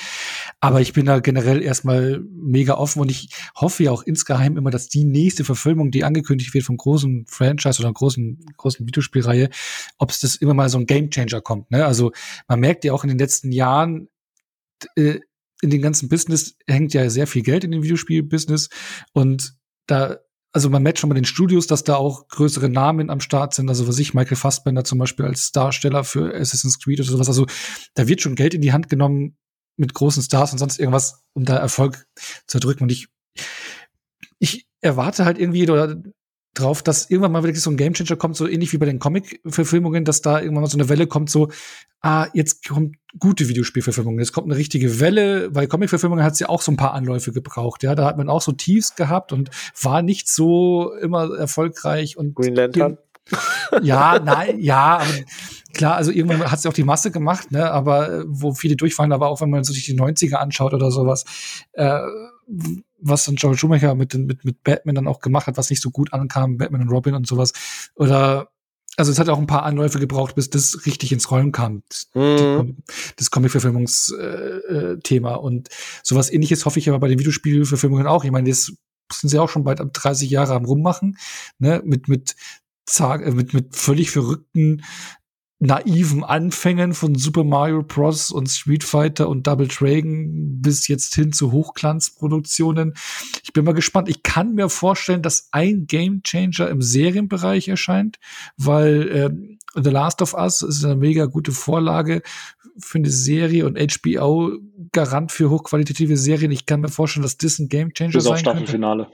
Aber 0.61 0.81
ich 0.83 0.93
bin 0.93 1.07
da 1.07 1.21
generell 1.21 1.63
erstmal 1.63 2.21
mega 2.31 2.75
offen 2.75 3.01
und 3.01 3.11
ich 3.11 3.31
hoffe 3.57 3.85
ja 3.85 3.93
auch 3.93 4.03
insgeheim 4.03 4.59
immer, 4.59 4.71
dass 4.71 4.89
die 4.89 5.05
nächste 5.05 5.45
Verfilmung, 5.45 5.91
die 5.91 6.05
angekündigt 6.05 6.53
wird 6.53 6.65
vom 6.65 6.77
großen 6.77 7.25
Franchise 7.27 7.81
oder 7.81 7.93
großen, 7.93 8.45
großen 8.57 8.87
Videospielreihe, 8.87 9.49
ob 9.99 10.11
es 10.11 10.21
das 10.21 10.37
immer 10.37 10.55
mal 10.55 10.69
so 10.69 10.79
ein 10.79 10.87
Gamechanger 10.87 11.41
kommt. 11.41 11.71
Ne? 11.71 11.87
Also 11.87 12.13
man 12.49 12.61
merkt 12.61 12.85
ja 12.85 12.93
auch 12.93 13.03
in 13.03 13.09
den 13.09 13.19
letzten 13.19 13.51
Jahren, 13.51 14.09
äh, 14.97 15.21
in 15.63 15.71
den 15.71 15.83
ganzen 15.83 16.09
Business 16.09 16.57
hängt 16.67 16.95
ja 16.95 17.09
sehr 17.11 17.27
viel 17.27 17.43
Geld 17.43 17.65
in 17.65 17.71
dem 17.71 17.83
Videospiel-Business 17.83 18.69
und 19.13 19.55
da 19.87 20.19
also 20.53 20.69
man 20.69 20.83
merkt 20.83 20.99
schon 20.99 21.11
bei 21.11 21.15
den 21.15 21.25
Studios, 21.25 21.67
dass 21.67 21.85
da 21.85 21.95
auch 21.97 22.27
größere 22.29 22.69
Namen 22.69 23.11
am 23.11 23.21
Start 23.21 23.55
sind. 23.55 23.69
Also 23.69 23.87
was 23.87 23.99
ich, 23.99 24.15
Michael 24.15 24.37
Fassbender 24.37 24.85
zum 24.85 24.99
Beispiel 24.99 25.25
als 25.25 25.53
Darsteller 25.53 26.03
für 26.03 26.35
Assassin's 26.35 26.81
Creed 26.81 26.99
oder 27.01 27.09
sowas. 27.09 27.29
Also 27.29 27.47
da 27.95 28.09
wird 28.09 28.21
schon 28.21 28.35
Geld 28.35 28.55
in 28.55 28.61
die 28.61 28.73
Hand 28.73 28.89
genommen 28.89 29.37
mit 29.77 29.95
großen 29.95 30.23
Stars 30.23 30.53
und 30.53 30.59
sonst 30.59 30.79
irgendwas, 30.79 31.23
um 31.35 31.45
da 31.45 31.57
Erfolg 31.57 32.07
zu 32.47 32.59
drücken. 32.59 32.85
Und 32.85 32.93
ich, 32.93 33.07
ich 34.41 34.67
erwarte 34.81 35.25
halt 35.25 35.39
irgendwie 35.39 35.71
oder 35.71 36.03
drauf, 36.55 36.83
dass 36.83 37.09
irgendwann 37.09 37.33
mal 37.33 37.43
wirklich 37.43 37.63
so 37.63 37.71
ein 37.71 37.77
Gamechanger 37.77 38.17
kommt, 38.17 38.37
so 38.37 38.49
ähnlich 38.49 38.73
wie 38.73 38.79
bei 38.79 38.87
den 38.87 38.99
Comic-Verfilmungen, 38.99 40.05
dass 40.05 40.21
da 40.21 40.41
irgendwann 40.41 40.63
mal 40.63 40.71
so 40.71 40.79
eine 40.79 40.89
Welle 40.89 41.07
kommt, 41.07 41.31
so, 41.31 41.51
ah, 42.01 42.27
jetzt 42.35 42.69
kommt 42.69 42.97
gute 43.19 43.49
Videospielverfilmungen, 43.49 44.19
jetzt 44.19 44.33
kommt 44.33 44.49
eine 44.49 44.57
richtige 44.57 45.01
Welle, 45.01 45.55
weil 45.55 45.69
Comic-Verfilmungen 45.69 46.25
hat 46.25 46.33
es 46.33 46.41
ja 46.41 46.49
auch 46.49 46.63
so 46.63 46.73
ein 46.73 46.77
paar 46.77 46.95
Anläufe 46.95 47.33
gebraucht, 47.33 47.83
ja, 47.83 47.95
da 47.95 48.05
hat 48.05 48.17
man 48.17 48.29
auch 48.29 48.43
so 48.43 48.53
Tiefs 48.53 48.97
gehabt 48.97 49.33
und 49.33 49.51
war 49.81 50.03
nicht 50.03 50.29
so 50.29 50.93
immer 51.01 51.37
erfolgreich 51.37 52.17
und 52.17 52.35
Green 52.35 52.55
Lantern. 52.55 52.99
Ja, 53.83 54.19
nein, 54.19 54.59
ja, 54.59 54.99
aber 54.99 55.05
klar, 55.73 55.95
also 55.95 56.11
irgendwann 56.11 56.51
hat 56.51 56.59
es 56.59 56.65
ja 56.65 56.71
auch 56.71 56.75
die 56.75 56.83
Masse 56.83 57.13
gemacht, 57.13 57.53
ne, 57.53 57.71
aber 57.71 58.11
äh, 58.13 58.25
wo 58.27 58.55
viele 58.55 58.75
durchfallen, 58.75 59.13
aber 59.13 59.29
auch 59.29 59.41
wenn 59.41 59.51
man 59.51 59.63
sich 59.63 59.85
die 59.87 59.97
90er 59.97 60.35
anschaut 60.35 60.75
oder 60.75 60.91
sowas, 60.91 61.25
äh, 61.75 62.01
was 63.03 63.25
dann 63.25 63.37
Joel 63.37 63.57
Schumacher 63.57 63.95
mit, 63.95 64.15
mit, 64.15 64.45
mit 64.45 64.63
Batman 64.63 64.95
dann 64.95 65.09
auch 65.09 65.21
gemacht 65.21 65.47
hat, 65.47 65.57
was 65.57 65.71
nicht 65.71 65.83
so 65.83 65.91
gut 65.91 66.13
ankam, 66.13 66.59
Batman 66.59 66.83
und 66.83 66.91
Robin 66.91 67.15
und 67.15 67.27
sowas. 67.27 67.53
Oder 67.95 68.51
also 68.97 69.13
es 69.13 69.19
hat 69.19 69.29
auch 69.29 69.39
ein 69.39 69.47
paar 69.47 69.63
Anläufe 69.63 69.99
gebraucht, 69.99 70.35
bis 70.35 70.51
das 70.51 70.85
richtig 70.85 71.13
ins 71.13 71.31
Rollen 71.31 71.53
kam, 71.53 71.83
mhm. 72.15 72.77
das 73.17 73.31
Comic-Verfilmungsthema. 73.31 75.35
Äh, 75.35 75.39
und 75.39 75.69
sowas 76.03 76.31
ähnliches 76.31 76.67
hoffe 76.67 76.79
ich 76.79 76.89
aber 76.89 76.99
bei 76.99 77.09
den 77.09 77.19
Videospielverfilmungen 77.19 78.07
auch. 78.07 78.25
Ich 78.25 78.31
meine, 78.31 78.51
das 78.51 78.73
sind 79.13 79.31
sie 79.31 79.39
auch 79.39 79.49
schon 79.49 79.65
bald 79.65 79.81
ab 79.81 79.93
30 79.93 80.31
Jahre 80.31 80.55
am 80.55 80.65
rummachen, 80.65 81.19
ne, 81.59 81.83
mit, 81.85 82.09
mit, 82.09 82.37
äh, 82.99 83.31
mit, 83.31 83.55
mit 83.55 83.77
völlig 83.77 84.11
verrückten 84.11 84.83
naiven 85.61 86.25
Anfängen 86.25 86.95
von 86.95 87.15
Super 87.15 87.45
Mario 87.45 87.83
Bros. 87.83 88.31
und 88.31 88.49
Street 88.49 88.83
Fighter 88.83 89.29
und 89.29 89.47
Double 89.47 89.69
Dragon 89.69 90.61
bis 90.63 90.89
jetzt 90.89 91.15
hin 91.15 91.33
zu 91.33 91.53
Hochglanzproduktionen. 91.53 92.95
Ich 93.45 93.53
bin 93.53 93.67
mal 93.67 93.75
gespannt. 93.75 94.09
Ich 94.09 94.23
kann 94.23 94.55
mir 94.55 94.71
vorstellen, 94.71 95.23
dass 95.23 95.49
ein 95.53 95.87
Game 95.87 96.23
Changer 96.23 96.71
im 96.71 96.81
Serienbereich 96.81 97.69
erscheint, 97.69 98.19
weil 98.57 99.09
äh, 99.09 99.31
The 99.75 99.91
Last 99.91 100.23
of 100.23 100.35
Us 100.35 100.63
ist 100.63 100.85
eine 100.85 100.97
mega 100.97 101.27
gute 101.27 101.53
Vorlage 101.53 102.23
für 102.79 102.99
eine 102.99 103.11
Serie 103.11 103.67
und 103.67 103.79
HBO 103.79 104.53
Garant 104.93 105.33
für 105.33 105.51
hochqualitative 105.51 106.17
Serien. 106.17 106.51
Ich 106.51 106.67
kann 106.67 106.81
mir 106.81 106.89
vorstellen, 106.89 107.23
dass 107.23 107.37
das 107.37 107.59
ein 107.59 107.69
Game 107.69 107.93
Changer 107.93 108.13
Bis 108.13 108.25
sein 108.25 108.33
auf 108.33 108.39
Staffelfinale. 108.39 109.09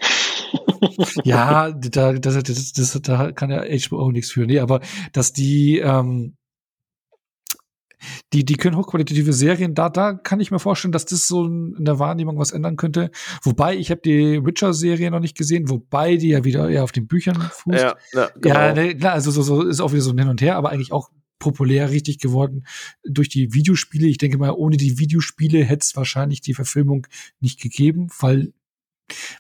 ja, 1.25 1.71
da, 1.71 2.13
das, 2.13 2.43
das, 2.43 2.73
das, 2.73 3.01
da 3.03 3.33
kann 3.33 3.51
ja 3.51 3.65
HBO 3.65 4.11
nichts 4.11 4.31
für. 4.31 4.47
Nee, 4.47 4.61
aber 4.61 4.81
dass 5.13 5.33
die, 5.33 5.79
ähm, 5.79 6.37
die, 8.33 8.45
die 8.45 8.57
können 8.57 8.77
hochqualitative 8.77 9.33
Serien, 9.33 9.75
da, 9.75 9.89
da 9.89 10.15
kann 10.15 10.41
ich 10.41 10.51
mir 10.51 10.59
vorstellen, 10.59 10.93
dass 10.93 11.07
das 11.07 11.27
so 11.27 11.47
in 11.47 11.85
der 11.85 11.99
Wahrnehmung 11.99 12.39
was 12.39 12.53
ändern 12.53 12.77
könnte. 12.77 13.11
Wobei, 13.43 13.77
ich 13.77 13.91
habe 13.91 14.01
die 14.05 14.45
Witcher-Serie 14.45 15.11
noch 15.11 15.21
nicht 15.21 15.37
gesehen, 15.37 15.69
wobei 15.69 16.17
die 16.17 16.29
ja 16.29 16.45
wieder 16.45 16.69
eher 16.69 16.85
auf 16.85 16.93
den 16.93 17.07
Büchern 17.07 17.37
fußt. 17.37 17.83
Ja, 17.83 17.97
ja, 18.13 18.31
genau. 18.41 18.55
ja 18.55 18.75
ne, 18.75 18.97
klar, 18.97 19.15
also 19.15 19.31
so, 19.31 19.43
so 19.43 19.63
ist 19.63 19.81
auch 19.81 19.93
wieder 19.93 20.03
so 20.03 20.11
ein 20.11 20.19
Hin 20.19 20.29
und 20.29 20.41
Her, 20.41 20.57
aber 20.57 20.71
eigentlich 20.71 20.93
auch 20.93 21.11
populär 21.39 21.91
richtig 21.91 22.19
geworden 22.19 22.67
durch 23.05 23.29
die 23.29 23.53
Videospiele. 23.53 24.07
Ich 24.07 24.19
denke 24.19 24.39
mal, 24.39 24.53
ohne 24.53 24.77
die 24.77 24.99
Videospiele 24.99 25.65
hätte 25.65 25.85
es 25.85 25.97
wahrscheinlich 25.97 26.41
die 26.41 26.55
Verfilmung 26.55 27.07
nicht 27.41 27.61
gegeben, 27.61 28.09
weil 28.21 28.53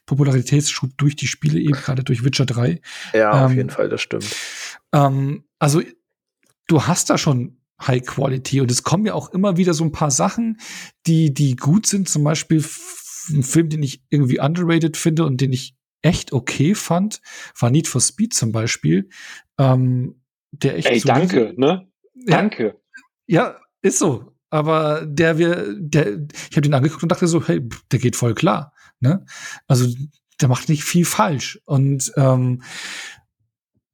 Popularitätsschub 0.06 0.96
durch 0.96 1.16
die 1.16 1.26
Spiele, 1.26 1.58
eben 1.58 1.72
gerade 1.72 2.04
durch 2.04 2.24
Witcher 2.24 2.46
3. 2.46 2.80
Ja, 3.12 3.38
ähm, 3.38 3.44
auf 3.44 3.52
jeden 3.54 3.70
Fall, 3.70 3.88
das 3.88 4.00
stimmt. 4.00 4.36
Ähm, 4.92 5.44
also, 5.58 5.82
du 6.68 6.86
hast 6.86 7.10
da 7.10 7.18
schon 7.18 7.58
High 7.80 8.04
Quality 8.04 8.60
und 8.60 8.70
es 8.70 8.82
kommen 8.82 9.06
ja 9.06 9.14
auch 9.14 9.30
immer 9.30 9.56
wieder 9.56 9.74
so 9.74 9.84
ein 9.84 9.92
paar 9.92 10.10
Sachen, 10.10 10.58
die, 11.06 11.34
die 11.34 11.56
gut 11.56 11.86
sind. 11.86 12.08
Zum 12.08 12.24
Beispiel 12.24 12.64
ein 13.30 13.42
Film, 13.42 13.68
den 13.68 13.82
ich 13.82 14.02
irgendwie 14.08 14.40
underrated 14.40 14.96
finde 14.96 15.24
und 15.24 15.40
den 15.40 15.52
ich 15.52 15.76
echt 16.02 16.32
okay 16.32 16.74
fand, 16.74 17.20
war 17.58 17.70
Need 17.70 17.88
for 17.88 18.00
Speed 18.00 18.32
zum 18.32 18.52
Beispiel. 18.52 19.08
Ähm, 19.58 20.20
der 20.62 20.76
echt 20.76 20.88
Ey, 20.88 20.98
so 21.00 21.08
danke, 21.08 21.54
ne? 21.56 21.88
Danke. 22.26 22.80
Ja, 23.26 23.56
ist 23.82 23.98
so. 23.98 24.32
Aber 24.50 25.04
der 25.04 25.38
wir, 25.38 25.74
der, 25.76 26.18
ich 26.50 26.56
habe 26.56 26.62
den 26.62 26.74
angeguckt 26.74 27.02
und 27.02 27.10
dachte 27.10 27.26
so, 27.26 27.46
hey, 27.46 27.60
der 27.90 27.98
geht 27.98 28.16
voll 28.16 28.34
klar. 28.34 28.72
Ne? 29.00 29.24
Also 29.66 29.86
der 30.40 30.48
macht 30.48 30.68
nicht 30.68 30.84
viel 30.84 31.04
falsch. 31.04 31.60
Und 31.64 32.12
ähm, 32.16 32.62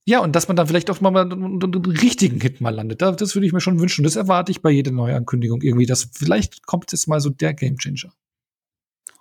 ja, 0.04 0.18
und 0.18 0.34
dass 0.34 0.48
man 0.48 0.56
dann 0.56 0.66
vielleicht 0.66 0.90
auch 0.90 1.00
mal 1.00 1.16
einen 1.16 1.62
richtigen 1.62 2.40
Hit 2.40 2.60
mal 2.60 2.74
landet. 2.74 3.02
Das 3.02 3.34
würde 3.34 3.46
ich 3.46 3.52
mir 3.52 3.60
schon 3.60 3.80
wünschen. 3.80 4.02
Das 4.02 4.16
erwarte 4.16 4.50
ich 4.50 4.60
bei 4.60 4.70
jeder 4.70 4.90
Neuankündigung 4.90 5.62
irgendwie. 5.62 5.86
Dass 5.86 6.10
vielleicht 6.12 6.66
kommt 6.66 6.90
jetzt 6.92 7.06
mal 7.06 7.20
so 7.20 7.30
der 7.30 7.54
Gamechanger. 7.54 8.12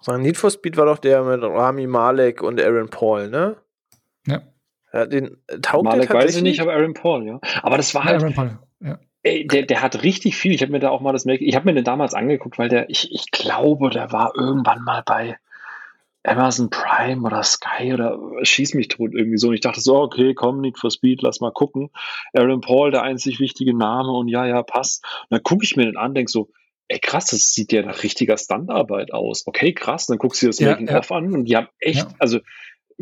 So, 0.01 0.17
Need 0.17 0.37
for 0.37 0.49
Speed 0.49 0.77
war 0.77 0.87
doch 0.87 0.97
der 0.97 1.23
mit 1.23 1.43
Rami 1.43 1.85
Malek 1.85 2.41
und 2.41 2.59
Aaron 2.59 2.89
Paul, 2.89 3.29
ne? 3.29 3.57
Ja. 4.93 4.99
ja 4.99 5.05
den 5.05 5.37
taugt 5.61 5.85
Malek 5.85 6.13
weiß 6.13 6.35
ich 6.35 6.43
nicht, 6.43 6.59
aber 6.61 6.73
Aaron 6.73 6.93
Paul, 6.93 7.25
ja. 7.25 7.39
Aber 7.61 7.77
das 7.77 7.93
war 7.95 8.03
halt. 8.03 8.21
Aaron 8.21 8.33
Paul, 8.33 8.59
ja. 8.79 8.99
Ey, 9.23 9.45
der, 9.45 9.63
der 9.63 9.81
hat 9.81 10.01
richtig 10.01 10.35
viel. 10.35 10.51
Ich 10.51 10.63
habe 10.63 10.71
mir 10.71 10.79
da 10.79 10.89
auch 10.89 11.01
mal 11.01 11.13
das 11.13 11.25
Ich 11.25 11.55
habe 11.55 11.65
mir 11.65 11.75
den 11.75 11.83
damals 11.83 12.15
angeguckt, 12.15 12.57
weil 12.57 12.69
der, 12.69 12.89
ich, 12.89 13.11
ich 13.11 13.29
glaube, 13.29 13.91
der 13.91 14.11
war 14.11 14.33
irgendwann 14.35 14.83
mal 14.83 15.03
bei 15.05 15.37
Amazon 16.23 16.69
Prime 16.69 17.21
oder 17.25 17.43
Sky 17.43 17.93
oder 17.93 18.17
schieß 18.43 18.73
mich 18.75 18.87
tot 18.87 19.11
irgendwie 19.13 19.37
so. 19.37 19.49
Und 19.49 19.55
ich 19.55 19.61
dachte 19.61 19.81
so, 19.81 19.97
okay, 19.97 20.33
komm, 20.33 20.61
Need 20.61 20.77
for 20.77 20.91
Speed, 20.91 21.21
lass 21.21 21.39
mal 21.39 21.51
gucken. 21.51 21.89
Aaron 22.33 22.61
Paul, 22.61 22.91
der 22.91 23.03
einzig 23.03 23.39
wichtige 23.39 23.75
Name 23.75 24.11
und 24.11 24.27
ja, 24.27 24.45
ja, 24.45 24.61
passt. 24.63 25.03
Und 25.23 25.31
dann 25.31 25.43
gucke 25.43 25.63
ich 25.63 25.75
mir 25.75 25.85
den 25.85 25.97
an, 25.97 26.13
denk 26.13 26.29
so, 26.29 26.49
ey 26.87 26.99
krass, 26.99 27.27
das 27.27 27.53
sieht 27.53 27.71
ja 27.71 27.81
nach 27.81 28.03
richtiger 28.03 28.37
Standarbeit 28.37 29.13
aus. 29.13 29.47
Okay, 29.47 29.73
krass, 29.73 30.07
dann 30.07 30.17
guckst 30.17 30.41
du 30.41 30.45
dir 30.45 30.49
das 30.49 30.59
ja, 30.59 30.71
Making-of 30.71 31.09
ja. 31.09 31.15
an 31.15 31.33
und 31.33 31.45
die 31.45 31.55
haben 31.55 31.67
echt, 31.79 32.09
ja. 32.09 32.15
also 32.19 32.39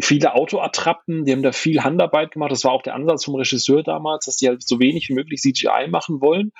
viele 0.02 0.34
Autoattrappen, 0.34 1.26
die 1.26 1.32
haben 1.32 1.44
da 1.44 1.52
viel 1.52 1.84
Handarbeit 1.84 2.32
gemacht. 2.32 2.52
Das 2.52 2.64
war 2.64 2.72
auch 2.72 2.82
der 2.82 2.96
Ansatz 2.96 3.26
vom 3.26 3.36
Regisseur 3.36 3.84
damals, 3.84 4.26
dass 4.26 4.38
die 4.38 4.48
halt 4.48 4.68
so 4.68 4.80
wenig 4.80 5.10
wie 5.10 5.14
möglich 5.14 5.42
CGI 5.42 5.88
machen 5.90 6.22
wollen. 6.22 6.52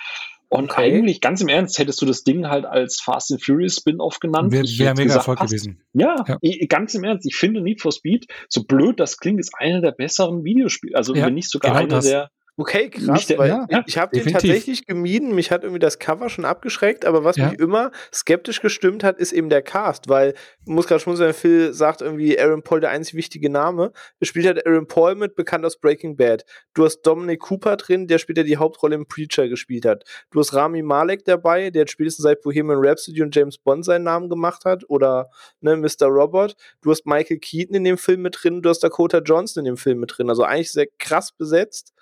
Und 0.52 0.72
okay. 0.72 0.82
eigentlich, 0.82 1.22
ganz 1.22 1.42
im 1.42 1.48
Ernst, 1.48 1.78
hättest 1.78 2.02
du 2.02 2.08
das 2.08 2.24
Ding 2.24 2.48
halt 2.48 2.66
als 2.66 3.00
Fast 3.00 3.32
and 3.32 3.44
Furious 3.44 3.76
Spin-off 3.76 4.20
genannt. 4.20 4.52
Wäre 4.52 4.64
wär 4.64 4.92
mega 4.94 5.04
gesagt, 5.04 5.18
Erfolg 5.20 5.40
passt. 5.40 5.52
gewesen. 5.52 5.84
Ja, 5.94 6.16
ja. 6.28 6.38
Ich, 6.42 6.68
ganz 6.68 6.96
im 6.96 7.04
Ernst, 7.04 7.28
ich 7.28 7.36
finde 7.36 7.62
Need 7.62 7.82
for 7.82 7.92
Speed, 7.92 8.26
so 8.50 8.64
blöd 8.64 9.00
das 9.00 9.18
klingt, 9.18 9.40
ist 9.40 9.54
einer 9.60 9.80
der 9.80 9.92
besseren 9.92 10.44
Videospiele. 10.44 10.98
Also 10.98 11.14
ja, 11.14 11.28
wenn 11.28 11.36
nicht 11.36 11.52
sogar 11.52 11.72
genau 11.72 11.84
einer 11.84 11.96
das. 11.96 12.06
der 12.06 12.32
Okay, 12.60 12.90
krass, 12.90 13.26
der, 13.28 13.38
weil 13.38 13.50
ja, 13.70 13.84
ich 13.86 13.98
habe 13.98 14.20
den 14.20 14.34
tatsächlich 14.34 14.86
gemieden. 14.86 15.34
Mich 15.34 15.50
hat 15.50 15.64
irgendwie 15.64 15.80
das 15.80 15.98
Cover 15.98 16.30
schon 16.30 16.44
abgeschreckt, 16.44 17.06
aber 17.06 17.24
was 17.24 17.38
ja. 17.38 17.50
mich 17.50 17.58
immer 17.58 17.92
skeptisch 18.14 18.60
gestimmt 18.60 19.02
hat, 19.02 19.18
ist 19.18 19.32
eben 19.32 19.48
der 19.48 19.62
Cast, 19.62 20.10
weil 20.10 20.34
ich 20.66 20.68
muss 20.68 20.86
gerade 20.86 21.00
schon 21.00 21.16
sagen, 21.16 21.34
Phil 21.34 21.72
sagt 21.72 22.02
irgendwie 22.02 22.38
Aaron 22.38 22.62
Paul 22.62 22.82
der 22.82 22.90
einzig 22.90 23.14
wichtige 23.14 23.50
Name. 23.50 23.94
Er 24.20 24.26
spielt 24.26 24.46
halt 24.46 24.68
Aaron 24.68 24.88
Paul 24.88 25.16
mit, 25.16 25.36
bekannt 25.36 25.64
aus 25.64 25.80
Breaking 25.80 26.18
Bad. 26.18 26.44
Du 26.74 26.84
hast 26.84 27.02
Dominic 27.04 27.40
Cooper 27.40 27.78
drin, 27.78 28.08
der 28.08 28.18
später 28.18 28.44
die 28.44 28.58
Hauptrolle 28.58 28.96
im 28.96 29.08
Preacher 29.08 29.48
gespielt 29.48 29.86
hat. 29.86 30.04
Du 30.30 30.42
hast 30.42 30.54
Rami 30.54 30.82
Malek 30.82 31.24
dabei, 31.24 31.70
der 31.70 31.88
spätestens 31.88 32.24
seit 32.24 32.42
Bohemian 32.42 32.80
Rhapsody 32.82 33.22
und 33.22 33.34
James 33.34 33.58
Bond 33.58 33.86
seinen 33.86 34.04
Namen 34.04 34.28
gemacht 34.28 34.66
hat 34.66 34.84
oder 34.90 35.30
ne, 35.62 35.78
Mr. 35.78 36.08
Robert. 36.08 36.58
Du 36.82 36.92
hast 36.92 37.06
Michael 37.06 37.40
Keaton 37.40 37.78
in 37.78 37.86
dem 37.86 37.98
Film 37.98 38.22
mit 38.22 38.38
drin, 38.44 38.62
du 38.62 38.68
hast 38.68 38.84
Dakota 38.84 39.20
Johnson 39.20 39.62
in 39.62 39.76
dem 39.76 39.78
Film 39.78 40.02
mit 40.02 40.18
drin. 40.18 40.30
Also 40.30 40.44
eigentlich 40.44 40.74
sehr 40.74 40.88
krass 40.98 41.32
besetzt. 41.32 41.94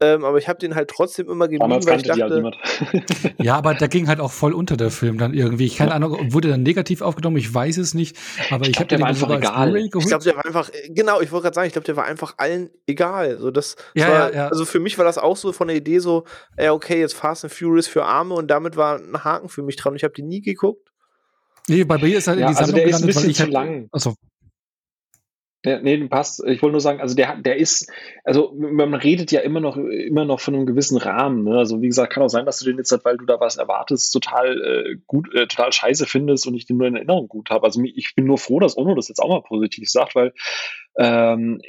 Ähm, 0.00 0.24
aber 0.24 0.36
ich 0.38 0.46
habe 0.48 0.58
den 0.58 0.74
halt 0.74 0.90
trotzdem 0.90 1.30
immer 1.30 1.46
gemieden, 1.48 1.70
Damals 1.70 1.86
weil 1.86 2.00
ich 2.00 2.10
halt 2.10 2.20
dachte, 2.20 2.34
niemand. 2.36 2.56
Ja, 3.38 3.56
aber 3.56 3.74
der 3.74 3.88
ging 3.88 4.08
halt 4.08 4.20
auch 4.20 4.32
voll 4.32 4.52
unter 4.52 4.76
der 4.76 4.90
Film 4.90 5.16
dann 5.16 5.32
irgendwie. 5.32 5.64
Ich 5.66 5.76
keine 5.76 5.92
Ahnung, 5.92 6.32
wurde 6.32 6.48
dann 6.48 6.62
negativ 6.62 7.00
aufgenommen, 7.00 7.36
ich 7.38 7.52
weiß 7.52 7.78
es 7.78 7.94
nicht, 7.94 8.16
aber 8.50 8.66
ich, 8.66 8.72
glaub, 8.72 8.80
habe 8.80 8.88
den 8.88 9.00
war 9.00 9.08
einfach 9.08 9.30
als 9.30 9.38
egal. 9.38 9.76
Ich 9.76 9.90
glaube, 9.90 10.24
der 10.24 10.36
war 10.36 10.44
einfach, 10.44 10.68
äh, 10.70 10.88
genau, 10.90 11.20
ich 11.20 11.32
wollte 11.32 11.44
gerade 11.44 11.54
sagen, 11.54 11.66
ich 11.66 11.72
glaube, 11.72 11.86
der 11.86 11.96
war 11.96 12.04
einfach 12.04 12.34
allen 12.36 12.70
egal. 12.86 13.38
So, 13.38 13.50
das, 13.50 13.76
das 13.76 13.84
Ja, 13.94 14.08
war, 14.08 14.30
ja, 14.30 14.36
ja. 14.36 14.48
Also 14.48 14.64
für 14.64 14.80
mich 14.80 14.98
war 14.98 15.04
das 15.04 15.16
auch 15.18 15.36
so 15.36 15.52
von 15.52 15.68
der 15.68 15.76
Idee 15.76 15.98
so, 15.98 16.24
ja, 16.58 16.72
okay, 16.72 17.00
jetzt 17.00 17.14
Fast 17.14 17.44
and 17.44 17.52
Furious 17.52 17.86
für 17.86 18.04
Arme 18.04 18.34
und 18.34 18.48
damit 18.48 18.76
war 18.76 18.98
ein 18.98 19.24
Haken 19.24 19.48
für 19.48 19.62
mich 19.62 19.76
dran. 19.76 19.96
Ich 19.96 20.04
habe 20.04 20.12
die 20.14 20.22
nie 20.22 20.42
geguckt. 20.42 20.90
Nee, 21.68 21.84
bei 21.84 21.98
mir 21.98 22.18
ist 22.18 22.28
halt 22.28 22.38
Ja, 22.38 22.48
in 22.48 22.52
die 22.52 22.58
also 22.58 22.72
Sammlung 22.72 22.84
der 22.86 22.88
ist 22.88 23.02
ein 23.02 23.06
gelandet, 23.08 23.14
bisschen 23.16 23.30
ich 23.30 23.36
zu 23.36 23.42
halt, 23.44 23.52
lang. 23.52 23.88
Achso, 23.92 24.14
Ja, 25.66 25.80
nee, 25.80 25.98
passt. 26.06 26.44
Ich 26.46 26.62
wollte 26.62 26.74
nur 26.74 26.80
sagen, 26.80 27.00
also 27.00 27.16
der, 27.16 27.38
der 27.38 27.56
ist, 27.56 27.90
also 28.22 28.54
man 28.56 28.94
redet 28.94 29.32
ja 29.32 29.40
immer 29.40 29.58
noch, 29.58 29.76
immer 29.76 30.24
noch 30.24 30.38
von 30.38 30.54
einem 30.54 30.64
gewissen 30.64 30.96
Rahmen. 30.96 31.42
Ne? 31.42 31.58
Also 31.58 31.82
wie 31.82 31.88
gesagt, 31.88 32.12
kann 32.12 32.22
auch 32.22 32.28
sein, 32.28 32.46
dass 32.46 32.60
du 32.60 32.66
den 32.66 32.78
jetzt, 32.78 32.96
weil 33.04 33.16
du 33.16 33.24
da 33.26 33.40
was 33.40 33.56
erwartest, 33.56 34.12
total 34.12 34.62
äh, 34.62 34.96
gut, 35.08 35.34
äh, 35.34 35.48
total 35.48 35.72
scheiße 35.72 36.06
findest 36.06 36.46
und 36.46 36.54
ich 36.54 36.66
den 36.66 36.76
nur 36.76 36.86
in 36.86 36.94
Erinnerung 36.94 37.26
gut 37.26 37.50
habe. 37.50 37.64
Also 37.64 37.82
ich 37.82 38.14
bin 38.14 38.26
nur 38.26 38.38
froh, 38.38 38.60
dass 38.60 38.78
Ono 38.78 38.94
das 38.94 39.08
jetzt 39.08 39.18
auch 39.18 39.28
mal 39.28 39.42
positiv 39.42 39.90
sagt, 39.90 40.14
weil 40.14 40.32
ähm, 40.98 41.60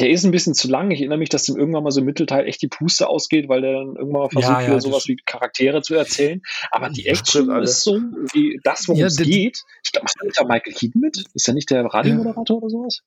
der 0.00 0.10
ist 0.10 0.24
ein 0.24 0.30
bisschen 0.30 0.54
zu 0.54 0.68
lang. 0.68 0.90
Ich 0.90 1.00
erinnere 1.00 1.18
mich, 1.18 1.28
dass 1.28 1.44
dem 1.44 1.56
irgendwann 1.56 1.84
mal 1.84 1.90
so 1.90 2.00
im 2.00 2.06
Mittelteil 2.06 2.46
echt 2.46 2.62
die 2.62 2.68
Puste 2.68 3.08
ausgeht, 3.08 3.48
weil 3.48 3.60
der 3.62 3.72
dann 3.74 3.96
irgendwann 3.96 4.22
mal 4.22 4.28
versucht, 4.30 4.52
Ja, 4.52 4.60
ja, 4.62 4.66
wieder 4.68 4.80
sowas 4.80 5.06
wie 5.08 5.16
Charaktere 5.26 5.82
zu 5.82 5.94
erzählen. 5.94 6.42
Aber 6.70 6.88
die 6.90 7.06
Action 7.06 7.44
stimmt 7.44 7.62
ist 7.64 7.82
so, 7.82 7.96
wie 8.32 8.60
das, 8.64 8.88
worum 8.88 9.00
Ja, 9.00 9.06
es 9.06 9.16
der- 9.16 9.26
geht. 9.26 9.62
Ich 9.84 9.92
glaube, 9.92 10.04
macht 10.04 10.22
nicht 10.24 10.38
da 10.40 10.44
Michael 10.44 10.72
Keaton 10.72 11.00
mit? 11.00 11.24
Ist 11.34 11.48
er 11.48 11.54
nicht 11.54 11.70
der 11.70 11.84
Radiomoderator 11.84 12.58
oder 12.58 12.70
sowas? 12.70 13.00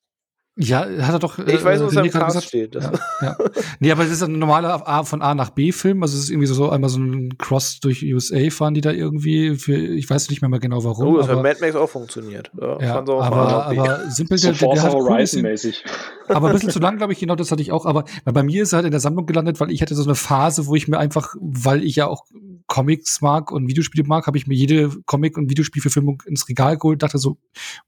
ja, 0.59 0.79
hat 1.05 1.13
er 1.13 1.19
doch. 1.19 1.37
Ich 1.37 1.63
weiß, 1.63 1.81
was 1.81 1.93
René 1.93 1.99
am 1.99 2.09
gerade 2.09 2.33
Cast 2.33 2.47
steht. 2.47 2.73
Ja, 2.73 2.91
ja. 3.21 3.37
Nee, 3.79 3.91
aber 3.91 4.03
es 4.05 4.09
ist 4.09 4.23
ein 4.23 4.39
normaler 4.39 4.87
A 4.87 5.03
von 5.03 5.21
A 5.21 5.35
nach 5.35 5.51
B-Film. 5.51 6.01
Also 6.01 6.17
es 6.17 6.23
ist 6.23 6.29
irgendwie 6.31 6.47
so 6.47 6.69
einmal 6.71 6.89
so 6.89 6.97
ein 6.99 7.37
Cross 7.37 7.79
durch 7.79 8.03
USA 8.03 8.49
fahren 8.49 8.73
die 8.73 8.81
da 8.81 8.91
irgendwie 8.91 9.55
für, 9.55 9.75
ich 9.77 10.09
weiß 10.09 10.31
nicht 10.31 10.41
mehr, 10.41 10.49
mal 10.49 10.59
genau 10.59 10.83
warum. 10.83 11.13
Oh, 11.13 11.17
das 11.17 11.27
hat 11.27 11.33
aber, 11.33 11.43
Mad 11.43 11.59
Max 11.61 11.75
auch 11.75 11.87
funktioniert. 11.89 12.49
Ja, 12.59 12.81
ja, 12.81 12.95
aber, 12.95 13.21
aber 13.23 14.09
simpel, 14.09 14.39
So 14.39 14.47
der, 14.47 14.57
der, 14.57 14.59
der 14.59 14.67
Forza 14.67 14.83
hat 14.87 14.93
Horizon 14.93 15.41
mäßig. 15.43 15.83
Aber 16.27 16.47
ein 16.47 16.53
bisschen 16.53 16.69
zu 16.69 16.79
lang, 16.79 16.97
glaube 16.97 17.13
ich, 17.13 17.19
genau 17.19 17.35
das 17.35 17.51
hatte 17.51 17.61
ich 17.61 17.71
auch. 17.71 17.85
Aber 17.85 18.05
bei 18.25 18.43
mir 18.43 18.63
ist 18.63 18.73
er 18.73 18.77
halt 18.77 18.85
in 18.85 18.91
der 18.91 18.99
Sammlung 18.99 19.25
gelandet, 19.25 19.59
weil 19.59 19.71
ich 19.71 19.81
hatte 19.81 19.95
so 19.95 20.03
eine 20.03 20.15
Phase, 20.15 20.67
wo 20.67 20.75
ich 20.75 20.87
mir 20.87 20.99
einfach, 20.99 21.35
weil 21.39 21.83
ich 21.83 21.95
ja 21.95 22.07
auch 22.07 22.25
Comics 22.67 23.21
mag 23.21 23.51
und 23.51 23.67
Videospiele 23.67 24.03
mag, 24.05 24.27
habe 24.27 24.37
ich 24.37 24.45
mir 24.47 24.55
jede 24.55 24.89
Comic- 25.05 25.37
und 25.37 25.49
Videospielverfilmung 25.49 26.23
ins 26.25 26.49
Regal 26.49 26.77
geholt, 26.77 27.01
dachte 27.01 27.17
so, 27.17 27.37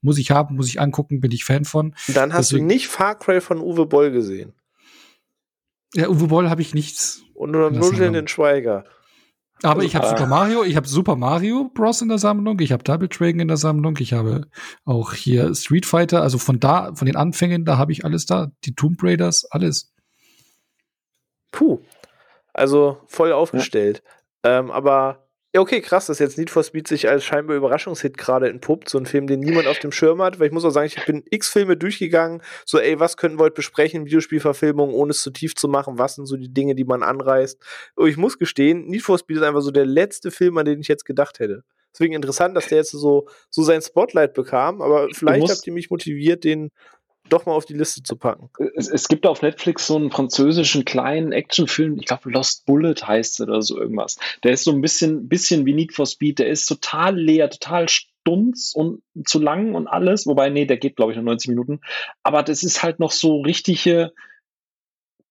muss 0.00 0.18
ich 0.18 0.30
haben, 0.30 0.56
muss 0.56 0.68
ich 0.68 0.80
angucken, 0.80 1.20
bin 1.20 1.32
ich 1.32 1.44
Fan 1.44 1.64
von. 1.64 1.94
Dann 2.08 2.32
hast 2.32 2.50
deswegen- 2.50 2.68
du 2.68 2.74
nicht 2.74 2.88
Far 2.88 3.18
Cry 3.18 3.40
von 3.40 3.60
Uwe 3.60 3.86
Boll 3.86 4.10
gesehen. 4.10 4.52
Ja, 5.94 6.08
Uwe 6.08 6.28
Boll 6.28 6.48
habe 6.48 6.62
ich 6.62 6.72
nichts. 6.74 7.22
Und 7.34 7.50
nur 7.50 7.72
Sammlung. 7.72 8.12
den 8.12 8.28
Schweiger. 8.28 8.84
Aber 9.62 9.82
ich 9.84 9.94
habe 9.94 10.06
Super 10.08 10.26
Mario, 10.26 10.64
ich 10.64 10.76
habe 10.76 10.88
Super 10.88 11.16
Mario 11.16 11.70
Bros. 11.74 12.00
in 12.02 12.08
der 12.08 12.18
Sammlung, 12.18 12.60
ich 12.60 12.72
habe 12.72 12.82
Double 12.82 13.08
Dragon 13.08 13.40
in 13.40 13.48
der 13.48 13.56
Sammlung, 13.56 13.96
ich 13.98 14.12
habe 14.12 14.46
auch 14.84 15.12
hier 15.12 15.54
Street 15.54 15.86
Fighter, 15.86 16.22
also 16.22 16.38
von 16.38 16.60
da, 16.60 16.94
von 16.94 17.06
den 17.06 17.16
Anfängen, 17.16 17.64
da 17.64 17.76
habe 17.76 17.92
ich 17.92 18.04
alles 18.04 18.26
da. 18.26 18.50
Die 18.64 18.74
Tomb 18.74 19.02
Raiders, 19.02 19.44
alles. 19.50 19.92
Puh. 21.52 21.80
Also 22.52 22.98
voll 23.06 23.32
aufgestellt. 23.32 24.02
Ähm, 24.42 24.70
aber 24.70 25.29
ja, 25.52 25.60
okay, 25.60 25.80
krass, 25.80 26.06
dass 26.06 26.20
jetzt 26.20 26.38
Need 26.38 26.48
for 26.48 26.62
Speed 26.62 26.86
sich 26.86 27.08
als 27.08 27.24
scheinbar 27.24 27.56
Überraschungshit 27.56 28.16
gerade 28.16 28.48
entpuppt. 28.48 28.88
So 28.88 28.98
ein 28.98 29.06
Film, 29.06 29.26
den 29.26 29.40
niemand 29.40 29.66
auf 29.66 29.80
dem 29.80 29.90
Schirm 29.90 30.22
hat. 30.22 30.38
Weil 30.38 30.46
ich 30.46 30.52
muss 30.52 30.64
auch 30.64 30.70
sagen, 30.70 30.86
ich 30.86 31.04
bin 31.06 31.24
x 31.28 31.48
Filme 31.48 31.76
durchgegangen. 31.76 32.40
So, 32.64 32.78
ey, 32.78 33.00
was 33.00 33.16
könnten 33.16 33.38
wir 33.38 33.44
heute 33.44 33.56
besprechen? 33.56 34.04
Videospielverfilmung, 34.04 34.94
ohne 34.94 35.10
es 35.10 35.22
zu 35.22 35.30
tief 35.30 35.56
zu 35.56 35.66
machen. 35.66 35.98
Was 35.98 36.14
sind 36.14 36.26
so 36.26 36.36
die 36.36 36.54
Dinge, 36.54 36.76
die 36.76 36.84
man 36.84 37.02
anreißt? 37.02 37.58
Und 37.96 38.08
ich 38.08 38.16
muss 38.16 38.38
gestehen, 38.38 38.86
Need 38.86 39.02
for 39.02 39.18
Speed 39.18 39.38
ist 39.38 39.42
einfach 39.42 39.62
so 39.62 39.72
der 39.72 39.86
letzte 39.86 40.30
Film, 40.30 40.56
an 40.56 40.66
den 40.66 40.80
ich 40.80 40.88
jetzt 40.88 41.04
gedacht 41.04 41.40
hätte. 41.40 41.64
Deswegen 41.92 42.14
interessant, 42.14 42.56
dass 42.56 42.68
der 42.68 42.78
jetzt 42.78 42.92
so, 42.92 43.26
so 43.48 43.62
sein 43.64 43.82
Spotlight 43.82 44.34
bekam. 44.34 44.80
Aber 44.80 45.08
vielleicht 45.12 45.50
habt 45.50 45.66
ihr 45.66 45.72
mich 45.72 45.90
motiviert, 45.90 46.44
den 46.44 46.70
doch 47.32 47.46
mal 47.46 47.52
auf 47.52 47.64
die 47.64 47.74
Liste 47.74 48.02
zu 48.02 48.16
packen. 48.16 48.50
Es, 48.74 48.88
es 48.88 49.08
gibt 49.08 49.26
auf 49.26 49.42
Netflix 49.42 49.86
so 49.86 49.96
einen 49.96 50.10
französischen 50.10 50.84
kleinen 50.84 51.32
Actionfilm, 51.32 51.98
ich 51.98 52.06
glaube 52.06 52.30
Lost 52.30 52.66
Bullet 52.66 52.96
heißt 53.02 53.40
er 53.40 53.48
oder 53.48 53.62
so 53.62 53.78
irgendwas. 53.78 54.18
Der 54.44 54.52
ist 54.52 54.64
so 54.64 54.72
ein 54.72 54.80
bisschen, 54.80 55.28
bisschen 55.28 55.66
wie 55.66 55.74
Need 55.74 55.94
for 55.94 56.06
Speed, 56.06 56.38
der 56.38 56.48
ist 56.48 56.66
total 56.66 57.18
leer, 57.18 57.50
total 57.50 57.88
stunz 57.88 58.72
und 58.74 59.02
zu 59.24 59.38
lang 59.38 59.74
und 59.74 59.86
alles, 59.86 60.26
wobei, 60.26 60.50
nee, 60.50 60.66
der 60.66 60.76
geht, 60.76 60.96
glaube 60.96 61.12
ich, 61.12 61.16
nur 61.16 61.24
90 61.24 61.48
Minuten. 61.48 61.80
Aber 62.22 62.42
das 62.42 62.62
ist 62.62 62.82
halt 62.82 63.00
noch 63.00 63.12
so 63.12 63.40
richtige 63.40 64.12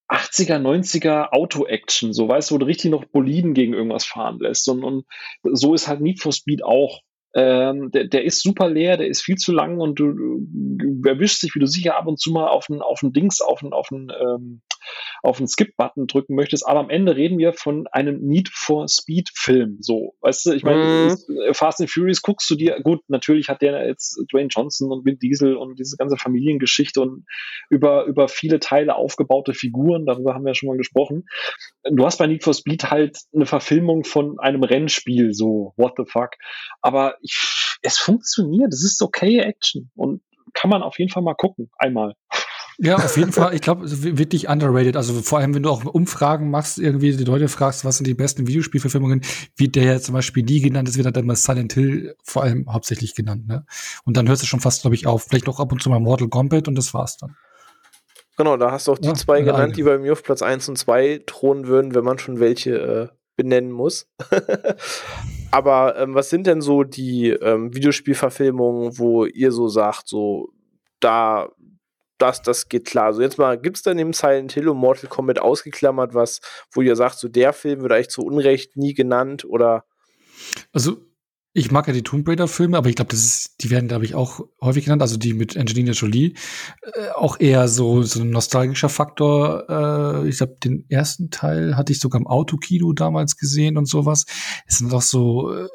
80er, 0.09 0.57
90er 0.57 1.29
Auto-Action, 1.31 2.13
so 2.13 2.27
weißt 2.27 2.49
du, 2.49 2.55
wo 2.55 2.59
du 2.59 2.65
richtig 2.65 2.89
noch 2.89 3.05
Boliden 3.05 3.53
gegen 3.53 3.73
irgendwas 3.73 4.05
fahren 4.05 4.39
lässt. 4.39 4.67
Und, 4.67 4.83
und 4.83 5.05
so 5.43 5.73
ist 5.73 5.87
halt 5.87 6.01
Need 6.01 6.19
for 6.19 6.31
Speed 6.31 6.63
auch. 6.63 7.01
Ähm, 7.35 7.91
der, 7.91 8.05
der 8.05 8.23
ist 8.23 8.41
super 8.41 8.69
leer, 8.69 8.97
der 8.97 9.07
ist 9.07 9.21
viel 9.21 9.35
zu 9.35 9.51
lang 9.51 9.79
und 9.79 9.99
du, 9.99 10.13
du 10.13 11.07
erwischst 11.07 11.43
dich, 11.43 11.53
wie 11.55 11.59
du 11.59 11.67
sicher 11.67 11.95
ab 11.97 12.07
und 12.07 12.19
zu 12.19 12.31
mal 12.31 12.47
auf 12.47 12.69
einen 12.69 12.81
auf 12.81 13.03
einen 13.03 13.13
Dings, 13.13 13.41
auf 13.41 13.61
einen 13.61 13.73
auf 13.73 13.89
einen 13.91 14.09
ähm, 14.09 14.61
auf 15.21 15.37
einen 15.37 15.47
Skip-Button 15.47 16.07
drücken 16.07 16.35
möchtest. 16.35 16.65
Aber 16.67 16.79
am 16.79 16.89
Ende 16.89 17.15
reden 17.15 17.37
wir 17.37 17.53
von 17.53 17.87
einem 17.87 18.21
Need 18.21 18.49
for 18.49 18.87
Speed-Film. 18.87 19.77
So, 19.81 20.15
weißt 20.21 20.47
du, 20.47 20.53
ich 20.53 20.63
meine, 20.63 20.79
Mhm. 20.79 21.53
Fast 21.53 21.81
and 21.81 21.89
Furious 21.89 22.21
guckst 22.21 22.49
du 22.49 22.55
dir, 22.55 22.79
gut, 22.81 23.01
natürlich 23.07 23.49
hat 23.49 23.61
der 23.61 23.87
jetzt 23.87 24.19
Dwayne 24.31 24.49
Johnson 24.49 24.91
und 24.91 25.05
Vin 25.05 25.19
Diesel 25.19 25.55
und 25.55 25.79
diese 25.79 25.97
ganze 25.97 26.17
Familiengeschichte 26.17 27.01
und 27.01 27.25
über, 27.69 28.05
über 28.05 28.27
viele 28.27 28.59
Teile 28.59 28.95
aufgebaute 28.95 29.53
Figuren, 29.53 30.05
darüber 30.05 30.33
haben 30.33 30.43
wir 30.43 30.51
ja 30.51 30.55
schon 30.55 30.69
mal 30.69 30.77
gesprochen. 30.77 31.25
Du 31.89 32.05
hast 32.05 32.17
bei 32.17 32.27
Need 32.27 32.43
for 32.43 32.53
Speed 32.53 32.89
halt 32.89 33.17
eine 33.33 33.45
Verfilmung 33.45 34.03
von 34.03 34.39
einem 34.39 34.63
Rennspiel, 34.63 35.33
so, 35.33 35.73
what 35.77 35.93
the 35.97 36.03
fuck. 36.05 36.31
Aber 36.81 37.15
ich, 37.21 37.77
es 37.81 37.97
funktioniert, 37.97 38.73
es 38.73 38.83
ist 38.83 39.01
okay 39.01 39.39
Action 39.39 39.89
und 39.95 40.21
kann 40.53 40.69
man 40.69 40.81
auf 40.81 40.97
jeden 40.99 41.11
Fall 41.11 41.23
mal 41.23 41.35
gucken, 41.35 41.69
einmal. 41.77 42.15
Ja, 42.81 42.95
auf 42.95 43.17
jeden 43.17 43.33
Fall. 43.33 43.53
Ich 43.53 43.61
glaube, 43.61 43.81
wirklich 43.83 44.47
underrated. 44.47 44.95
Also 44.95 45.21
vor 45.21 45.39
allem, 45.39 45.53
wenn 45.53 45.63
du 45.63 45.69
auch 45.69 45.83
Umfragen 45.83 46.49
machst, 46.49 46.79
irgendwie 46.79 47.15
die 47.15 47.25
Leute 47.25 47.49
fragst, 47.49 47.83
was 47.83 47.97
sind 47.97 48.07
die 48.07 48.13
besten 48.13 48.47
Videospielverfilmungen, 48.47 49.21
wie 49.57 49.67
der 49.67 49.83
ja 49.83 49.99
zum 49.99 50.13
Beispiel 50.13 50.43
nie 50.43 50.61
genannt 50.61 50.87
ist, 50.87 50.95
wird 50.95 51.05
dann 51.05 51.23
immer 51.23 51.35
Silent 51.35 51.73
Hill 51.73 52.15
vor 52.23 52.43
allem 52.43 52.71
hauptsächlich 52.71 53.15
genannt. 53.15 53.47
Ne? 53.47 53.65
Und 54.05 54.15
dann 54.15 54.29
hörst 54.29 54.43
du 54.43 54.47
schon 54.47 54.61
fast, 54.61 54.81
glaube 54.81 54.95
ich, 54.95 55.07
auf. 55.07 55.23
Vielleicht 55.23 55.47
noch 55.47 55.59
ab 55.59 55.73
und 55.73 55.83
zu 55.83 55.89
mal 55.89 55.99
Mortal 55.99 56.29
Kombat 56.29 56.69
und 56.69 56.75
das 56.75 56.93
war's 56.93 57.17
dann. 57.17 57.35
Genau, 58.37 58.55
da 58.55 58.71
hast 58.71 58.87
du 58.87 58.93
auch 58.93 58.97
die 58.97 59.07
Ja, 59.07 59.13
zwei 59.13 59.41
genannt, 59.41 59.59
eine. 59.59 59.73
die 59.73 59.83
bei 59.83 59.97
mir 59.97 60.13
auf 60.13 60.23
Platz 60.23 60.41
1 60.41 60.69
und 60.69 60.77
2 60.77 61.23
thronen 61.25 61.67
würden, 61.67 61.93
wenn 61.93 62.05
man 62.05 62.17
schon 62.17 62.39
welche 62.39 62.77
äh, 62.77 63.07
benennen 63.35 63.71
muss. 63.71 64.07
Aber 65.51 65.97
ähm, 65.97 66.13
was 66.13 66.29
sind 66.29 66.45
denn 66.45 66.61
so 66.61 66.83
die 66.83 67.29
ähm, 67.29 67.73
Videospielverfilmungen, 67.73 68.97
wo 68.99 69.25
ihr 69.25 69.51
so 69.51 69.67
sagt, 69.67 70.07
so 70.07 70.49
da, 70.99 71.49
das, 72.19 72.41
das 72.41 72.69
geht 72.69 72.85
klar. 72.85 73.13
So 73.13 73.21
jetzt 73.21 73.37
mal, 73.37 73.59
gibt 73.59 73.77
es 73.77 73.83
da 73.83 73.93
neben 73.93 74.13
Silent 74.13 74.51
Hill 74.51 74.69
und 74.69 74.77
Mortal 74.77 75.09
Kombat 75.09 75.39
ausgeklammert 75.39 76.13
was, 76.13 76.41
wo 76.71 76.81
ihr 76.81 76.95
sagt, 76.95 77.17
so 77.17 77.27
der 77.27 77.53
Film 77.53 77.81
wird 77.81 77.91
eigentlich 77.91 78.09
zu 78.09 78.21
Unrecht 78.21 78.77
nie 78.77 78.93
genannt 78.93 79.45
oder 79.45 79.85
Also, 80.71 80.97
ich 81.53 81.71
mag 81.71 81.87
ja 81.87 81.93
die 81.93 82.03
Tomb 82.03 82.27
Raider-Filme, 82.27 82.77
aber 82.77 82.89
ich 82.89 82.95
glaube, 82.95 83.09
das 83.11 83.23
ist, 83.25 83.55
die 83.61 83.71
werden, 83.71 83.87
glaube 83.87 84.05
ich, 84.05 84.13
auch 84.13 84.41
häufig 84.61 84.85
genannt, 84.85 85.01
also 85.01 85.17
die 85.17 85.33
mit 85.33 85.57
Angelina 85.57 85.93
Jolie. 85.93 86.33
Äh, 86.83 87.09
auch 87.15 87.39
eher 87.39 87.67
so, 87.67 88.03
so 88.03 88.21
ein 88.21 88.29
nostalgischer 88.29 88.89
Faktor. 88.89 89.65
Äh, 90.23 90.29
ich 90.29 90.37
glaube, 90.37 90.57
den 90.63 90.85
ersten 90.89 91.31
Teil 91.31 91.75
hatte 91.75 91.91
ich 91.91 91.99
sogar 91.99 92.21
im 92.21 92.27
Autokino 92.27 92.93
damals 92.93 93.35
gesehen 93.35 93.77
und 93.77 93.87
sowas. 93.87 94.25
Es 94.67 94.77
sind 94.77 94.93
doch 94.93 95.01
so 95.01 95.51
äh, 95.51 95.67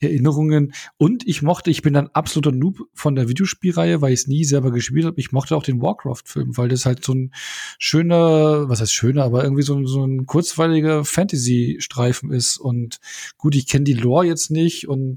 Erinnerungen. 0.00 0.74
Und 0.98 1.26
ich 1.26 1.40
mochte, 1.40 1.70
ich 1.70 1.80
bin 1.80 1.94
dann 1.94 2.08
absoluter 2.08 2.52
Noob 2.52 2.80
von 2.92 3.14
der 3.14 3.28
Videospielreihe, 3.28 4.02
weil 4.02 4.12
ich 4.12 4.20
es 4.20 4.26
nie 4.26 4.44
selber 4.44 4.70
gespielt 4.70 5.06
habe. 5.06 5.18
Ich 5.18 5.32
mochte 5.32 5.56
auch 5.56 5.62
den 5.62 5.80
Warcraft-Film, 5.80 6.58
weil 6.58 6.68
das 6.68 6.84
halt 6.84 7.02
so 7.02 7.14
ein 7.14 7.32
schöner, 7.78 8.68
was 8.68 8.82
heißt 8.82 8.92
schöner, 8.92 9.24
aber 9.24 9.42
irgendwie 9.44 9.62
so, 9.62 9.74
ein- 9.76 9.86
so 9.86 10.04
ein 10.04 10.26
kurzweiliger 10.26 11.06
Fantasy-Streifen 11.06 12.30
ist. 12.32 12.58
Und 12.58 12.98
gut, 13.38 13.54
ich 13.54 13.66
kenne 13.66 13.84
die 13.84 13.94
Lore 13.94 14.26
jetzt 14.26 14.50
nicht 14.50 14.88
und 14.88 15.15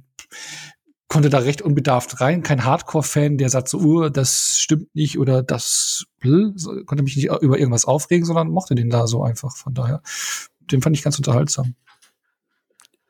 konnte 1.10 1.30
da 1.30 1.40
recht 1.40 1.62
unbedarft 1.62 2.22
rein. 2.22 2.44
Kein 2.44 2.64
Hardcore-Fan, 2.64 3.38
der 3.38 3.50
sagt 3.50 3.68
so, 3.68 3.80
uh, 3.80 4.10
das 4.10 4.58
stimmt 4.60 4.94
nicht 4.96 5.18
oder 5.18 5.42
das 5.42 6.06
bl, 6.20 6.54
so, 6.56 6.72
konnte 6.86 7.04
mich 7.04 7.16
nicht 7.16 7.30
über 7.42 7.58
irgendwas 7.58 7.86
aufregen, 7.86 8.26
sondern 8.26 8.50
mochte 8.50 8.76
den 8.76 8.90
da 8.90 9.08
so 9.08 9.24
einfach. 9.24 9.58
Von 9.58 9.74
daher, 9.74 10.02
den 10.60 10.82
fand 10.82 10.96
ich 10.96 11.04
ganz 11.04 11.18
unterhaltsam. 11.18 11.76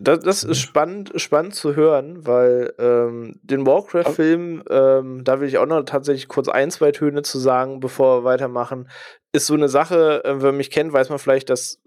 Das, 0.02 0.22
das 0.22 0.44
ist 0.46 0.60
spannend, 0.60 1.12
spannend 1.18 1.56
zu 1.56 1.76
hören, 1.76 2.26
weil 2.26 2.74
ähm, 2.80 3.38
den 3.44 3.66
Warcraft-Film, 3.66 4.64
ähm, 4.70 5.24
da 5.26 5.42
will 5.42 5.50
ich 5.50 5.58
auch 5.58 5.66
noch 5.66 5.84
tatsächlich 5.84 6.30
kurz 6.30 6.48
ein, 6.48 6.72
zwei 6.72 6.94
Töne 6.94 7.22
zu 7.22 7.38
sagen, 7.38 7.82
bevor 7.82 8.20
wir 8.20 8.24
weitermachen, 8.24 8.88
ist 9.34 9.48
so 9.48 9.56
eine 9.56 9.68
Sache, 9.68 10.24
äh, 10.24 10.36
wenn 10.36 10.42
man 10.42 10.58
mich 10.58 10.72
kennt, 10.72 10.94
weiß 10.94 11.10
man 11.10 11.20
vielleicht, 11.20 11.50
dass 11.50 11.82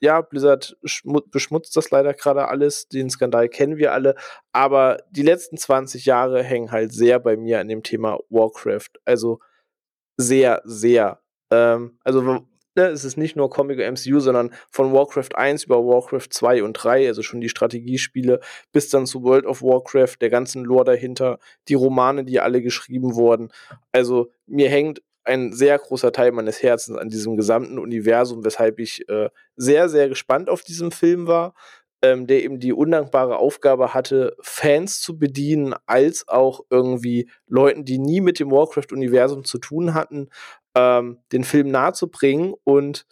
ja, 0.00 0.20
Blizzard 0.20 0.76
schmu- 0.84 1.24
beschmutzt 1.30 1.76
das 1.76 1.90
leider 1.90 2.14
gerade 2.14 2.48
alles, 2.48 2.88
den 2.88 3.10
Skandal 3.10 3.48
kennen 3.48 3.76
wir 3.76 3.92
alle, 3.92 4.14
aber 4.52 4.98
die 5.10 5.22
letzten 5.22 5.56
20 5.56 6.04
Jahre 6.06 6.42
hängen 6.42 6.72
halt 6.72 6.92
sehr 6.92 7.18
bei 7.18 7.36
mir 7.36 7.60
an 7.60 7.68
dem 7.68 7.82
Thema 7.82 8.18
Warcraft. 8.28 8.90
Also 9.04 9.40
sehr, 10.16 10.62
sehr. 10.64 11.20
Ähm, 11.50 11.98
also 12.04 12.22
ne, 12.76 12.86
es 12.88 13.04
ist 13.04 13.16
nicht 13.16 13.36
nur 13.36 13.50
Comic 13.50 13.78
MCU, 13.78 14.20
sondern 14.20 14.52
von 14.70 14.92
Warcraft 14.92 15.34
1 15.34 15.64
über 15.64 15.78
Warcraft 15.84 16.28
2 16.30 16.62
und 16.62 16.74
3, 16.74 17.08
also 17.08 17.22
schon 17.22 17.40
die 17.40 17.48
Strategiespiele, 17.48 18.40
bis 18.72 18.88
dann 18.90 19.06
zu 19.06 19.22
World 19.24 19.46
of 19.46 19.62
Warcraft, 19.62 20.16
der 20.20 20.30
ganzen 20.30 20.64
Lore 20.64 20.84
dahinter, 20.84 21.38
die 21.68 21.74
Romane, 21.74 22.24
die 22.24 22.40
alle 22.40 22.62
geschrieben 22.62 23.14
wurden. 23.14 23.50
Also 23.92 24.30
mir 24.46 24.68
hängt 24.68 25.02
ein 25.26 25.52
sehr 25.52 25.78
großer 25.78 26.12
Teil 26.12 26.32
meines 26.32 26.62
Herzens 26.62 26.96
an 26.96 27.08
diesem 27.08 27.36
gesamten 27.36 27.78
Universum, 27.78 28.44
weshalb 28.44 28.78
ich 28.78 29.08
äh, 29.08 29.28
sehr, 29.56 29.88
sehr 29.88 30.08
gespannt 30.08 30.48
auf 30.48 30.62
diesen 30.62 30.92
Film 30.92 31.26
war, 31.26 31.54
ähm, 32.02 32.26
der 32.26 32.44
eben 32.44 32.60
die 32.60 32.72
undankbare 32.72 33.36
Aufgabe 33.36 33.94
hatte, 33.94 34.36
Fans 34.40 35.00
zu 35.00 35.18
bedienen, 35.18 35.74
als 35.86 36.28
auch 36.28 36.60
irgendwie 36.70 37.28
Leuten, 37.46 37.84
die 37.84 37.98
nie 37.98 38.20
mit 38.20 38.38
dem 38.38 38.50
Warcraft-Universum 38.50 39.44
zu 39.44 39.58
tun 39.58 39.94
hatten, 39.94 40.28
ähm, 40.74 41.18
den 41.32 41.44
Film 41.44 41.70
nahezubringen. 41.70 42.54
Und 42.64 43.06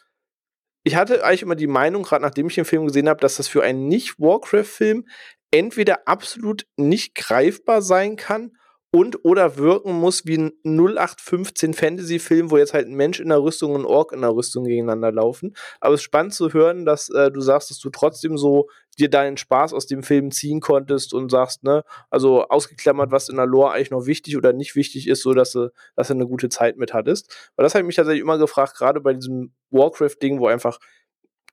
ich 0.85 0.97
hatte 0.97 1.25
eigentlich 1.25 1.43
immer 1.43 1.57
die 1.57 1.67
Meinung, 1.67 2.03
gerade 2.05 2.23
nachdem 2.23 2.47
ich 2.47 2.55
den 2.55 2.65
Film 2.65 2.87
gesehen 2.87 3.09
habe, 3.09 3.21
dass 3.21 3.37
das 3.37 3.49
für 3.49 3.63
einen 3.63 3.89
Nicht-Warcraft-Film 3.89 5.07
entweder 5.51 6.07
absolut 6.07 6.67
nicht 6.77 7.15
greifbar 7.15 7.83
sein 7.83 8.17
kann 8.17 8.53
und 8.95 9.25
oder 9.25 9.57
wirken 9.57 9.93
muss 9.93 10.25
wie 10.25 10.39
ein 10.39 10.53
0815 10.63 11.75
Fantasy-Film, 11.75 12.53
wo 12.53 12.59
jetzt 12.59 12.75
halt 12.75 12.87
ein 12.87 12.95
Mensch 12.95 13.19
in 13.19 13.31
der 13.31 13.43
Rüstung 13.43 13.73
und 13.73 13.81
ein 13.81 13.87
Ork 13.87 14.13
in 14.13 14.21
der 14.21 14.31
Rüstung 14.31 14.63
gegeneinander 14.63 15.11
laufen. 15.11 15.57
Aber 15.81 15.95
es 15.95 16.01
ist 16.01 16.05
spannend 16.05 16.33
zu 16.33 16.53
hören, 16.53 16.85
dass 16.85 17.09
äh, 17.09 17.33
du 17.33 17.41
sagst, 17.41 17.71
dass 17.71 17.81
du 17.81 17.91
trotzdem 17.91 18.39
so 18.39 18.69
dir 18.97 19.11
deinen 19.11 19.37
Spaß 19.37 19.75
aus 19.75 19.87
dem 19.87 20.05
Film 20.05 20.31
ziehen 20.31 20.61
konntest 20.61 21.13
und 21.13 21.29
sagst, 21.29 21.65
ne, 21.65 21.83
also 22.09 22.45
ausgeklammert, 22.45 23.11
was 23.11 23.29
in 23.29 23.35
der 23.35 23.47
Lore 23.47 23.73
eigentlich 23.73 23.91
noch 23.91 24.07
wichtig 24.07 24.37
oder 24.37 24.53
nicht 24.53 24.77
wichtig 24.77 25.09
ist, 25.09 25.23
so 25.23 25.35
dass 25.35 25.51
du, 25.51 25.73
dass 25.97 26.07
du 26.07 26.15
eine 26.15 26.29
gute 26.29 26.49
Zeit 26.49 26.77
mit 26.77 26.95
hattest. 26.95 27.51
Weil 27.57 27.65
das 27.65 27.75
habe 27.75 27.83
ich 27.83 27.87
mich 27.89 27.97
tatsächlich 27.97 28.23
immer 28.23 28.39
gefragt, 28.39 28.77
gerade 28.77 29.01
bei 29.01 29.15
diesem 29.15 29.53
Warcraft-Ding, 29.71 30.39
wo 30.39 30.47
einfach 30.47 30.79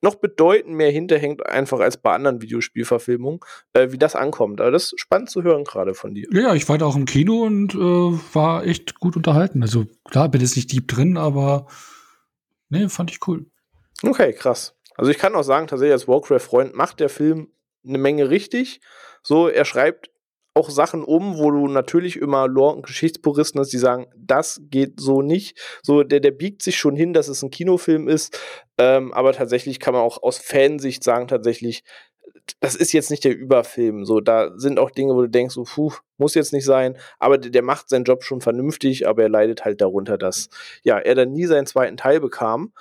noch 0.01 0.15
bedeutend 0.15 0.75
mehr 0.75 0.91
hinterhängt, 0.91 1.45
einfach 1.45 1.79
als 1.79 1.97
bei 1.97 2.13
anderen 2.13 2.41
Videospielverfilmungen, 2.41 3.39
äh, 3.73 3.91
wie 3.91 3.97
das 3.97 4.15
ankommt. 4.15 4.59
Aber 4.61 4.71
das 4.71 4.93
ist 4.93 4.99
spannend 4.99 5.29
zu 5.29 5.43
hören 5.43 5.63
gerade 5.63 5.93
von 5.93 6.13
dir. 6.13 6.27
Ja, 6.31 6.53
ich 6.53 6.67
war 6.67 6.77
da 6.77 6.85
auch 6.85 6.95
im 6.95 7.05
Kino 7.05 7.43
und 7.43 7.73
äh, 7.75 7.77
war 7.77 8.65
echt 8.65 8.99
gut 8.99 9.15
unterhalten. 9.15 9.61
Also 9.61 9.85
klar, 10.09 10.29
bin 10.29 10.41
jetzt 10.41 10.55
nicht 10.55 10.71
deep 10.71 10.87
drin, 10.87 11.17
aber 11.17 11.67
ne, 12.69 12.89
fand 12.89 13.11
ich 13.11 13.19
cool. 13.27 13.45
Okay, 14.03 14.33
krass. 14.33 14.75
Also 14.95 15.11
ich 15.11 15.17
kann 15.17 15.35
auch 15.35 15.43
sagen, 15.43 15.67
tatsächlich 15.67 15.93
als 15.93 16.07
Warcraft-Freund 16.07 16.75
macht 16.75 16.99
der 16.99 17.09
Film 17.09 17.49
eine 17.85 17.97
Menge 17.97 18.29
richtig. 18.29 18.81
So, 19.23 19.47
er 19.47 19.65
schreibt 19.65 20.09
auch 20.53 20.69
Sachen 20.69 21.03
um, 21.03 21.37
wo 21.37 21.49
du 21.51 21.67
natürlich 21.67 22.17
immer 22.17 22.47
Lore- 22.47 22.75
und 22.75 22.85
Geschichtspuristen 22.85 23.59
hast, 23.59 23.71
die 23.71 23.77
sagen, 23.77 24.07
das 24.17 24.61
geht 24.63 24.99
so 24.99 25.21
nicht. 25.21 25.59
So, 25.81 26.03
der, 26.03 26.19
der 26.19 26.31
biegt 26.31 26.61
sich 26.61 26.77
schon 26.77 26.95
hin, 26.95 27.13
dass 27.13 27.29
es 27.29 27.41
ein 27.41 27.51
Kinofilm 27.51 28.07
ist. 28.07 28.37
Ähm, 28.77 29.13
aber 29.13 29.33
tatsächlich 29.33 29.79
kann 29.79 29.93
man 29.93 30.03
auch 30.03 30.21
aus 30.21 30.37
Fansicht 30.37 31.03
sagen, 31.03 31.27
tatsächlich, 31.27 31.83
das 32.59 32.75
ist 32.75 32.91
jetzt 32.91 33.11
nicht 33.11 33.23
der 33.23 33.37
Überfilm. 33.37 34.03
So, 34.03 34.19
da 34.19 34.51
sind 34.57 34.77
auch 34.77 34.91
Dinge, 34.91 35.15
wo 35.15 35.21
du 35.21 35.29
denkst, 35.29 35.55
so, 35.55 35.63
puh, 35.63 35.93
muss 36.17 36.35
jetzt 36.35 36.51
nicht 36.51 36.65
sein. 36.65 36.97
Aber 37.17 37.37
der, 37.37 37.51
der 37.51 37.63
macht 37.63 37.87
seinen 37.87 38.03
Job 38.03 38.23
schon 38.23 38.41
vernünftig, 38.41 39.07
aber 39.07 39.23
er 39.23 39.29
leidet 39.29 39.63
halt 39.63 39.79
darunter, 39.79 40.17
dass 40.17 40.49
ja, 40.83 40.97
er 40.97 41.15
dann 41.15 41.31
nie 41.31 41.45
seinen 41.45 41.65
zweiten 41.65 41.95
Teil 41.95 42.19
bekam. 42.19 42.73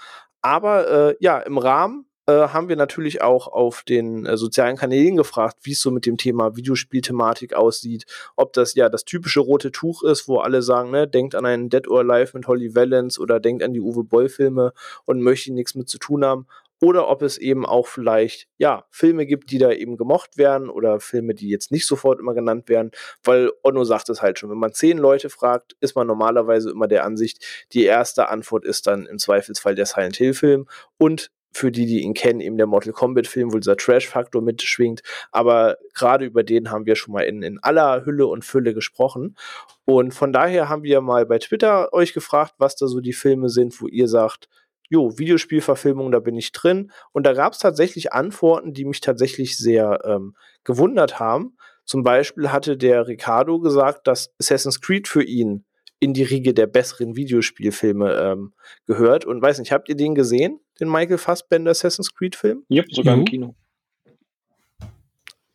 Aber 0.42 1.10
äh, 1.10 1.16
ja, 1.20 1.38
im 1.38 1.58
Rahmen 1.58 2.06
haben 2.30 2.68
wir 2.68 2.76
natürlich 2.76 3.22
auch 3.22 3.48
auf 3.48 3.82
den 3.82 4.26
äh, 4.26 4.36
sozialen 4.36 4.76
Kanälen 4.76 5.16
gefragt, 5.16 5.58
wie 5.62 5.72
es 5.72 5.80
so 5.80 5.90
mit 5.90 6.06
dem 6.06 6.16
Thema 6.16 6.56
Videospielthematik 6.56 7.54
aussieht. 7.54 8.06
Ob 8.36 8.52
das 8.52 8.74
ja 8.74 8.88
das 8.88 9.04
typische 9.04 9.40
rote 9.40 9.72
Tuch 9.72 10.02
ist, 10.02 10.28
wo 10.28 10.38
alle 10.38 10.62
sagen, 10.62 10.90
ne, 10.90 11.06
denkt 11.06 11.34
an 11.34 11.46
einen 11.46 11.68
Dead 11.68 11.88
or 11.88 12.00
Alive 12.00 12.36
mit 12.36 12.46
Holly 12.46 12.74
Valance 12.74 13.20
oder 13.20 13.40
denkt 13.40 13.62
an 13.62 13.72
die 13.72 13.80
Uwe 13.80 14.04
Boll-Filme 14.04 14.72
und 15.04 15.22
möchte 15.22 15.52
nichts 15.52 15.74
mit 15.74 15.88
zu 15.88 15.98
tun 15.98 16.24
haben. 16.24 16.46
Oder 16.82 17.08
ob 17.08 17.20
es 17.20 17.36
eben 17.36 17.66
auch 17.66 17.86
vielleicht, 17.86 18.48
ja, 18.56 18.86
Filme 18.90 19.26
gibt, 19.26 19.50
die 19.50 19.58
da 19.58 19.70
eben 19.70 19.98
gemocht 19.98 20.38
werden 20.38 20.70
oder 20.70 20.98
Filme, 20.98 21.34
die 21.34 21.50
jetzt 21.50 21.70
nicht 21.70 21.86
sofort 21.86 22.18
immer 22.18 22.32
genannt 22.32 22.70
werden, 22.70 22.90
weil 23.22 23.50
Onno 23.62 23.84
sagt 23.84 24.08
es 24.08 24.22
halt 24.22 24.38
schon, 24.38 24.48
wenn 24.48 24.58
man 24.58 24.72
zehn 24.72 24.96
Leute 24.96 25.28
fragt, 25.28 25.76
ist 25.80 25.94
man 25.94 26.06
normalerweise 26.06 26.70
immer 26.70 26.88
der 26.88 27.04
Ansicht, 27.04 27.44
die 27.74 27.84
erste 27.84 28.30
Antwort 28.30 28.64
ist 28.64 28.86
dann 28.86 29.04
im 29.04 29.18
Zweifelsfall 29.18 29.74
der 29.74 29.84
Silent 29.84 30.16
Hill 30.16 30.32
Film 30.32 30.66
und 30.96 31.30
für 31.52 31.72
die, 31.72 31.86
die 31.86 32.00
ihn 32.00 32.14
kennen, 32.14 32.40
eben 32.40 32.56
der 32.56 32.66
Mortal 32.66 32.92
Kombat-Film, 32.92 33.52
wo 33.52 33.58
dieser 33.58 33.76
Trash-Faktor 33.76 34.42
mitschwingt. 34.42 35.02
Aber 35.32 35.76
gerade 35.94 36.24
über 36.24 36.42
den 36.42 36.70
haben 36.70 36.86
wir 36.86 36.96
schon 36.96 37.12
mal 37.14 37.22
in, 37.22 37.42
in 37.42 37.58
aller 37.62 38.04
Hülle 38.04 38.26
und 38.26 38.44
Fülle 38.44 38.74
gesprochen. 38.74 39.36
Und 39.84 40.12
von 40.14 40.32
daher 40.32 40.68
haben 40.68 40.82
wir 40.82 41.00
mal 41.00 41.26
bei 41.26 41.38
Twitter 41.38 41.92
euch 41.92 42.12
gefragt, 42.12 42.54
was 42.58 42.76
da 42.76 42.86
so 42.86 43.00
die 43.00 43.12
Filme 43.12 43.48
sind, 43.48 43.80
wo 43.80 43.88
ihr 43.88 44.08
sagt, 44.08 44.48
jo, 44.88 45.16
Videospielverfilmung, 45.18 46.10
da 46.12 46.20
bin 46.20 46.36
ich 46.36 46.52
drin. 46.52 46.90
Und 47.12 47.24
da 47.24 47.32
gab 47.32 47.52
es 47.52 47.58
tatsächlich 47.58 48.12
Antworten, 48.12 48.74
die 48.74 48.84
mich 48.84 49.00
tatsächlich 49.00 49.56
sehr 49.56 50.00
ähm, 50.04 50.34
gewundert 50.64 51.20
haben. 51.20 51.56
Zum 51.84 52.02
Beispiel 52.02 52.52
hatte 52.52 52.76
der 52.76 53.08
Ricardo 53.08 53.60
gesagt, 53.60 54.06
dass 54.06 54.32
Assassin's 54.38 54.80
Creed 54.80 55.08
für 55.08 55.22
ihn 55.22 55.64
in 56.00 56.14
die 56.14 56.22
Riege 56.22 56.54
der 56.54 56.66
besseren 56.66 57.14
Videospielfilme 57.14 58.14
ähm, 58.14 58.52
gehört. 58.86 59.24
Und 59.24 59.40
weiß 59.40 59.58
nicht, 59.58 59.70
habt 59.70 59.88
ihr 59.88 59.96
den 59.96 60.14
gesehen, 60.14 60.60
den 60.80 60.90
Michael 60.90 61.18
Fassbender 61.18 61.70
Assassin's 61.70 62.14
Creed-Film? 62.14 62.64
Ja, 62.68 62.82
sogar 62.90 63.14
im 63.14 63.24
Kino. 63.24 63.54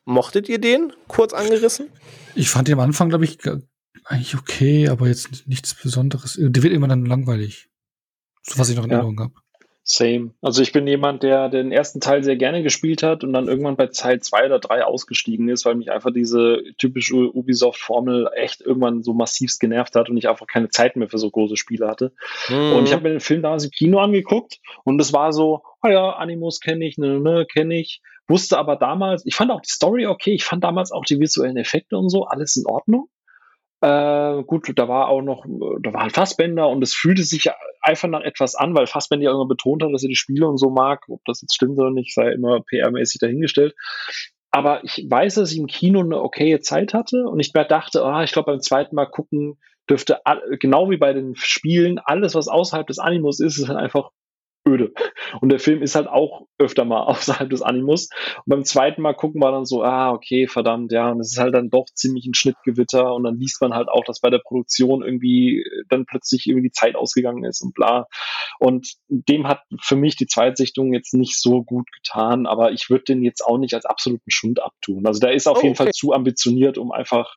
Mochtet 0.05 0.47
ihr 0.49 0.59
den? 0.59 0.93
Kurz 1.07 1.33
angerissen? 1.33 1.89
Ich 2.35 2.49
fand 2.49 2.67
den 2.67 2.75
am 2.75 2.81
Anfang, 2.81 3.09
glaube 3.09 3.25
ich, 3.25 3.39
eigentlich 4.03 4.35
okay, 4.35 4.87
aber 4.87 5.07
jetzt 5.07 5.47
nichts 5.47 5.73
Besonderes. 5.73 6.37
Der 6.39 6.63
wird 6.63 6.73
immer 6.73 6.87
dann 6.87 7.05
langweilig. 7.05 7.69
So 8.43 8.59
was 8.59 8.69
ich 8.69 8.75
noch 8.75 8.83
in 8.83 8.91
ja. 8.91 8.97
Erinnerung 8.97 9.19
habe. 9.19 9.33
Same. 9.87 10.31
Also 10.41 10.63
ich 10.63 10.71
bin 10.71 10.87
jemand, 10.87 11.21
der 11.21 11.47
den 11.47 11.71
ersten 11.71 12.01
Teil 12.01 12.23
sehr 12.23 12.37
gerne 12.37 12.63
gespielt 12.63 13.03
hat 13.03 13.23
und 13.23 13.33
dann 13.33 13.47
irgendwann 13.47 13.75
bei 13.75 13.85
Teil 13.85 14.19
zwei 14.19 14.47
oder 14.47 14.57
drei 14.57 14.83
ausgestiegen 14.83 15.47
ist, 15.47 15.63
weil 15.63 15.75
mich 15.75 15.91
einfach 15.91 16.11
diese 16.11 16.63
typische 16.79 17.15
Ubisoft-Formel 17.15 18.31
echt 18.35 18.61
irgendwann 18.61 19.03
so 19.03 19.13
massivst 19.13 19.59
genervt 19.59 19.95
hat 19.95 20.09
und 20.09 20.17
ich 20.17 20.27
einfach 20.27 20.47
keine 20.47 20.69
Zeit 20.69 20.95
mehr 20.95 21.07
für 21.07 21.19
so 21.19 21.29
große 21.29 21.55
Spiele 21.55 21.87
hatte. 21.87 22.13
Mhm. 22.49 22.73
Und 22.73 22.85
ich 22.85 22.93
habe 22.93 23.03
mir 23.03 23.09
den 23.09 23.19
Film 23.19 23.43
damals 23.43 23.65
im 23.65 23.69
Kino 23.69 23.99
angeguckt 23.99 24.59
und 24.85 24.99
es 24.99 25.13
war 25.13 25.31
so, 25.31 25.61
oh 25.83 25.87
ja, 25.87 26.13
Animus 26.13 26.61
kenne 26.61 26.83
ich, 26.83 26.97
ne, 26.97 27.19
ne, 27.19 27.45
kenne 27.45 27.79
ich. 27.79 28.01
Wusste 28.27 28.57
aber 28.57 28.77
damals, 28.77 29.23
ich 29.27 29.35
fand 29.35 29.51
auch 29.51 29.61
die 29.61 29.71
Story 29.71 30.07
okay, 30.07 30.33
ich 30.33 30.43
fand 30.43 30.63
damals 30.63 30.91
auch 30.91 31.05
die 31.05 31.19
visuellen 31.19 31.57
Effekte 31.57 31.95
und 31.95 32.09
so, 32.09 32.23
alles 32.23 32.55
in 32.55 32.65
Ordnung. 32.65 33.07
Äh, 33.81 34.43
gut, 34.43 34.71
da 34.75 34.87
war 34.87 35.09
auch 35.09 35.21
noch, 35.21 35.45
da 35.81 35.93
war 35.93 36.03
halt 36.03 36.13
Fassbender 36.13 36.69
und 36.69 36.81
es 36.81 36.93
fühlte 36.93 37.23
sich 37.23 37.51
einfach 37.81 38.07
nach 38.07 38.21
etwas 38.21 38.55
an, 38.55 38.75
weil 38.75 38.87
Fassbender 38.87 39.25
ja 39.25 39.31
immer 39.31 39.47
betont 39.47 39.83
hat, 39.83 39.93
dass 39.93 40.03
er 40.03 40.09
die 40.09 40.15
Spiele 40.15 40.47
und 40.47 40.57
so 40.57 40.69
mag. 40.69 41.03
Ob 41.09 41.23
das 41.25 41.41
jetzt 41.41 41.55
stimmt 41.55 41.77
oder 41.77 41.91
nicht, 41.91 42.13
sei 42.13 42.31
immer 42.31 42.61
PR-mäßig 42.61 43.19
dahingestellt. 43.19 43.75
Aber 44.51 44.83
ich 44.85 45.05
weiß, 45.09 45.35
dass 45.35 45.51
ich 45.51 45.57
im 45.57 45.67
Kino 45.67 45.99
eine 45.99 46.21
okaye 46.21 46.61
Zeit 46.61 46.93
hatte 46.93 47.25
und 47.27 47.39
ich 47.41 47.53
mir 47.53 47.65
dachte, 47.65 48.03
ah, 48.05 48.23
ich 48.23 48.31
glaube, 48.31 48.51
beim 48.51 48.61
zweiten 48.61 48.95
Mal 48.95 49.05
gucken 49.05 49.59
dürfte, 49.89 50.21
genau 50.59 50.89
wie 50.89 50.97
bei 50.97 51.13
den 51.13 51.35
Spielen, 51.35 51.99
alles, 51.99 52.35
was 52.35 52.47
außerhalb 52.47 52.87
des 52.87 52.99
Animus 52.99 53.39
ist, 53.39 53.57
ist 53.57 53.67
halt 53.67 53.77
einfach 53.77 54.11
öde. 54.67 54.93
Und 55.41 55.49
der 55.49 55.59
Film 55.59 55.81
ist 55.81 55.95
halt 55.95 56.07
auch 56.07 56.47
öfter 56.57 56.85
mal 56.85 57.03
außerhalb 57.05 57.49
des 57.49 57.61
Animus. 57.61 58.09
Und 58.37 58.47
beim 58.47 58.63
zweiten 58.63 59.01
Mal 59.01 59.13
gucken 59.13 59.41
wir 59.41 59.51
dann 59.51 59.65
so, 59.65 59.83
ah, 59.83 60.11
okay, 60.11 60.47
verdammt, 60.47 60.91
ja, 60.91 61.11
und 61.11 61.19
es 61.19 61.33
ist 61.33 61.39
halt 61.39 61.53
dann 61.53 61.69
doch 61.69 61.85
ziemlich 61.93 62.25
ein 62.25 62.33
Schnittgewitter 62.33 63.13
und 63.13 63.23
dann 63.23 63.37
liest 63.37 63.61
man 63.61 63.73
halt 63.73 63.89
auch, 63.89 64.03
dass 64.05 64.19
bei 64.19 64.29
der 64.29 64.39
Produktion 64.39 65.03
irgendwie 65.03 65.63
dann 65.89 66.05
plötzlich 66.05 66.47
irgendwie 66.47 66.67
die 66.67 66.73
Zeit 66.73 66.95
ausgegangen 66.95 67.43
ist 67.43 67.61
und 67.61 67.73
bla. 67.73 68.07
Und 68.59 68.93
dem 69.09 69.47
hat 69.47 69.61
für 69.81 69.95
mich 69.95 70.15
die 70.15 70.27
Zweitsichtung 70.27 70.93
jetzt 70.93 71.13
nicht 71.13 71.39
so 71.39 71.63
gut 71.63 71.87
getan, 71.91 72.45
aber 72.45 72.71
ich 72.71 72.89
würde 72.89 73.05
den 73.05 73.23
jetzt 73.23 73.45
auch 73.45 73.57
nicht 73.57 73.73
als 73.73 73.85
absoluten 73.85 74.31
Schund 74.31 74.61
abtun. 74.61 75.05
Also 75.05 75.19
der 75.19 75.33
ist 75.33 75.47
auf 75.47 75.59
oh, 75.59 75.63
jeden 75.63 75.75
Fall 75.75 75.91
zu 75.91 76.13
ambitioniert, 76.13 76.77
um 76.77 76.91
einfach 76.91 77.35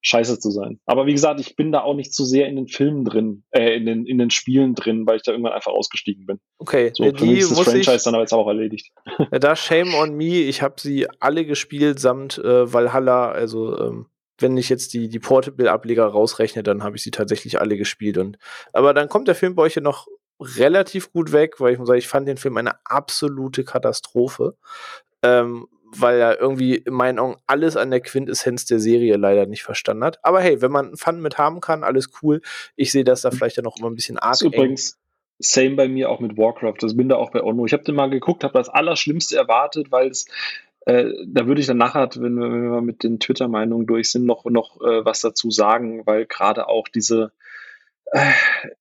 scheiße 0.00 0.38
zu 0.38 0.50
sein. 0.50 0.80
Aber 0.86 1.06
wie 1.06 1.12
gesagt, 1.12 1.40
ich 1.40 1.56
bin 1.56 1.72
da 1.72 1.80
auch 1.82 1.94
nicht 1.94 2.14
zu 2.14 2.24
sehr 2.24 2.46
in 2.48 2.56
den 2.56 2.68
Filmen 2.68 3.04
drin, 3.04 3.44
äh, 3.50 3.76
in 3.76 3.86
den, 3.86 4.06
in 4.06 4.18
den 4.18 4.30
Spielen 4.30 4.74
drin, 4.74 5.06
weil 5.06 5.16
ich 5.16 5.22
da 5.22 5.32
irgendwann 5.32 5.52
einfach 5.52 5.72
ausgestiegen 5.72 6.26
bin. 6.26 6.38
Okay, 6.58 6.92
so, 6.94 7.04
für 7.04 7.24
mich 7.24 7.40
ist 7.40 7.50
das 7.50 7.60
Franchise 7.60 7.96
ich, 7.96 8.02
dann 8.02 8.14
aber 8.14 8.22
jetzt 8.22 8.32
auch 8.32 8.46
erledigt. 8.46 8.90
Da 9.30 9.56
Shame 9.56 9.94
on 9.94 10.14
Me, 10.14 10.42
ich 10.42 10.62
habe 10.62 10.74
sie 10.78 11.06
alle 11.20 11.44
gespielt 11.44 11.98
samt 11.98 12.38
äh, 12.38 12.72
Valhalla, 12.72 13.30
also 13.30 13.78
ähm, 13.78 14.06
wenn 14.38 14.56
ich 14.56 14.68
jetzt 14.68 14.94
die, 14.94 15.08
die 15.08 15.18
Portable-Ableger 15.18 16.06
rausrechne, 16.06 16.62
dann 16.62 16.84
habe 16.84 16.96
ich 16.96 17.02
sie 17.02 17.10
tatsächlich 17.10 17.60
alle 17.60 17.76
gespielt. 17.76 18.18
Und, 18.18 18.38
aber 18.72 18.94
dann 18.94 19.08
kommt 19.08 19.26
der 19.26 19.34
Film 19.34 19.56
bei 19.56 19.62
euch 19.62 19.74
ja 19.74 19.82
noch 19.82 20.06
relativ 20.40 21.12
gut 21.12 21.32
weg, 21.32 21.58
weil 21.58 21.72
ich 21.72 21.78
muss 21.78 21.88
sagen, 21.88 21.98
ich 21.98 22.06
fand 22.06 22.28
den 22.28 22.36
Film 22.36 22.56
eine 22.56 22.74
absolute 22.84 23.64
Katastrophe. 23.64 24.56
Ähm, 25.22 25.66
weil 25.96 26.18
er 26.18 26.40
irgendwie 26.40 26.76
in 26.76 26.92
meinen 26.92 27.18
Augen 27.18 27.36
alles 27.46 27.76
an 27.76 27.90
der 27.90 28.00
Quintessenz 28.00 28.66
der 28.66 28.78
Serie 28.78 29.16
leider 29.16 29.46
nicht 29.46 29.62
verstanden 29.62 30.04
hat. 30.04 30.18
Aber 30.22 30.40
hey, 30.40 30.60
wenn 30.60 30.72
man 30.72 30.96
Fun 30.96 31.20
mit 31.20 31.38
haben 31.38 31.60
kann, 31.60 31.84
alles 31.84 32.10
cool. 32.22 32.40
Ich 32.76 32.92
sehe 32.92 33.04
das 33.04 33.22
da 33.22 33.30
vielleicht 33.30 33.56
ja 33.56 33.62
noch 33.62 33.78
immer 33.78 33.90
ein 33.90 33.94
bisschen 33.94 34.18
arg. 34.18 34.40
Übrigens, 34.42 34.98
same 35.38 35.76
bei 35.76 35.88
mir 35.88 36.10
auch 36.10 36.20
mit 36.20 36.36
Warcraft. 36.36 36.76
Das 36.80 36.96
bin 36.96 37.08
da 37.08 37.16
auch 37.16 37.30
bei 37.30 37.42
Onno. 37.42 37.64
Ich 37.66 37.72
habe 37.72 37.84
den 37.84 37.94
mal 37.94 38.10
geguckt, 38.10 38.44
habe 38.44 38.54
das 38.54 38.68
Allerschlimmste 38.68 39.36
erwartet, 39.36 39.90
weil 39.90 40.08
es 40.08 40.26
äh, 40.88 41.12
da 41.26 41.46
würde 41.46 41.60
ich 41.60 41.66
dann 41.66 41.76
nachher, 41.76 42.08
wenn 42.16 42.34
wir, 42.34 42.50
wenn 42.50 42.70
wir 42.70 42.80
mit 42.80 43.02
den 43.02 43.20
Twitter-Meinungen 43.20 43.86
durch 43.86 44.10
sind, 44.10 44.24
noch, 44.24 44.44
noch 44.46 44.80
äh, 44.80 45.04
was 45.04 45.20
dazu 45.20 45.50
sagen, 45.50 46.06
weil 46.06 46.24
gerade 46.24 46.68
auch 46.68 46.88
diese 46.88 47.32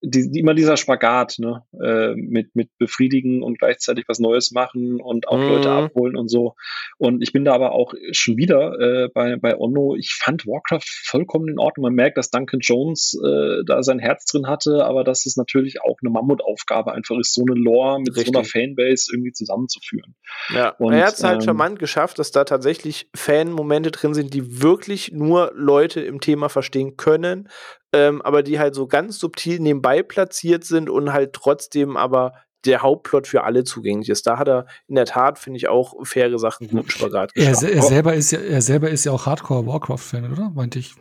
die, 0.01 0.39
immer 0.39 0.53
dieser 0.53 0.77
Spagat, 0.77 1.35
ne? 1.39 1.63
Äh, 1.81 2.15
mit, 2.15 2.55
mit 2.55 2.69
befriedigen 2.77 3.43
und 3.43 3.59
gleichzeitig 3.59 4.05
was 4.07 4.19
Neues 4.19 4.51
machen 4.51 5.01
und 5.01 5.27
auch 5.27 5.37
mhm. 5.37 5.47
Leute 5.47 5.69
abholen 5.69 6.15
und 6.15 6.29
so. 6.29 6.55
Und 6.97 7.21
ich 7.21 7.33
bin 7.33 7.43
da 7.43 7.53
aber 7.53 7.73
auch 7.73 7.93
schon 8.11 8.37
wieder 8.37 8.79
äh, 8.79 9.09
bei, 9.13 9.35
bei 9.35 9.57
Onno. 9.57 9.95
Ich 9.95 10.13
fand 10.13 10.47
Warcraft 10.47 10.87
vollkommen 11.05 11.49
in 11.49 11.59
Ordnung. 11.59 11.83
Man 11.83 11.93
merkt, 11.93 12.17
dass 12.17 12.29
Duncan 12.29 12.61
Jones 12.61 13.19
äh, 13.23 13.63
da 13.65 13.83
sein 13.83 13.99
Herz 13.99 14.25
drin 14.25 14.47
hatte, 14.47 14.85
aber 14.85 15.03
dass 15.03 15.25
es 15.25 15.35
natürlich 15.35 15.81
auch 15.81 15.97
eine 16.01 16.09
Mammutaufgabe 16.09 16.93
einfach 16.93 17.17
ist, 17.17 17.33
so 17.33 17.43
eine 17.47 17.59
Lore 17.59 17.99
mit 17.99 18.15
Richtig. 18.15 18.33
so 18.33 18.39
einer 18.39 18.47
Fanbase 18.47 19.11
irgendwie 19.13 19.33
zusammenzuführen. 19.33 20.15
Ja, 20.53 20.69
und, 20.77 20.93
er 20.93 21.07
hat 21.07 21.15
es 21.15 21.23
halt 21.23 21.41
ähm, 21.41 21.45
charmant 21.45 21.79
geschafft, 21.79 22.19
dass 22.19 22.31
da 22.31 22.45
tatsächlich 22.45 23.09
Fan-Momente 23.13 23.91
drin 23.91 24.13
sind, 24.13 24.33
die 24.33 24.61
wirklich 24.61 25.11
nur 25.11 25.51
Leute 25.53 25.99
im 26.01 26.21
Thema 26.21 26.49
verstehen 26.49 26.95
können, 26.95 27.49
ähm, 27.93 28.21
aber 28.21 28.43
die 28.43 28.59
halt 28.59 28.75
so 28.75 28.87
ganz 28.87 29.19
subtil 29.19 29.59
nebenbei 29.59 30.03
platziert 30.03 30.63
sind 30.63 30.89
und 30.89 31.13
halt 31.13 31.33
trotzdem 31.33 31.97
aber 31.97 32.33
der 32.65 32.81
Hauptplot 32.81 33.27
für 33.27 33.43
alle 33.43 33.63
zugänglich 33.63 34.09
ist. 34.09 34.27
Da 34.27 34.37
hat 34.37 34.47
er 34.47 34.65
in 34.87 34.95
der 34.95 35.05
Tat, 35.05 35.39
finde 35.39 35.57
ich, 35.57 35.67
auch 35.67 35.93
faire 36.05 36.37
Sachen 36.39 36.67
guten 36.67 36.89
Spagat 36.89 37.33
geschafft. 37.33 37.63
Er, 37.63 37.71
er, 37.71 37.81
selber 37.83 38.13
ist 38.13 38.31
ja, 38.31 38.39
er 38.39 38.61
selber 38.61 38.89
ist 38.89 39.05
ja 39.05 39.11
auch 39.11 39.25
Hardcore-Warcraft-Fan, 39.25 40.31
oder? 40.31 40.49
Meinte 40.49 40.79
ich. 40.79 40.95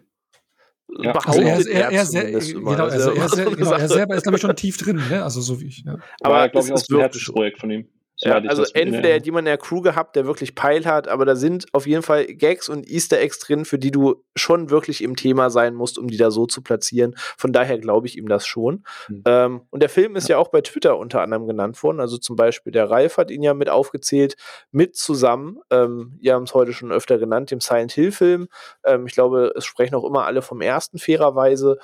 Ja, 0.99 1.13
also 1.13 1.41
er, 1.41 1.69
er, 1.69 1.91
er, 1.91 2.05
genau, 2.41 2.85
also 2.85 3.11
er, 3.11 3.51
genau, 3.57 3.73
er 3.73 3.89
selber 3.89 4.15
ist, 4.15 4.23
glaube 4.23 4.37
ich, 4.37 4.43
schon 4.43 4.55
tief 4.55 4.77
drin, 4.79 5.03
ne? 5.11 5.23
Also 5.23 5.41
so 5.41 5.61
wie 5.61 5.67
ich. 5.67 5.83
Ja. 5.85 5.97
Aber, 6.23 6.49
glaube 6.49 6.67
ich, 6.67 6.73
auch 6.73 6.83
ein 6.89 6.99
Herzensprojekt 6.99 7.59
von 7.59 7.71
ihm. 7.71 7.89
Ja, 8.21 8.39
also 8.39 8.65
entweder 8.73 9.15
hat 9.15 9.27
jemand 9.27 9.43
in 9.43 9.51
der 9.51 9.59
Crew 9.59 9.83
gehabt, 9.83 10.17
der 10.17 10.27
wirklich 10.27 10.55
Peil 10.55 10.87
hat, 10.87 11.07
aber 11.07 11.27
da 11.27 11.37
sind 11.37 11.67
auf 11.73 11.87
jeden 11.87 12.03
Fall 12.03 12.25
Gags 12.27 12.69
und 12.69 12.89
Easter 12.89 13.21
Eggs 13.21 13.39
drin, 13.41 13.67
für 13.67 13.79
die 13.79 13.91
du 13.91 14.25
schon 14.35 14.71
wirklich 14.71 15.03
im 15.03 15.17
Thema 15.17 15.51
sein 15.51 15.75
musst, 15.75 15.99
um 15.99 16.09
die 16.09 16.17
da 16.17 16.31
so 16.31 16.47
zu 16.47 16.63
platzieren. 16.63 17.15
Von 17.37 17.53
daher 17.53 17.79
glaube 17.79 18.07
ich 18.07 18.17
ihm 18.17 18.29
das 18.29 18.47
schon. 18.47 18.85
Mhm. 19.09 19.23
Ähm, 19.27 19.61
und 19.69 19.83
der 19.83 19.91
Film 19.91 20.17
ist 20.17 20.29
ja. 20.29 20.37
ja 20.37 20.39
auch 20.41 20.49
bei 20.49 20.63
Twitter 20.63 20.97
unter 20.97 21.21
anderem 21.21 21.47
genannt 21.47 21.83
worden. 21.83 22.01
Also 22.01 22.17
zum 22.17 22.37
Beispiel 22.37 22.73
der 22.73 22.91
Ralf 22.91 23.19
hat 23.19 23.31
ihn 23.31 23.43
ja 23.43 23.53
mit 23.53 23.69
aufgezählt, 23.69 24.37
mit 24.71 24.97
zusammen, 24.97 25.59
ähm, 25.71 26.17
ihr 26.21 26.35
haben 26.35 26.45
es 26.45 26.55
heute 26.55 26.73
schon 26.73 26.93
öfter 26.93 27.19
genannt, 27.19 27.51
dem 27.51 27.61
Silent 27.61 27.93
Hill 27.93 28.13
Film. 28.13 28.49
Ähm, 28.85 29.07
ich 29.07 29.13
glaube, 29.13 29.53
es 29.57 29.67
sprechen 29.67 29.95
auch 29.95 30.05
immer 30.05 30.25
alle 30.25 30.41
vom 30.41 30.63
ersten 30.63 30.99
fairerweise. 30.99 31.79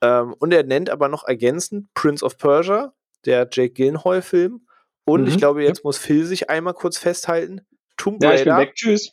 Ähm, 0.00 0.34
und 0.38 0.54
er 0.54 0.62
nennt 0.62 0.90
aber 0.90 1.08
noch 1.08 1.26
ergänzend 1.26 1.92
Prince 1.94 2.24
of 2.24 2.38
Persia, 2.38 2.92
der 3.24 3.48
Jake 3.50 3.74
Gyllenhaal 3.74 4.22
Film 4.22 4.60
und 5.04 5.22
mhm. 5.22 5.28
ich 5.28 5.38
glaube, 5.38 5.62
jetzt 5.64 5.84
muss 5.84 5.98
Phil 5.98 6.24
sich 6.24 6.50
einmal 6.50 6.74
kurz 6.74 6.98
festhalten. 6.98 7.62
Tomb 7.96 8.22
Raider. 8.22 8.34
Ja, 8.34 8.38
ich 8.38 8.44
bin 8.44 8.56
weg. 8.56 8.74
Tschüss. 8.74 9.12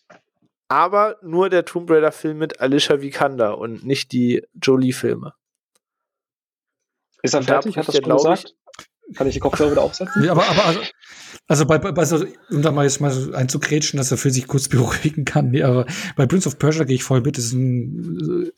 Aber 0.67 1.17
nur 1.21 1.49
der 1.49 1.65
Tomb 1.65 1.89
Raider-Film 1.89 2.37
mit 2.37 2.59
Alicia 2.59 3.01
Vikander 3.01 3.57
und 3.57 3.85
nicht 3.85 4.11
die 4.11 4.45
Jolie-Filme. 4.61 5.33
Ist 7.23 7.33
er 7.33 7.43
fertig? 7.43 7.77
Hat 7.77 7.87
das 7.87 7.95
schon 7.95 8.09
gesagt? 8.09 8.55
Kann 9.15 9.27
ich 9.27 9.33
die 9.33 9.39
Kopfhörer 9.39 9.71
wieder 9.71 9.81
aufsetzen? 9.81 10.23
Ja, 10.23 10.31
aber, 10.33 10.47
aber 10.47 10.65
also, 10.65 10.81
also 11.49 11.65
bei, 11.65 11.79
bei 11.79 12.05
so, 12.05 12.23
um 12.51 12.61
da 12.61 12.71
mal 12.71 12.83
jetzt 12.83 13.01
mal 13.01 13.09
so 13.09 13.33
einzugrätschen, 13.33 13.97
dass 13.97 14.11
er 14.11 14.17
für 14.17 14.29
sich 14.29 14.45
kurz 14.45 14.67
beruhigen 14.69 15.25
kann. 15.25 15.49
Nee, 15.49 15.63
aber 15.63 15.87
bei 16.15 16.27
Prince 16.27 16.47
of 16.47 16.59
Persia 16.59 16.83
gehe 16.83 16.95
ich 16.95 17.03
voll 17.03 17.21
mit. 17.21 17.39
Das 17.39 17.45
ist 17.45 17.53
ein 17.53 18.45
äh, 18.45 18.51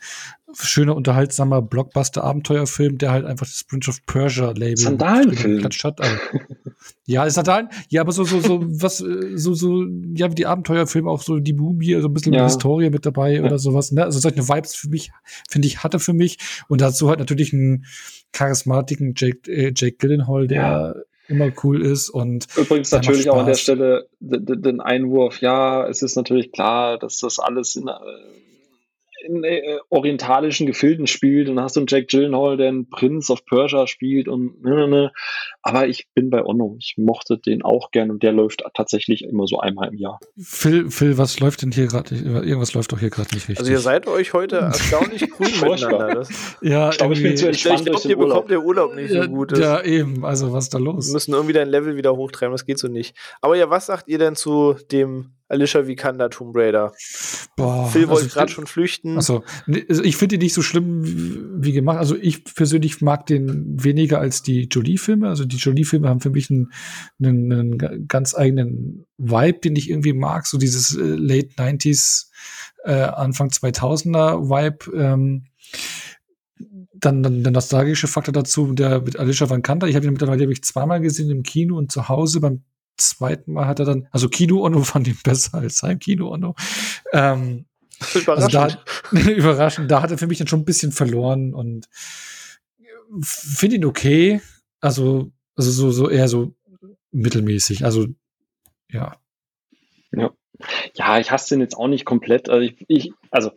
schöner, 0.60 0.98
unterhaltsamer 0.98 1.62
Blockbuster-Abenteuerfilm, 1.62 2.98
der 2.98 3.12
halt 3.12 3.26
einfach 3.26 3.46
das 3.46 3.64
Prince 3.64 3.90
of 3.90 4.06
Persia-Label 4.06 4.76
Sandalenfilm. 4.76 5.64
hat. 5.64 6.02
Also, 6.02 6.16
ja, 7.06 7.24
ist 7.24 7.36
Sandalen. 7.36 7.70
Ja, 7.88 8.02
aber 8.02 8.12
so, 8.12 8.26
so, 8.26 8.42
so, 8.42 8.60
was, 8.62 9.00
äh, 9.00 9.38
so, 9.38 9.54
so, 9.54 9.86
ja, 10.14 10.30
wie 10.30 10.36
die 10.36 10.46
Abenteuerfilme, 10.46 11.10
auch 11.10 11.22
so 11.22 11.40
die 11.40 11.54
Mumie, 11.54 11.98
so 12.02 12.10
ein 12.10 12.14
bisschen 12.14 12.34
ja. 12.34 12.44
Historie 12.44 12.90
mit 12.90 13.06
dabei 13.06 13.36
ja. 13.36 13.44
oder 13.44 13.58
sowas. 13.58 13.94
Ne? 13.94 14.04
Also 14.04 14.20
solche 14.20 14.50
Vibes 14.50 14.76
für 14.76 14.90
mich, 14.90 15.12
finde 15.50 15.70
ich, 15.70 15.82
hatte 15.82 16.00
für 16.00 16.14
mich. 16.14 16.40
Und 16.68 16.82
dazu 16.82 17.08
halt 17.08 17.20
natürlich 17.20 17.54
einen 17.54 17.86
charismatischen 18.34 19.14
Jake, 19.16 19.50
äh, 19.50 19.72
Jake 19.74 19.96
Gyllenhaal, 19.96 20.48
der 20.48 20.62
ja 20.62 20.94
immer 21.32 21.52
cool 21.64 21.82
ist 21.82 22.10
und 22.10 22.48
übrigens 22.56 22.92
natürlich 22.92 23.30
auch 23.30 23.40
an 23.40 23.48
der 23.48 23.56
Stelle 23.56 24.08
den 24.20 24.82
Einwurf, 24.82 25.42
ja, 25.42 25.88
es 25.88 26.02
ist 26.02 26.16
natürlich 26.16 26.52
klar, 26.52 27.00
dass 27.00 27.20
das 27.20 27.40
alles 27.40 27.76
in, 27.76 27.88
äh, 27.88 27.94
in 29.24 29.44
äh, 29.44 29.80
orientalischen 29.90 30.68
Gefilden 30.68 31.08
spielt 31.08 31.50
und 31.50 31.60
hast 31.60 31.76
du 31.76 31.82
einen 31.82 31.88
Jack 31.88 32.08
Gyllenhaal, 32.08 32.58
der 32.58 32.70
einen 32.70 32.90
Prince 32.90 33.32
of 33.32 33.46
Persia 33.46 33.88
spielt 33.88 34.28
und 34.28 34.64
ne, 34.64 34.76
ne, 34.76 34.88
ne. 34.88 35.12
aber 35.62 35.88
ich 35.88 36.08
bin 36.14 36.30
bei 36.30 36.44
Onno. 36.44 36.76
Ich 36.80 36.96
mochte 36.98 37.38
den 37.38 37.62
auch 37.62 37.92
gern 37.92 38.12
und 38.12 38.24
der 38.24 38.32
läuft 38.32 38.64
tatsächlich 38.74 39.24
immer 39.24 39.48
so 39.48 39.60
einmal 39.60 39.90
im 39.90 39.96
Jahr. 39.96 40.20
Phil, 40.38 40.90
Phil, 40.90 41.18
was 41.18 41.40
läuft 41.40 41.62
denn 41.62 41.72
hier 41.72 41.88
gerade? 41.88 42.16
Irgendwas 42.16 42.74
läuft 42.74 42.92
doch 42.92 43.00
hier 43.00 43.10
gerade 43.10 43.34
nicht 43.34 43.50
richtig. 43.50 43.60
Also 43.60 43.72
ihr 43.72 43.80
seid 43.80 44.08
euch 44.08 44.34
heute 44.34 44.56
erstaunlich 44.58 45.30
grün 45.30 45.52
miteinander. 45.62 46.16
Das 46.16 46.30
ja, 46.62 46.90
ich 46.90 46.98
glaube, 46.98 47.14
ich 47.14 47.24
bin 47.24 47.38
zu 47.38 47.48
entspannt. 47.48 47.82
Ich 47.82 47.86
glaube, 47.86 48.08
ihr 48.08 48.18
bekommt 48.18 48.52
der 48.52 48.64
Urlaub 48.64 48.96
nicht 48.96 49.12
so 49.12 49.22
gut. 49.28 49.58
Ja, 49.58 49.82
eben. 49.84 50.26
Also 50.26 50.52
was 50.54 50.66
ist 50.66 50.74
da 50.74 50.78
los? 50.78 51.08
Wir 51.08 51.14
müssen 51.14 51.34
irgendwie 51.34 51.54
dein 51.54 51.70
Level 51.70 51.96
wieder 51.96 52.16
hochtreiben. 52.16 52.52
Das 52.52 52.66
geht 52.66 52.80
so 52.80 52.88
nicht. 52.88 53.16
Aber 53.42 53.56
ja, 53.56 53.70
was 53.70 53.86
sagt 53.86 54.08
ihr 54.08 54.18
denn 54.18 54.36
zu 54.36 54.76
dem 54.92 55.32
Alicia 55.52 55.86
Vikander 55.86 56.30
Tomb 56.30 56.56
Raider. 56.56 56.94
Boah, 57.58 57.88
Phil 57.88 58.08
wollte 58.08 58.24
also 58.24 58.34
gerade 58.34 58.52
schon 58.52 58.68
flüchten. 58.68 59.18
Also, 59.18 59.44
also 59.90 60.04
ich 60.04 60.16
finde 60.16 60.36
ihn 60.36 60.42
nicht 60.42 60.54
so 60.54 60.62
schlimm 60.62 61.62
wie, 61.62 61.74
gemacht. 61.74 61.98
Also 61.98 62.16
ich 62.16 62.46
persönlich 62.46 63.02
mag 63.02 63.26
den 63.26 63.84
weniger 63.84 64.20
als 64.20 64.42
die 64.42 64.64
Jolie-Filme. 64.64 65.28
Also 65.28 65.46
die 65.46 65.58
Jolie-Filme 65.58 66.08
haben 66.08 66.22
für 66.22 66.30
mich 66.30 66.50
einen, 66.50 66.72
einen, 67.22 67.52
einen, 67.52 68.08
ganz 68.08 68.34
eigenen 68.34 69.06
Vibe, 69.18 69.60
den 69.60 69.76
ich 69.76 69.90
irgendwie 69.90 70.14
mag. 70.14 70.48
So 70.48 70.58
dieses 70.58 70.96
äh, 70.96 71.02
Late 71.02 71.50
90s, 71.58 72.28
äh, 72.86 72.94
Anfang 72.94 73.50
2000er 73.50 74.50
Vibe. 74.50 74.98
Ähm, 74.98 75.46
dann, 76.94 77.24
dann 77.24 77.44
der 77.44 77.52
nostalgische 77.52 78.08
Faktor 78.08 78.32
dazu, 78.32 78.74
der 78.74 79.02
mit 79.02 79.20
Alicia 79.20 79.50
Vikander. 79.50 79.88
Ich 79.88 79.96
habe 79.96 80.06
ihn 80.06 80.14
mittlerweile 80.14 80.50
ich 80.52 80.64
zweimal 80.64 81.02
gesehen 81.02 81.32
im 81.32 81.44
Kino 81.44 81.76
und 81.78 81.92
zu 81.92 82.08
Hause 82.08 82.40
beim 82.40 82.64
zweiten 83.10 83.54
Mal 83.54 83.68
hat 83.68 83.80
er 83.80 83.86
dann, 83.86 84.08
also 84.12 84.30
Kino 84.30 84.64
Ono 84.66 84.84
fand 84.84 85.08
ihn 85.08 85.18
besser 85.24 85.58
als 85.58 85.78
sein 85.78 86.00
Kino 86.00 86.30
Ono. 86.30 86.56
Ähm, 87.14 87.66
überraschend. 88.14 88.56
Also 88.56 88.78
da, 89.12 89.20
überraschend. 89.32 89.92
Da 89.92 90.02
hat 90.02 90.12
er 90.12 90.18
für 90.18 90.28
mich 90.28 90.38
dann 90.38 90.48
schon 90.48 90.62
ein 90.62 90.66
bisschen 90.66 90.92
verloren 90.92 91.54
und 91.54 91.88
finde 93.22 93.76
ihn 93.78 93.86
okay. 93.86 94.42
Also, 94.80 95.32
also 95.56 95.72
so, 95.72 95.92
so 95.92 96.10
eher 96.10 96.28
so 96.28 96.54
mittelmäßig. 97.12 97.86
Also, 97.86 98.08
ja. 98.90 99.18
Ja. 100.12 100.32
Ja, 100.96 101.20
ich 101.20 101.32
hasse 101.32 101.50
den 101.50 101.62
jetzt 101.62 101.76
auch 101.76 101.88
nicht 101.88 102.06
komplett. 102.06 102.50
Also 102.50 102.62
ich, 102.62 102.76
ich 102.88 103.14
also 103.32 103.52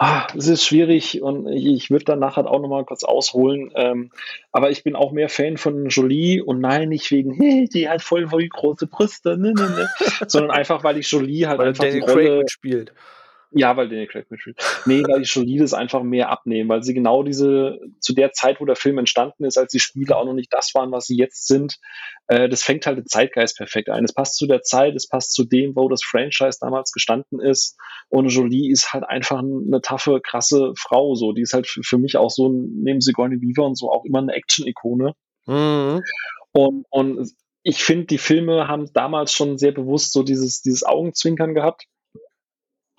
ah, 0.00 0.26
es 0.34 0.48
ist 0.48 0.64
schwierig 0.64 1.20
und 1.20 1.46
ich, 1.46 1.66
ich 1.66 1.90
würde 1.90 2.06
dann 2.06 2.20
nachher 2.20 2.50
auch 2.50 2.60
nochmal 2.60 2.86
kurz 2.86 3.04
ausholen. 3.04 3.70
Ähm, 3.74 4.10
aber 4.50 4.70
ich 4.70 4.82
bin 4.82 4.96
auch 4.96 5.12
mehr 5.12 5.28
Fan 5.28 5.58
von 5.58 5.88
Jolie 5.88 6.40
und 6.40 6.58
nein, 6.58 6.88
nicht 6.88 7.10
wegen, 7.10 7.34
hey, 7.40 7.68
die 7.68 7.88
hat 7.88 8.00
voll, 8.00 8.26
voll 8.26 8.48
große 8.48 8.86
Brüste, 8.86 9.36
ne, 9.36 9.52
ne, 9.52 9.68
ne, 9.68 9.88
sondern 10.26 10.52
einfach, 10.52 10.82
weil 10.84 10.96
ich 10.96 11.10
Jolie 11.10 11.46
halt 11.46 11.58
weil 11.58 11.68
einfach 11.68 11.84
die 11.84 12.00
Rolle 12.00 12.44
spielt. 12.48 12.92
Ja, 13.52 13.76
weil 13.76 13.88
Daniel 13.88 14.06
Craig 14.06 14.30
mitspielt. 14.30 14.56
Nee, 14.86 15.02
weil 15.02 15.22
die 15.22 15.28
Jolie 15.28 15.58
das 15.58 15.74
einfach 15.74 16.04
mehr 16.04 16.28
abnehmen, 16.28 16.68
weil 16.68 16.84
sie 16.84 16.94
genau 16.94 17.24
diese, 17.24 17.80
zu 17.98 18.14
der 18.14 18.32
Zeit, 18.32 18.60
wo 18.60 18.64
der 18.64 18.76
Film 18.76 18.98
entstanden 18.98 19.44
ist, 19.44 19.58
als 19.58 19.72
die 19.72 19.80
Spiele 19.80 20.16
auch 20.16 20.24
noch 20.24 20.34
nicht 20.34 20.52
das 20.52 20.72
waren, 20.74 20.92
was 20.92 21.06
sie 21.06 21.16
jetzt 21.16 21.48
sind, 21.48 21.78
äh, 22.28 22.48
das 22.48 22.62
fängt 22.62 22.86
halt 22.86 22.98
den 22.98 23.06
Zeitgeist 23.06 23.56
perfekt 23.56 23.90
ein. 23.90 24.04
Es 24.04 24.14
passt 24.14 24.36
zu 24.36 24.46
der 24.46 24.62
Zeit, 24.62 24.94
es 24.94 25.08
passt 25.08 25.32
zu 25.32 25.44
dem, 25.44 25.74
wo 25.74 25.88
das 25.88 26.04
Franchise 26.04 26.58
damals 26.60 26.92
gestanden 26.92 27.40
ist. 27.40 27.76
Und 28.08 28.28
Jolie 28.28 28.70
ist 28.70 28.92
halt 28.92 29.04
einfach 29.04 29.40
eine 29.40 29.80
taffe, 29.80 30.20
krasse 30.22 30.72
Frau, 30.76 31.16
so. 31.16 31.32
Die 31.32 31.42
ist 31.42 31.52
halt 31.52 31.66
für, 31.66 31.82
für 31.82 31.98
mich 31.98 32.16
auch 32.16 32.30
so, 32.30 32.48
neben 32.48 33.00
Sigourney 33.00 33.40
Weaver 33.40 33.66
und 33.66 33.76
so, 33.76 33.90
auch 33.90 34.04
immer 34.04 34.20
eine 34.20 34.32
Action-Ikone. 34.32 35.14
Mhm. 35.46 36.02
Und, 36.52 36.86
und 36.90 37.32
ich 37.64 37.82
finde, 37.82 38.06
die 38.06 38.18
Filme 38.18 38.68
haben 38.68 38.92
damals 38.94 39.32
schon 39.32 39.58
sehr 39.58 39.72
bewusst 39.72 40.12
so 40.12 40.22
dieses, 40.22 40.62
dieses 40.62 40.84
Augenzwinkern 40.84 41.54
gehabt 41.54 41.86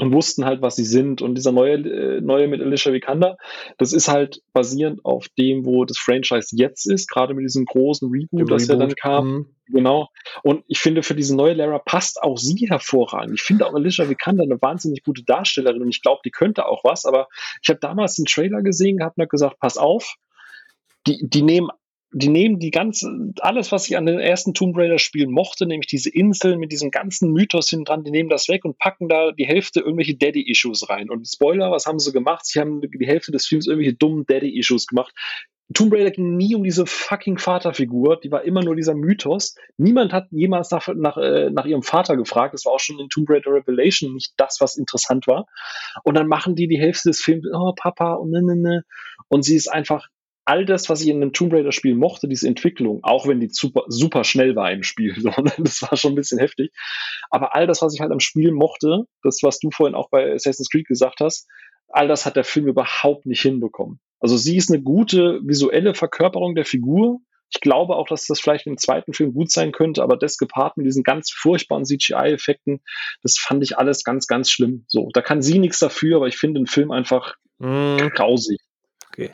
und 0.02 0.14
wussten 0.14 0.46
halt, 0.46 0.64
was 0.64 0.76
sie 0.76 0.84
sind. 0.84 1.22
Und 1.22 1.36
dieser 1.36 1.52
neue, 1.52 1.76
äh, 1.76 2.22
neue 2.22 2.48
mit 2.48 2.60
Alicia 2.60 2.92
Vikander, 2.92 3.38
das 3.78 3.94
ist 3.94 4.08
halt 4.08 4.42
basierend 4.52 5.06
auf 5.06 5.28
dem, 5.38 5.64
wo 5.64 5.86
das 5.86 6.00
Franchise 6.00 6.56
jetzt 6.58 6.88
ist, 6.88 7.08
gerade 7.08 7.36
mit 7.36 7.44
diesem 7.44 7.66
großen 7.66 8.10
Reboot, 8.10 8.50
das 8.50 8.68
ja 8.68 8.78
dann 8.78 8.96
kam. 8.96 9.28
Mhm. 9.28 9.46
Genau. 9.68 10.08
Und 10.42 10.64
ich 10.68 10.80
finde, 10.80 11.04
für 11.04 11.14
diese 11.14 11.36
neue 11.36 11.54
Lara 11.54 11.78
passt 11.78 12.24
auch 12.24 12.38
sie 12.38 12.68
hervorragend. 12.68 13.36
Ich 13.36 13.44
finde 13.44 13.68
auch 13.68 13.76
Alicia 13.76 14.10
Vikander 14.10 14.44
eine 14.44 14.60
wahnsinnig 14.60 15.04
gute 15.04 15.24
Darstellerin 15.24 15.84
und 15.84 15.90
ich 15.90 16.02
glaube, 16.02 16.22
die 16.26 16.32
könnte 16.32 16.66
auch 16.66 16.84
was. 16.84 17.06
Aber 17.06 17.28
ich 17.62 17.70
habe 17.70 17.80
damals 17.80 18.18
einen 18.18 18.26
Trailer 18.26 18.64
gesehen 18.64 18.98
gehabt 18.98 19.18
und 19.18 19.22
habe 19.22 19.30
gesagt, 19.30 19.60
pass 19.60 19.78
auf, 19.78 20.16
die, 21.06 21.20
die 21.22 21.44
nehmen 21.44 21.70
die 22.14 22.30
nehmen 22.30 22.60
die 22.60 22.72
ganze, 22.72 23.34
alles, 23.40 23.72
was 23.72 23.90
ich 23.90 23.98
an 23.98 24.06
den 24.06 24.20
ersten 24.20 24.54
Tomb 24.54 24.78
Raider 24.78 25.00
Spielen 25.00 25.32
mochte, 25.32 25.66
nämlich 25.66 25.88
diese 25.88 26.10
Inseln 26.10 26.60
mit 26.60 26.72
diesem 26.72 26.92
ganzen 26.92 27.32
Mythos 27.32 27.70
hin 27.70 27.86
dran, 27.86 28.04
die 28.04 28.12
nehmen 28.12 28.30
das 28.30 28.50
weg 28.50 28.66
und 28.66 28.78
packen 28.78 29.08
da 29.08 29.32
die 29.32 29.48
Hälfte 29.48 29.80
irgendwelche 29.80 30.16
Daddy-Issues 30.16 30.90
rein. 30.90 31.10
Und 31.10 31.26
Spoiler, 31.26 31.72
was 31.72 31.86
haben 31.86 32.00
sie 32.00 32.12
gemacht? 32.12 32.46
Sie 32.46 32.60
haben 32.60 32.82
die 32.82 33.08
Hälfte 33.08 33.32
des 33.32 33.48
Films 33.48 33.68
irgendwelche 33.68 33.96
dummen 33.96 34.26
Daddy-Issues 34.26 34.88
gemacht. 34.88 35.14
Tomb 35.74 35.94
Raider 35.94 36.12
ging 36.12 36.36
nie 36.36 36.54
um 36.54 36.64
diese 36.64 36.86
fucking 36.86 37.38
Vaterfigur, 37.38 38.20
die 38.20 38.30
war 38.30 38.44
immer 38.44 38.62
nur 38.62 38.76
dieser 38.76 38.94
Mythos. 38.94 39.56
Niemand 39.78 40.12
hat 40.12 40.28
jemals 40.32 40.70
nach, 40.72 40.90
nach, 40.94 41.16
äh, 41.16 41.50
nach 41.50 41.66
ihrem 41.66 41.84
Vater 41.84 42.18
gefragt. 42.18 42.54
Das 42.54 42.66
war 42.66 42.74
auch 42.74 42.80
schon 42.82 43.00
in 43.00 43.08
Tomb 43.08 43.30
Raider 43.30 43.52
Revelation 43.52 44.14
nicht 44.14 44.34
das, 44.36 44.58
was 44.60 44.76
interessant 44.76 45.28
war. 45.28 45.46
Und 46.04 46.16
dann 46.16 46.28
machen 46.28 46.56
die 46.56 46.68
die 46.68 46.80
Hälfte 46.80 47.08
des 47.10 47.22
Films, 47.22 47.46
oh 47.54 47.74
Papa 47.74 48.16
und 48.16 48.32
ne, 48.32 48.42
ne, 48.42 48.58
ne. 48.58 48.84
Und 49.30 49.44
sie 49.44 49.56
ist 49.56 49.70
einfach 49.70 50.08
all 50.52 50.66
das, 50.66 50.90
was 50.90 51.02
ich 51.02 51.08
in 51.08 51.16
einem 51.22 51.32
Tomb 51.32 51.54
Raider 51.54 51.72
Spiel 51.72 51.96
mochte, 51.96 52.28
diese 52.28 52.46
Entwicklung, 52.46 53.00
auch 53.04 53.26
wenn 53.26 53.40
die 53.40 53.48
super, 53.48 53.86
super 53.88 54.26
schnell 54.26 54.54
war 54.58 54.70
im 54.70 54.84
Spiel, 54.84 55.16
ne? 55.24 55.54
das 55.60 55.82
war 55.82 55.96
schon 55.96 56.12
ein 56.12 56.16
bisschen 56.16 56.40
heftig. 56.40 56.74
Aber 57.30 57.56
all 57.56 57.68
das, 57.68 57.82
was 57.82 57.94
ich 57.94 58.02
halt 58.02 58.12
am 58.12 58.20
Spiel 58.20 58.52
mochte, 58.52 59.06
das, 59.24 59.40
was 59.44 59.60
du 59.60 59.72
vorhin 59.72 59.96
auch 59.96 60.10
bei 60.10 60.34
Assassin's 60.34 60.70
Creed 60.70 60.88
gesagt 60.88 61.22
hast, 61.22 61.48
all 61.88 62.10
das 62.10 62.26
hat 62.26 62.36
der 62.36 62.44
Film 62.44 62.68
überhaupt 62.68 63.26
nicht 63.26 63.42
hinbekommen. 63.42 64.02
Also 64.20 64.36
sie 64.36 64.58
ist 64.58 64.70
eine 64.70 64.82
gute 64.82 65.40
visuelle 65.46 65.94
Verkörperung 65.94 66.54
der 66.54 66.66
Figur. 66.66 67.20
Ich 67.50 67.62
glaube 67.62 67.96
auch, 67.96 68.10
dass 68.10 68.26
das 68.26 68.42
vielleicht 68.42 68.68
im 68.68 68.78
zweiten 68.78 69.14
Film 69.14 69.34
gut 69.34 69.52
sein 69.52 69.72
könnte, 69.72 70.04
aber 70.04 70.18
das 70.18 70.38
gepaart 70.38 70.76
mit 70.76 70.86
diesen 70.86 71.04
ganz 71.04 71.32
furchtbaren 71.32 71.86
CGI-Effekten, 71.86 72.82
das 73.24 73.38
fand 73.38 73.64
ich 73.64 73.78
alles 73.78 74.04
ganz, 74.04 74.28
ganz 74.28 74.52
schlimm. 74.52 74.84
So, 74.90 75.08
da 75.14 75.22
kann 75.22 75.42
sie 75.42 75.60
nichts 75.60 75.80
dafür, 75.80 76.18
aber 76.18 76.28
ich 76.28 76.36
finde 76.36 76.60
den 76.60 76.68
Film 76.68 76.92
einfach 76.92 77.36
mm. 77.60 78.10
grausig. 78.16 78.60
Okay. 79.08 79.32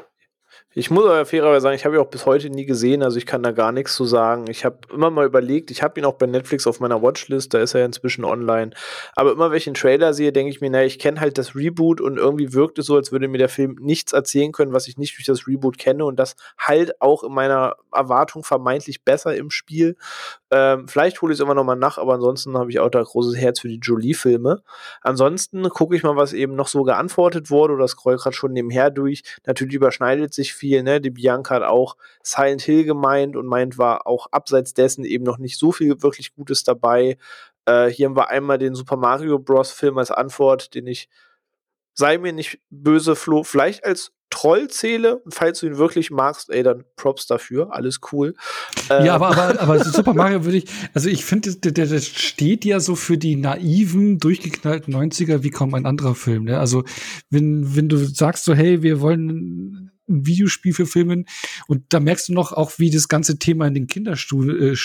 Ich 0.80 0.92
muss 0.92 1.06
aber 1.06 1.26
fairerweise 1.26 1.62
sagen, 1.62 1.76
ich 1.76 1.86
habe 1.86 1.96
ihn 1.96 2.02
auch 2.02 2.12
bis 2.12 2.28
heute 2.28 2.52
nie 2.52 2.68
gesehen, 2.68 3.02
also 3.02 3.18
ich 3.18 3.26
kann 3.26 3.42
da 3.42 3.50
gar 3.50 3.72
nichts 3.72 3.96
zu 3.96 4.06
sagen. 4.06 4.46
Ich 4.48 4.64
habe 4.64 4.78
immer 4.94 5.10
mal 5.10 5.26
überlegt, 5.26 5.72
ich 5.72 5.82
habe 5.82 6.00
ihn 6.00 6.06
auch 6.06 6.14
bei 6.14 6.28
Netflix 6.28 6.68
auf 6.68 6.80
meiner 6.80 7.02
Watchlist, 7.02 7.52
da 7.56 7.60
ist 7.62 7.74
er 7.74 7.84
inzwischen 7.84 8.24
online. 8.24 8.70
Aber 9.16 9.32
immer 9.32 9.50
wenn 9.50 9.58
ich 9.58 9.66
einen 9.66 9.74
Trailer 9.74 10.14
sehe, 10.14 10.32
denke 10.32 10.52
ich 10.52 10.62
mir, 10.62 10.70
naja, 10.70 10.86
ich 10.86 11.00
kenne 11.00 11.20
halt 11.20 11.40
das 11.40 11.56
Reboot 11.56 12.00
und 12.00 12.18
irgendwie 12.18 12.54
wirkt 12.54 12.78
es 12.78 12.86
so, 12.86 12.96
als 12.96 13.12
würde 13.12 13.28
mir 13.28 13.40
der 13.40 13.50
Film 13.50 13.78
nichts 13.82 14.14
erzählen 14.14 14.52
können, 14.52 14.72
was 14.72 14.88
ich 14.88 15.00
nicht 15.00 15.18
durch 15.18 15.26
das 15.26 15.48
Reboot 15.48 15.80
kenne 15.80 16.06
und 16.06 16.20
das 16.20 16.36
halt 16.60 17.02
auch 17.02 17.24
in 17.24 17.34
meiner 17.34 17.78
Erwartung 17.92 18.44
vermeintlich 18.44 19.04
besser 19.04 19.36
im 19.36 19.50
Spiel. 19.50 19.98
Ähm, 20.52 20.88
vielleicht 20.88 21.22
hole 21.22 21.34
ich 21.34 21.40
es 21.40 21.44
immer 21.44 21.56
noch 21.56 21.64
mal 21.64 21.76
nach, 21.76 21.98
aber 21.98 22.14
ansonsten 22.14 22.58
habe 22.58 22.70
ich 22.70 22.80
auch 22.80 22.90
da 22.90 23.02
großes 23.02 23.36
Herz 23.36 23.60
für 23.60 23.68
die 23.68 23.80
Jolie-Filme. 23.80 24.62
Ansonsten 25.02 25.68
gucke 25.70 25.96
ich 25.96 26.04
mal, 26.04 26.16
was 26.16 26.34
eben 26.34 26.56
noch 26.56 26.68
so 26.68 26.84
geantwortet 26.84 27.50
wurde 27.50 27.74
oder 27.74 27.88
scroll 27.88 28.18
gerade 28.18 28.36
schon 28.36 28.54
nebenher 28.54 28.92
durch. 28.92 29.24
Natürlich 29.46 29.74
überschneidet 29.74 30.34
sich 30.34 30.54
viel 30.54 30.68
viel, 30.68 30.84
ne? 30.84 31.02
Die 31.02 31.10
Bianca 31.10 31.56
hat 31.56 31.64
auch 31.64 31.96
Silent 32.24 32.62
Hill 32.62 32.84
gemeint 32.84 33.36
und 33.36 33.46
meint, 33.46 33.78
war 33.78 34.06
auch 34.08 34.28
abseits 34.32 34.74
dessen 34.74 35.06
eben 35.06 35.24
noch 35.24 35.38
nicht 35.38 35.58
so 35.58 35.72
viel 35.72 36.02
wirklich 36.02 36.36
Gutes 36.36 36.64
dabei. 36.64 37.18
Äh, 37.66 37.88
hier 37.88 38.08
haben 38.08 38.16
wir 38.18 38.30
einmal 38.30 38.58
den 38.58 38.76
Super 38.76 38.98
Mario 38.98 39.40
Bros. 39.40 39.72
Film 39.72 39.98
als 39.98 40.12
Antwort, 40.12 40.74
den 40.76 40.88
ich, 40.88 41.10
sei 41.98 42.18
mir 42.20 42.32
nicht 42.32 42.60
böse, 42.70 43.16
Flo, 43.16 43.44
vielleicht 43.44 43.84
als 43.84 44.12
Troll 44.30 44.68
zähle. 44.68 45.18
Und 45.18 45.34
falls 45.34 45.60
du 45.60 45.68
ihn 45.68 45.78
wirklich 45.78 46.12
magst, 46.12 46.50
ey, 46.50 46.62
dann 46.62 46.84
Props 46.96 47.26
dafür. 47.26 47.74
Alles 47.74 48.00
cool. 48.12 48.36
Ja, 48.90 49.00
ähm. 49.00 49.10
aber, 49.10 49.30
aber, 49.30 49.60
aber 49.62 49.84
Super 49.84 50.14
Mario 50.14 50.46
würde 50.46 50.58
ich, 50.58 50.66
also 50.94 51.10
ich 51.10 51.26
finde, 51.26 51.56
der, 51.56 51.72
der, 51.72 51.88
der 51.88 52.00
steht 52.00 52.66
ja 52.66 52.80
so 52.80 52.96
für 52.96 53.18
die 53.18 53.36
naiven, 53.36 54.20
durchgeknallten 54.20 54.94
90er 54.94 55.44
wie 55.44 55.50
kaum 55.50 55.74
ein 55.74 55.86
anderer 55.86 56.14
Film. 56.14 56.44
Ne? 56.44 56.60
Also, 56.60 56.84
wenn, 57.30 57.76
wenn 57.76 57.90
du 57.90 57.98
sagst 57.98 58.46
so, 58.46 58.54
hey, 58.54 58.84
wir 58.84 59.02
wollen 59.02 59.87
ein 60.08 60.26
Videospiel 60.26 60.74
für 60.74 60.86
Filmen. 60.86 61.26
Und 61.68 61.84
da 61.90 62.00
merkst 62.00 62.30
du 62.30 62.34
noch 62.34 62.54
auch, 62.54 62.74
wie 62.78 62.90
das 62.90 63.08
ganze 63.08 63.40
Thema 63.40 63.68
in 63.68 63.74
den 63.74 63.88
Kinderschuhen 63.88 64.60
äh, 64.60 64.76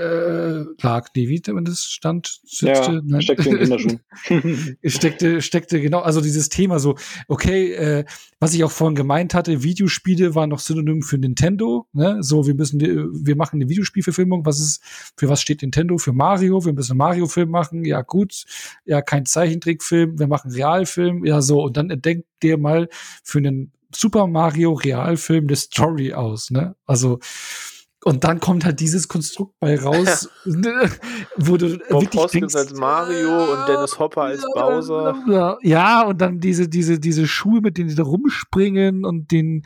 äh, 0.00 0.64
lag. 0.80 1.08
Nee, 1.14 1.28
wie 1.28 1.40
das 1.40 1.84
stand? 1.84 2.40
Sitzte, 2.44 3.02
ja, 3.04 3.20
steckte 3.20 3.50
in 3.50 3.58
Kinderschuhen. 3.58 4.00
steckte, 4.84 5.42
steckte, 5.42 5.80
genau, 5.80 6.00
also 6.00 6.20
dieses 6.20 6.48
Thema 6.48 6.78
so, 6.78 6.96
okay, 7.28 7.72
äh, 7.72 8.04
was 8.38 8.54
ich 8.54 8.64
auch 8.64 8.70
vorhin 8.70 8.94
gemeint 8.94 9.34
hatte, 9.34 9.62
Videospiele 9.62 10.34
waren 10.34 10.50
noch 10.50 10.60
Synonym 10.60 11.02
für 11.02 11.18
Nintendo, 11.18 11.86
ne? 11.92 12.22
So, 12.22 12.46
wir 12.46 12.54
müssen, 12.54 12.80
wir 12.80 13.36
machen 13.36 13.56
eine 13.56 13.68
Videospielverfilmung. 13.68 14.46
Was 14.46 14.60
ist, 14.60 14.82
für 15.16 15.28
was 15.28 15.42
steht 15.42 15.62
Nintendo? 15.62 15.98
Für 15.98 16.12
Mario. 16.12 16.64
Wir 16.64 16.72
müssen 16.72 16.92
einen 16.92 16.98
Mario-Film 16.98 17.50
machen. 17.50 17.84
Ja, 17.84 18.02
gut. 18.02 18.44
Ja, 18.84 19.02
kein 19.02 19.26
Zeichentrickfilm. 19.26 20.18
Wir 20.18 20.28
machen 20.28 20.50
Realfilm. 20.50 21.24
Ja, 21.24 21.42
so. 21.42 21.62
Und 21.62 21.76
dann 21.76 21.90
entdenkt 21.90 22.26
dir 22.42 22.56
mal 22.56 22.88
für 23.22 23.38
einen 23.38 23.72
Super 23.94 24.26
Mario 24.26 24.72
Realfilm 24.72 25.46
eine 25.46 25.56
Story 25.56 26.12
aus, 26.12 26.50
ne? 26.50 26.76
Also 26.86 27.18
und 28.02 28.24
dann 28.24 28.40
kommt 28.40 28.64
halt 28.64 28.80
dieses 28.80 29.08
Konstrukt 29.08 29.58
bei 29.60 29.78
raus, 29.78 30.30
ne, 30.46 30.90
wo 31.36 31.58
du 31.58 31.78
Bob 31.90 32.02
wirklich 32.02 32.22
Hoskins 32.22 32.52
denkst, 32.52 32.54
als 32.54 32.72
Mario 32.72 33.52
und 33.52 33.68
Dennis 33.68 33.98
Hopper 33.98 34.22
als 34.22 34.42
Bowser. 34.54 35.58
Ja, 35.62 36.06
und 36.06 36.18
dann 36.18 36.40
diese, 36.40 36.68
diese, 36.68 36.98
diese 36.98 37.26
Schuhe, 37.26 37.60
mit 37.60 37.76
denen 37.76 37.90
die 37.90 37.94
da 37.94 38.04
rumspringen 38.04 39.04
und 39.04 39.30
den, 39.32 39.64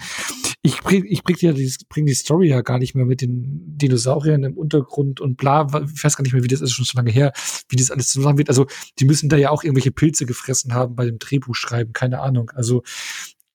ich 0.63 0.81
bring, 0.81 1.05
ich 1.07 1.23
bring 1.23 1.37
ja 1.39 1.53
die, 1.53 1.73
bring 1.89 2.07
die 2.07 2.15
Story 2.15 2.49
ja 2.49 2.63
gar 2.63 2.79
nicht 2.79 2.97
mehr 2.97 3.05
mit 3.05 3.21
den 3.21 3.77
Dinosauriern 3.77 4.43
im 4.43 4.57
Untergrund 4.57 5.21
und 5.21 5.37
bla, 5.37 5.69
ich 5.95 6.03
weiß 6.03 6.17
gar 6.17 6.23
nicht 6.23 6.33
mehr, 6.33 6.43
wie 6.43 6.49
das 6.49 6.61
ist 6.61 6.73
schon 6.73 6.85
so 6.85 6.97
lange 6.97 7.13
her, 7.13 7.33
wie 7.69 7.77
das 7.77 7.93
alles 7.93 8.09
zusammen 8.09 8.39
wird. 8.39 8.49
Also, 8.49 8.67
die 8.99 9.05
müssen 9.05 9.29
da 9.29 9.37
ja 9.37 9.51
auch 9.51 9.63
irgendwelche 9.63 9.93
Pilze 9.93 10.27
gefressen 10.27 10.75
haben 10.75 10.97
bei 10.97 11.05
dem 11.05 11.21
Drehbuchschreiben, 11.21 11.93
keine 11.93 12.21
Ahnung. 12.21 12.51
Also, 12.55 12.83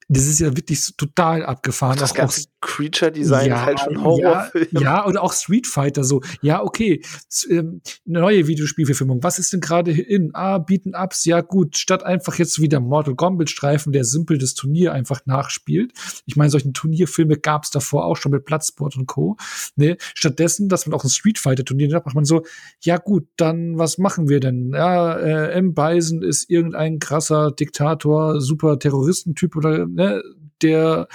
das 0.09 0.25
ist 0.25 0.39
ja 0.39 0.55
wirklich 0.55 0.93
total 0.97 1.45
abgefahren. 1.45 1.97
Das 1.97 2.17
auch, 2.19 2.33
ganze 2.59 2.79
Creature-Design 2.79 3.49
ja, 3.49 3.65
halt 3.65 3.79
schon 3.79 4.03
Horrorfilm. 4.03 4.67
Ja, 4.71 4.81
ja, 4.81 5.05
oder 5.05 5.23
auch 5.23 5.33
Street 5.33 5.67
Fighter 5.67 6.03
so. 6.03 6.21
Ja, 6.41 6.61
okay, 6.63 7.01
ähm, 7.49 7.81
neue 8.05 8.47
Videospielverfilmung. 8.47 9.23
Was 9.23 9.39
ist 9.39 9.53
denn 9.53 9.61
gerade 9.61 9.91
in? 9.91 10.31
Ah, 10.33 10.57
bieten 10.57 10.93
Ups. 10.95 11.25
Ja, 11.25 11.41
gut, 11.41 11.77
statt 11.77 12.03
einfach 12.03 12.35
jetzt 12.35 12.61
wieder 12.61 12.79
Mortal 12.79 13.15
Kombat 13.15 13.49
Streifen, 13.49 13.91
der 13.91 14.03
simpel 14.03 14.37
das 14.37 14.53
Turnier 14.53 14.93
einfach 14.93 15.25
nachspielt. 15.25 15.93
Ich 16.25 16.35
meine, 16.35 16.49
solchen 16.49 16.73
Turnierfilme 16.73 17.37
gab 17.37 17.63
es 17.63 17.71
davor 17.71 18.05
auch 18.05 18.17
schon 18.17 18.31
mit 18.31 18.45
Platzsport 18.45 18.95
und 18.97 19.07
Co. 19.07 19.37
Ne? 19.75 19.97
Stattdessen, 20.13 20.69
dass 20.69 20.85
man 20.85 20.97
auch 20.97 21.03
ein 21.03 21.09
Street 21.09 21.39
Fighter 21.39 21.65
Turnier 21.65 21.93
hat, 21.95 22.05
macht 22.05 22.15
man 22.15 22.25
so, 22.25 22.43
ja 22.81 22.97
gut, 22.97 23.27
dann 23.37 23.77
was 23.77 23.97
machen 23.97 24.29
wir 24.29 24.39
denn? 24.39 24.71
Ja, 24.73 25.17
äh, 25.17 25.51
M. 25.53 25.73
Bison 25.73 26.21
ist 26.21 26.49
irgendein 26.49 26.99
krasser 26.99 27.51
Diktator, 27.51 28.41
super 28.41 28.79
Terroristentyp 28.79 29.55
oder 29.55 29.85
ne, 29.85 30.21
der 30.61 31.07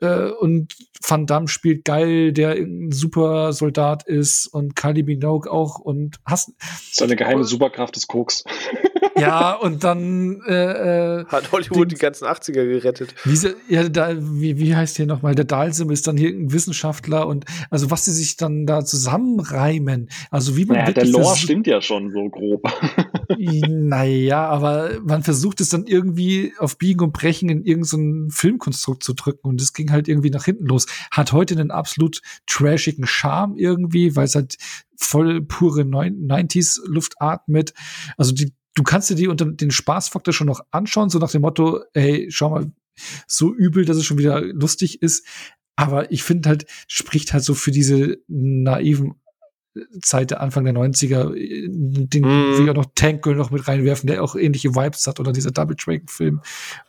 äh, 0.00 0.30
und 0.30 0.74
Van 1.06 1.26
Damme 1.26 1.48
spielt 1.48 1.84
geil, 1.84 2.32
der 2.32 2.52
ein 2.52 2.92
super 2.92 3.52
Soldat 3.52 4.02
ist 4.06 4.46
und 4.46 4.76
Kylie 4.76 5.04
Minogue 5.04 5.50
auch 5.50 5.78
und 5.78 6.16
hast 6.24 6.52
seine 6.92 7.16
geheime 7.16 7.44
Superkraft 7.44 7.96
des 7.96 8.06
Koks. 8.06 8.44
Ja, 9.16 9.54
und 9.54 9.84
dann 9.84 10.40
äh, 10.46 11.20
äh, 11.20 11.24
hat 11.26 11.52
Hollywood 11.52 11.84
den, 11.84 11.88
die 11.90 11.96
ganzen 11.96 12.26
80er 12.26 12.64
gerettet. 12.64 13.14
Wie, 13.24 13.38
ja, 13.68 13.88
da, 13.88 14.14
wie, 14.18 14.58
wie 14.58 14.74
heißt 14.74 14.96
hier 14.96 15.06
nochmal? 15.06 15.34
Der 15.34 15.44
Dalsim 15.44 15.90
ist 15.90 16.06
dann 16.06 16.16
hier 16.16 16.30
ein 16.30 16.52
Wissenschaftler 16.52 17.26
und 17.26 17.44
also 17.70 17.90
was 17.90 18.04
sie 18.04 18.12
sich 18.12 18.36
dann 18.36 18.66
da 18.66 18.84
zusammenreimen. 18.84 20.10
Also 20.30 20.56
wie 20.56 20.64
man. 20.64 20.78
Naja, 20.78 20.92
der 20.92 21.06
Lore 21.06 21.36
stimmt 21.36 21.66
ja 21.66 21.80
schon 21.82 22.12
so 22.12 22.28
grob. 22.28 22.62
naja, 23.38 24.48
aber 24.48 24.90
man 25.02 25.22
versucht 25.22 25.60
es 25.60 25.70
dann 25.70 25.86
irgendwie 25.86 26.52
auf 26.58 26.78
Biegen 26.78 27.04
und 27.04 27.12
Brechen 27.12 27.48
in 27.48 27.64
irgendein 27.64 28.28
so 28.28 28.34
Filmkonstrukt 28.34 29.02
zu 29.02 29.14
drücken 29.14 29.48
und 29.48 29.60
es 29.60 29.72
ging 29.72 29.90
halt 29.90 30.08
irgendwie 30.08 30.30
nach 30.30 30.44
hinten 30.44 30.66
los. 30.66 30.86
Hat 31.10 31.32
heute 31.32 31.54
einen 31.54 31.70
absolut 31.70 32.20
trashigen 32.46 33.06
Charme 33.06 33.56
irgendwie, 33.56 34.16
weil 34.16 34.24
es 34.24 34.34
halt 34.34 34.56
voll 34.96 35.42
pure 35.42 35.82
90s 35.82 36.80
Luft 36.86 37.14
atmet. 37.20 37.72
Also 38.16 38.32
die, 38.32 38.52
du 38.74 38.82
kannst 38.82 39.10
dir 39.10 39.16
die 39.16 39.28
unter 39.28 39.46
den 39.46 39.70
Spaßfaktor 39.70 40.32
schon 40.32 40.46
noch 40.46 40.60
anschauen, 40.70 41.10
so 41.10 41.18
nach 41.18 41.30
dem 41.30 41.42
Motto, 41.42 41.80
hey, 41.94 42.28
schau 42.30 42.50
mal, 42.50 42.72
so 43.26 43.54
übel, 43.54 43.84
dass 43.84 43.96
es 43.96 44.04
schon 44.04 44.18
wieder 44.18 44.42
lustig 44.42 45.02
ist. 45.02 45.26
Aber 45.76 46.12
ich 46.12 46.22
finde 46.22 46.48
halt, 46.48 46.66
spricht 46.88 47.32
halt 47.32 47.44
so 47.44 47.54
für 47.54 47.70
diese 47.70 48.18
naiven 48.28 49.14
Zeit 50.02 50.32
der 50.32 50.40
Anfang 50.40 50.64
der 50.64 50.74
90er, 50.74 51.32
den 51.32 52.22
mm. 52.22 52.56
will 52.56 52.64
ich 52.64 52.70
auch 52.70 52.74
noch 52.74 52.90
Tank 52.96 53.22
Girl 53.22 53.36
noch 53.36 53.52
mit 53.52 53.68
reinwerfen, 53.68 54.08
der 54.08 54.22
auch 54.22 54.34
ähnliche 54.34 54.74
Vibes 54.74 55.06
hat 55.06 55.20
oder 55.20 55.32
dieser 55.32 55.52
Double 55.52 55.76
Dragon 55.76 56.08
Film 56.08 56.40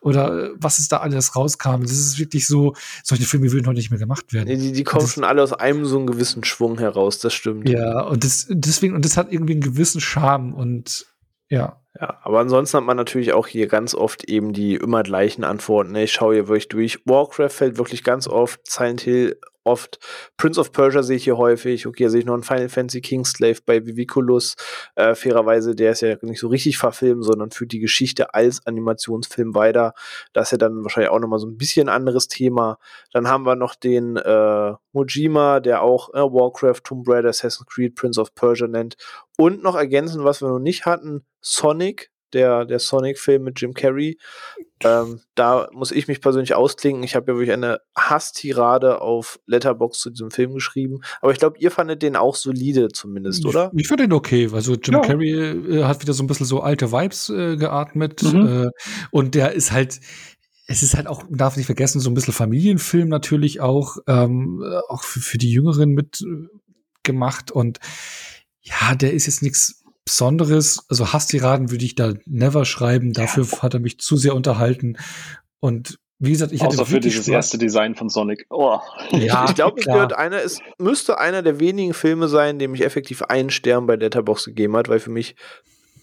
oder 0.02 0.50
was 0.56 0.80
ist 0.80 0.92
da 0.92 0.98
alles 0.98 1.36
rauskam. 1.36 1.82
Das 1.82 1.92
ist 1.92 2.18
wirklich 2.18 2.48
so, 2.48 2.74
solche 3.04 3.26
Filme 3.26 3.52
würden 3.52 3.68
heute 3.68 3.78
nicht 3.78 3.92
mehr 3.92 4.00
gemacht 4.00 4.34
werden. 4.34 4.60
Die, 4.60 4.72
die 4.72 4.84
kommen 4.84 5.04
das, 5.04 5.14
schon 5.14 5.24
alle 5.24 5.44
aus 5.44 5.54
einem 5.54 5.86
so 5.86 5.98
einen 5.98 6.08
gewissen 6.08 6.44
Schwung 6.44 6.80
heraus, 6.80 7.20
das 7.20 7.36
stimmt. 7.36 7.70
Ja, 7.70 8.02
und 8.02 8.24
das, 8.24 8.48
deswegen, 8.50 8.96
und 8.96 9.06
das 9.06 9.16
hat 9.16 9.32
irgendwie 9.32 9.54
einen 9.54 9.62
gewissen 9.62 10.02
Charme 10.02 10.54
und 10.54 11.06
ja. 11.52 11.78
Ja, 12.00 12.18
aber 12.24 12.40
ansonsten 12.40 12.78
hat 12.78 12.84
man 12.86 12.96
natürlich 12.96 13.34
auch 13.34 13.48
hier 13.48 13.68
ganz 13.68 13.94
oft 13.94 14.24
eben 14.24 14.54
die 14.54 14.76
immer 14.76 15.04
gleichen 15.04 15.44
Antworten. 15.44 15.94
Ich 15.96 16.14
schaue 16.14 16.36
hier 16.36 16.48
wirklich 16.48 16.70
durch. 16.70 17.02
Warcraft 17.06 17.50
fällt 17.50 17.78
wirklich 17.78 18.04
ganz 18.04 18.30
oft. 18.30 18.62
Silent 18.66 19.02
Hill 19.02 19.38
oft. 19.64 20.00
Prince 20.38 20.60
of 20.60 20.72
Persia 20.72 21.04
sehe 21.04 21.18
ich 21.18 21.24
hier 21.24 21.38
häufig. 21.38 21.88
Okay, 21.88 22.08
sehe 22.08 22.22
ich 22.22 22.26
noch 22.26 22.34
einen 22.34 22.44
Final 22.44 22.70
Fantasy 22.70 23.02
Kingslave 23.02 23.60
bei 23.66 23.86
Viviculus. 23.86 24.56
Äh, 24.96 25.16
fairerweise, 25.16 25.76
der 25.76 25.92
ist 25.92 26.02
ja 26.02 26.16
nicht 26.22 26.40
so 26.40 26.48
richtig 26.48 26.78
verfilmt, 26.78 27.24
sondern 27.24 27.52
führt 27.52 27.72
die 27.72 27.80
Geschichte 27.80 28.34
als 28.34 28.66
Animationsfilm 28.66 29.56
weiter. 29.56 29.94
Das 30.34 30.48
ist 30.48 30.52
ja 30.54 30.58
dann 30.58 30.84
wahrscheinlich 30.84 31.12
auch 31.12 31.20
nochmal 31.20 31.40
so 31.40 31.48
ein 31.48 31.58
bisschen 31.58 31.90
anderes 31.90 32.28
Thema. 32.28 32.78
Dann 33.12 33.28
haben 33.28 33.46
wir 33.46 33.56
noch 33.56 33.76
den 33.76 34.18
äh, 34.18 34.74
Mojima, 34.94 35.60
der 35.60 35.82
auch 35.82 36.14
äh, 36.14 36.20
Warcraft, 36.20 36.82
Tomb 36.84 37.08
Raider, 37.08 37.30
Assassin's 37.30 37.68
Creed, 37.68 37.96
Prince 37.96 38.20
of 38.20 38.34
Persia 38.36 38.68
nennt. 38.68 38.96
Und 39.38 39.64
noch 39.64 39.76
ergänzen, 39.76 40.24
was 40.24 40.42
wir 40.42 40.50
noch 40.50 40.60
nicht 40.60 40.86
hatten, 40.86 41.26
Sonic, 41.42 42.12
der, 42.34 42.66
der 42.66 42.80
Sonic-Film 42.80 43.44
mit 43.44 43.60
Jim 43.62 43.74
Carrey. 43.74 44.18
Ähm, 44.84 45.22
da 45.36 45.70
muss 45.74 45.92
ich 45.92 46.08
mich 46.08 46.22
persönlich 46.22 46.56
ausklinken. 46.56 47.04
Ich 47.04 47.16
habe 47.16 47.32
ja 47.32 47.38
wirklich 47.38 47.54
eine 47.54 47.80
Hasstirade 47.96 49.02
auf 49.02 49.40
Letterbox 49.46 50.00
zu 50.00 50.10
diesem 50.10 50.32
Film 50.32 50.54
geschrieben. 50.54 51.02
Aber 51.22 51.32
ich 51.32 51.40
glaube, 51.40 51.58
ihr 51.60 51.72
fandet 51.72 52.02
den 52.02 52.16
auch 52.16 52.36
solide 52.36 52.90
zumindest, 52.90 53.46
oder? 53.46 53.72
Ich, 53.76 53.82
ich 53.82 53.88
fand 53.88 54.02
den 54.02 54.14
okay. 54.14 54.50
Also 54.52 54.74
Jim 54.74 54.96
ja. 54.96 55.02
Carrey 55.02 55.32
äh, 55.32 55.84
hat 55.84 56.02
wieder 56.02 56.14
so 56.14 56.24
ein 56.24 56.28
bisschen 56.28 56.46
so 56.46 56.62
alte 56.62 56.92
Vibes 56.92 57.30
äh, 57.30 57.58
geatmet. 57.58 58.24
Mhm. 58.24 58.66
Äh, 58.66 58.70
und 59.12 59.36
der 59.36 59.52
ist 59.54 59.72
halt, 59.72 60.00
es 60.68 60.84
ist 60.84 60.96
halt 60.96 61.08
auch, 61.08 61.24
man 61.24 61.38
darf 61.38 61.58
nicht 61.58 61.66
vergessen, 61.66 62.00
so 62.00 62.10
ein 62.10 62.14
bisschen 62.14 62.34
Familienfilm 62.34 63.10
natürlich 63.10 63.62
auch, 63.62 63.98
ähm, 64.08 64.64
auch 64.88 65.04
für, 65.04 65.20
für 65.20 65.38
die 65.38 65.52
Jüngeren 65.52 65.92
mit 65.92 66.22
äh, 66.22 66.48
gemacht 67.04 67.52
und 67.52 67.80
ja, 68.62 68.96
der 68.96 69.14
ist 69.14 69.26
jetzt 69.26 69.42
nichts 69.42 69.81
Besonderes. 70.06 70.86
Also 70.90 71.14
Hasstiraden 71.14 71.72
würde 71.72 71.86
ich 71.86 71.96
da 71.96 72.14
never 72.26 72.66
schreiben. 72.66 73.14
Dafür 73.14 73.46
ja. 73.46 73.62
hat 73.62 73.74
er 73.74 73.80
mich 73.80 74.00
zu 74.00 74.18
sehr 74.18 74.36
unterhalten. 74.36 74.98
Und 75.60 76.00
wie 76.24 76.32
gesagt, 76.32 76.52
ich 76.52 76.62
Außer 76.62 76.78
hatte 76.78 76.90
für 76.90 77.00
dieses 77.00 77.26
Spaß. 77.26 77.34
erste 77.34 77.58
Design 77.58 77.96
von 77.96 78.08
Sonic. 78.08 78.46
Oh. 78.52 78.78
Ja, 79.12 79.46
ich 79.50 79.56
glaube, 79.56 79.80
es 79.80 79.88
gehört 79.88 80.14
einer, 80.14 80.44
es 80.44 80.60
müsste 80.78 81.18
einer 81.18 81.42
der 81.42 81.60
wenigen 81.60 81.96
Filme 81.96 82.28
sein, 82.28 82.60
dem 82.60 82.76
ich 82.76 82.86
effektiv 82.86 83.24
einen 83.24 83.50
Stern 83.50 83.88
bei 83.88 83.96
Letterbox 83.96 84.46
gegeben 84.46 84.78
hat, 84.78 84.88
weil 84.88 85.00
für 85.00 85.10
mich 85.10 85.36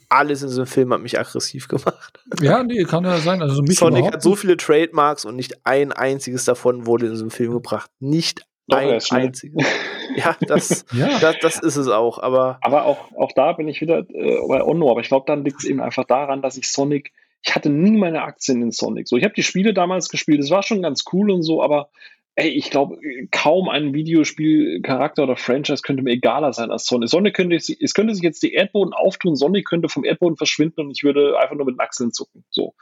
alles 0.08 0.42
in 0.42 0.48
diesem 0.48 0.66
Film 0.66 0.92
hat 0.92 1.02
mich 1.02 1.20
aggressiv 1.20 1.68
gemacht. 1.68 2.18
Ja, 2.40 2.64
nee, 2.64 2.82
kann 2.84 3.04
ja 3.04 3.18
sein. 3.18 3.42
Also 3.42 3.62
mich 3.62 3.78
Sonic 3.78 4.06
hat 4.06 4.22
so 4.22 4.34
viele 4.34 4.56
Trademarks 4.56 5.24
und 5.24 5.36
nicht 5.36 5.64
ein 5.64 5.92
einziges 5.92 6.44
davon 6.44 6.86
wurde 6.86 7.06
in 7.06 7.12
diesem 7.12 7.30
Film 7.30 7.52
gebracht. 7.52 7.90
Nicht 8.00 8.44
Doch, 8.66 8.78
ein 8.78 9.00
einziges. 9.10 9.66
ja, 10.16 10.36
das, 10.40 10.84
ja. 10.92 11.18
Das, 11.18 11.38
das 11.40 11.58
ist 11.58 11.76
es 11.76 11.88
auch. 11.88 12.18
Aber, 12.18 12.58
aber 12.62 12.84
auch, 12.84 13.12
auch 13.16 13.32
da 13.32 13.52
bin 13.52 13.68
ich 13.68 13.80
wieder 13.80 13.98
äh, 14.10 14.38
bei 14.48 14.62
Onno. 14.62 14.90
Aber 14.90 15.00
ich 15.00 15.08
glaube, 15.08 15.24
dann 15.26 15.44
liegt 15.44 15.60
es 15.60 15.64
eben 15.64 15.80
einfach 15.80 16.04
daran, 16.04 16.42
dass 16.42 16.56
ich 16.56 16.70
Sonic, 16.70 17.12
ich 17.42 17.54
hatte 17.54 17.70
nie 17.70 17.96
meine 17.96 18.22
Aktien 18.22 18.62
in 18.62 18.70
Sonic. 18.70 19.08
So, 19.08 19.16
ich 19.16 19.24
habe 19.24 19.34
die 19.34 19.42
Spiele 19.42 19.74
damals 19.74 20.08
gespielt, 20.08 20.40
es 20.40 20.50
war 20.50 20.62
schon 20.62 20.82
ganz 20.82 21.04
cool 21.12 21.30
und 21.30 21.42
so, 21.42 21.62
aber 21.62 21.90
ey, 22.38 22.50
ich 22.50 22.70
glaube, 22.70 22.98
kaum 23.32 23.68
ein 23.68 23.94
Videospielcharakter 23.94 25.24
oder 25.24 25.36
Franchise 25.36 25.82
könnte 25.82 26.04
mir 26.04 26.12
egaler 26.12 26.52
sein 26.52 26.70
als 26.70 26.86
Sonic. 26.86 27.08
Sonic 27.08 27.34
könnte, 27.34 27.56
es 27.56 27.94
könnte 27.94 28.14
sich 28.14 28.22
jetzt 28.22 28.44
die 28.44 28.52
Erdboden 28.52 28.92
auftun, 28.92 29.34
Sonic 29.34 29.66
könnte 29.66 29.88
vom 29.88 30.04
Erdboden 30.04 30.36
verschwinden 30.36 30.82
und 30.82 30.90
ich 30.92 31.02
würde 31.02 31.36
einfach 31.38 31.56
nur 31.56 31.66
mit 31.66 31.74
den 31.74 31.80
Achseln 31.80 32.12
zucken. 32.12 32.44
So. 32.48 32.74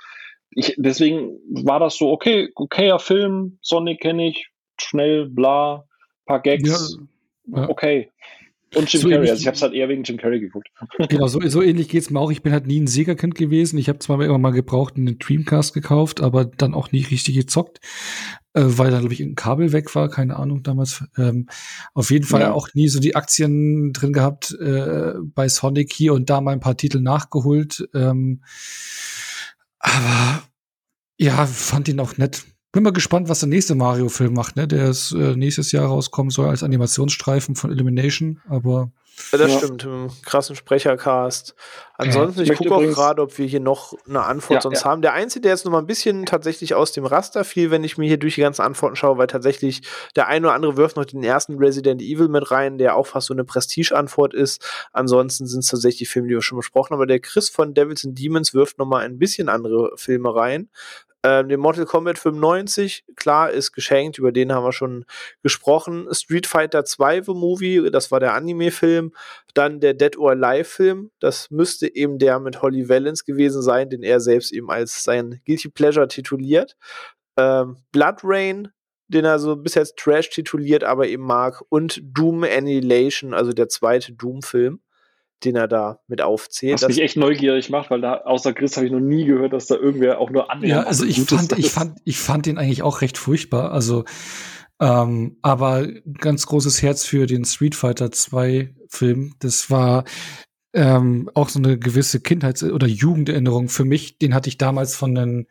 Ich, 0.51 0.75
deswegen 0.77 1.39
war 1.65 1.81
das 1.81 1.97
so, 1.97 2.11
okay, 2.11 2.51
okayer 2.55 2.99
Film, 2.99 3.59
Sonic 3.63 4.01
kenne 4.01 4.29
ich, 4.29 4.51
schnell, 4.79 5.27
bla, 5.27 5.87
paar 6.27 6.43
Gags, 6.43 6.99
ja, 6.99 7.07
ja. 7.47 7.69
okay. 7.69 8.11
Und 8.75 8.93
Jim 8.93 9.01
so 9.01 9.09
Carrey, 9.09 9.31
also 9.31 9.41
ich 9.41 9.47
habe 9.47 9.55
es 9.55 9.63
halt 9.63 9.75
eher 9.75 9.89
wegen 9.89 10.03
Jim 10.03 10.17
Carrey 10.17 10.41
geguckt. 10.41 10.69
Genau, 11.09 11.29
so, 11.29 11.41
so 11.49 11.63
ähnlich 11.63 11.89
geht's 11.89 12.11
mir 12.11 12.19
auch. 12.19 12.31
Ich 12.31 12.43
bin 12.43 12.53
halt 12.53 12.67
nie 12.67 12.81
ein 12.81 12.89
Sega-Kind 12.89 13.35
gewesen. 13.37 13.79
Ich 13.79 13.89
habe 13.89 14.01
zwar 14.01 14.21
immer 14.21 14.39
mal 14.39 14.51
gebraucht 14.51 14.97
einen 14.97 15.19
Dreamcast 15.19 15.73
gekauft, 15.73 16.21
aber 16.21 16.45
dann 16.45 16.75
auch 16.75 16.91
nie 16.91 17.05
richtig 17.05 17.37
gezockt, 17.37 17.81
äh, 18.55 18.63
weil 18.65 18.91
dann, 18.91 19.01
glaube 19.01 19.15
ich, 19.15 19.21
ein 19.21 19.37
Kabel 19.37 19.73
weg 19.73 19.95
war, 19.95 20.11
keine 20.11 20.37
Ahnung 20.37 20.63
damals. 20.63 21.05
Ähm, 21.17 21.49
auf 21.95 22.11
jeden 22.11 22.27
Fall 22.27 22.41
ja. 22.41 22.53
auch 22.53 22.69
nie 22.75 22.89
so 22.89 22.99
die 22.99 23.15
Aktien 23.15 23.93
drin 23.93 24.13
gehabt 24.13 24.53
äh, 24.61 25.15
bei 25.23 25.49
Sonic 25.49 25.93
hier 25.93 26.13
und 26.13 26.29
da 26.29 26.41
mal 26.41 26.53
ein 26.53 26.61
paar 26.61 26.77
Titel 26.77 27.01
nachgeholt. 27.01 27.89
Ähm, 27.95 28.43
aber 29.79 30.43
ja, 31.19 31.47
fand 31.47 31.89
ihn 31.89 32.01
auch 32.01 32.19
nett. 32.19 32.45
Bin 32.77 32.83
mal 32.83 32.93
gespannt, 32.93 33.31
was 33.31 33.41
der 33.41 33.49
nächste 33.49 33.75
Mario-Film 33.75 34.35
macht, 34.35 34.57
ne? 34.57 34.69
Der 34.69 34.91
ist, 34.91 35.13
äh, 35.13 35.35
nächstes 35.35 35.73
Jahr 35.73 35.87
rauskommen 35.87 36.29
soll 36.29 36.49
als 36.49 36.63
Animationsstreifen 36.63 37.55
von 37.57 37.73
Illumination, 37.73 38.43
aber. 38.51 38.91
Ja, 39.33 39.39
das 39.39 39.53
ja. 39.53 39.59
stimmt, 39.61 39.85
im 39.85 40.11
krassen 40.23 40.57
Sprechercast. 40.57 41.55
Ansonsten, 41.97 42.41
ja, 42.41 42.45
ich, 42.45 42.51
ich 42.51 42.59
gucke 42.59 42.75
auch 42.75 42.95
gerade, 42.95 43.23
ob 43.23 43.39
wir 43.39 43.47
hier 43.47 43.61
noch 43.61 43.95
eine 44.07 44.23
Antwort 44.25 44.57
ja, 44.57 44.61
sonst 44.61 44.85
haben. 44.85 45.01
Der 45.01 45.15
Einzige, 45.15 45.41
der 45.45 45.53
jetzt 45.53 45.65
noch 45.65 45.73
mal 45.73 45.79
ein 45.79 45.87
bisschen 45.87 46.27
tatsächlich 46.27 46.75
aus 46.75 46.93
dem 46.93 47.07
Raster 47.07 47.45
fiel, 47.45 47.71
wenn 47.71 47.83
ich 47.83 47.97
mir 47.97 48.07
hier 48.07 48.19
durch 48.19 48.35
die 48.35 48.43
ganzen 48.43 48.61
Antworten 48.61 48.95
schaue, 48.95 49.17
weil 49.17 49.27
tatsächlich 49.27 49.81
der 50.15 50.27
eine 50.27 50.49
oder 50.49 50.55
andere 50.55 50.77
wirft 50.77 50.97
noch 50.97 51.07
den 51.07 51.23
ersten 51.23 51.57
Resident 51.57 52.03
Evil 52.03 52.29
mit 52.29 52.51
rein, 52.51 52.77
der 52.77 52.97
auch 52.97 53.07
fast 53.07 53.29
so 53.29 53.33
eine 53.33 53.45
Prestige-Antwort 53.45 54.35
ist. 54.35 54.63
Ansonsten 54.93 55.47
sind 55.47 55.61
es 55.61 55.71
tatsächlich 55.71 56.01
die 56.01 56.07
Filme, 56.07 56.29
die 56.29 56.35
wir 56.35 56.43
schon 56.43 56.59
besprochen 56.59 56.91
haben. 56.91 56.99
Aber 56.99 57.07
der 57.07 57.21
Chris 57.21 57.49
von 57.49 57.73
Devils 57.73 58.05
and 58.05 58.19
Demons 58.19 58.53
wirft 58.53 58.77
noch 58.77 58.87
mal 58.87 59.03
ein 59.03 59.19
bisschen 59.19 59.49
andere 59.49 59.93
Filme 59.97 60.35
rein. 60.35 60.69
Ähm, 61.27 61.49
den 61.49 61.59
Mortal 61.59 61.87
Kombat 61.87 62.21
95, 62.21 63.05
klar, 63.17 63.51
ist 63.51 63.73
geschenkt, 63.73 64.17
über 64.17 64.31
den 64.31 64.53
haben 64.53 64.63
wir 64.63 64.73
schon 64.73 65.05
gesprochen. 65.43 66.07
Street 66.13 66.47
Fighter 66.47 66.85
2 66.85 67.23
The 67.23 67.33
Movie, 67.33 67.91
das 67.91 68.13
war 68.13 68.21
der 68.21 68.35
Anime-Film. 68.35 69.13
Dann 69.53 69.81
der 69.81 69.95
Dead 69.95 70.17
or 70.19 70.31
Alive-Film, 70.31 71.11
das 71.19 71.51
müsste 71.51 71.93
eben 71.93 72.21
der 72.21 72.39
mit 72.39 72.63
Holly 72.63 72.89
Valence 72.89 73.25
gewesen 73.25 73.61
sein, 73.61 73.91
den 73.91 74.05
er 74.05 74.21
selbst 74.21 74.53
eben 74.53 74.71
als 74.71 75.03
sein 75.03 75.41
Guilty 75.47 75.69
Pleasure 75.69 76.07
tituliert. 76.07 76.77
Ähm, 77.37 77.79
Blood 77.91 78.19
Rain, 78.23 78.69
den 79.09 79.25
er 79.25 79.41
so 79.41 79.57
bis 79.57 79.75
jetzt 79.75 79.97
Trash 79.97 80.31
tituliert, 80.31 80.85
aber 80.85 81.09
eben 81.09 81.25
mag. 81.25 81.61
Und 81.71 82.01
Doom 82.05 82.45
Annihilation, 82.45 83.35
also 83.35 83.53
der 83.53 83.69
zweite 83.69 84.13
Doom-Film 84.13 84.81
den 85.45 85.57
er 85.57 85.69
da 85.69 86.01
mit 86.09 86.23
aufzählt. 86.23 86.81
Was 86.83 86.89
mich 86.89 87.03
echt 87.03 87.17
neugierig 87.17 87.71
macht, 87.71 87.91
weil 87.91 88.01
da 88.01 88.23
außer 88.23 88.53
Chris 88.53 88.77
habe 88.77 88.87
ich 88.87 88.93
noch 88.93 89.01
nie 89.01 89.25
gehört, 89.25 89.53
dass 89.53 89.67
da 89.67 89.77
irgendwer 89.77 90.19
auch 90.19 90.31
nur 90.31 90.51
annähernd. 90.51 90.85
Ja, 90.85 90.89
also 90.89 91.05
ich 91.05 91.21
fand, 91.21 91.59
ich 91.59 91.71
fand, 91.71 91.99
ich 92.05 92.19
fand 92.19 92.47
den 92.47 92.59
eigentlich 92.59 92.83
auch 92.83 93.01
recht 93.01 93.19
furchtbar. 93.19 93.73
Also, 93.73 94.05
ähm, 94.81 95.39
aber 95.43 95.87
ganz 95.87 96.47
großes 96.47 96.83
Herz 96.83 97.05
für 97.05 97.27
den 97.27 97.45
Street 97.45 97.75
Fighter 97.75 98.11
2 98.11 98.75
Film. 98.89 99.35
Das 99.41 99.71
war 99.71 100.05
ähm, 100.73 101.31
auch 101.35 101.49
so 101.49 101.59
eine 101.59 101.79
gewisse 101.79 102.21
Kindheits- 102.21 102.63
oder 102.63 102.87
Jugenderinnerung 102.87 103.69
für 103.69 103.85
mich. 103.85 104.19
Den 104.19 104.35
hatte 104.35 104.49
ich 104.49 104.59
damals 104.59 104.97
von 104.97 105.15
den 105.15 105.47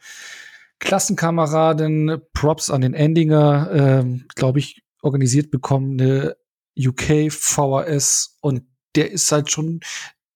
Klassenkameraden 0.79 2.21
Props 2.33 2.69
an 2.69 2.81
den 2.81 2.93
Endinger, 2.93 3.69
ähm, 3.71 4.25
glaube 4.35 4.59
ich, 4.59 4.83
organisiert 5.01 5.51
bekommen, 5.51 5.99
eine 5.99 6.35
UK 6.77 7.31
VHS 7.31 8.37
und 8.41 8.63
der 8.95 9.11
ist 9.11 9.31
halt 9.31 9.51
schon, 9.51 9.81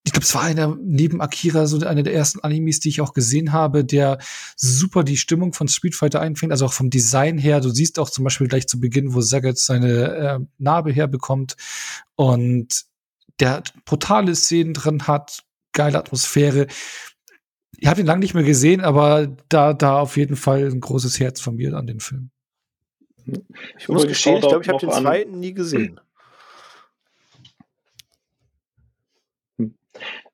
ich 0.05 0.13
glaube, 0.13 0.23
es 0.23 0.33
war 0.33 0.41
einer 0.41 0.77
neben 0.81 1.21
Akira 1.21 1.67
so 1.67 1.79
einer 1.85 2.03
der 2.03 2.13
ersten 2.13 2.39
Animes, 2.39 2.79
die 2.79 2.89
ich 2.89 3.01
auch 3.01 3.13
gesehen 3.13 3.51
habe, 3.51 3.85
der 3.85 4.17
super 4.55 5.03
die 5.03 5.17
Stimmung 5.17 5.53
von 5.53 5.67
Street 5.67 5.95
Fighter 5.95 6.21
einfängt, 6.21 6.51
also 6.51 6.65
auch 6.65 6.73
vom 6.73 6.89
Design 6.89 7.37
her. 7.37 7.61
Du 7.61 7.69
siehst 7.69 7.99
auch 7.99 8.09
zum 8.09 8.23
Beispiel 8.23 8.47
gleich 8.47 8.67
zu 8.67 8.79
Beginn, 8.79 9.13
wo 9.13 9.21
Sagat 9.21 9.57
seine 9.57 10.15
äh, 10.15 10.39
Narbe 10.57 10.91
herbekommt 10.91 11.55
und 12.15 12.85
der 13.39 13.63
brutale 13.85 14.35
Szenen 14.35 14.73
drin 14.73 15.07
hat, 15.07 15.43
geile 15.73 15.97
Atmosphäre. 15.97 16.67
Ich 17.77 17.87
habe 17.87 18.01
ihn 18.01 18.07
lange 18.07 18.19
nicht 18.19 18.33
mehr 18.33 18.43
gesehen, 18.43 18.81
aber 18.81 19.27
da, 19.47 19.73
da 19.73 19.99
auf 19.99 20.17
jeden 20.17 20.35
Fall 20.35 20.65
ein 20.65 20.81
großes 20.81 21.19
Herz 21.19 21.39
von 21.39 21.55
mir 21.55 21.73
an 21.75 21.87
den 21.87 21.99
Film. 21.99 22.31
Ich 23.77 23.87
muss 23.87 24.07
gestehen, 24.07 24.35
ich 24.35 24.41
glaube, 24.41 24.63
ich 24.63 24.69
habe 24.69 24.79
den 24.79 24.91
zweiten 24.91 25.39
nie 25.39 25.53
gesehen. 25.53 25.99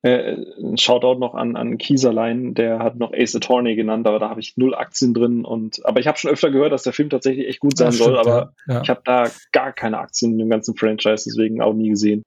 Äh, 0.05 0.37
ein 0.59 0.77
Shoutout 0.77 1.17
noch 1.17 1.33
an, 1.33 1.55
an 1.55 1.79
Kieserlein, 1.79 2.53
der 2.53 2.77
hat 2.77 2.95
noch 2.97 3.11
Ace 3.11 3.35
Attorney 3.35 3.75
genannt, 3.75 4.05
aber 4.05 4.19
da 4.19 4.29
habe 4.29 4.39
ich 4.39 4.55
null 4.55 4.75
Aktien 4.75 5.15
drin. 5.15 5.43
Und, 5.43 5.83
aber 5.83 5.99
ich 5.99 6.05
habe 6.05 6.15
schon 6.19 6.29
öfter 6.29 6.51
gehört, 6.51 6.71
dass 6.71 6.83
der 6.83 6.93
Film 6.93 7.09
tatsächlich 7.09 7.47
echt 7.47 7.59
gut 7.59 7.75
sein 7.75 7.87
ja, 7.87 7.97
soll, 7.97 8.15
aber 8.19 8.53
ja. 8.67 8.83
ich 8.83 8.89
habe 8.91 9.01
da 9.03 9.31
gar 9.51 9.73
keine 9.73 9.97
Aktien 9.97 10.33
in 10.33 10.37
dem 10.37 10.49
ganzen 10.51 10.75
Franchise, 10.77 11.23
deswegen 11.25 11.59
auch 11.59 11.73
nie 11.73 11.89
gesehen. 11.89 12.21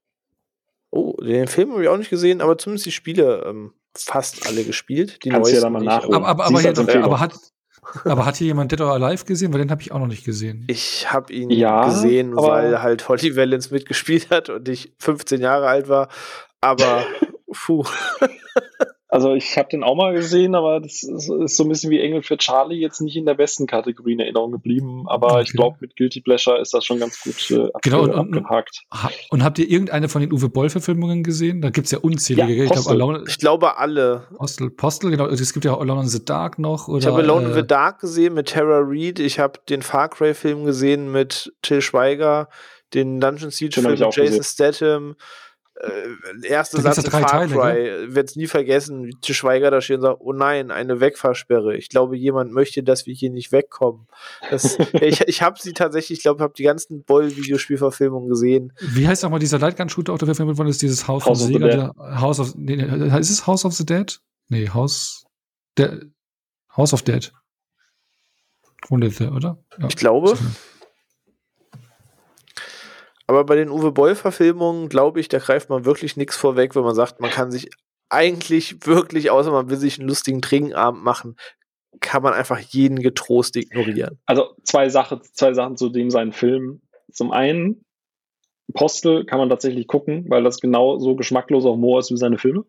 Oh, 0.90 1.12
den 1.22 1.46
Film 1.46 1.70
habe 1.70 1.84
ich 1.84 1.88
auch 1.88 1.98
nicht 1.98 2.10
gesehen, 2.10 2.40
aber 2.40 2.58
zumindest 2.58 2.86
die 2.86 2.90
Spiele 2.90 3.44
ähm, 3.46 3.74
fast 3.94 4.48
alle 4.48 4.64
gespielt. 4.64 5.24
Die 5.24 5.28
Kannst 5.28 5.52
du 5.52 5.54
ja 5.54 5.60
da 5.60 5.70
mal 5.70 5.80
nachholen. 5.80 6.14
Aber, 6.14 6.26
aber, 6.26 6.46
aber, 6.46 6.60
jetzt, 6.60 6.80
aber, 6.80 7.20
hat, 7.20 7.34
aber 8.02 8.26
hat 8.26 8.38
hier 8.38 8.48
jemand 8.48 8.72
Dead 8.72 8.80
or 8.80 8.90
Alive 8.92 9.24
gesehen? 9.24 9.52
Weil 9.52 9.60
den 9.60 9.70
habe 9.70 9.82
ich 9.82 9.92
auch 9.92 10.00
noch 10.00 10.08
nicht 10.08 10.24
gesehen. 10.24 10.64
Ich 10.66 11.12
habe 11.12 11.32
ihn 11.32 11.50
ja, 11.50 11.84
gesehen, 11.84 12.34
weil 12.34 12.82
halt 12.82 13.08
Holly 13.08 13.36
Valens 13.36 13.70
mitgespielt 13.70 14.30
hat 14.30 14.48
und 14.48 14.68
ich 14.68 14.92
15 14.98 15.40
Jahre 15.40 15.68
alt 15.68 15.88
war. 15.88 16.08
Aber 16.60 17.04
Puh. 17.52 17.84
Also 19.10 19.32
ich 19.32 19.56
habe 19.56 19.70
den 19.70 19.82
auch 19.82 19.94
mal 19.94 20.12
gesehen, 20.12 20.54
aber 20.54 20.80
das 20.80 21.02
ist, 21.02 21.56
so 21.56 21.64
ein 21.64 21.68
bisschen 21.70 21.90
wie 21.90 21.98
Engel 21.98 22.22
für 22.22 22.36
Charlie 22.36 22.78
jetzt 22.78 23.00
nicht 23.00 23.16
in 23.16 23.24
der 23.24 23.34
besten 23.34 23.66
Kategorie 23.66 24.12
in 24.12 24.20
Erinnerung 24.20 24.52
geblieben. 24.52 25.04
Aber 25.06 25.32
okay. 25.32 25.42
ich 25.44 25.52
glaube, 25.52 25.78
mit 25.80 25.96
Guilty 25.96 26.20
Pleasure 26.20 26.60
ist 26.60 26.74
das 26.74 26.84
schon 26.84 26.98
ganz 26.98 27.22
gut 27.22 27.50
äh, 27.50 27.70
genau, 27.82 28.02
und, 28.02 28.14
abgehakt. 28.14 28.82
Und, 29.30 29.42
habt 29.42 29.58
ihr 29.58 29.68
irgendeine 29.70 30.10
von 30.10 30.20
den 30.20 30.30
Uwe 30.30 30.50
Boll-Verfilmungen 30.50 31.22
gesehen? 31.22 31.62
Da 31.62 31.70
gibt 31.70 31.86
es 31.86 31.92
ja 31.92 32.00
unzählige. 32.00 32.52
Ja, 32.52 32.64
ich, 32.64 32.70
glaub, 32.70 32.86
Alone, 32.86 33.24
ich, 33.26 33.38
glaube 33.38 33.78
alle. 33.78 34.26
Postel, 34.36 34.70
Postel, 34.70 35.10
genau. 35.10 35.26
Es 35.26 35.54
gibt 35.54 35.64
ja 35.64 35.72
auch 35.72 35.80
Alone 35.80 36.02
in 36.02 36.08
the 36.08 36.22
Dark 36.22 36.58
noch. 36.58 36.88
Oder, 36.88 36.98
ich 36.98 37.06
habe 37.06 37.22
Alone 37.22 37.46
in 37.46 37.54
the 37.54 37.60
äh, 37.60 37.66
Dark 37.66 38.00
gesehen 38.00 38.34
mit 38.34 38.50
Tara 38.50 38.82
Reid. 38.84 39.20
Ich 39.20 39.38
habe 39.38 39.58
den 39.70 39.80
Far 39.80 40.10
Cry-Film 40.10 40.66
gesehen 40.66 41.10
mit 41.10 41.54
Till 41.62 41.80
Schweiger. 41.80 42.50
Den 42.92 43.20
Dungeon 43.20 43.50
Siege-Film 43.50 43.92
mit 43.92 44.00
Jason 44.00 44.24
gesehen. 44.24 44.42
Statham 44.44 45.16
äh, 45.80 46.46
erste 46.48 46.80
Satz 46.80 46.98
in 46.98 47.10
Far 47.10 47.26
Teile, 47.26 47.54
Cry, 47.54 48.14
wird 48.14 48.30
es 48.30 48.36
nie 48.36 48.46
vergessen, 48.46 49.04
wie 49.04 49.14
Til 49.20 49.34
Schweiger 49.34 49.70
da 49.70 49.80
steht 49.80 49.96
und 49.98 50.02
sagt, 50.02 50.20
oh 50.20 50.32
nein, 50.32 50.70
eine 50.70 51.00
Wegfahrsperre. 51.00 51.76
Ich 51.76 51.88
glaube, 51.88 52.16
jemand 52.16 52.52
möchte, 52.52 52.82
dass 52.82 53.06
wir 53.06 53.14
hier 53.14 53.30
nicht 53.30 53.52
wegkommen. 53.52 54.08
Das, 54.50 54.76
ich 55.00 55.20
ich 55.20 55.42
habe 55.42 55.58
sie 55.60 55.72
tatsächlich, 55.72 56.18
ich 56.18 56.22
glaube, 56.22 56.42
habe 56.42 56.54
die 56.56 56.64
ganzen 56.64 57.04
Boll-Videospielverfilmungen 57.04 58.28
gesehen. 58.28 58.72
Wie 58.80 59.06
heißt 59.06 59.22
nochmal 59.22 59.40
dieser 59.40 59.58
Lightgun-Shooter, 59.58 60.12
auf 60.12 60.18
der 60.18 60.26
verfilmt 60.26 60.58
worden 60.58 60.68
ist, 60.68 60.82
dieses 60.82 61.06
House, 61.06 61.24
House 61.24 61.42
of, 61.42 61.48
of 61.48 61.52
the 61.52 61.58
Dead? 61.58 61.90
House 61.96 62.40
of, 62.40 62.54
nee, 62.56 62.74
ist 63.18 63.30
es 63.30 63.46
House 63.46 63.64
of 63.64 63.72
the 63.74 63.86
Dead? 63.86 64.20
Nee, 64.48 64.68
House, 64.68 65.26
der, 65.76 66.00
House 66.76 66.92
of 66.92 67.02
Dead. 67.02 67.32
Hunderte, 68.90 69.30
oder? 69.30 69.58
Ja. 69.78 69.86
Ich 69.88 69.96
glaube. 69.96 70.36
Aber 73.28 73.44
bei 73.44 73.56
den 73.56 73.68
Uwe 73.68 73.92
Boll-Verfilmungen, 73.92 74.88
glaube 74.88 75.20
ich, 75.20 75.28
da 75.28 75.38
greift 75.38 75.68
man 75.68 75.84
wirklich 75.84 76.16
nichts 76.16 76.36
vorweg, 76.36 76.74
wenn 76.74 76.82
man 76.82 76.94
sagt, 76.94 77.20
man 77.20 77.30
kann 77.30 77.50
sich 77.50 77.68
eigentlich 78.08 78.86
wirklich, 78.86 79.30
außer 79.30 79.52
man 79.52 79.68
will 79.68 79.76
sich 79.76 79.98
einen 79.98 80.08
lustigen 80.08 80.40
Trinkabend 80.40 81.04
machen, 81.04 81.36
kann 82.00 82.22
man 82.22 82.32
einfach 82.32 82.58
jeden 82.58 83.00
getrost 83.00 83.54
ignorieren. 83.56 84.18
Also 84.24 84.54
zwei, 84.64 84.88
Sache, 84.88 85.20
zwei 85.20 85.52
Sachen 85.52 85.76
zu 85.76 85.90
dem 85.90 86.10
seinen 86.10 86.32
Film. 86.32 86.80
Zum 87.12 87.30
einen, 87.30 87.84
Postel 88.72 89.26
kann 89.26 89.38
man 89.38 89.50
tatsächlich 89.50 89.86
gucken, 89.86 90.24
weil 90.28 90.42
das 90.42 90.60
genau 90.60 90.98
so 90.98 91.14
geschmackloser 91.14 91.70
Humor 91.70 92.00
ist 92.00 92.10
wie 92.10 92.16
seine 92.16 92.38
Filme. 92.38 92.64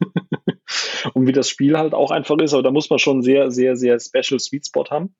und 1.14 1.26
wie 1.26 1.32
das 1.32 1.48
Spiel 1.48 1.76
halt 1.76 1.94
auch 1.94 2.12
einfach 2.12 2.38
ist, 2.38 2.52
aber 2.52 2.62
da 2.62 2.70
muss 2.70 2.90
man 2.90 3.00
schon 3.00 3.22
sehr, 3.22 3.50
sehr, 3.50 3.76
sehr 3.76 3.98
special 3.98 4.38
Sweet 4.38 4.66
Spot 4.66 4.84
haben. 4.90 5.16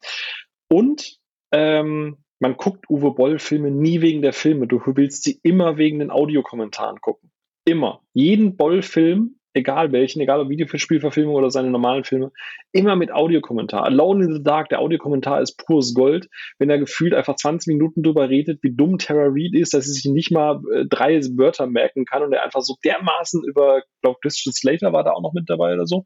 Und 0.69 1.19
ähm, 1.53 2.19
man 2.41 2.57
guckt 2.57 2.89
Uwe 2.91 3.13
Boll-Filme 3.13 3.71
nie 3.71 4.01
wegen 4.01 4.23
der 4.23 4.33
Filme. 4.33 4.67
Du 4.67 4.81
willst 4.85 5.23
sie 5.23 5.39
immer 5.43 5.77
wegen 5.77 6.01
den 6.01 6.11
Audiokommentaren 6.11 7.01
gucken. 7.01 7.31
Immer. 7.65 8.03
Jeden 8.15 8.57
Boll-Film 8.57 9.40
egal 9.53 9.93
welchen, 9.93 10.21
egal 10.21 10.41
ob 10.41 10.49
Videospielverfilmung 10.49 11.35
oder 11.35 11.51
seine 11.51 11.71
normalen 11.71 12.05
Filme, 12.05 12.31
immer 12.73 12.97
mit 12.97 13.13
Audiokommentar. 13.13 13.85
Alone 13.85 14.25
in 14.25 14.33
the 14.35 14.43
Dark, 14.43 14.69
der 14.69 14.81
Audiokommentar 14.81 15.41
ist 15.41 15.57
pures 15.57 15.95
Gold, 15.95 16.29
wenn 16.59 16.71
er 16.71 16.79
gefühlt 16.79 17.15
einfach 17.15 17.37
20 17.37 17.73
Minuten 17.73 18.03
drüber 18.03 18.29
redet, 18.29 18.63
wie 18.63 18.75
dumm 18.75 18.99
Tara 18.99 19.27
Reid 19.29 19.55
ist, 19.55 19.75
dass 19.75 19.87
sie 19.87 19.93
sich 19.93 20.05
nicht 20.05 20.31
mal 20.31 20.61
äh, 20.73 20.85
drei 20.89 21.21
Wörter 21.37 21.67
merken 21.67 22.05
kann 22.05 22.23
und 22.23 22.33
er 22.33 22.45
einfach 22.45 22.63
so 22.63 22.77
dermaßen 22.85 23.43
über, 23.45 23.83
glaube 24.03 24.19
Christian 24.23 24.53
Slater 24.53 24.93
war 24.93 25.05
da 25.05 25.13
auch 25.13 25.23
noch 25.23 25.33
mit 25.33 25.49
dabei 25.49 25.75
oder 25.75 25.87
so, 25.87 26.05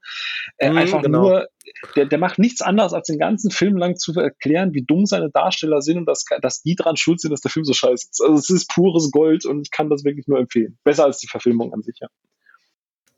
äh, 0.58 0.70
mm, 0.70 0.76
einfach 0.76 1.02
genau. 1.02 1.22
nur, 1.22 1.48
der, 1.96 2.06
der 2.06 2.18
macht 2.18 2.38
nichts 2.38 2.62
anderes, 2.62 2.92
als 2.92 3.06
den 3.06 3.18
ganzen 3.18 3.50
Film 3.50 3.76
lang 3.76 3.96
zu 3.96 4.12
erklären, 4.18 4.72
wie 4.74 4.84
dumm 4.84 5.06
seine 5.06 5.30
Darsteller 5.30 5.82
sind 5.82 5.98
und 5.98 6.06
dass, 6.06 6.24
dass 6.40 6.62
die 6.62 6.74
dran 6.74 6.96
schuld 6.96 7.20
sind, 7.20 7.30
dass 7.30 7.40
der 7.40 7.50
Film 7.50 7.64
so 7.64 7.72
scheiße 7.72 8.08
ist. 8.10 8.22
Also 8.22 8.34
es 8.34 8.50
ist 8.50 8.70
pures 8.70 9.10
Gold 9.10 9.44
und 9.44 9.62
ich 9.62 9.70
kann 9.70 9.90
das 9.90 10.04
wirklich 10.04 10.26
nur 10.26 10.38
empfehlen. 10.38 10.78
Besser 10.84 11.04
als 11.04 11.18
die 11.18 11.28
Verfilmung 11.28 11.72
an 11.72 11.82
sich, 11.82 11.98
ja. 12.00 12.08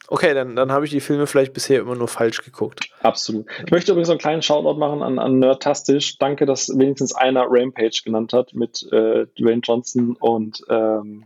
Okay, 0.08 0.34
dann, 0.34 0.54
dann 0.54 0.70
habe 0.70 0.84
ich 0.84 0.90
die 0.90 1.00
Filme 1.00 1.26
vielleicht 1.26 1.52
bisher 1.52 1.80
immer 1.80 1.96
nur 1.96 2.08
falsch 2.08 2.42
geguckt. 2.44 2.88
Absolut. 3.02 3.46
Ich 3.64 3.70
möchte 3.70 3.92
übrigens 3.92 4.10
einen 4.10 4.18
kleinen 4.18 4.42
Shoutout 4.42 4.78
machen 4.78 5.02
an, 5.02 5.18
an 5.18 5.38
Nerdtastisch. 5.38 6.18
Danke, 6.18 6.46
dass 6.46 6.68
wenigstens 6.68 7.14
einer 7.14 7.46
Rampage 7.48 8.02
genannt 8.04 8.32
hat 8.32 8.54
mit 8.54 8.82
äh, 8.92 9.26
Dwayne 9.38 9.60
Johnson 9.64 10.16
und 10.20 10.62
ähm, 10.68 11.24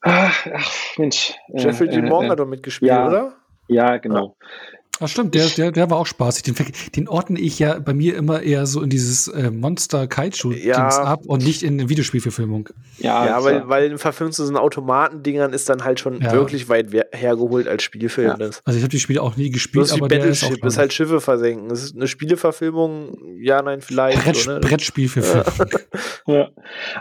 ach, 0.00 0.46
Mensch. 0.96 1.34
Äh, 1.52 1.62
Jeffrey 1.62 1.88
äh, 1.88 2.02
Morgan 2.02 2.28
äh, 2.28 2.30
hat 2.30 2.38
doch 2.40 2.46
mitgespielt, 2.46 2.90
ja, 2.90 3.06
oder? 3.06 3.32
Ja, 3.68 3.98
genau. 3.98 4.36
Ja. 4.98 5.04
Ach 5.04 5.08
stimmt, 5.08 5.34
der, 5.34 5.46
der, 5.48 5.72
der 5.72 5.90
war 5.90 5.98
auch 5.98 6.06
spaßig. 6.06 6.42
Den, 6.42 6.54
den 6.96 7.08
ordne 7.08 7.38
ich 7.38 7.58
ja 7.58 7.78
bei 7.78 7.94
mir 7.94 8.16
immer 8.16 8.42
eher 8.42 8.66
so 8.66 8.82
in 8.82 8.90
dieses 8.90 9.28
äh, 9.28 9.50
Monster 9.50 10.06
Kaiju-Dings 10.06 10.64
ja. 10.64 11.02
ab 11.02 11.20
und 11.26 11.44
nicht 11.44 11.62
in 11.62 11.80
eine 11.80 11.88
Videospielverfilmung. 11.88 12.68
Ja, 12.98 13.26
ja 13.26 13.44
weil, 13.44 13.68
weil 13.68 13.90
in 13.90 13.98
Verfilmung 13.98 14.32
zu 14.32 14.42
diesen 14.42 14.56
Automatendingern 14.56 15.52
ist 15.52 15.68
dann 15.68 15.84
halt 15.84 16.00
schon 16.00 16.20
ja. 16.20 16.32
wirklich 16.32 16.68
weit 16.68 16.88
hergeholt 17.12 17.68
als 17.68 17.82
Spielfilm. 17.82 18.36
Ja. 18.38 18.50
Also 18.64 18.76
ich 18.76 18.82
habe 18.82 18.88
die 18.88 19.00
Spiele 19.00 19.22
auch 19.22 19.36
nie 19.36 19.50
gespielt, 19.50 19.92
aber 19.92 20.08
Battleship 20.08 20.48
der 20.48 20.58
ist, 20.58 20.64
ist 20.64 20.78
halt 20.78 20.92
Schiffe 20.92 21.20
versenken. 21.20 21.68
Das 21.68 21.82
ist 21.82 21.94
eine 21.94 22.08
Spieleverfilmung, 22.08 23.38
ja, 23.40 23.62
nein, 23.62 23.80
vielleicht. 23.80 24.24
Brett, 24.24 24.36
so, 24.36 24.50
ne? 24.50 24.60
Brettspielverfilmung. 24.60 25.70
ja. 26.26 26.48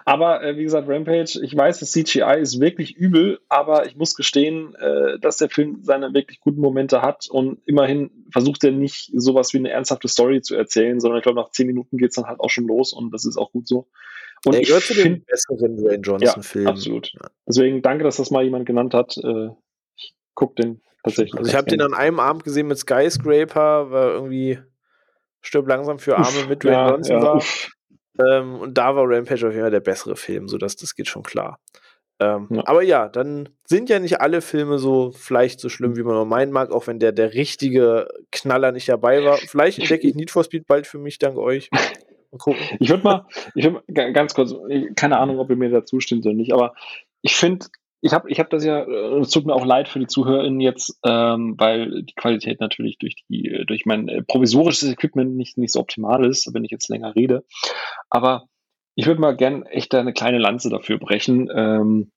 Aber 0.05 0.43
äh, 0.43 0.57
wie 0.57 0.63
gesagt, 0.63 0.87
Rampage, 0.87 1.39
ich 1.41 1.55
weiß, 1.55 1.79
das 1.79 1.91
CGI 1.91 2.39
ist 2.39 2.59
wirklich 2.59 2.95
übel, 2.95 3.39
aber 3.49 3.85
ich 3.85 3.95
muss 3.95 4.15
gestehen, 4.15 4.75
äh, 4.75 5.19
dass 5.19 5.37
der 5.37 5.49
Film 5.49 5.79
seine 5.81 6.13
wirklich 6.13 6.39
guten 6.39 6.61
Momente 6.61 7.01
hat 7.01 7.27
und 7.29 7.59
immer 7.65 7.86
immerhin 7.87 8.11
versucht 8.31 8.63
er 8.63 8.71
nicht 8.71 9.11
sowas 9.15 9.53
wie 9.53 9.57
eine 9.57 9.69
ernsthafte 9.69 10.07
Story 10.07 10.41
zu 10.41 10.55
erzählen, 10.55 10.99
sondern 10.99 11.19
ich 11.19 11.23
glaube, 11.23 11.39
nach 11.39 11.51
zehn 11.51 11.67
Minuten 11.67 11.97
geht 11.97 12.09
es 12.09 12.15
dann 12.15 12.25
halt 12.25 12.39
auch 12.39 12.49
schon 12.49 12.67
los 12.67 12.93
und 12.93 13.11
das 13.11 13.25
ist 13.25 13.37
auch 13.37 13.51
gut 13.51 13.67
so. 13.67 13.87
Und 14.45 14.53
er 14.53 14.61
gehört 14.61 14.83
zu 14.83 14.93
den 14.93 15.23
besseren 15.25 15.77
Dwayne 15.77 16.01
Johnson-Filmen. 16.01 16.67
Ja, 16.67 16.73
absolut. 16.73 17.11
Deswegen 17.47 17.81
danke, 17.81 18.03
dass 18.03 18.17
das 18.17 18.29
mal 18.29 18.43
jemand 18.43 18.65
genannt 18.65 18.93
hat. 18.93 19.17
Äh, 19.17 19.49
ich 19.95 20.15
gucke 20.35 20.61
den 20.61 20.81
tatsächlich. 21.03 21.35
Also 21.35 21.49
ich 21.49 21.55
habe 21.55 21.67
den 21.67 21.81
an 21.81 21.93
einem 21.93 22.19
Abend 22.19 22.43
gesehen 22.43 22.67
mit 22.67 22.77
Skyscraper, 22.77 23.91
war 23.91 24.11
irgendwie 24.11 24.59
stirb 25.41 25.67
langsam 25.67 25.99
für 25.99 26.17
Arme 26.17 26.27
Uff, 26.27 26.49
mit 26.49 26.63
Dwayne 26.63 26.75
ja, 26.75 26.89
Johnson 26.91 27.15
ja, 27.17 27.23
war. 27.23 27.43
Ähm, 28.19 28.55
und 28.55 28.77
da 28.77 28.95
war 28.95 29.05
Rampage 29.07 29.47
auf 29.47 29.53
jeden 29.53 29.61
Fall 29.61 29.71
der 29.71 29.79
bessere 29.79 30.15
Film, 30.15 30.47
sodass 30.47 30.75
das 30.75 30.95
geht 30.95 31.07
schon 31.07 31.23
klar. 31.23 31.59
Ähm, 32.19 32.47
ja. 32.49 32.63
Aber 32.65 32.81
ja, 32.81 33.09
dann 33.09 33.49
sind 33.65 33.89
ja 33.89 33.99
nicht 33.99 34.21
alle 34.21 34.41
Filme 34.41 34.79
so 34.79 35.11
vielleicht 35.11 35.59
so 35.59 35.69
schlimm, 35.69 35.95
wie 35.95 36.03
man 36.03 36.15
nur 36.15 36.25
meinen 36.25 36.51
mag, 36.51 36.71
auch 36.71 36.87
wenn 36.87 36.99
der, 36.99 37.11
der 37.11 37.33
richtige 37.33 38.07
Knaller 38.31 38.71
nicht 38.71 38.89
dabei 38.89 39.23
war. 39.23 39.37
Vielleicht 39.37 39.79
entdecke 39.79 40.07
ich 40.07 40.15
Need 40.15 40.31
for 40.31 40.43
Speed 40.43 40.67
bald 40.67 40.87
für 40.87 40.97
mich, 40.97 41.19
dank 41.19 41.37
euch. 41.37 41.69
Mal 42.31 42.37
gucken. 42.39 42.61
Ich 42.79 42.89
würde 42.89 43.03
mal, 43.03 43.25
ich 43.55 43.65
würd 43.65 43.83
ganz 44.13 44.33
kurz, 44.33 44.53
keine 44.95 45.17
Ahnung, 45.19 45.39
ob 45.39 45.49
ihr 45.49 45.55
mir 45.55 45.69
dazu 45.69 45.99
stimmt 45.99 46.25
oder 46.25 46.35
nicht, 46.35 46.53
aber 46.53 46.73
ich 47.21 47.35
finde, 47.35 47.67
ich 48.01 48.13
habe 48.13 48.29
ich 48.29 48.39
hab 48.39 48.49
das 48.49 48.63
ja, 48.63 48.83
äh, 48.83 49.19
es 49.19 49.29
tut 49.31 49.45
mir 49.45 49.53
auch 49.53 49.65
leid 49.65 49.87
für 49.87 49.99
die 49.99 50.07
ZuhörerInnen 50.07 50.59
jetzt, 50.59 50.99
ähm, 51.03 51.55
weil 51.57 52.03
die 52.03 52.13
Qualität 52.13 52.59
natürlich 52.59 52.97
durch 52.99 53.15
die, 53.29 53.63
durch 53.65 53.85
mein 53.85 54.07
äh, 54.07 54.21
provisorisches 54.23 54.91
Equipment 54.91 55.35
nicht, 55.35 55.57
nicht 55.57 55.73
so 55.73 55.79
optimal 55.79 56.25
ist, 56.25 56.53
wenn 56.53 56.63
ich 56.63 56.71
jetzt 56.71 56.89
länger 56.89 57.15
rede. 57.15 57.43
Aber 58.09 58.47
ich 58.97 59.05
würde 59.05 59.21
mal 59.21 59.37
gern 59.37 59.63
echt 59.63 59.93
eine 59.93 60.11
kleine 60.11 60.39
Lanze 60.39 60.71
dafür 60.71 60.97
brechen. 60.97 61.49
Ähm, 61.55 62.11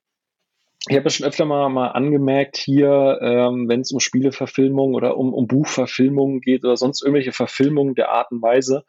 ich 0.89 0.95
habe 0.95 1.03
ja 1.03 1.09
schon 1.11 1.27
öfter 1.27 1.45
mal, 1.45 1.69
mal 1.69 1.89
angemerkt 1.89 2.57
hier, 2.57 3.19
ähm, 3.21 3.69
wenn 3.69 3.81
es 3.81 3.91
um 3.91 3.99
Spieleverfilmung 3.99 4.95
oder 4.95 5.15
um, 5.15 5.31
um 5.31 5.45
Buchverfilmungen 5.45 6.41
geht 6.41 6.65
oder 6.65 6.75
sonst 6.75 7.03
irgendwelche 7.03 7.33
Verfilmungen 7.33 7.93
der 7.93 8.09
Art 8.09 8.31
und 8.31 8.41
Weise. 8.41 8.83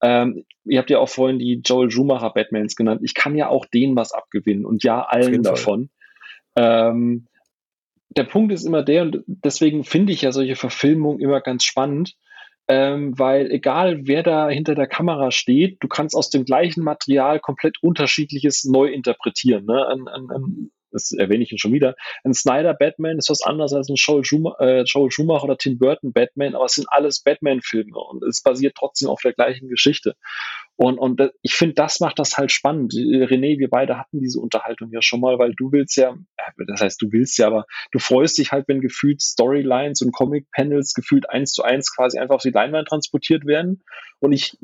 Ähm, 0.00 0.46
ihr 0.64 0.78
habt 0.78 0.88
ja 0.88 0.98
auch 0.98 1.10
vorhin 1.10 1.38
die 1.38 1.60
Joel 1.62 1.90
Schumacher 1.90 2.30
Batmans 2.30 2.74
genannt. 2.74 3.02
Ich 3.04 3.12
kann 3.12 3.36
ja 3.36 3.48
auch 3.48 3.66
denen 3.66 3.96
was 3.96 4.12
abgewinnen 4.12 4.64
und 4.64 4.82
ja 4.82 5.02
allen 5.02 5.42
davon. 5.42 5.90
Ähm, 6.56 7.26
der 8.08 8.24
Punkt 8.24 8.50
ist 8.50 8.64
immer 8.64 8.82
der, 8.82 9.02
und 9.02 9.24
deswegen 9.26 9.84
finde 9.84 10.14
ich 10.14 10.22
ja 10.22 10.32
solche 10.32 10.56
Verfilmungen 10.56 11.20
immer 11.20 11.42
ganz 11.42 11.64
spannend, 11.64 12.14
ähm, 12.68 13.18
weil 13.18 13.50
egal 13.50 14.06
wer 14.06 14.22
da 14.22 14.48
hinter 14.48 14.74
der 14.74 14.86
Kamera 14.86 15.30
steht, 15.30 15.78
du 15.80 15.88
kannst 15.88 16.14
aus 16.16 16.30
dem 16.30 16.44
gleichen 16.44 16.82
Material 16.82 17.40
komplett 17.40 17.82
unterschiedliches 17.82 18.64
neu 18.64 18.86
interpretieren. 18.86 19.64
Ne? 19.66 19.86
An, 19.86 20.08
an, 20.08 20.30
an, 20.30 20.70
das 20.90 21.12
erwähne 21.12 21.44
ich 21.44 21.52
ihn 21.52 21.58
schon 21.58 21.72
wieder. 21.72 21.94
Ein 22.24 22.34
Snyder 22.34 22.74
Batman 22.74 23.18
ist 23.18 23.30
was 23.30 23.42
anderes 23.42 23.72
als 23.72 23.88
ein 23.88 23.96
Joel 23.96 24.24
Schumacher, 24.24 24.60
äh, 24.60 24.82
Joel 24.82 25.10
Schumacher 25.10 25.44
oder 25.44 25.58
Tim 25.58 25.78
Burton 25.78 26.12
Batman, 26.12 26.54
aber 26.54 26.64
es 26.64 26.74
sind 26.74 26.88
alles 26.90 27.20
Batman-Filme 27.20 27.98
und 27.98 28.24
es 28.24 28.42
basiert 28.42 28.76
trotzdem 28.76 29.08
auf 29.08 29.20
der 29.20 29.32
gleichen 29.32 29.68
Geschichte. 29.68 30.16
Und, 30.78 30.98
und 30.98 31.32
ich 31.40 31.54
finde, 31.54 31.74
das 31.74 32.00
macht 32.00 32.18
das 32.18 32.36
halt 32.36 32.52
spannend. 32.52 32.92
René, 32.92 33.58
wir 33.58 33.70
beide 33.70 33.98
hatten 33.98 34.20
diese 34.20 34.40
Unterhaltung 34.40 34.90
ja 34.92 35.00
schon 35.00 35.20
mal, 35.20 35.38
weil 35.38 35.54
du 35.56 35.72
willst 35.72 35.96
ja, 35.96 36.14
äh, 36.36 36.64
das 36.66 36.82
heißt, 36.82 37.00
du 37.00 37.12
willst 37.12 37.38
ja, 37.38 37.46
aber 37.46 37.64
du 37.92 37.98
freust 37.98 38.36
dich 38.36 38.52
halt, 38.52 38.68
wenn 38.68 38.82
gefühlt 38.82 39.22
Storylines 39.22 40.02
und 40.02 40.12
Comic-Panels 40.12 40.92
gefühlt 40.92 41.30
eins 41.30 41.52
zu 41.52 41.62
eins 41.62 41.94
quasi 41.94 42.18
einfach 42.18 42.34
auf 42.34 42.42
die 42.42 42.50
Leinwand 42.50 42.88
transportiert 42.88 43.46
werden. 43.46 43.82
Und 44.18 44.32
ich, 44.32 44.56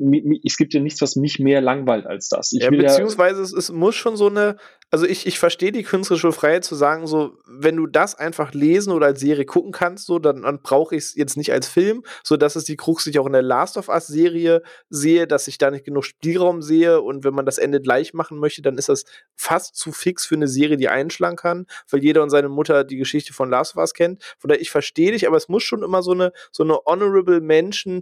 es 0.43 0.57
gibt 0.57 0.73
ja 0.73 0.79
nichts, 0.79 1.01
was 1.01 1.15
mich 1.15 1.37
mehr 1.37 1.61
langweilt 1.61 2.07
als 2.07 2.27
das. 2.27 2.51
Ich 2.53 2.63
ja, 2.63 2.71
beziehungsweise 2.71 3.37
ja, 3.37 3.43
es, 3.43 3.53
es 3.53 3.71
muss 3.71 3.95
schon 3.95 4.15
so 4.15 4.27
eine, 4.27 4.57
also 4.89 5.05
ich, 5.05 5.27
ich 5.27 5.37
verstehe 5.37 5.71
die 5.71 5.83
künstlerische 5.83 6.31
Freiheit 6.31 6.63
zu 6.63 6.73
sagen, 6.73 7.05
so, 7.05 7.37
wenn 7.47 7.75
du 7.75 7.85
das 7.85 8.15
einfach 8.15 8.53
lesen 8.53 8.91
oder 8.91 9.07
als 9.07 9.19
Serie 9.19 9.45
gucken 9.45 9.71
kannst, 9.71 10.07
so, 10.07 10.17
dann, 10.17 10.41
dann 10.41 10.61
brauche 10.63 10.95
ich 10.95 11.03
es 11.03 11.15
jetzt 11.15 11.37
nicht 11.37 11.51
als 11.51 11.67
Film, 11.67 12.03
so 12.23 12.35
dass 12.35 12.55
es 12.55 12.63
die 12.63 12.77
Krux, 12.77 13.03
die 13.03 13.11
ich 13.11 13.19
auch 13.19 13.27
in 13.27 13.33
der 13.33 13.43
Last 13.43 13.77
of 13.77 13.89
Us 13.89 14.07
Serie 14.07 14.63
sehe, 14.89 15.27
dass 15.27 15.47
ich 15.47 15.59
da 15.59 15.69
nicht 15.69 15.85
genug 15.85 16.02
Spielraum 16.03 16.61
sehe 16.61 17.01
und 17.01 17.23
wenn 17.23 17.33
man 17.33 17.45
das 17.45 17.57
Ende 17.57 17.81
gleich 17.81 18.13
machen 18.13 18.37
möchte, 18.39 18.61
dann 18.61 18.77
ist 18.77 18.89
das 18.89 19.05
fast 19.35 19.75
zu 19.75 19.91
fix 19.91 20.25
für 20.25 20.35
eine 20.35 20.47
Serie, 20.47 20.77
die 20.77 20.89
einschlagen 20.89 21.35
kann, 21.35 21.65
weil 21.89 22.03
jeder 22.03 22.23
und 22.23 22.29
seine 22.29 22.49
Mutter 22.49 22.83
die 22.83 22.97
Geschichte 22.97 23.33
von 23.33 23.49
Last 23.49 23.75
of 23.75 23.81
Us 23.81 23.93
kennt. 23.93 24.23
Von 24.37 24.49
daher, 24.49 24.61
ich 24.61 24.71
verstehe 24.71 25.11
dich, 25.11 25.27
aber 25.27 25.37
es 25.37 25.49
muss 25.49 25.63
schon 25.63 25.83
immer 25.83 26.03
so 26.03 26.11
eine, 26.11 26.31
so 26.51 26.63
eine 26.63 26.77
honorable 26.85 27.41
Menschen 27.41 28.01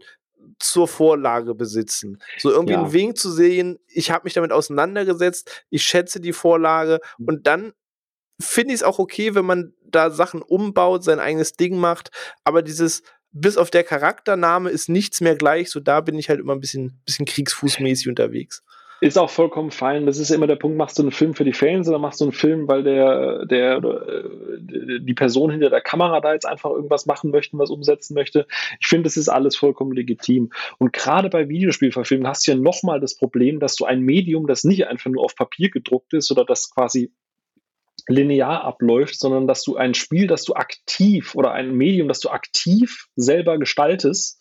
zur 0.60 0.88
Vorlage 0.88 1.56
besitzen. 1.56 2.22
So 2.38 2.52
irgendwie 2.52 2.74
ja. 2.74 2.82
einen 2.82 2.94
Wink 2.94 3.18
zu 3.18 3.32
sehen, 3.32 3.80
ich 3.88 4.12
habe 4.12 4.24
mich 4.24 4.34
damit 4.34 4.52
auseinandergesetzt, 4.52 5.66
ich 5.70 5.84
schätze 5.84 6.20
die 6.20 6.34
Vorlage 6.34 7.00
hm. 7.18 7.28
und 7.28 7.48
dann 7.48 7.74
finde 8.40 8.74
ich 8.74 8.80
es 8.80 8.84
auch 8.84 9.00
okay, 9.00 9.36
wenn 9.36 9.46
man 9.46 9.74
da 9.84 10.10
Sachen 10.10 10.42
umbaut, 10.42 11.04
sein 11.04 11.20
eigenes 11.20 11.54
Ding 11.54 11.78
macht, 11.78 12.10
aber 12.44 12.62
dieses 12.62 13.04
bis 13.32 13.58
auf 13.58 13.72
der 13.72 13.84
Charaktername 13.84 14.70
ist 14.70 14.90
nichts 14.90 15.22
mehr 15.22 15.36
gleich, 15.36 15.70
so 15.70 15.80
da 15.80 16.02
bin 16.02 16.18
ich 16.18 16.30
halt 16.30 16.40
immer 16.40 16.54
ein 16.54 16.60
bisschen, 16.60 17.02
bisschen 17.06 17.26
kriegsfußmäßig 17.26 18.10
unterwegs. 18.10 18.64
Ist 19.04 19.18
auch 19.18 19.32
vollkommen 19.32 19.72
fein. 19.72 20.06
Das 20.06 20.20
ist 20.20 20.30
immer 20.30 20.46
der 20.46 20.58
Punkt, 20.58 20.78
machst 20.78 21.00
du 21.00 21.02
einen 21.02 21.12
Film 21.12 21.34
für 21.34 21.44
die 21.44 21.54
Fans 21.54 21.90
oder 21.90 21.98
machst 21.98 22.22
du 22.22 22.26
einen 22.26 22.34
Film, 22.34 22.68
weil 22.68 22.84
der, 22.84 23.48
der, 23.48 23.78
äh, 23.78 25.00
die 25.02 25.16
Person 25.16 25.50
hinter 25.50 25.72
der 25.72 25.82
Kamera 25.82 26.22
da 26.22 26.34
jetzt 26.34 26.46
einfach 26.46 26.70
irgendwas 26.70 27.08
machen 27.08 27.32
möchte, 27.32 27.58
was 27.58 27.72
umsetzen 27.72 28.14
möchte. 28.14 28.46
Ich 28.80 28.86
finde, 28.86 29.06
das 29.06 29.18
ist 29.18 29.28
alles 29.28 29.56
vollkommen 29.56 29.94
legitim. 29.94 30.52
Und 30.78 30.94
gerade 30.94 31.30
bei 31.30 31.50
Videospielverfilmen 31.50 32.28
hast 32.28 32.46
du 32.46 32.52
ja 32.52 32.58
nochmal 32.58 33.00
das 33.00 33.18
Problem, 33.18 33.60
dass 33.60 33.76
du 33.76 33.86
ein 33.86 34.02
Medium, 34.02 34.46
das 34.46 34.64
nicht 34.64 34.86
einfach 34.86 35.10
nur 35.10 35.24
auf 35.24 35.36
Papier 35.36 35.72
gedruckt 35.72 36.14
ist 36.14 36.30
oder 36.30 36.46
das 36.46 36.70
quasi 36.70 37.12
linear 38.12 38.64
abläuft, 38.64 39.20
sondern 39.20 39.48
dass 39.48 39.64
du 39.64 39.76
ein 39.76 39.94
Spiel, 39.94 40.28
das 40.28 40.44
du 40.44 40.54
aktiv 40.54 41.36
oder 41.36 41.52
ein 41.52 41.74
Medium, 41.74 42.08
das 42.08 42.20
du 42.20 42.30
aktiv 42.30 43.08
selber 43.16 43.58
gestaltest, 43.58 44.40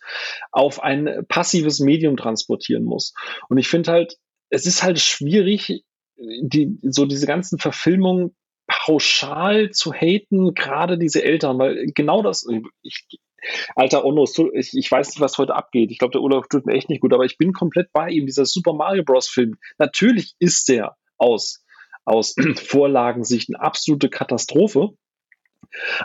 auf 0.52 0.82
ein 0.82 1.24
passives 1.28 1.80
Medium 1.80 2.16
transportieren 2.16 2.84
musst. 2.84 3.16
Und 3.48 3.58
ich 3.58 3.68
finde 3.68 3.92
halt, 3.92 4.16
es 4.50 4.66
ist 4.66 4.82
halt 4.82 4.98
schwierig, 4.98 5.84
die, 6.16 6.78
so 6.82 7.06
diese 7.06 7.26
ganzen 7.26 7.58
Verfilmungen 7.58 8.34
pauschal 8.66 9.70
zu 9.70 9.92
haten, 9.92 10.54
gerade 10.54 10.98
diese 10.98 11.22
Eltern, 11.24 11.58
weil 11.58 11.86
genau 11.94 12.22
das, 12.22 12.46
ich, 12.82 13.06
Alter 13.74 14.04
Onno, 14.04 14.26
ich, 14.52 14.74
ich 14.74 14.90
weiß 14.90 15.08
nicht, 15.08 15.20
was 15.20 15.38
heute 15.38 15.54
abgeht. 15.54 15.90
Ich 15.90 15.98
glaube, 15.98 16.12
der 16.12 16.20
Urlaub 16.20 16.48
tut 16.48 16.66
mir 16.66 16.74
echt 16.74 16.88
nicht 16.88 17.00
gut, 17.00 17.12
aber 17.12 17.24
ich 17.24 17.38
bin 17.38 17.52
komplett 17.52 17.92
bei 17.92 18.10
ihm. 18.10 18.26
Dieser 18.26 18.44
Super 18.44 18.74
Mario 18.74 19.02
Bros. 19.02 19.28
Film, 19.28 19.56
natürlich 19.78 20.34
ist 20.38 20.68
der 20.68 20.96
aus, 21.18 21.64
aus 22.04 22.34
Vorlagensicht 22.56 23.50
eine 23.50 23.62
absolute 23.62 24.08
Katastrophe. 24.08 24.90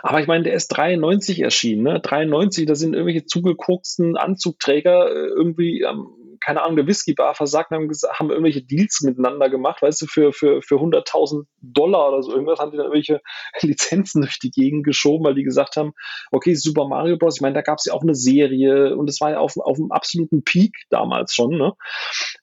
Aber 0.02 0.20
ich 0.20 0.26
meine, 0.28 0.44
der 0.44 0.54
ist 0.54 0.68
93 0.68 1.40
erschienen, 1.40 1.82
ne? 1.82 2.00
93, 2.00 2.66
da 2.66 2.74
sind 2.74 2.94
irgendwelche 2.94 3.24
zugekoksten 3.24 4.16
Anzugträger 4.16 5.10
äh, 5.10 5.26
irgendwie 5.26 5.82
ähm, 5.82 6.06
keine 6.46 6.62
Ahnung, 6.62 6.76
der 6.76 6.86
Whisky-Bar 6.86 7.34
versagt 7.34 7.72
haben, 7.72 7.90
haben 7.90 8.30
irgendwelche 8.30 8.62
Deals 8.62 9.00
miteinander 9.02 9.50
gemacht, 9.50 9.82
weißt 9.82 10.02
du, 10.02 10.06
für, 10.06 10.32
für, 10.32 10.62
für 10.62 10.76
100.000 10.76 11.44
Dollar 11.60 12.10
oder 12.10 12.22
so 12.22 12.30
irgendwas, 12.30 12.60
haben 12.60 12.70
die 12.70 12.76
dann 12.76 12.86
irgendwelche 12.86 13.20
Lizenzen 13.62 14.22
durch 14.22 14.38
die 14.38 14.52
Gegend 14.52 14.86
geschoben, 14.86 15.24
weil 15.24 15.34
die 15.34 15.42
gesagt 15.42 15.74
haben, 15.74 15.92
okay, 16.30 16.54
Super 16.54 16.86
Mario 16.86 17.16
Bros., 17.16 17.38
ich 17.38 17.40
meine, 17.40 17.54
da 17.54 17.62
gab 17.62 17.78
es 17.78 17.86
ja 17.86 17.94
auch 17.94 18.02
eine 18.02 18.14
Serie 18.14 18.96
und 18.96 19.10
es 19.10 19.20
war 19.20 19.32
ja 19.32 19.38
auf, 19.40 19.56
auf 19.56 19.76
einem 19.76 19.90
absoluten 19.90 20.44
Peak 20.44 20.76
damals 20.88 21.34
schon, 21.34 21.50
ne? 21.50 21.72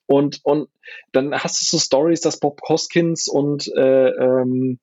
Und, 0.06 0.42
und 0.44 0.68
dann 1.14 1.34
hast 1.34 1.62
du 1.62 1.66
so 1.66 1.82
Stories, 1.82 2.20
dass 2.20 2.42
Bob 2.42 2.60
Hoskins 2.68 3.30
und 3.30 3.70
äh, 3.78 4.10
ähm, 4.10 4.80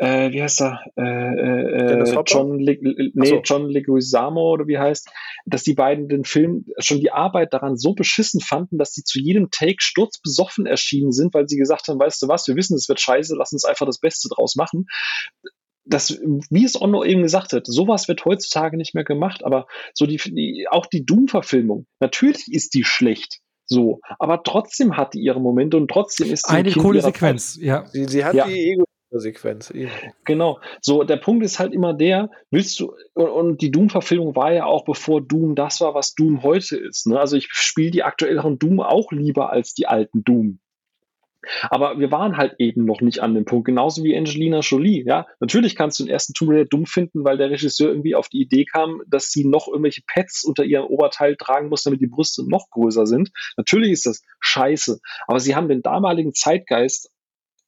äh, 0.00 0.32
wie 0.32 0.42
heißt 0.42 0.62
er? 0.62 0.80
Äh, 0.96 1.02
äh, 1.02 2.22
John, 2.26 2.58
Le 2.58 2.78
nee, 3.12 3.26
so. 3.26 3.40
John 3.44 3.68
Leguizamo 3.68 4.50
oder 4.50 4.66
wie 4.66 4.78
heißt, 4.78 5.10
dass 5.44 5.62
die 5.62 5.74
beiden 5.74 6.08
den 6.08 6.24
Film 6.24 6.64
schon 6.78 7.00
die 7.00 7.12
Arbeit 7.12 7.52
daran 7.52 7.76
so 7.76 7.92
beschissen 7.92 8.40
fanden, 8.40 8.78
dass 8.78 8.94
sie 8.94 9.04
zu 9.04 9.20
jedem 9.20 9.50
Take 9.50 9.76
sturzbesoffen 9.78 10.64
erschienen 10.64 11.12
sind, 11.12 11.34
weil 11.34 11.48
sie 11.48 11.58
gesagt 11.58 11.88
haben, 11.88 12.00
weißt 12.00 12.22
du 12.22 12.28
was, 12.28 12.48
wir 12.48 12.56
wissen, 12.56 12.76
es 12.76 12.88
wird 12.88 12.98
scheiße, 12.98 13.36
lass 13.36 13.52
uns 13.52 13.64
einfach 13.64 13.84
das 13.84 13.98
Beste 13.98 14.30
draus 14.34 14.56
machen. 14.56 14.86
Das, 15.84 16.18
wie 16.50 16.64
es 16.64 16.80
Onno 16.80 17.04
eben 17.04 17.22
gesagt 17.22 17.52
hat, 17.52 17.66
sowas 17.66 18.08
wird 18.08 18.24
heutzutage 18.24 18.78
nicht 18.78 18.94
mehr 18.94 19.04
gemacht, 19.04 19.44
aber 19.44 19.66
so 19.92 20.06
die, 20.06 20.16
die 20.16 20.66
auch 20.70 20.86
die 20.86 21.04
Doom-Verfilmung, 21.04 21.86
natürlich 22.00 22.50
ist 22.50 22.72
die 22.72 22.84
schlecht. 22.84 23.40
So, 23.66 24.00
aber 24.18 24.42
trotzdem 24.42 24.96
hat 24.96 25.14
die 25.14 25.20
ihre 25.20 25.40
Momente 25.40 25.76
und 25.76 25.88
trotzdem 25.88 26.32
ist 26.32 26.48
sie 26.48 26.54
eine 26.54 26.72
coole 26.72 27.02
Sequenz. 27.02 27.56
Ja, 27.60 27.86
sie, 27.86 28.06
sie 28.06 28.24
hat 28.24 28.34
ja. 28.34 28.46
die 28.46 28.82
Sequenz. 29.18 29.72
Genau. 30.24 30.60
So, 30.80 31.04
der 31.04 31.16
Punkt 31.16 31.44
ist 31.44 31.58
halt 31.58 31.72
immer 31.72 31.94
der, 31.94 32.30
willst 32.50 32.78
du, 32.78 32.94
und, 33.14 33.28
und 33.28 33.62
die 33.62 33.70
Doom-Verfilmung 33.70 34.36
war 34.36 34.52
ja 34.52 34.64
auch, 34.64 34.84
bevor 34.84 35.20
Doom 35.20 35.54
das 35.54 35.80
war, 35.80 35.94
was 35.94 36.14
Doom 36.14 36.42
heute 36.42 36.76
ist. 36.76 37.06
Ne? 37.06 37.18
Also 37.18 37.36
ich 37.36 37.48
spiele 37.50 37.90
die 37.90 38.02
aktuelleren 38.02 38.58
Doom 38.58 38.80
auch 38.80 39.10
lieber 39.12 39.50
als 39.50 39.74
die 39.74 39.86
alten 39.86 40.22
Doom. 40.22 40.60
Aber 41.70 41.98
wir 41.98 42.10
waren 42.10 42.36
halt 42.36 42.56
eben 42.58 42.84
noch 42.84 43.00
nicht 43.00 43.20
an 43.20 43.34
dem 43.34 43.44
Punkt, 43.44 43.64
genauso 43.64 44.04
wie 44.04 44.16
Angelina 44.16 44.60
Jolie. 44.60 45.04
Ja, 45.06 45.26
natürlich 45.40 45.74
kannst 45.74 45.98
du 45.98 46.04
den 46.04 46.12
ersten 46.12 46.34
Tomb 46.34 46.50
Raider 46.50 46.66
dumm 46.66 46.86
finden, 46.86 47.24
weil 47.24 47.38
der 47.38 47.50
Regisseur 47.50 47.88
irgendwie 47.88 48.14
auf 48.14 48.28
die 48.28 48.42
Idee 48.42 48.64
kam, 48.66 49.00
dass 49.06 49.30
sie 49.30 49.46
noch 49.46 49.66
irgendwelche 49.66 50.02
Pads 50.06 50.44
unter 50.44 50.64
ihrem 50.64 50.86
Oberteil 50.86 51.36
tragen 51.36 51.68
muss, 51.68 51.82
damit 51.82 52.00
die 52.00 52.06
Brüste 52.06 52.46
noch 52.46 52.68
größer 52.70 53.06
sind. 53.06 53.30
Natürlich 53.56 53.92
ist 53.92 54.06
das 54.06 54.22
scheiße, 54.40 55.00
aber 55.26 55.40
sie 55.40 55.54
haben 55.54 55.68
den 55.68 55.82
damaligen 55.82 56.34
Zeitgeist 56.34 57.10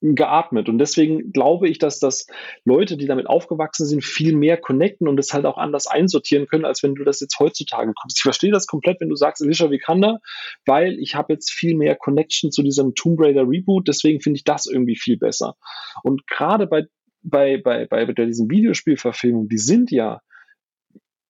geatmet. 0.03 0.67
Und 0.67 0.77
deswegen 0.79 1.31
glaube 1.31 1.69
ich, 1.69 1.79
dass 1.79 1.99
das 1.99 2.27
Leute, 2.65 2.97
die 2.97 3.07
damit 3.07 3.27
aufgewachsen 3.27 3.85
sind, 3.85 4.03
viel 4.03 4.35
mehr 4.35 4.57
connecten 4.57 5.07
und 5.07 5.17
es 5.17 5.33
halt 5.33 5.45
auch 5.45 5.57
anders 5.57 5.87
einsortieren 5.87 6.45
können, 6.45 6.65
als 6.65 6.83
wenn 6.83 6.95
du 6.95 7.05
das 7.05 7.21
jetzt 7.21 7.39
heutzutage 7.39 7.93
guckst. 7.95 8.17
Ich 8.17 8.23
verstehe 8.23 8.51
das 8.51 8.67
komplett, 8.67 8.99
wenn 8.99 9.09
du 9.09 9.15
sagst, 9.15 9.41
Alicia 9.41 9.71
Vikander, 9.71 10.19
weil 10.65 10.99
ich 10.99 11.15
habe 11.15 11.33
jetzt 11.33 11.51
viel 11.51 11.75
mehr 11.75 11.95
Connection 11.95 12.51
zu 12.51 12.63
diesem 12.63 12.93
Tomb 12.95 13.19
Raider 13.19 13.47
Reboot, 13.47 13.87
deswegen 13.87 14.19
finde 14.19 14.37
ich 14.37 14.43
das 14.43 14.65
irgendwie 14.65 14.97
viel 14.97 15.17
besser. 15.17 15.55
Und 16.03 16.27
gerade 16.27 16.67
bei, 16.67 16.83
bei, 17.21 17.57
bei, 17.57 17.85
bei 17.85 18.05
diesen 18.05 18.49
Videospielverfilmungen, 18.51 19.47
die 19.47 19.57
sind 19.57 19.89
ja 19.89 20.19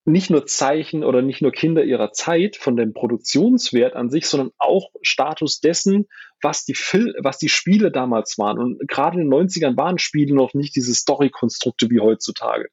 nicht 0.05 0.29
nur 0.29 0.45
Zeichen 0.45 1.03
oder 1.03 1.21
nicht 1.21 1.41
nur 1.41 1.51
Kinder 1.51 1.83
ihrer 1.83 2.11
Zeit 2.11 2.57
von 2.57 2.75
dem 2.75 2.93
Produktionswert 2.93 3.95
an 3.95 4.09
sich, 4.09 4.27
sondern 4.27 4.51
auch 4.57 4.89
Status 5.01 5.61
dessen, 5.61 6.07
was 6.41 6.65
die, 6.65 6.75
Fil 6.75 7.15
was 7.21 7.37
die 7.37 7.49
Spiele 7.49 7.91
damals 7.91 8.37
waren. 8.37 8.59
Und 8.59 8.87
gerade 8.87 9.19
in 9.19 9.29
den 9.29 9.33
90ern 9.33 9.77
waren 9.77 9.97
Spiele 9.97 10.35
noch 10.35 10.53
nicht 10.53 10.75
diese 10.75 10.93
Story-Konstrukte 10.93 11.89
wie 11.89 12.01
heutzutage. 12.01 12.67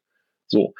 So. 0.47 0.75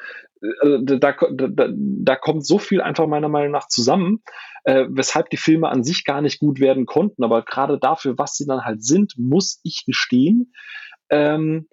Also 0.59 0.79
da, 0.79 0.97
da, 0.97 1.67
da 1.69 2.15
kommt 2.15 2.45
so 2.45 2.57
viel 2.57 2.81
einfach 2.81 3.07
meiner 3.07 3.29
Meinung 3.29 3.51
nach 3.51 3.67
zusammen, 3.67 4.23
äh, 4.63 4.85
weshalb 4.89 5.29
die 5.29 5.37
Filme 5.37 5.69
an 5.69 5.83
sich 5.83 6.03
gar 6.03 6.21
nicht 6.21 6.39
gut 6.39 6.59
werden 6.59 6.85
konnten. 6.85 7.23
Aber 7.23 7.43
gerade 7.43 7.79
dafür, 7.79 8.17
was 8.17 8.35
sie 8.35 8.45
dann 8.45 8.65
halt 8.65 8.83
sind, 8.83 9.13
muss 9.17 9.61
ich 9.63 9.85
gestehen, 9.85 10.53
ähm, 11.09 11.69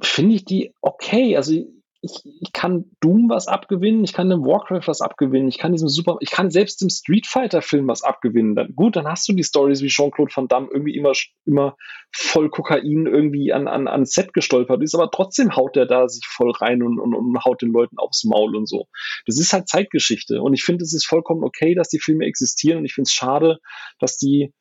finde 0.00 0.36
ich 0.36 0.44
die 0.44 0.74
okay. 0.80 1.36
Also 1.36 1.64
ich, 2.00 2.22
ich 2.24 2.52
kann 2.52 2.84
Doom 3.00 3.28
was 3.28 3.48
abgewinnen, 3.48 4.04
ich 4.04 4.12
kann 4.12 4.30
dem 4.30 4.44
Warcraft 4.44 4.86
was 4.86 5.00
abgewinnen, 5.00 5.48
ich 5.48 5.58
kann 5.58 5.72
diesem 5.72 5.88
Super, 5.88 6.16
ich 6.20 6.30
kann 6.30 6.50
selbst 6.50 6.80
dem 6.80 6.90
Street 6.90 7.26
Fighter 7.26 7.60
Film 7.60 7.88
was 7.88 8.02
abgewinnen. 8.02 8.54
Dann, 8.54 8.74
gut, 8.74 8.94
dann 8.94 9.08
hast 9.08 9.28
du 9.28 9.32
die 9.32 9.42
Stories 9.42 9.82
wie 9.82 9.88
Jean-Claude 9.88 10.32
Van 10.34 10.46
Damme 10.46 10.68
irgendwie 10.70 10.94
immer, 10.96 11.12
immer 11.44 11.76
voll 12.12 12.50
Kokain 12.50 13.06
irgendwie 13.06 13.52
an, 13.52 13.66
an, 13.66 13.88
an 13.88 14.04
Set 14.04 14.32
gestolpert 14.32 14.82
ist, 14.82 14.94
aber 14.94 15.10
trotzdem 15.10 15.56
haut 15.56 15.76
er 15.76 15.86
da 15.86 16.08
sich 16.08 16.24
voll 16.24 16.52
rein 16.52 16.82
und, 16.82 17.00
und, 17.00 17.14
und 17.14 17.44
haut 17.44 17.62
den 17.62 17.72
Leuten 17.72 17.98
aufs 17.98 18.24
Maul 18.24 18.54
und 18.54 18.68
so. 18.68 18.86
Das 19.26 19.40
ist 19.40 19.52
halt 19.52 19.68
Zeitgeschichte 19.68 20.40
und 20.40 20.54
ich 20.54 20.62
finde, 20.62 20.84
es 20.84 20.94
ist 20.94 21.06
vollkommen 21.06 21.42
okay, 21.42 21.74
dass 21.74 21.88
die 21.88 22.00
Filme 22.00 22.26
existieren 22.26 22.78
und 22.78 22.84
ich 22.84 22.94
finde 22.94 23.08
es 23.08 23.12
schade, 23.12 23.58
dass 23.98 24.16
die 24.16 24.52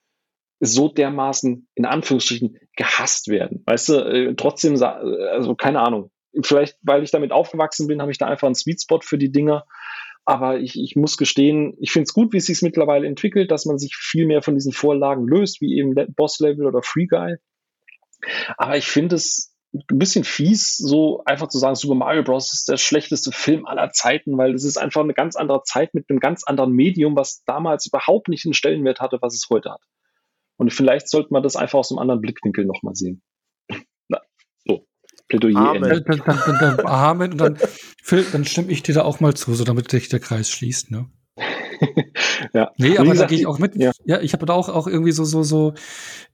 so 0.60 0.90
dermaßen 0.90 1.68
in 1.76 1.86
Anführungsstrichen 1.86 2.58
gehasst 2.76 3.28
werden. 3.28 3.62
Weißt 3.68 3.90
du, 3.90 3.94
äh, 3.94 4.36
trotzdem, 4.36 4.82
also 4.82 5.54
keine 5.54 5.82
Ahnung, 5.82 6.10
vielleicht, 6.44 6.78
weil 6.82 7.04
ich 7.04 7.12
damit 7.12 7.32
aufgewachsen 7.32 7.88
bin, 7.88 8.02
habe 8.02 8.12
ich 8.12 8.18
da 8.18 8.28
einfach 8.28 8.48
einen 8.48 8.56
Sweet 8.56 8.82
Spot 8.82 9.02
für 9.02 9.18
die 9.18 9.32
Dinger. 9.32 9.66
Aber 10.26 10.60
ich, 10.60 10.78
ich 10.78 10.95
muss 10.95 11.18
gestehen, 11.18 11.78
ich 11.80 11.91
finde 11.91 12.04
es 12.04 12.14
gut, 12.14 12.34
wie 12.34 12.38
es 12.38 12.48
sich 12.48 12.62
mittlerweile 12.62 13.08
entwickelt, 13.08 13.49
dass 13.49 13.66
man 13.66 13.78
sich 13.78 13.95
viel 13.95 14.26
mehr 14.26 14.41
von 14.41 14.56
diesen 14.56 14.74
Vorlagen 14.74 15.26
löst, 15.26 15.62
wie 15.62 15.78
eben 15.78 15.95
Boss 16.16 16.40
Level 16.40 16.66
oder 16.66 16.82
Free 16.82 17.06
Guy. 17.06 17.38
Aber 18.58 18.76
ich 18.76 18.88
finde 18.88 19.16
es 19.16 19.56
ein 19.74 19.99
bisschen 19.99 20.24
fies, 20.24 20.78
so 20.78 21.24
einfach 21.26 21.48
zu 21.49 21.60
sagen, 21.60 21.76
Super 21.76 21.95
Mario 21.95 22.24
Bros. 22.24 22.54
ist 22.54 22.68
der 22.68 22.78
schlechteste 22.78 23.32
Film 23.32 23.66
aller 23.66 23.91
Zeiten, 23.91 24.38
weil 24.38 24.54
es 24.54 24.64
ist 24.64 24.78
einfach 24.78 25.02
eine 25.02 25.14
ganz 25.14 25.36
andere 25.36 25.64
Zeit 25.64 25.94
mit 25.94 26.10
einem 26.10 26.20
ganz 26.20 26.44
anderen 26.44 26.74
Medium, 26.74 27.16
was 27.16 27.44
damals 27.45 27.88
überhaupt 27.88 28.28
nicht 28.28 28.45
den 28.45 28.54
Stellenwert 28.54 28.99
hatte, 28.99 29.20
was 29.22 29.36
es 29.36 29.48
heute 29.49 29.72
hat. 29.72 29.82
Und 30.58 30.74
vielleicht 30.74 31.10
sollte 31.10 31.32
man 31.32 31.44
das 31.44 31.56
einfach 31.56 31.80
aus 31.80 31.91
einem 31.91 31.99
anderen 31.99 32.22
Blickwinkel 32.22 32.66
nochmal 32.66 32.95
sehen. 32.95 33.22
Plädoyer 35.28 35.58
Amen. 35.58 36.04
Dann, 36.06 36.22
dann, 36.26 36.40
dann, 36.45 36.60
dann, 36.60 36.86
Amen. 36.86 37.32
Und 37.34 37.38
dann, 37.40 37.58
Phil, 38.02 38.26
dann 38.32 38.45
stimme 38.45 38.72
ich 38.72 38.84
dir 38.84 38.95
da 38.95 39.04
auch 39.04 39.20
mal 39.20 39.34
zu, 39.34 39.54
so 39.54 39.64
damit 39.64 39.91
sich 39.91 40.10
der 40.10 40.20
Kreis 40.20 40.49
schließt, 40.49 40.91
ne? 40.91 41.10
ja. 42.54 42.72
Nee, 42.78 42.98
aber 42.98 43.12
gesagt, 43.12 43.20
da 43.20 43.26
gehe 43.28 43.40
ich 43.40 43.45
auch 43.45 43.60
mit. 43.60 43.76
Ja, 43.76 43.91
ja 44.06 44.22
ich 44.22 44.34
habe 44.34 44.45
da 44.45 44.54
auch, 44.54 44.70
auch 44.70 44.88
irgendwie 44.88 45.12
so, 45.12 45.24
so, 45.24 45.44
so, 45.44 45.74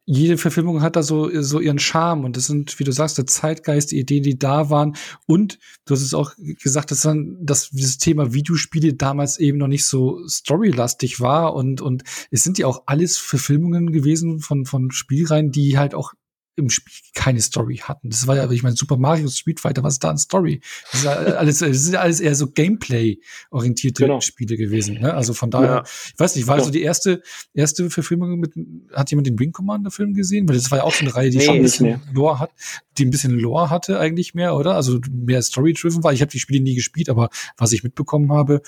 jede 0.06 0.38
Verfilmung 0.38 0.82
hat 0.82 0.96
da 0.96 1.04
so, 1.04 1.30
so 1.42 1.60
ihren 1.60 1.80
Charme 1.80 2.26
und 2.26 2.36
das 2.36 2.46
sind, 2.46 2.78
wie 2.80 2.84
du 2.84 2.92
sagst, 2.92 3.18
der 3.18 3.26
Zeitgeist, 3.26 3.92
die 3.92 4.00
Ideen, 4.00 4.24
die 4.24 4.38
da 4.38 4.70
waren 4.70 4.96
und 5.28 5.60
du 5.86 5.94
hast 5.94 6.02
es 6.02 6.14
auch 6.14 6.34
gesagt, 6.62 6.92
dass 6.92 7.02
dann, 7.02 7.38
dass 7.42 7.70
dieses 7.70 7.98
Thema 8.00 8.34
Videospiele 8.34 8.96
damals 8.96 9.40
eben 9.40 9.58
noch 9.58 9.68
nicht 9.68 9.86
so 9.86 10.20
storylastig 10.28 11.22
war 11.22 11.54
und, 11.56 11.82
und 11.82 12.04
es 12.32 12.44
sind 12.44 12.58
ja 12.58 12.68
auch 12.68 12.84
alles 12.86 13.18
Verfilmungen 13.18 13.92
gewesen 13.92 14.40
von, 14.40 14.66
von 14.66 14.92
Spielreihen, 14.92 15.52
die 15.52 15.78
halt 15.78 15.96
auch 15.96 16.14
im 16.56 16.70
Spiel 16.70 16.94
keine 17.14 17.42
Story 17.42 17.78
hatten. 17.78 18.10
Das 18.10 18.28
war 18.28 18.36
ja, 18.36 18.50
ich 18.50 18.64
meine, 18.64 18.76
Super 18.76 18.98
Mario 18.98 19.28
Street 19.30 19.60
Fighter, 19.60 19.84
was 19.84 19.94
ist 19.94 20.04
da 20.04 20.10
an 20.10 20.18
Story? 20.18 20.62
Das 20.92 21.00
ist 21.00 21.06
ja 21.06 21.12
alles, 21.38 21.60
das 21.60 21.70
ist 21.70 21.94
ja 21.94 22.00
alles 22.00 22.20
eher 22.20 22.36
so 22.36 22.48
Gameplay-orientierte 22.48 24.04
genau. 24.04 24.22
Spiele 24.22 24.58
gewesen. 24.58 25.00
Ne? 25.00 25.14
Also 25.14 25.34
von 25.34 25.50
daher, 25.50 25.68
ja. 25.68 25.84
ich 25.84 26.20
weiß 26.20 26.36
nicht, 26.36 26.48
war 26.48 26.58
genau. 26.58 26.66
so 26.66 26.72
die 26.72 26.82
erste, 26.82 27.22
erste 27.54 27.90
Verfilmung 27.90 28.40
mit, 28.40 28.54
hat 28.94 29.10
jemand 29.10 29.28
den 29.28 29.40
Wing 29.40 29.52
Commander 29.52 29.92
Film 29.92 30.14
gesehen? 30.14 30.48
Weil 30.48 30.56
das 30.56 30.70
war 30.72 30.80
ja 30.80 30.84
auch 30.84 30.94
so 30.94 31.02
eine 31.02 31.16
Reihe, 31.16 31.30
die 31.30 31.38
nee, 31.38 31.46
schon 31.46 31.56
ein 31.56 31.64
bisschen 31.64 32.02
Lore 32.14 32.40
hat, 32.40 32.52
die 32.98 33.06
ein 33.06 33.12
bisschen 33.12 33.38
Lore 33.40 33.70
hatte 33.70 34.00
eigentlich 34.00 34.34
mehr, 34.34 34.56
oder? 34.56 34.76
Also 34.76 35.00
mehr 35.10 35.42
Story-driven 35.42 36.04
war. 36.04 36.14
Ich 36.14 36.22
habe 36.22 36.32
die 36.32 36.40
Spiele 36.40 36.62
nie 36.62 36.76
gespielt, 36.76 37.10
aber 37.10 37.30
was 37.58 37.72
ich 37.72 37.84
mitbekommen 37.84 38.32
habe, 38.32 38.62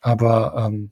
aber 0.00 0.66
ähm, 0.66 0.90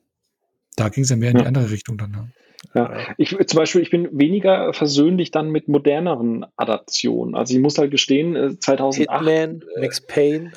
da 0.77 0.89
ging 0.89 1.05
es 1.05 1.11
ja 1.11 1.17
mehr 1.17 1.33
in 1.33 1.39
die 1.39 1.47
andere 1.47 1.71
Richtung 1.71 1.99
dann. 1.99 2.11
Ne? 2.13 2.33
Ja. 2.75 2.93
Ich, 3.17 3.31
zum 3.31 3.59
Beispiel, 3.59 3.81
ich 3.81 3.91
bin 3.91 4.09
weniger 4.13 4.73
versöhnlich 4.73 5.31
dann 5.31 5.51
mit 5.51 5.69
moderneren 5.69 6.47
Adaptionen. 6.57 7.35
Also 7.35 7.55
ich 7.55 7.61
muss 7.61 7.79
halt 7.79 7.91
gestehen, 7.91 8.61
2008. 8.61 8.99
Äh, 8.99 9.41
Hitman, 9.41 9.65
äh, 9.77 9.81
Max 9.81 10.01
Payne. 10.01 10.53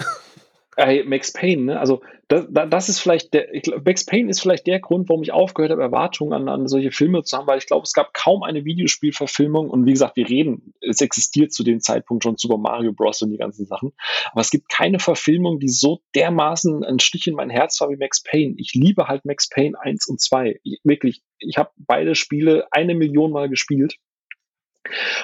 Äh, 0.77 1.03
Max 1.03 1.33
Payne, 1.33 1.63
ne? 1.63 1.79
Also 1.79 2.01
das, 2.27 2.47
das 2.49 2.89
ist 2.89 2.99
vielleicht 2.99 3.33
der, 3.33 3.53
ich 3.53 3.63
glaub, 3.63 3.85
Max 3.85 4.05
Payne 4.05 4.29
ist 4.29 4.41
vielleicht 4.41 4.65
der 4.65 4.79
Grund, 4.79 5.07
warum 5.09 5.21
ich 5.21 5.31
aufgehört 5.31 5.71
habe, 5.71 5.81
Erwartungen 5.81 6.33
an, 6.33 6.49
an 6.49 6.67
solche 6.67 6.91
Filme 6.91 7.23
zu 7.23 7.37
haben, 7.37 7.47
weil 7.47 7.59
ich 7.59 7.67
glaube, 7.67 7.83
es 7.83 7.93
gab 7.93 8.13
kaum 8.13 8.43
eine 8.43 8.65
Videospielverfilmung 8.65 9.69
und 9.69 9.85
wie 9.85 9.91
gesagt, 9.91 10.15
wir 10.15 10.27
reden, 10.27 10.73
es 10.81 11.01
existiert 11.01 11.53
zu 11.53 11.63
dem 11.63 11.79
Zeitpunkt 11.79 12.23
schon 12.23 12.37
Super 12.37 12.57
Mario 12.57 12.93
Bros. 12.93 13.21
und 13.21 13.29
die 13.29 13.37
ganzen 13.37 13.65
Sachen, 13.65 13.93
aber 14.31 14.41
es 14.41 14.49
gibt 14.49 14.69
keine 14.69 14.99
Verfilmung, 14.99 15.59
die 15.59 15.69
so 15.69 16.01
dermaßen 16.15 16.83
ein 16.83 16.99
Stich 16.99 17.27
in 17.27 17.35
mein 17.35 17.49
Herz 17.49 17.79
war 17.81 17.89
wie 17.89 17.97
Max 17.97 18.23
Payne. 18.23 18.55
Ich 18.57 18.73
liebe 18.73 19.07
halt 19.07 19.25
Max 19.25 19.49
Payne 19.49 19.79
1 19.79 20.07
und 20.07 20.21
2. 20.21 20.59
Ich, 20.63 20.79
wirklich, 20.83 21.21
ich 21.37 21.57
habe 21.57 21.71
beide 21.77 22.15
Spiele 22.15 22.67
eine 22.71 22.95
Million 22.95 23.31
Mal 23.31 23.49
gespielt 23.49 23.97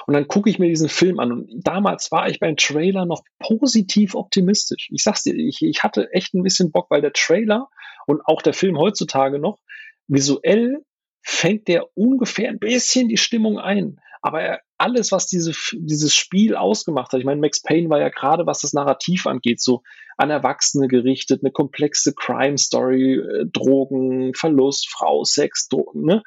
Und 0.08 0.14
dann 0.14 0.28
gucke 0.28 0.50
ich 0.50 0.60
mir 0.60 0.68
diesen 0.68 0.90
Film 0.90 1.20
an. 1.20 1.32
Und 1.32 1.50
damals 1.66 2.12
war 2.12 2.30
ich 2.30 2.40
beim 2.40 2.56
Trailer 2.56 3.06
noch 3.06 3.24
positiv 3.40 4.16
optimistisch. 4.16 4.90
Ich 4.92 5.04
sag's 5.04 5.24
dir, 5.24 5.36
ich, 5.36 5.62
ich 5.62 5.84
hatte 5.84 6.12
echt 6.12 6.34
ein 6.34 6.44
bisschen 6.44 6.72
Bock, 6.72 6.90
weil 6.90 7.02
der 7.02 7.14
Trailer 7.14 7.70
und 8.08 8.22
auch 8.26 8.42
der 8.42 8.54
Film 8.54 8.78
heutzutage 8.78 9.40
noch, 9.40 9.60
visuell 10.08 10.84
fängt 11.22 11.68
der 11.68 11.86
ungefähr 11.96 12.50
ein 12.50 12.60
bisschen 12.60 13.08
die 13.10 13.18
Stimmung 13.18 13.60
ein. 13.60 14.00
Aber 14.22 14.42
er, 14.42 14.62
alles, 14.78 15.12
was 15.12 15.28
diese, 15.28 15.54
dieses 15.74 16.14
Spiel 16.14 16.56
ausgemacht 16.56 17.12
hat, 17.12 17.20
ich 17.20 17.26
meine, 17.26 17.40
Max 17.40 17.62
Payne 17.62 17.90
war 17.90 18.00
ja 18.00 18.10
gerade, 18.10 18.46
was 18.46 18.62
das 18.62 18.74
Narrativ 18.74 19.28
angeht, 19.28 19.62
so 19.62 19.84
an 20.18 20.30
Erwachsene 20.30 20.88
gerichtet, 20.88 21.42
eine 21.44 21.52
komplexe 21.52 22.14
Crime-Story, 22.14 23.14
äh, 23.14 23.46
Drogen, 23.46 24.34
Verlust, 24.34 24.90
Frau, 24.90 25.24
Sex, 25.24 25.68
Drogen, 25.70 26.04
ne? 26.04 26.24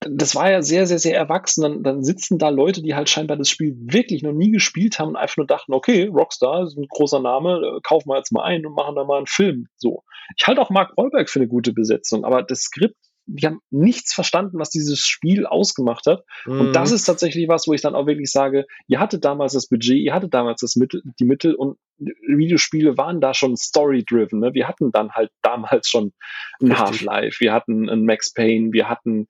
Das 0.00 0.34
war 0.34 0.50
ja 0.50 0.62
sehr, 0.62 0.86
sehr, 0.86 0.98
sehr 0.98 1.16
erwachsen. 1.16 1.62
Dann, 1.62 1.82
dann 1.82 2.02
sitzen 2.02 2.38
da 2.38 2.48
Leute, 2.48 2.82
die 2.82 2.94
halt 2.94 3.10
scheinbar 3.10 3.36
das 3.36 3.50
Spiel 3.50 3.76
wirklich 3.78 4.22
noch 4.22 4.32
nie 4.32 4.50
gespielt 4.50 4.98
haben 4.98 5.10
und 5.10 5.16
einfach 5.16 5.36
nur 5.36 5.46
dachten, 5.46 5.74
okay, 5.74 6.06
Rockstar 6.06 6.64
ist 6.64 6.76
ein 6.76 6.86
großer 6.88 7.20
Name, 7.20 7.60
äh, 7.60 7.80
kaufen 7.82 8.08
wir 8.08 8.16
jetzt 8.16 8.32
mal 8.32 8.42
ein 8.42 8.64
und 8.64 8.74
machen 8.74 8.96
da 8.96 9.04
mal 9.04 9.18
einen 9.18 9.26
Film. 9.26 9.66
So. 9.76 10.02
Ich 10.36 10.46
halte 10.46 10.62
auch 10.62 10.70
Mark 10.70 10.96
Wahlberg 10.96 11.28
für 11.28 11.40
eine 11.40 11.48
gute 11.48 11.72
Besetzung, 11.72 12.24
aber 12.24 12.42
das 12.42 12.62
Skript 12.62 12.96
die 13.32 13.46
haben 13.46 13.60
nichts 13.70 14.12
verstanden, 14.12 14.58
was 14.58 14.70
dieses 14.70 15.00
Spiel 15.00 15.46
ausgemacht 15.46 16.06
hat. 16.06 16.24
Mhm. 16.46 16.60
Und 16.60 16.72
das 16.72 16.90
ist 16.90 17.04
tatsächlich 17.04 17.48
was, 17.48 17.66
wo 17.66 17.72
ich 17.72 17.80
dann 17.80 17.94
auch 17.94 18.06
wirklich 18.06 18.30
sage, 18.30 18.66
ihr 18.88 18.98
hattet 18.98 19.24
damals 19.24 19.52
das 19.52 19.68
Budget, 19.68 19.98
ihr 19.98 20.14
hattet 20.14 20.34
damals 20.34 20.60
das 20.60 20.76
Mittel, 20.76 21.02
die 21.18 21.24
Mittel 21.24 21.54
und 21.54 21.78
Videospiele 21.98 22.96
waren 22.96 23.20
da 23.20 23.34
schon 23.34 23.56
story-driven. 23.56 24.40
Ne? 24.40 24.54
Wir 24.54 24.66
hatten 24.66 24.90
dann 24.90 25.12
halt 25.12 25.30
damals 25.42 25.88
schon 25.88 26.12
ein 26.60 26.76
Half-Life, 26.76 27.40
wir 27.40 27.52
hatten 27.52 27.88
ein 27.88 28.04
Max 28.04 28.32
Payne, 28.32 28.72
wir 28.72 28.88
hatten 28.88 29.28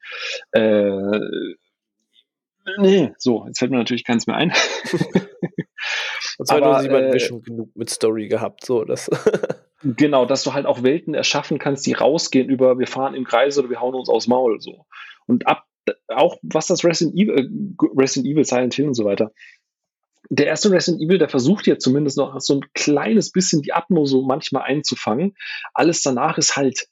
äh, 0.52 1.20
nee, 2.78 3.12
so, 3.18 3.44
jetzt 3.46 3.58
fällt 3.58 3.70
mir 3.70 3.78
natürlich 3.78 4.04
keins 4.04 4.26
mehr 4.26 4.36
ein. 4.36 4.52
Und 6.38 6.46
2007 6.46 6.94
hatten 6.94 7.12
wir 7.12 7.20
schon 7.20 7.42
genug 7.42 7.70
mit 7.74 7.90
Story 7.90 8.28
gehabt, 8.28 8.64
so 8.64 8.84
das. 8.84 9.10
Genau, 9.82 10.26
dass 10.26 10.42
du 10.42 10.52
halt 10.52 10.66
auch 10.66 10.82
Welten 10.82 11.14
erschaffen 11.14 11.58
kannst, 11.58 11.86
die 11.86 11.94
rausgehen 11.94 12.50
über, 12.50 12.78
wir 12.78 12.86
fahren 12.86 13.14
im 13.14 13.24
Kreis 13.24 13.58
oder 13.58 13.70
wir 13.70 13.80
hauen 13.80 13.94
uns 13.94 14.10
aus 14.10 14.26
Maul, 14.26 14.60
so. 14.60 14.84
Und 15.26 15.46
ab, 15.46 15.64
auch 16.08 16.36
was 16.42 16.66
das 16.66 16.84
Resident 16.84 17.16
Evil, 17.16 17.38
äh, 17.38 17.96
Resident 17.98 18.30
Evil, 18.30 18.44
Silent 18.44 18.74
Hill 18.74 18.88
und 18.88 18.94
so 18.94 19.04
weiter. 19.04 19.32
Der 20.28 20.46
erste 20.46 20.70
Resident 20.70 21.02
Evil, 21.02 21.18
der 21.18 21.30
versucht 21.30 21.66
ja 21.66 21.78
zumindest 21.78 22.18
noch 22.18 22.38
so 22.40 22.56
ein 22.56 22.66
kleines 22.74 23.32
bisschen 23.32 23.62
die 23.62 23.72
Atmo 23.72 24.04
so 24.04 24.22
manchmal 24.22 24.64
einzufangen. 24.64 25.34
Alles 25.72 26.02
danach 26.02 26.36
ist 26.36 26.56
halt, 26.56 26.86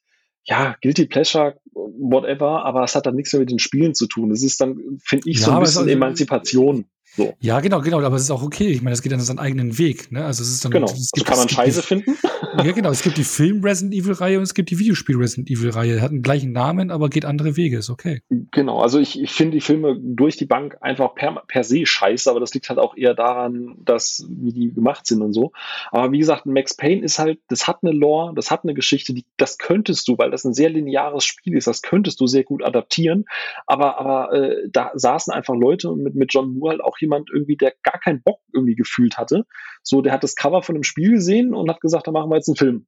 ja, 0.45 0.75
Guilty 0.81 1.07
Pleasure, 1.07 1.61
whatever, 1.73 2.65
aber 2.65 2.85
es 2.85 2.95
hat 2.95 3.05
dann 3.05 3.17
nichts 3.17 3.33
mehr 3.33 3.41
mit 3.41 3.51
den 3.51 3.59
Spielen 3.59 3.95
zu 3.95 4.07
tun. 4.07 4.31
Es 4.31 4.43
ist 4.43 4.61
dann, 4.63 4.99
finde 5.05 5.29
ich, 5.29 5.41
ja, 5.41 5.45
so 5.45 5.53
ein 5.53 5.61
bisschen 5.61 5.83
also, 5.83 5.93
Emanzipation. 5.93 6.87
So. 7.19 7.35
Ja, 7.41 7.59
genau, 7.59 7.81
genau, 7.81 8.01
aber 8.01 8.15
es 8.15 8.23
ist 8.23 8.31
auch 8.31 8.45
okay. 8.45 8.69
Ich 8.69 8.81
meine, 8.81 8.95
es 8.95 9.03
geht 9.03 9.11
dann 9.11 9.19
seinen 9.19 9.41
eigenen 9.41 9.77
Weg. 9.77 10.13
Ne? 10.13 10.25
Also 10.25 10.45
es 10.45 10.51
ist 10.51 10.65
dann, 10.65 10.71
genau. 10.71 10.87
Es 10.87 11.11
gibt, 11.11 11.27
kann 11.27 11.37
man 11.37 11.49
Scheiße 11.49 11.81
die, 11.81 11.87
finden. 11.87 12.17
Ja, 12.65 12.73
genau. 12.73 12.91
Es 12.91 13.03
gibt 13.03 13.19
die 13.19 13.25
Film 13.25 13.63
Resident 13.63 13.95
Evil 13.95 14.15
Reihe 14.15 14.39
und 14.39 14.45
es 14.45 14.55
gibt 14.55 14.71
die 14.71 14.79
Videospiel 14.79 15.17
Resident 15.17 15.51
Evil 15.51 15.71
Reihe. 15.71 16.01
Hat 16.01 16.13
den 16.13 16.23
gleichen 16.23 16.53
Namen, 16.53 16.91
aber 16.91 17.09
geht 17.09 17.25
andere 17.25 17.57
Wege. 17.57 17.79
Ist 17.79 17.91
okay. 17.91 18.23
Genau. 18.53 18.81
Also 18.81 18.99
ich, 18.99 19.21
ich 19.21 19.33
finde 19.33 19.57
die 19.57 19.61
Filme 19.61 19.99
durch 20.01 20.37
die 20.37 20.47
Bank 20.47 20.77
einfach 20.81 21.15
per, 21.15 21.43
per 21.47 21.65
se 21.65 21.85
scheiße, 21.85 22.31
aber 22.31 22.41
das 22.41 22.55
liegt 22.55 22.69
halt 22.69 22.79
auch 22.79 22.97
eher 22.97 23.15
daran, 23.15 23.75
dass 23.85 24.27
wie 24.29 24.53
die 24.53 24.73
gemacht 24.73 25.07
sind 25.07 25.23
und 25.23 25.33
so. 25.33 25.53
Aber 25.91 26.13
wie 26.13 26.19
gesagt, 26.19 26.47
Max 26.47 26.75
Payne 26.75 27.03
ist 27.03 27.19
halt, 27.19 27.41
das 27.49 27.67
hat 27.67 27.79
eine 27.83 27.93
Lore, 27.93 28.33
das 28.35 28.51
hat 28.51 28.63
eine 28.63 28.75
Geschichte, 28.75 29.13
die, 29.13 29.25
das 29.37 29.59
könntest 29.59 30.09
du, 30.09 30.17
weil 30.17 30.31
das 30.31 30.45
ein 30.45 30.55
sehr 30.55 30.71
lineares 30.71 31.25
Spiel 31.25 31.57
ist, 31.57 31.67
das 31.67 31.83
könntest 31.83 32.21
du 32.21 32.27
sehr 32.27 32.45
gut 32.45 32.65
adaptieren. 32.65 33.25
Aber, 33.67 33.99
aber 33.99 34.33
äh, 34.33 34.69
da 34.71 34.93
saßen 34.95 35.33
einfach 35.33 35.55
Leute 35.55 35.91
und 35.91 36.03
mit, 36.03 36.15
mit 36.15 36.33
John 36.33 36.55
Moore 36.55 36.71
halt 36.71 36.81
auch 36.81 36.97
jemand 37.09 37.31
irgendwie, 37.33 37.57
der 37.57 37.73
gar 37.83 37.99
keinen 37.99 38.23
Bock 38.23 38.41
irgendwie 38.53 38.75
gefühlt 38.75 39.17
hatte. 39.17 39.45
So, 39.83 40.03
der 40.03 40.13
hat 40.13 40.23
das 40.23 40.35
Cover 40.35 40.63
von 40.63 40.75
dem 40.75 40.85
Spiel 40.85 41.13
gesehen 41.13 41.55
und 41.55 41.71
hat 41.71 41.81
gesagt, 41.81 42.07
da 42.07 42.13
machen 42.13 42.31
wir 42.31 42.37
jetzt 42.37 42.49
einen 42.49 42.57
Film. 42.57 42.87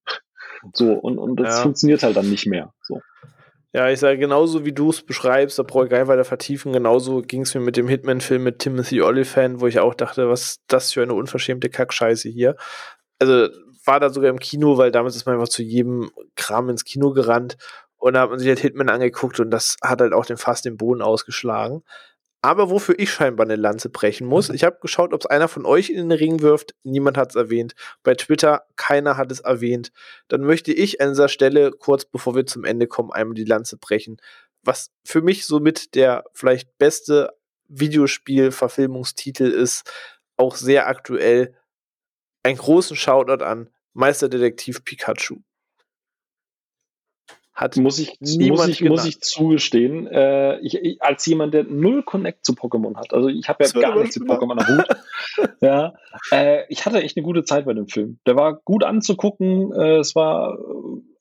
So, 0.74 0.92
und, 0.92 1.18
und 1.18 1.36
das 1.36 1.56
ja. 1.56 1.62
funktioniert 1.62 2.02
halt 2.02 2.16
dann 2.16 2.28
nicht 2.28 2.46
mehr. 2.46 2.74
So. 2.82 3.00
Ja, 3.72 3.88
ich 3.88 4.00
sage 4.00 4.18
genauso 4.18 4.64
wie 4.64 4.72
du 4.72 4.90
es 4.90 5.02
beschreibst, 5.02 5.58
da 5.58 5.62
brauche 5.62 5.84
ich 5.84 5.90
gar 5.90 5.98
nicht 5.98 6.08
weiter 6.08 6.24
vertiefen. 6.24 6.72
Genauso 6.72 7.22
ging 7.22 7.42
es 7.42 7.54
mir 7.54 7.60
mit 7.60 7.76
dem 7.76 7.88
Hitman-Film 7.88 8.42
mit 8.42 8.58
Timothy 8.58 9.00
Olyphant, 9.00 9.60
wo 9.60 9.68
ich 9.68 9.78
auch 9.78 9.94
dachte, 9.94 10.28
was 10.28 10.42
ist 10.42 10.62
das 10.66 10.92
für 10.92 11.02
eine 11.02 11.14
unverschämte 11.14 11.70
Kackscheiße 11.70 12.28
hier. 12.28 12.56
Also 13.18 13.48
war 13.84 14.00
da 14.00 14.10
sogar 14.10 14.30
im 14.30 14.40
Kino, 14.40 14.76
weil 14.76 14.90
damals 14.90 15.16
ist 15.16 15.24
man 15.24 15.36
einfach 15.36 15.48
zu 15.48 15.62
jedem 15.62 16.10
Kram 16.34 16.68
ins 16.68 16.84
Kino 16.84 17.12
gerannt 17.12 17.56
und 18.00 18.14
da 18.14 18.22
hat 18.22 18.30
man 18.30 18.38
sich 18.38 18.48
halt 18.48 18.58
Hitman 18.58 18.88
angeguckt 18.88 19.40
und 19.40 19.50
das 19.50 19.76
hat 19.82 20.00
halt 20.00 20.14
auch 20.14 20.26
den 20.26 20.38
fast 20.38 20.64
den 20.64 20.76
Boden 20.76 21.02
ausgeschlagen. 21.02 21.82
Aber 22.42 22.70
wofür 22.70 22.98
ich 22.98 23.10
scheinbar 23.12 23.46
eine 23.46 23.56
Lanze 23.56 23.90
brechen 23.90 24.26
muss, 24.26 24.48
mhm. 24.48 24.54
ich 24.54 24.64
habe 24.64 24.78
geschaut, 24.80 25.12
ob 25.12 25.20
es 25.20 25.26
einer 25.26 25.48
von 25.48 25.66
euch 25.66 25.90
in 25.90 25.96
den 25.96 26.12
Ring 26.12 26.40
wirft. 26.40 26.74
Niemand 26.82 27.18
hat 27.18 27.30
es 27.30 27.36
erwähnt. 27.36 27.74
Bei 28.02 28.14
Twitter, 28.14 28.64
keiner 28.76 29.16
hat 29.16 29.30
es 29.30 29.40
erwähnt. 29.40 29.92
Dann 30.28 30.42
möchte 30.42 30.72
ich 30.72 31.00
an 31.00 31.10
dieser 31.10 31.28
Stelle, 31.28 31.70
kurz 31.70 32.04
bevor 32.06 32.34
wir 32.34 32.46
zum 32.46 32.64
Ende 32.64 32.86
kommen, 32.86 33.12
einmal 33.12 33.34
die 33.34 33.44
Lanze 33.44 33.76
brechen. 33.76 34.16
Was 34.62 34.90
für 35.04 35.20
mich 35.20 35.46
somit 35.46 35.94
der 35.94 36.24
vielleicht 36.32 36.78
beste 36.78 37.30
Videospiel-Verfilmungstitel 37.68 39.44
ist, 39.44 39.90
auch 40.36 40.56
sehr 40.56 40.88
aktuell. 40.88 41.54
Einen 42.42 42.56
großen 42.56 42.96
Shoutout 42.96 43.44
an 43.44 43.68
Meisterdetektiv 43.92 44.84
Pikachu. 44.84 45.40
Hat 47.60 47.76
muss 47.76 47.98
ich, 47.98 48.18
muss 48.20 48.68
ich, 48.68 48.80
muss 48.80 49.04
ich 49.04 49.20
zugestehen, 49.20 50.06
äh, 50.06 50.58
ich, 50.60 50.76
ich, 50.76 51.02
als 51.02 51.26
jemand, 51.26 51.52
der 51.52 51.64
null 51.64 52.02
Connect 52.02 52.42
zu 52.42 52.54
Pokémon 52.54 52.96
hat, 52.96 53.12
also 53.12 53.28
ich 53.28 53.50
habe 53.50 53.62
ja 53.62 53.70
gar 53.70 53.98
nichts 54.00 54.18
mit 54.18 54.30
Pokémon 54.30 54.58
am 54.58 54.78
Hut, 54.78 54.86
ja, 55.60 55.92
äh, 56.30 56.64
ich 56.70 56.86
hatte 56.86 57.02
echt 57.02 57.18
eine 57.18 57.24
gute 57.24 57.44
Zeit 57.44 57.66
bei 57.66 57.74
dem 57.74 57.86
Film. 57.86 58.18
Der 58.26 58.34
war 58.34 58.54
gut 58.64 58.82
anzugucken, 58.82 59.74
äh, 59.74 59.98
es 59.98 60.14
war 60.14 60.56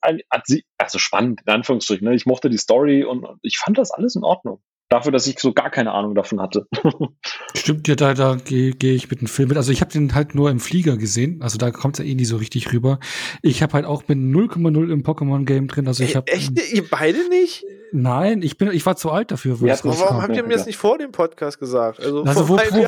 ein, 0.00 0.22
also 0.30 0.98
spannend, 0.98 1.42
in 1.44 1.52
Anführungsstrichen. 1.52 2.08
Ne? 2.08 2.14
Ich 2.14 2.24
mochte 2.24 2.48
die 2.48 2.56
Story 2.56 3.04
und 3.04 3.26
ich 3.42 3.58
fand 3.58 3.76
das 3.76 3.90
alles 3.90 4.16
in 4.16 4.24
Ordnung 4.24 4.62
dafür, 4.90 5.12
dass 5.12 5.26
ich 5.26 5.38
so 5.38 5.52
gar 5.52 5.70
keine 5.70 5.92
Ahnung 5.92 6.14
davon 6.14 6.40
hatte. 6.40 6.66
Stimmt, 7.54 7.88
ja, 7.88 7.94
da, 7.94 8.12
da 8.12 8.36
gehe 8.36 8.72
geh 8.72 8.94
ich 8.94 9.08
mit 9.08 9.20
dem 9.20 9.28
Film 9.28 9.48
mit. 9.48 9.56
Also 9.56 9.72
ich 9.72 9.80
habe 9.80 9.90
den 9.90 10.14
halt 10.14 10.34
nur 10.34 10.50
im 10.50 10.60
Flieger 10.60 10.96
gesehen, 10.96 11.40
also 11.40 11.56
da 11.56 11.70
kommt 11.70 11.98
es 11.98 12.04
ja 12.04 12.10
eh 12.10 12.14
nie 12.14 12.24
so 12.24 12.36
richtig 12.36 12.72
rüber. 12.72 12.98
Ich 13.40 13.62
habe 13.62 13.72
halt 13.72 13.86
auch 13.86 14.02
mit 14.08 14.18
0,0 14.18 14.92
im 14.92 15.02
Pokémon-Game 15.02 15.68
drin. 15.68 15.86
Also 15.86 16.02
ich 16.02 16.16
habe. 16.16 16.26
Echt? 16.30 16.52
Ihr 16.72 16.88
beide 16.90 17.28
nicht? 17.28 17.64
Nein, 17.92 18.42
ich 18.42 18.56
bin, 18.56 18.70
ich 18.70 18.84
war 18.86 18.96
zu 18.96 19.10
alt 19.10 19.30
dafür. 19.30 19.56
Ja, 19.62 19.76
warum 19.82 20.22
habt 20.22 20.36
ihr 20.36 20.42
mir 20.42 20.54
das 20.54 20.66
nicht 20.66 20.76
vor 20.76 20.98
dem 20.98 21.12
Podcast 21.12 21.58
gesagt? 21.58 22.00
Also, 22.00 22.22
also 22.22 22.48
wo, 22.48 22.56
wo, 22.56 22.86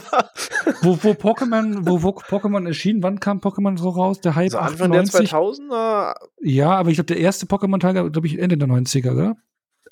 wo, 0.83 0.99
wo, 1.03 1.11
Pokémon, 1.11 1.87
wo, 1.87 2.03
wo 2.03 2.11
Pokémon 2.11 2.67
erschien, 2.67 3.03
wann 3.03 3.19
kam 3.19 3.39
Pokémon 3.39 3.77
so 3.79 3.89
raus? 3.89 4.21
Der 4.21 4.37
Hype 4.37 4.55
also 4.55 4.59
Anfang 4.59 4.93
98? 4.93 5.31
der 5.31 5.39
2000er? 5.39 6.15
Ja, 6.43 6.71
aber 6.71 6.91
ich 6.91 6.97
glaube, 6.97 7.07
der 7.07 7.19
erste 7.19 7.47
Pokémon-Teil, 7.47 8.11
glaube 8.11 8.27
ich, 8.27 8.39
Ende 8.39 8.57
der 8.57 8.69
90er, 8.69 9.13
oder? 9.13 9.37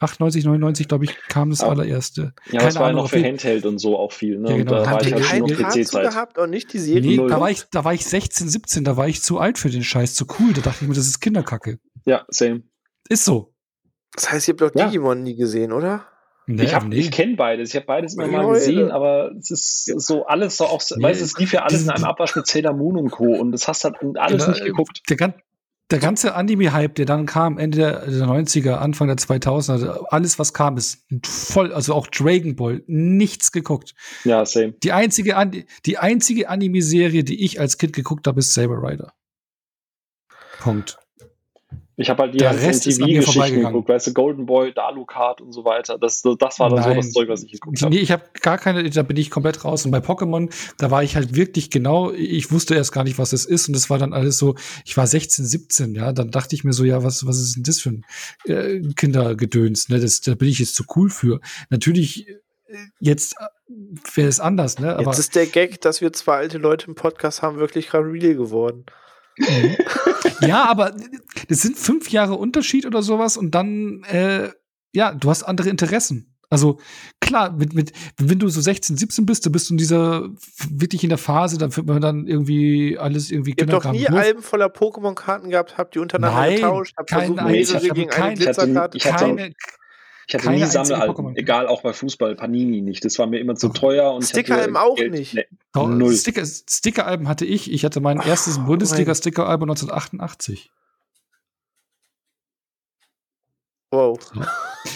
98, 0.01 0.45
99, 0.47 0.89
glaube 0.89 1.05
ich, 1.05 1.15
kam 1.29 1.51
das 1.51 1.61
allererste. 1.61 2.33
Ja, 2.47 2.59
Keine 2.59 2.65
das 2.65 2.75
war 2.77 2.87
Ahnung, 2.87 3.03
noch 3.03 3.11
für 3.11 3.23
Handheld 3.23 3.67
und 3.67 3.79
so 3.79 3.99
auch 3.99 4.13
viel. 4.13 4.39
Ne? 4.39 4.51
Ja, 4.51 4.57
genau. 4.57 4.79
Und 4.79 4.87
da 4.87 4.93
war 4.93 5.03
ich 5.03 5.13
halt 5.13 5.25
schon 5.25 5.41
noch 5.41 5.49
PC-Zeit. 5.49 6.09
gehabt 6.09 6.39
und 6.39 6.51
nicht 6.51 6.73
die 6.73 6.79
Serie. 6.79 7.23
Nee, 7.23 7.29
da 7.29 7.39
war, 7.39 7.51
ich, 7.51 7.65
da 7.71 7.85
war 7.85 7.93
ich 7.93 8.07
16, 8.07 8.49
17, 8.49 8.85
da 8.85 8.97
war 8.97 9.09
ich 9.09 9.23
zu 9.23 9.39
alt 9.39 9.59
für 9.59 9.69
den 9.69 9.85
Scheiß, 9.85 10.15
zu 10.15 10.27
cool. 10.39 10.55
Da 10.55 10.63
dachte 10.63 10.79
ich 10.83 10.89
mir, 10.89 10.95
das 10.95 11.07
ist 11.07 11.21
Kinderkacke. 11.21 11.79
Ja, 12.07 12.25
same. 12.29 12.63
Ist 13.11 13.27
so. 13.27 13.55
Das 14.15 14.33
heißt, 14.33 14.49
ihr 14.49 14.53
habt 14.53 14.63
doch 14.63 14.75
ja. 14.75 14.87
Digimon 14.87 15.23
nie 15.23 15.37
gesehen, 15.37 15.73
oder? 15.73 16.07
Nee, 16.47 16.65
ich, 16.65 16.83
nee. 16.83 16.97
ich 16.97 17.11
kenne 17.11 17.37
beides. 17.37 17.69
Ich 17.71 17.77
habe 17.77 17.87
beides 17.87 18.15
immer 18.15 18.27
mal 18.27 18.55
gesehen, 18.55 18.91
aber 18.91 19.31
es 19.39 19.51
ist 19.51 19.85
so 19.85 20.27
alles 20.27 20.57
so 20.57 20.65
auch, 20.65 20.83
nee. 20.97 21.03
weißt 21.03 21.21
du, 21.21 21.25
es 21.25 21.39
lief 21.39 21.53
ja 21.53 21.63
alles 21.63 21.83
in 21.83 21.91
einem 21.91 22.05
Abwasch 22.05 22.35
mit 22.35 22.47
Sailor 22.47 22.73
Moon 22.73 22.97
und 22.97 23.11
Co. 23.11 23.25
Und 23.25 23.53
das 23.53 23.69
hast 23.69 23.85
halt 23.85 23.97
alles 24.17 24.45
genau, 24.45 24.53
nicht 24.53 24.65
geguckt. 24.65 25.03
Der, 25.09 25.35
der 25.91 25.99
ganze 25.99 26.35
Anime-Hype, 26.35 26.95
der 26.95 27.07
dann 27.07 27.27
kam, 27.27 27.59
Ende 27.59 27.79
der, 27.79 28.07
der 28.07 28.27
90er, 28.27 28.75
Anfang 28.75 29.09
der 29.09 29.17
2000er, 29.17 29.73
also 29.73 30.05
alles, 30.07 30.39
was 30.39 30.55
kam, 30.55 30.77
ist 30.77 31.05
voll, 31.25 31.73
also 31.73 31.95
auch 31.95 32.07
Dragon 32.07 32.57
Ball, 32.57 32.83
nichts 32.87 33.53
geguckt. 33.53 33.95
Ja, 34.25 34.47
same. 34.47 34.73
Die 34.73 34.93
einzige, 34.93 35.37
die 35.87 35.99
einzige 35.99 36.49
Anime-Serie, 36.49 37.25
die 37.25 37.45
ich 37.45 37.61
als 37.61 37.79
Kind 37.79 37.93
geguckt 37.93 38.27
habe, 38.27 38.41
ist 38.41 38.55
Saber 38.55 38.83
Rider. 38.83 39.13
Punkt. 40.61 40.99
Ich 42.01 42.09
habe 42.09 42.23
halt 42.23 42.35
die 42.35 42.39
ganzen 42.39 42.81
TV-Geschichten 42.81 43.61
geguckt, 43.61 43.91
weißt 43.91 44.07
du, 44.07 44.13
Golden 44.15 44.47
Boy, 44.47 44.73
Dalucard 44.73 45.43
und 45.43 45.53
so 45.53 45.67
weiter. 45.67 45.99
Das, 45.99 46.23
das 46.23 46.59
war 46.59 46.71
dann 46.71 46.79
Nein. 46.81 46.89
so 46.89 46.95
das 46.95 47.13
Zeug, 47.13 47.29
was 47.29 47.43
ich 47.43 47.53
geguckt 47.53 47.83
habe. 47.83 47.95
Nee, 47.95 48.01
ich 48.01 48.11
habe 48.11 48.23
gar 48.41 48.57
keine, 48.57 48.89
da 48.89 49.03
bin 49.03 49.19
ich 49.19 49.31
komplett 49.31 49.67
raus. 49.67 49.85
Und 49.85 49.91
bei 49.91 49.99
Pokémon, 49.99 50.51
da 50.79 50.91
war 50.91 51.03
ich 51.03 51.17
halt 51.17 51.37
wirklich 51.37 51.69
genau, 51.69 52.11
ich 52.11 52.51
wusste 52.51 52.75
erst 52.75 52.93
gar 52.93 53.05
nicht, 53.05 53.19
was 53.19 53.31
das 53.31 53.45
ist. 53.45 53.69
Und 53.69 53.75
das 53.75 53.91
war 53.91 53.99
dann 53.99 54.15
alles 54.15 54.39
so, 54.39 54.55
ich 54.87 54.97
war 54.97 55.07
16, 55.07 55.45
17, 55.45 55.95
ja. 55.95 56.13
Dann 56.13 56.31
dachte 56.31 56.55
ich 56.55 56.65
mir 56.65 56.73
so, 56.73 56.85
ja, 56.85 57.05
was, 57.05 57.27
was 57.27 57.39
ist 57.39 57.57
denn 57.57 57.65
das 57.65 57.81
für 57.81 57.91
ein 57.91 58.05
äh, 58.47 58.81
Kindergedöns? 58.95 59.91
Ne? 59.91 60.01
Das, 60.01 60.23
da 60.23 60.35
bin 60.35 60.49
ich 60.49 60.59
jetzt 60.59 60.77
zu 60.77 60.85
cool 60.97 61.11
für. 61.11 61.41
Natürlich, 61.69 62.29
äh, 62.29 62.77
jetzt 62.99 63.35
äh, 63.39 63.45
wäre 64.15 64.29
es 64.29 64.41
anders, 64.41 64.79
ne? 64.79 64.97
Aber 64.97 65.11
jetzt 65.11 65.19
ist 65.19 65.35
der 65.35 65.47
Gag, 65.47 65.83
dass 65.83 66.01
wir 66.01 66.15
zwei 66.15 66.37
alte 66.37 66.57
Leute 66.57 66.87
im 66.87 66.95
Podcast 66.95 67.43
haben, 67.43 67.59
wirklich 67.59 67.89
gerade 67.89 68.07
real 68.07 68.35
geworden. 68.37 68.87
Mhm. 69.39 69.77
ja, 70.47 70.65
aber 70.65 70.95
das 71.49 71.63
sind 71.63 71.77
fünf 71.79 72.11
Jahre 72.11 72.35
Unterschied 72.35 72.87
oder 72.87 73.03
sowas 73.03 73.37
und 73.37 73.55
dann, 73.55 74.03
äh, 74.05 74.51
ja, 74.93 75.13
du 75.15 75.31
hast 75.31 75.43
andere 75.45 75.69
Interessen. 75.69 76.27
Also 76.53 76.81
klar, 77.21 77.53
mit, 77.53 77.75
mit, 77.75 77.93
wenn 78.19 78.41
du 78.41 78.49
so 78.49 78.61
16, 78.61 78.97
17 78.97 79.25
bist, 79.25 79.47
dann 79.47 79.53
bist 79.53 79.71
du 79.71 79.75
in 79.75 79.79
dieser 79.79 80.29
wirklich 80.69 81.05
in 81.05 81.09
der 81.09 81.19
Phase, 81.19 81.59
dann 81.59 81.77
wird 81.77 81.87
man 81.87 82.01
dann 82.01 82.27
irgendwie 82.27 82.99
alles 82.99 83.31
irgendwie 83.31 83.55
Ihr 83.57 83.69
habt 83.73 83.85
doch 83.85 83.93
nie 83.93 84.09
Alben 84.09 84.43
voller 84.43 84.67
Pokémon-Karten 84.67 85.51
gehabt, 85.51 85.79
habt 85.79 85.95
ihr 85.95 86.03
untereinander 86.03 86.41
Nein, 86.41 86.57
getauscht, 86.57 86.95
habt 86.99 87.11
versucht, 87.11 87.41
ich 87.51 87.73
hatte 87.75 87.89
gegen 87.91 88.11
eine 88.11 88.33
ich 88.35 88.41
hatte- 88.49 88.63
Glitzerkarte. 88.67 88.97
ich 88.99 89.13
hatte- 89.13 89.25
keine, 89.27 89.53
Ich 90.31 90.35
hatte 90.35 90.45
Keine 90.45 90.59
nie 90.59 90.65
Sammelalben, 90.71 91.35
egal 91.35 91.67
auch 91.67 91.83
bei 91.83 91.93
Fußball, 91.93 92.37
Panini 92.37 92.83
nicht. 92.83 93.05
Das 93.05 93.19
war 93.19 93.27
mir 93.27 93.41
immer 93.41 93.57
zu 93.57 93.67
Doch. 93.67 93.75
teuer 93.75 94.15
und 94.15 94.23
Sticker-Alben 94.23 94.77
auch 94.77 94.95
Geld- 94.95 95.11
nicht. 95.11 95.35
Nee, 95.35 95.45
Doch, 95.73 95.89
null. 95.89 96.15
Sticker, 96.15 96.47
Sticker-Alben 96.47 97.27
hatte 97.29 97.45
ich. 97.45 97.69
Ich 97.73 97.85
hatte 97.85 98.01
mein 98.01 98.21
erstes 98.21 98.59
Oh, 98.59 98.63
Bundesliga-Sticker-Album 98.67 99.71
1988. 99.71 100.71
Wow, 103.91 104.21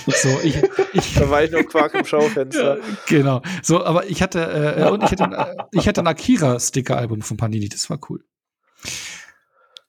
So, 0.06 0.28
ich, 0.44 0.56
ich, 0.92 1.14
da 1.14 1.28
war 1.28 1.42
ich 1.42 1.50
noch 1.50 1.64
Quark 1.64 1.94
im 1.94 2.04
Schaufenster. 2.04 2.78
genau. 3.08 3.42
So, 3.60 3.84
aber 3.84 4.06
ich 4.06 4.22
hatte, 4.22 4.40
äh, 4.78 4.88
und 4.88 5.02
ich 5.02 5.10
hatte, 5.10 5.24
äh, 5.24 5.56
ich 5.72 5.88
hatte 5.88 6.00
ein 6.00 6.06
Akira-Sticker-Album 6.06 7.22
von 7.22 7.36
Panini. 7.36 7.68
Das 7.68 7.90
war 7.90 7.98
cool. 8.08 8.24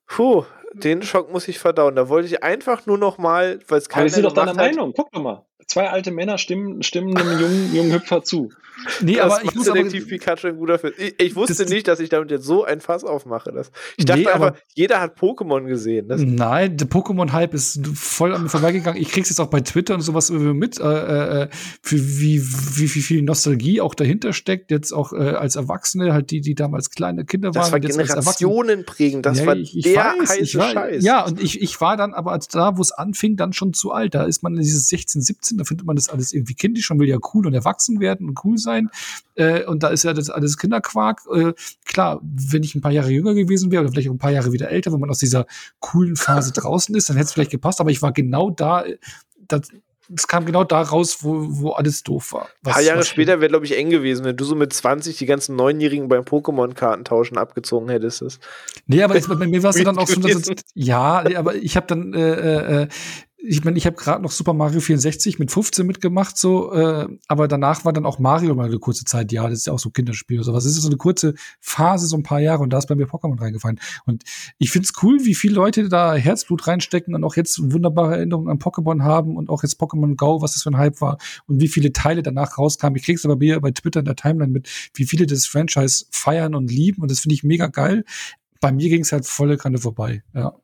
Puh, 0.08 0.44
den 0.84 1.02
Schock 1.04 1.32
muss 1.32 1.48
ich 1.48 1.60
verdauen. 1.60 1.96
Da 1.96 2.10
wollte 2.10 2.28
ich 2.28 2.44
einfach 2.44 2.86
nur 2.86 2.98
noch 2.98 3.18
mal, 3.18 3.60
weil 3.68 3.78
es 3.80 3.86
Aber 3.86 3.94
keiner 3.94 4.06
wir 4.06 4.10
sind 4.12 4.24
doch 4.24 4.34
deiner 4.34 4.52
hat, 4.52 4.58
Meinung. 4.58 4.94
Guck 4.96 5.12
doch 5.12 5.22
mal. 5.22 5.46
Zwei 5.68 5.90
alte 5.90 6.12
Männer 6.12 6.38
stimmen, 6.38 6.84
stimmen 6.84 7.18
einem 7.18 7.40
jungen, 7.40 7.76
jungen 7.76 7.94
Hüpfer 7.94 8.24
zu. 8.24 8.50
Nee, 9.02 9.16
das 9.16 9.24
aber 9.26 9.40
ich 9.40 9.46
macht 9.46 9.56
muss 9.56 9.68
aber, 9.70 9.78
Detektiv 9.80 10.08
Pikachu 10.10 10.48
ein 10.48 10.58
guter 10.58 10.78
Film. 10.78 10.94
Ich, 10.98 11.16
ich 11.20 11.36
wusste 11.36 11.56
Das- 11.64 11.70
nicht, 11.70 11.88
dass 11.88 12.00
ich 12.00 12.10
damit 12.10 12.30
jetzt 12.30 12.46
so 12.46 12.66
ein 12.66 12.82
Fass 12.82 13.04
aufmache. 13.04 13.52
Das, 13.52 13.72
ich 13.98 14.06
dachte 14.06 14.20
Nee, 14.22 14.28
einfach, 14.28 14.48
aber- 14.48 14.58
jeder 14.76 15.00
hat 15.02 15.18
Pokémon 15.18 15.66
gesehen. 15.66 16.08
Das, 16.08 16.22
Nein, 16.22 16.78
der 16.78 16.88
Pokémon-Hype 16.88 17.54
ist 17.56 17.80
voll 17.96 18.34
an 18.36 18.44
mir 18.44 18.50
vorbeigegangen. 18.50 19.02
Ich 19.02 19.10
krieg's 19.10 19.30
jetzt 19.30 19.40
auch 19.40 19.48
bei 19.50 19.62
Twitter 19.62 19.96
und 19.96 20.02
sowas 20.02 20.30
mit, 20.30 20.80
äh, 20.80 21.44
äh, 21.44 21.48
für 21.82 21.98
wie, 21.98 22.40
wie, 22.44 22.94
wie 22.96 23.02
viel 23.02 23.22
Nostalgie 23.24 23.82
auch 23.82 23.96
dahinter 23.96 24.34
steckt. 24.34 24.70
Jetzt 24.72 24.92
auch 24.92 25.14
äh, 25.14 25.18
als 25.32 25.56
Erwachsene, 25.56 26.14
halt 26.14 26.30
die, 26.30 26.42
die 26.42 26.54
damals 26.54 26.92
kleine 26.92 27.26
Kinder 27.26 27.52
das 27.52 27.72
waren. 27.72 27.82
war 27.82 27.90
als 27.90 27.98
Erwachsene- 27.98 28.14
Generationen 28.18 28.86
prägend. 28.86 29.26
Das 29.26 29.40
Ja, 29.40 29.46
war 29.48 29.56
ich, 29.56 29.76
ich 29.78 29.84
der 29.86 29.96
weiß, 29.96 30.30
heiße 30.30 30.42
ich 30.42 30.58
war, 30.58 30.72
Scheiß. 30.74 31.04
Ja, 31.04 31.26
und 31.26 31.42
ich, 31.42 31.62
ich 31.62 31.82
war 31.82 31.98
dann 31.98 32.14
aber 32.14 32.34
als 32.34 32.50
da, 32.50 32.78
wo 32.78 32.82
es 32.82 32.92
anfing, 32.92 33.36
dann 33.38 33.54
schon 33.54 33.74
zu 33.74 33.92
alt. 33.94 34.14
Da 34.14 34.26
ist 34.26 34.44
man 34.44 34.54
in 34.56 34.62
dieses 34.62 34.90
16, 34.90 35.22
17, 35.22 35.55
da 35.58 35.66
findet 35.66 35.86
man 35.86 35.96
das 35.96 36.10
alles 36.10 36.34
irgendwie 36.34 36.54
kindisch 36.54 36.90
und 36.92 37.00
will 37.00 37.08
ja 37.08 37.18
cool 37.34 37.46
und 37.48 37.54
erwachsen 37.54 38.00
werden 38.00 38.30
und 38.30 38.44
cool 38.44 38.58
sein. 38.58 38.90
Äh, 39.36 39.66
und 39.66 39.84
da 39.84 39.90
ist 39.90 40.04
ja 40.04 40.14
das 40.14 40.30
alles 40.30 40.58
Kinderquark. 40.58 41.22
Äh, 41.34 41.54
klar, 41.86 42.20
wenn 42.22 42.64
ich 42.64 42.76
ein 42.76 42.82
paar 42.82 42.92
Jahre 42.92 43.12
jünger 43.12 43.34
gewesen 43.34 43.72
wäre 43.72 43.84
oder 43.84 43.92
vielleicht 43.92 44.10
auch 44.10 44.14
ein 44.14 44.20
paar 44.20 44.32
Jahre 44.32 44.52
wieder 44.52 44.70
älter, 44.70 44.92
wenn 44.94 45.00
man 45.00 45.10
aus 45.10 45.20
dieser 45.20 45.46
coolen 45.80 46.16
Phase 46.16 46.52
draußen 46.54 46.96
ist, 46.96 47.10
dann 47.10 47.18
hätte 47.18 47.28
es 47.28 47.34
vielleicht 47.34 47.52
gepasst. 47.52 47.82
Aber 47.82 47.92
ich 47.92 48.02
war 48.02 48.12
genau 48.12 48.50
da, 48.50 48.84
äh, 48.84 48.98
das, 49.48 49.70
es 50.14 50.28
kam 50.28 50.46
genau 50.46 50.64
da 50.64 50.82
raus, 50.82 51.20
wo, 51.22 51.48
wo 51.62 51.72
alles 51.72 52.04
doof 52.04 52.34
war. 52.34 52.48
Ein 52.64 52.72
paar 52.72 52.82
Jahre 52.82 53.04
später 53.04 53.40
wäre, 53.40 53.50
glaube 53.50 53.66
ich, 53.66 53.76
eng 53.76 53.90
gewesen, 53.90 54.24
wenn 54.24 54.36
du 54.36 54.46
so 54.46 54.56
mit 54.56 54.72
20 54.72 55.18
die 55.18 55.26
ganzen 55.26 55.56
Neunjährigen 55.56 56.08
beim 56.08 56.24
Pokémon-Kartentauschen 56.24 57.38
abgezogen 57.38 57.90
hättest. 57.90 58.40
Nee, 58.86 59.02
aber 59.02 59.16
es, 59.16 59.28
bei 59.28 59.48
mir 59.48 59.64
war 59.64 59.72
es 59.72 59.84
dann 59.84 59.98
auch 59.98 60.08
so, 60.08 60.20
dass 60.20 60.48
es, 60.48 60.64
ja, 60.76 61.24
aber 61.38 61.56
ich 61.56 61.76
habe 61.76 61.88
dann, 61.88 62.14
äh, 62.14 62.84
äh, 62.84 62.88
ich 63.48 63.64
meine, 63.64 63.78
ich 63.78 63.86
habe 63.86 63.96
gerade 63.96 64.24
noch 64.24 64.32
Super 64.32 64.54
Mario 64.54 64.80
64 64.80 65.40
mit 65.40 65.52
15 65.52 65.86
mitgemacht, 65.86 66.38
so, 66.38 66.74
äh, 66.74 67.08
aber 67.28 67.48
danach 67.48 67.86
war 67.86 67.94
dann 67.94 68.06
auch 68.06 68.20
Mario 68.20 68.56
mal 68.56 68.68
eine 68.68 68.80
kurze 68.80 69.06
Zeit, 69.06 69.32
ja, 69.32 69.48
das 69.48 69.60
ist 69.60 69.68
ja 69.68 69.74
auch 69.74 69.80
so 69.80 69.90
Kinderspiel 69.90 70.38
oder 70.38 70.46
sowas. 70.46 70.64
Das 70.64 70.74
ist 70.74 70.82
so 70.82 70.90
eine 70.90 70.98
kurze 70.98 71.36
Phase, 71.60 72.08
so 72.08 72.18
ein 72.18 72.24
paar 72.24 72.40
Jahre 72.40 72.64
und 72.64 72.72
da 72.72 72.78
ist 72.78 72.88
bei 72.88 72.96
mir 72.96 73.08
Pokémon 73.08 73.40
reingefallen. 73.40 73.80
Und 74.06 74.24
ich 74.58 74.72
find's 74.72 74.94
cool, 75.02 75.20
wie 75.24 75.36
viele 75.36 75.56
Leute 75.56 75.90
da 75.90 76.16
Herzblut 76.16 76.68
reinstecken 76.68 77.16
und 77.16 77.24
auch 77.24 77.36
jetzt 77.36 77.72
wunderbare 77.72 78.16
Erinnerungen 78.18 78.50
an 78.50 78.60
Pokémon 78.60 79.04
haben 79.04 79.38
und 79.38 79.50
auch 79.50 79.64
jetzt 79.64 79.80
Pokémon 79.80 80.16
Go, 80.16 80.42
was 80.42 80.54
das 80.54 80.64
für 80.64 80.72
ein 80.72 80.78
Hype 80.78 81.02
war 81.02 81.18
und 81.48 81.62
wie 81.62 81.68
viele 81.68 81.94
Teile 81.94 82.24
danach 82.24 82.58
rauskamen. 82.58 82.98
Ich 82.98 83.04
krieg's 83.04 83.26
aber 83.26 83.36
bei, 83.38 83.60
bei 83.60 83.72
Twitter 83.72 84.00
in 84.00 84.06
der 84.06 84.16
Timeline 84.16 84.52
mit, 84.52 84.70
wie 84.94 85.06
viele 85.06 85.26
das 85.26 85.46
Franchise 85.46 86.06
feiern 86.12 86.56
und 86.56 86.72
lieben 86.72 87.02
und 87.02 87.12
das 87.12 87.20
finde 87.20 87.36
ich 87.36 87.44
mega 87.44 87.68
geil 87.68 88.04
bei 88.62 88.72
mir 88.72 88.90
ging 88.90 89.02
es 89.02 89.12
halt 89.12 89.28
volle 89.28 89.58
Kanne 89.58 89.78
vorbei. 89.78 90.24
Ja. 90.34 90.56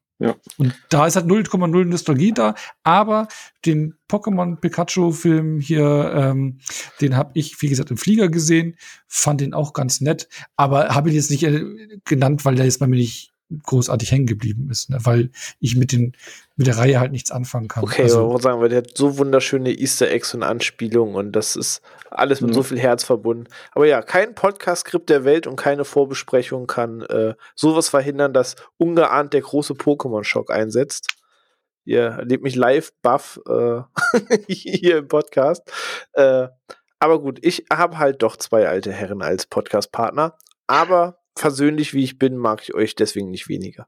Und 0.57 0.75
da 0.89 1.07
ist 1.07 1.15
halt 1.15 1.25
0,0 1.25 1.85
Nostalgie 1.85 2.31
da, 2.31 2.53
aber 2.83 3.27
den 3.65 3.95
Pokémon 4.07 4.57
Pikachu-Film 4.57 5.59
hier, 5.59 6.13
ähm, 6.15 6.59
den 6.99 7.15
habe 7.15 7.31
ich, 7.33 7.61
wie 7.61 7.69
gesagt, 7.69 7.91
im 7.91 7.97
Flieger 7.97 8.29
gesehen, 8.29 8.75
fand 9.07 9.41
den 9.41 9.53
auch 9.53 9.73
ganz 9.73 9.99
nett, 10.01 10.27
aber 10.55 10.89
habe 10.89 11.09
ihn 11.09 11.15
jetzt 11.15 11.31
nicht 11.31 11.43
äh, 11.43 11.63
genannt, 12.05 12.45
weil 12.45 12.55
der 12.55 12.65
jetzt 12.65 12.79
bei 12.79 12.87
mir 12.87 12.97
nicht 12.97 13.30
großartig 13.63 14.11
hängen 14.11 14.25
geblieben 14.27 14.69
ist, 14.71 14.89
ne? 14.89 14.97
weil 15.03 15.29
ich 15.59 15.75
mit 15.75 15.91
den 15.91 16.13
mit 16.55 16.67
der 16.67 16.77
Reihe 16.77 16.99
halt 16.99 17.11
nichts 17.11 17.31
anfangen 17.31 17.67
kann. 17.67 17.83
Okay, 17.83 18.03
also, 18.03 18.25
aber 18.25 18.35
ich 18.35 18.41
sagen, 18.43 18.61
weil 18.61 18.69
der 18.69 18.79
hat 18.79 18.95
so 18.95 19.17
wunderschöne 19.17 19.71
Easter 19.71 20.09
Eggs 20.11 20.33
und 20.35 20.43
Anspielungen 20.43 21.15
und 21.15 21.31
das 21.31 21.55
ist 21.55 21.81
alles 22.11 22.41
mit 22.41 22.51
Ja. 22.51 22.55
so 22.55 22.63
viel 22.63 22.79
Herz 22.79 23.03
verbunden. 23.03 23.47
Aber 23.71 23.87
ja, 23.87 24.01
kein 24.01 24.35
Podcast-Skript 24.35 25.09
der 25.09 25.23
Welt 25.23 25.47
und 25.47 25.55
keine 25.55 25.85
Vorbesprechung 25.85 26.67
kann 26.67 27.01
äh, 27.01 27.33
sowas 27.55 27.89
verhindern, 27.89 28.33
dass 28.33 28.55
ungeahnt 28.77 29.33
der 29.33 29.41
große 29.41 29.73
Pokémon-Schock 29.73 30.51
einsetzt. 30.51 31.15
Ihr 31.83 32.01
erlebt 32.01 32.43
mich 32.43 32.55
live 32.55 32.93
buff 33.01 33.39
äh, 33.47 33.81
hier 34.47 34.99
im 34.99 35.07
Podcast. 35.07 35.63
Äh, 36.13 36.47
aber 36.99 37.19
gut, 37.19 37.39
ich 37.41 37.65
habe 37.73 37.97
halt 37.97 38.21
doch 38.21 38.37
zwei 38.37 38.67
alte 38.67 38.91
Herren 38.91 39.23
als 39.23 39.47
Podcast-Partner. 39.47 40.37
Aber 40.67 41.17
versöhnlich 41.41 41.93
wie 41.93 42.03
ich 42.03 42.17
bin, 42.17 42.37
mag 42.37 42.61
ich 42.63 42.73
euch 42.73 42.95
deswegen 42.95 43.29
nicht 43.31 43.49
weniger. 43.49 43.87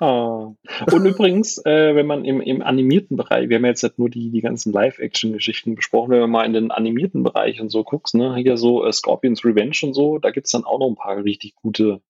Oh. 0.00 0.54
Und 0.92 1.06
übrigens, 1.06 1.56
äh, 1.64 1.94
wenn 1.94 2.06
man 2.06 2.24
im, 2.26 2.40
im 2.42 2.60
animierten 2.62 3.16
Bereich, 3.16 3.48
wir 3.48 3.56
haben 3.56 3.64
jetzt 3.64 3.82
halt 3.82 3.98
nur 3.98 4.10
die, 4.10 4.30
die 4.30 4.42
ganzen 4.42 4.72
Live-Action-Geschichten 4.72 5.74
besprochen, 5.74 6.10
wenn 6.10 6.20
man 6.20 6.30
mal 6.30 6.44
in 6.44 6.52
den 6.52 6.70
animierten 6.70 7.22
Bereich 7.22 7.60
und 7.62 7.70
so 7.70 7.82
guckst, 7.84 8.14
ne, 8.14 8.34
hier 8.36 8.56
so 8.58 8.84
äh, 8.84 8.92
Scorpions 8.92 9.44
Revenge 9.44 9.76
und 9.84 9.94
so, 9.94 10.18
da 10.18 10.30
gibt's 10.32 10.50
dann 10.50 10.64
auch 10.64 10.78
noch 10.80 10.88
ein 10.88 10.96
paar 10.96 11.22
richtig 11.24 11.54
gute 11.54 12.00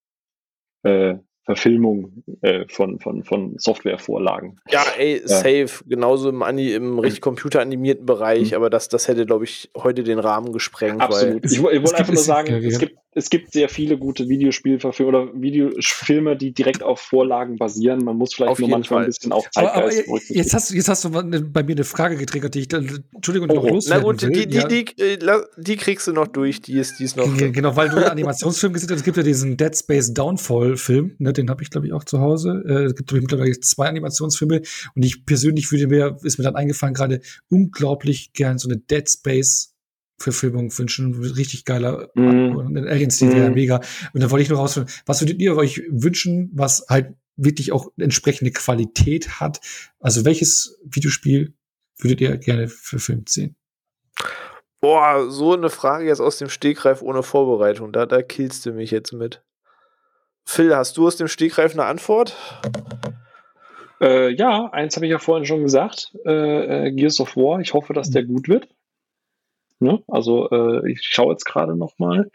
äh, 0.82 1.14
Verfilmungen 1.44 2.24
äh, 2.40 2.64
von, 2.68 2.98
von, 2.98 3.22
von 3.22 3.54
Softwarevorlagen. 3.56 4.58
Ja, 4.68 4.82
ey, 4.98 5.20
Ja. 5.20 5.28
safe. 5.28 5.84
Genauso 5.86 6.28
im, 6.30 6.42
Ani 6.42 6.72
im 6.72 6.98
richtig 6.98 7.20
computeranimierten 7.20 8.04
Bereich, 8.04 8.50
Mhm. 8.50 8.56
aber 8.56 8.68
das, 8.68 8.88
das 8.88 9.06
hätte, 9.06 9.26
glaube 9.26 9.44
ich, 9.44 9.70
heute 9.76 10.02
den 10.02 10.18
Rahmen 10.18 10.52
gesprengt. 10.52 11.00
Absolut. 11.00 11.44
Es- 11.44 11.52
Ich, 11.52 11.58
ich 11.58 11.64
es 11.64 11.64
wollte 11.64 11.78
gibt- 11.84 11.94
einfach 12.00 12.12
nur 12.12 12.20
es- 12.20 12.26
sagen, 12.26 12.48
ja, 12.50 12.58
ja. 12.58 12.66
es 12.68 12.78
gibt, 12.80 12.96
es 13.18 13.30
gibt 13.30 13.52
sehr 13.52 13.68
viele 13.70 13.96
gute 13.98 14.28
Videospielverfilme 14.28 15.08
oder 15.08 15.32
Videofilme, 15.40 16.36
die 16.36 16.52
direkt 16.52 16.82
auf 16.82 17.00
Vorlagen 17.00 17.56
basieren. 17.56 18.04
Man 18.04 18.16
muss 18.16 18.34
vielleicht 18.34 18.52
Auf 18.52 18.58
nur 18.58 18.68
manchmal 18.68 18.98
Fall. 18.98 19.04
ein 19.04 19.06
bisschen 19.06 19.32
auf 19.32 19.46
aber, 19.54 19.72
aber 19.74 19.84
Zeitgeist 19.86 20.06
berücksichtigen. 20.06 20.38
jetzt 20.38 20.54
hast 20.54 20.70
du 20.70 20.74
jetzt 20.74 20.88
hast 20.88 21.04
du 21.04 21.10
bei 21.10 21.62
mir 21.62 21.72
eine 21.72 21.84
Frage 21.84 22.16
getriggert, 22.16 22.54
die 22.54 22.60
ich 22.60 22.68
dann, 22.68 23.04
Entschuldigung, 23.14 23.48
Oh, 23.50 23.54
noch 23.54 23.62
oh. 23.62 23.66
Na 23.68 23.72
loswerden 23.74 24.04
gut, 24.04 24.22
will. 24.22 24.30
die, 24.30 24.46
die, 24.46 24.56
Ja. 24.56 24.68
die, 24.68 24.84
äh, 25.00 25.16
la- 25.20 25.44
die 25.56 25.76
kriegst 25.76 26.06
du 26.06 26.12
noch 26.12 26.26
durch, 26.26 26.60
die 26.60 26.74
ist, 26.78 26.98
die 26.98 27.04
ist 27.04 27.16
noch. 27.16 27.34
Ge- 27.36 27.50
Genau, 27.50 27.74
weil 27.74 27.88
du 27.88 27.96
Animationsfilm 28.10 28.72
gesehen 28.74 28.90
hast. 28.90 28.98
Es 28.98 29.04
gibt 29.04 29.16
ja 29.16 29.22
diesen 29.22 29.56
Dead 29.56 29.74
Space 29.76 30.12
Downfall-Film, 30.12 31.16
ne, 31.18 31.32
den 31.32 31.48
habe 31.48 31.62
ich, 31.62 31.70
glaube 31.70 31.86
ich, 31.86 31.92
auch 31.94 32.04
zu 32.04 32.20
Hause. 32.20 32.62
Äh, 32.68 32.84
es 32.84 32.94
gibt 32.94 33.10
mittlerweile 33.12 33.58
zwei 33.60 33.86
Animationsfilme 33.88 34.60
und 34.94 35.04
ich 35.04 35.24
persönlich 35.24 35.70
würde 35.72 35.86
mir, 35.86 36.16
ist 36.22 36.38
mir 36.38 36.44
dann 36.44 36.56
eingefallen, 36.56 36.94
gerade 36.94 37.20
unglaublich 37.50 38.32
gern 38.34 38.58
so 38.58 38.68
eine 38.68 38.76
Dead 38.78 39.08
Space 39.10 39.72
Verfilmung 40.18 40.76
wünschen. 40.78 41.14
Richtig 41.14 41.64
geiler 41.64 42.08
Mhm. 42.14 42.86
Alien-Stil 42.88 43.32
wäre 43.32 43.48
Mhm. 43.48 43.54
mega. 43.54 43.80
Und 44.12 44.22
da 44.22 44.30
wollte 44.30 44.42
ich 44.42 44.48
noch 44.50 44.58
rausfinden, 44.58 44.92
was 45.04 45.20
würdet 45.20 45.40
ihr 45.40 45.56
euch 45.56 45.82
wünschen, 45.90 46.50
was 46.54 46.86
halt 46.88 47.14
wirklich 47.36 47.72
auch 47.72 47.88
entsprechende 47.98 48.50
Qualität 48.50 49.40
hat? 49.40 49.60
Also 50.00 50.24
welches 50.24 50.78
Videospiel 50.84 51.54
würdet 51.98 52.20
ihr 52.20 52.36
gerne 52.38 52.68
verfilmt 52.68 53.28
sehen? 53.28 53.56
Boah, 54.80 55.30
so 55.30 55.54
eine 55.54 55.68
Frage 55.70 56.06
jetzt 56.06 56.20
aus 56.20 56.38
dem 56.38 56.48
Stegreif 56.48 57.02
ohne 57.02 57.22
Vorbereitung. 57.22 57.92
Da, 57.92 58.06
da 58.06 58.22
killst 58.22 58.64
du 58.66 58.72
mich 58.72 58.90
jetzt 58.90 59.12
mit. 59.12 59.42
Phil, 60.44 60.76
hast 60.76 60.96
du 60.96 61.06
aus 61.06 61.16
dem 61.16 61.28
Stegreif 61.28 61.72
eine 61.72 61.84
Antwort? 61.86 62.36
Äh, 64.00 64.30
ja, 64.34 64.68
eins 64.72 64.94
habe 64.96 65.06
ich 65.06 65.10
ja 65.12 65.18
vorhin 65.18 65.46
schon 65.46 65.62
gesagt. 65.62 66.12
Äh, 66.26 66.88
äh, 66.88 66.92
Gears 66.92 67.18
of 67.20 67.36
War. 67.36 67.60
Ich 67.60 67.72
hoffe, 67.74 67.94
dass 67.94 68.10
der 68.10 68.24
gut 68.24 68.48
wird. 68.48 68.68
Ne? 69.78 70.02
Also 70.08 70.48
äh, 70.50 70.90
ich 70.90 71.02
schaue 71.02 71.32
jetzt 71.32 71.44
gerade 71.44 71.76
noch 71.76 71.98
mal. 71.98 72.30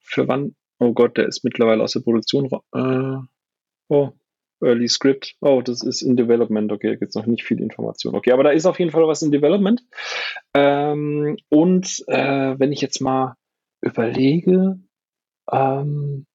Für 0.00 0.28
wann? 0.28 0.54
Oh 0.78 0.92
Gott, 0.92 1.16
der 1.16 1.26
ist 1.26 1.44
mittlerweile 1.44 1.82
aus 1.82 1.92
der 1.92 2.00
Produktion. 2.00 2.50
Äh, 2.74 3.18
oh, 3.88 4.10
Early 4.60 4.88
Script. 4.88 5.36
Oh, 5.40 5.60
das 5.62 5.82
ist 5.82 6.02
in 6.02 6.16
Development. 6.16 6.72
Okay, 6.72 6.88
da 6.88 6.94
gibt 6.96 7.10
es 7.10 7.14
noch 7.14 7.26
nicht 7.26 7.44
viel 7.44 7.60
Information. 7.60 8.14
Okay, 8.14 8.32
aber 8.32 8.44
da 8.44 8.50
ist 8.50 8.66
auf 8.66 8.78
jeden 8.78 8.90
Fall 8.90 9.06
was 9.06 9.22
in 9.22 9.32
Development. 9.32 9.82
Ähm, 10.54 11.36
und 11.48 12.04
äh, 12.08 12.54
wenn 12.58 12.72
ich 12.72 12.80
jetzt 12.80 13.00
mal 13.00 13.36
überlege, 13.80 14.78
ähm, 15.50 16.26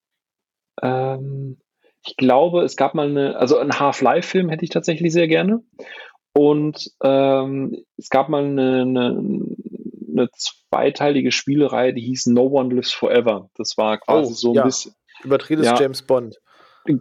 ähm, 0.82 1.58
ich 2.06 2.16
glaube, 2.16 2.64
es 2.64 2.78
gab 2.78 2.94
mal 2.94 3.10
eine, 3.10 3.38
also 3.38 3.58
einen 3.58 3.80
Half-Life-Film 3.80 4.50
hätte 4.50 4.64
ich 4.64 4.70
tatsächlich 4.70 5.12
sehr 5.12 5.28
gerne. 5.28 5.64
Und 6.34 6.92
ähm, 7.04 7.84
es 7.98 8.10
gab 8.10 8.30
mal 8.30 8.46
eine, 8.46 8.82
eine, 8.82 9.24
eine 10.18 10.30
zweiteilige 10.32 11.32
Spielereihe, 11.32 11.94
die 11.94 12.02
hieß 12.02 12.28
No 12.28 12.48
One 12.48 12.74
Lives 12.74 12.94
Forever. 12.94 13.50
Das 13.56 13.78
war 13.78 14.00
quasi 14.00 14.32
Oh, 14.32 14.36
so 14.36 14.50
ein 14.52 14.56
ja. 14.56 14.64
bisschen. 14.66 14.94
Übertretest 15.24 15.66
Ja. 15.66 15.80
James 15.80 16.02
Bond. 16.02 16.38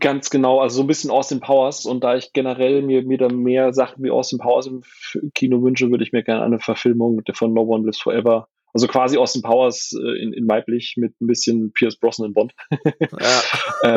Ganz 0.00 0.30
genau, 0.30 0.60
also 0.60 0.76
so 0.76 0.82
ein 0.82 0.88
bisschen 0.88 1.10
Austin 1.10 1.38
Powers 1.38 1.86
und 1.86 2.02
da 2.02 2.16
ich 2.16 2.32
generell 2.32 2.82
mir, 2.82 3.04
mir 3.04 3.18
da 3.18 3.28
mehr 3.28 3.72
Sachen 3.72 4.02
wie 4.02 4.10
Austin 4.10 4.40
Powers 4.40 4.66
im 4.66 4.82
Kino 5.32 5.62
wünsche, 5.62 5.90
würde 5.90 6.02
ich 6.02 6.12
mir 6.12 6.24
gerne 6.24 6.42
eine 6.42 6.58
Verfilmung 6.58 7.22
von 7.34 7.54
No 7.54 7.62
One 7.62 7.84
Lives 7.84 8.00
Forever 8.00 8.48
also 8.76 8.88
quasi 8.88 9.16
Austin 9.16 9.40
Powers 9.40 9.94
äh, 9.98 10.22
in, 10.22 10.34
in 10.34 10.46
weiblich 10.46 10.96
mit 10.98 11.18
ein 11.22 11.26
bisschen 11.26 11.72
Pierce 11.72 11.96
Brosnan 11.98 12.34
Bond. 12.34 12.52
ja. 13.00 13.42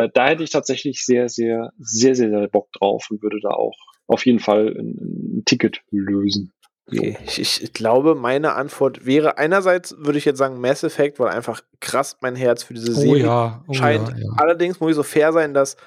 äh, 0.03 0.09
da 0.13 0.29
hätte 0.29 0.41
ich 0.43 0.51
tatsächlich 0.51 1.03
sehr, 1.03 1.27
sehr, 1.27 1.71
sehr, 1.77 2.15
sehr, 2.15 2.29
sehr 2.29 2.47
Bock 2.47 2.71
drauf 2.71 3.07
und 3.09 3.21
würde 3.21 3.39
da 3.41 3.49
auch 3.49 3.75
auf 4.07 4.25
jeden 4.25 4.39
Fall 4.39 4.73
ein, 4.79 5.39
ein 5.39 5.43
Ticket 5.45 5.81
lösen. 5.91 6.53
Okay. 6.91 7.17
Ich, 7.25 7.63
ich, 7.63 7.73
glaube, 7.73 8.15
meine 8.15 8.53
Antwort 8.53 9.05
wäre 9.05 9.37
einerseits 9.37 9.95
würde 9.97 10.17
ich 10.17 10.25
jetzt 10.25 10.37
sagen 10.37 10.59
Mass 10.59 10.83
Effect, 10.83 11.19
weil 11.19 11.29
einfach 11.29 11.61
krass 11.79 12.17
mein 12.21 12.35
Herz 12.35 12.63
für 12.63 12.73
diese 12.73 12.91
oh 12.91 12.95
Serie 12.95 13.23
oh 13.23 13.27
ja, 13.27 13.63
oh 13.67 13.73
scheint. 13.73 14.09
Ja, 14.09 14.17
ja. 14.17 14.29
Allerdings 14.37 14.79
muss 14.79 14.91
ich 14.91 14.95
so 14.95 15.03
fair 15.03 15.31
sein, 15.33 15.53
dass 15.53 15.77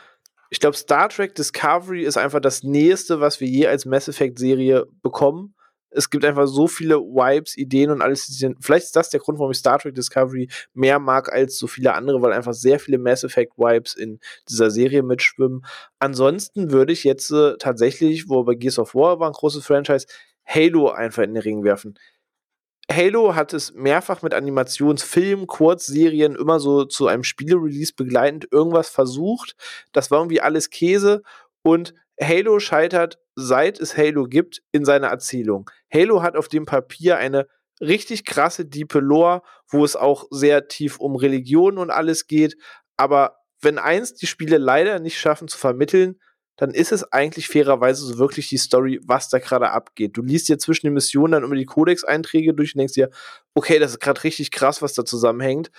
ich 0.51 0.61
glaube, 0.61 0.77
Star 0.77 1.09
Trek 1.09 1.35
Discovery 1.35 2.05
ist 2.05 2.19
einfach 2.19 2.41
das 2.41 2.63
nächste, 2.63 3.21
was 3.21 3.41
wir 3.41 3.49
je 3.49 3.67
als 3.67 3.87
Mass 3.87 4.09
Effect 4.09 4.39
Serie 4.39 4.87
bekommen 5.03 5.55
es 5.93 6.11
gibt 6.11 6.25
einfach 6.25 6.47
so 6.47 6.67
viele 6.67 6.97
Vibes, 6.97 7.57
Ideen 7.57 7.91
und 7.91 8.03
alles. 8.03 8.45
Vielleicht 8.61 8.87
ist 8.87 8.97
das 8.97 9.11
der 9.11 9.21
Grund, 9.21 9.39
warum 9.39 9.53
ich 9.53 9.59
Star 9.59 9.79
Trek 9.79 9.95
Discovery 9.95 10.49
mehr 10.75 10.99
mag 10.99 11.33
als 11.33 11.59
so 11.59 11.67
viele 11.67 11.95
andere, 11.95 12.23
weil 12.23 12.33
einfach 12.33 12.55
sehr 12.55 12.79
viele 12.79 12.99
Mass 12.99 13.25
Effect 13.25 13.57
Vibes 13.57 13.95
in 13.95 14.19
dieser 14.49 14.71
Serie 14.71 15.03
mitschwimmen. 15.03 15.65
Ansonsten 15.99 16.71
würde 16.71 16.93
ich 16.93 17.05
jetzt 17.05 17.31
äh, 17.31 17.57
tatsächlich, 17.59 18.29
wo 18.29 18.43
bei 18.45 18.55
Gears 18.55 18.79
of 18.79 18.95
War 18.95 19.21
war 19.21 19.29
ein 19.29 19.35
großes 19.35 19.65
Franchise, 19.65 20.07
Halo 20.47 20.91
einfach 20.91 21.23
in 21.23 21.35
den 21.35 21.43
Ring 21.43 21.65
werfen. 21.65 21.99
Halo 22.91 23.35
hat 23.35 23.55
es 23.55 23.73
mehrfach 23.73 24.23
mit 24.23 24.35
Animationsfilmen, 24.35 25.47
Kurzserien 25.47 26.35
immer 26.35 26.61
so 26.61 26.85
zu 26.85 27.07
einem 27.07 27.25
Spielerelease 27.25 27.95
begleitend 27.97 28.49
irgendwas 28.51 28.91
versucht. 28.91 29.55
Das 29.93 30.11
war 30.11 30.19
irgendwie 30.19 30.41
alles 30.41 30.71
Käse 30.71 31.23
und 31.63 31.95
Halo 32.21 32.59
scheitert, 32.59 33.19
seit 33.35 33.81
es 33.81 33.97
Halo 33.97 34.25
gibt, 34.25 34.63
in 34.73 34.85
seiner 34.85 35.09
Erzählung. 35.09 35.71
Halo 35.93 36.23
hat 36.23 36.37
auf 36.37 36.49
dem 36.49 36.67
Papier 36.67 37.17
eine 37.17 37.47
richtig 37.81 38.25
krasse, 38.25 38.65
diepe 38.65 39.01
Lore, 39.01 39.43
wo 39.69 39.85
es 39.85 39.97
auch 39.97 40.27
sehr 40.31 40.69
tief 40.69 40.99
um 40.99 41.17
Religion 41.17 41.79
und 41.79 41.91
alles 41.91 42.27
geht. 42.27 42.57
Aber 42.97 43.37
wenn 43.61 43.79
eins 43.79 44.15
die 44.15 44.27
Spiele 44.27 44.59
leider 44.59 44.99
nicht 44.99 45.19
schaffen 45.19 45.49
zu 45.49 45.59
vermitteln, 45.59 46.21
dann 46.57 46.73
ist 46.73 46.93
es 46.93 47.11
eigentlich 47.13 47.49
fairerweise 47.49 48.05
so 48.05 48.19
wirklich 48.19 48.49
die 48.49 48.59
Story, 48.59 49.01
was 49.05 49.29
da 49.29 49.39
gerade 49.39 49.71
abgeht. 49.71 50.17
Du 50.17 50.23
liest 50.23 50.49
dir 50.49 50.59
zwischen 50.59 50.87
den 50.87 50.95
Missionen 50.95 51.33
dann 51.33 51.45
immer 51.45 51.55
die 51.55 51.65
Codex-Einträge 51.65 52.55
durch 52.55 52.75
und 52.75 52.79
denkst 52.79 52.95
dir, 52.95 53.11
okay, 53.55 53.79
das 53.79 53.93
ist 53.93 54.01
gerade 54.01 54.23
richtig 54.25 54.51
krass, 54.51 54.83
was 54.83 54.95
da 54.95 55.05
zusammenhängt. 55.05 55.71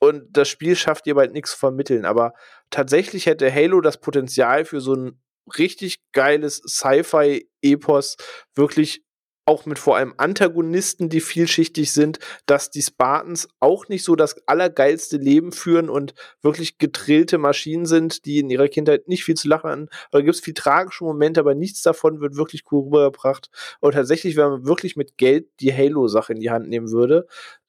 Und 0.00 0.24
das 0.30 0.48
Spiel 0.48 0.76
schafft 0.76 1.06
dir 1.06 1.14
bald 1.14 1.32
nichts 1.32 1.52
zu 1.52 1.58
vermitteln. 1.58 2.04
Aber 2.04 2.34
tatsächlich 2.70 3.26
hätte 3.26 3.52
Halo 3.52 3.80
das 3.80 4.00
Potenzial 4.00 4.64
für 4.64 4.80
so 4.80 4.94
ein 4.94 5.20
richtig 5.58 5.98
geiles 6.12 6.62
Sci-Fi-Epos, 6.66 8.16
wirklich 8.54 9.03
auch 9.46 9.66
mit 9.66 9.78
vor 9.78 9.96
allem 9.96 10.14
Antagonisten, 10.16 11.08
die 11.08 11.20
vielschichtig 11.20 11.92
sind, 11.92 12.18
dass 12.46 12.70
die 12.70 12.82
Spartans 12.82 13.48
auch 13.60 13.88
nicht 13.88 14.04
so 14.04 14.16
das 14.16 14.36
allergeilste 14.48 15.16
Leben 15.16 15.52
führen 15.52 15.90
und 15.90 16.14
wirklich 16.42 16.78
getrillte 16.78 17.38
Maschinen 17.38 17.86
sind, 17.86 18.24
die 18.24 18.38
in 18.38 18.50
ihrer 18.50 18.68
Kindheit 18.68 19.08
nicht 19.08 19.24
viel 19.24 19.34
zu 19.34 19.48
lachen 19.48 19.70
hatten. 19.70 19.88
Da 20.12 20.20
gibt 20.20 20.34
es 20.34 20.40
viel 20.40 20.54
tragische 20.54 21.04
Momente, 21.04 21.40
aber 21.40 21.54
nichts 21.54 21.82
davon 21.82 22.20
wird 22.20 22.36
wirklich 22.36 22.64
cool 22.70 22.84
rübergebracht. 22.84 23.50
Und 23.80 23.92
tatsächlich, 23.92 24.36
wenn 24.36 24.48
man 24.48 24.66
wirklich 24.66 24.96
mit 24.96 25.18
Geld 25.18 25.48
die 25.60 25.74
Halo-Sache 25.74 26.32
in 26.32 26.40
die 26.40 26.50
Hand 26.50 26.68
nehmen 26.68 26.90
würde, 26.90 27.26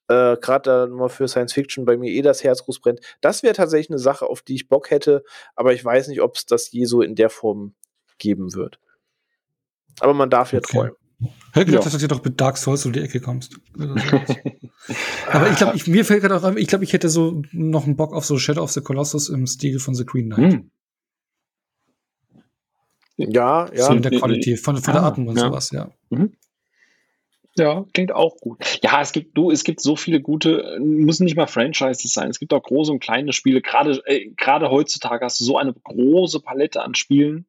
äh, 0.07 0.37
gerade 0.37 0.69
da 0.69 0.87
nur 0.87 1.09
für 1.09 1.27
Science 1.27 1.53
Fiction 1.53 1.83
bei 1.85 1.97
mir 1.97 2.11
eh 2.11 2.21
das 2.21 2.43
Herz 2.43 2.63
groß 2.63 2.79
brennt. 2.79 3.01
Das 3.21 3.43
wäre 3.43 3.53
tatsächlich 3.53 3.89
eine 3.89 3.99
Sache, 3.99 4.27
auf 4.27 4.41
die 4.41 4.55
ich 4.55 4.69
Bock 4.69 4.91
hätte, 4.91 5.23
aber 5.55 5.73
ich 5.73 5.83
weiß 5.83 6.07
nicht, 6.07 6.21
ob 6.21 6.35
es 6.35 6.45
das 6.45 6.71
je 6.71 6.85
so 6.85 7.01
in 7.01 7.15
der 7.15 7.29
Form 7.29 7.73
geben 8.17 8.53
wird. 8.53 8.79
Aber 9.99 10.13
man 10.13 10.29
darf 10.29 10.53
ja 10.53 10.59
okay. 10.59 10.77
träumen. 10.77 11.04
Hätte 11.53 11.67
gedacht, 11.67 11.85
ja. 11.85 11.91
dass 11.91 12.01
du 12.01 12.07
doch 12.07 12.23
mit 12.23 12.39
Dark 12.41 12.57
Souls 12.57 12.85
um 12.85 12.93
die 12.93 12.99
Ecke 12.99 13.21
kommst. 13.21 13.59
aber 15.31 15.49
ich 15.49 15.57
glaube, 15.57 15.79
mir 15.87 16.03
fällt 16.03 16.21
gerade 16.21 16.35
auch, 16.35 16.55
ich 16.55 16.67
glaube, 16.67 16.83
ich 16.83 16.93
hätte 16.93 17.09
so 17.09 17.41
noch 17.51 17.85
einen 17.85 17.95
Bock 17.95 18.13
auf 18.13 18.25
so 18.25 18.37
Shadow 18.37 18.61
of 18.61 18.71
the 18.71 18.81
Colossus 18.81 19.29
im 19.29 19.47
Stil 19.47 19.79
von 19.79 19.95
The 19.95 20.05
Green 20.05 20.29
Knight. 20.29 20.53
Hm. 20.53 20.71
Ja, 23.17 23.69
ja. 23.73 23.85
So 23.85 23.93
in 23.93 24.01
der 24.01 24.11
Qualität, 24.11 24.59
von, 24.59 24.75
von 24.77 24.93
ah, 24.93 24.97
der 24.97 25.03
Atmung 25.03 25.27
und 25.29 25.37
ja. 25.37 25.47
sowas, 25.47 25.71
ja. 25.71 25.89
Mhm. 26.09 26.33
Ja, 27.57 27.85
klingt 27.93 28.11
auch 28.11 28.35
gut. 28.37 28.81
Ja, 28.83 28.99
es 29.01 29.13
gibt 29.13 29.37
du, 29.37 29.49
es 29.49 29.63
gibt 29.63 29.79
so 29.79 29.95
viele 29.95 30.19
gute, 30.19 30.77
müssen 30.81 31.23
nicht 31.23 31.37
mal 31.37 31.47
Franchises 31.47 32.11
sein. 32.11 32.29
Es 32.29 32.39
gibt 32.39 32.53
auch 32.53 32.61
große 32.61 32.91
und 32.91 32.99
kleine 32.99 33.31
Spiele. 33.31 33.61
Gerade 33.61 34.01
äh, 34.07 34.31
gerade 34.35 34.69
heutzutage 34.69 35.23
hast 35.23 35.39
du 35.39 35.45
so 35.45 35.57
eine 35.57 35.73
große 35.73 36.41
Palette 36.41 36.81
an 36.81 36.95
Spielen, 36.95 37.45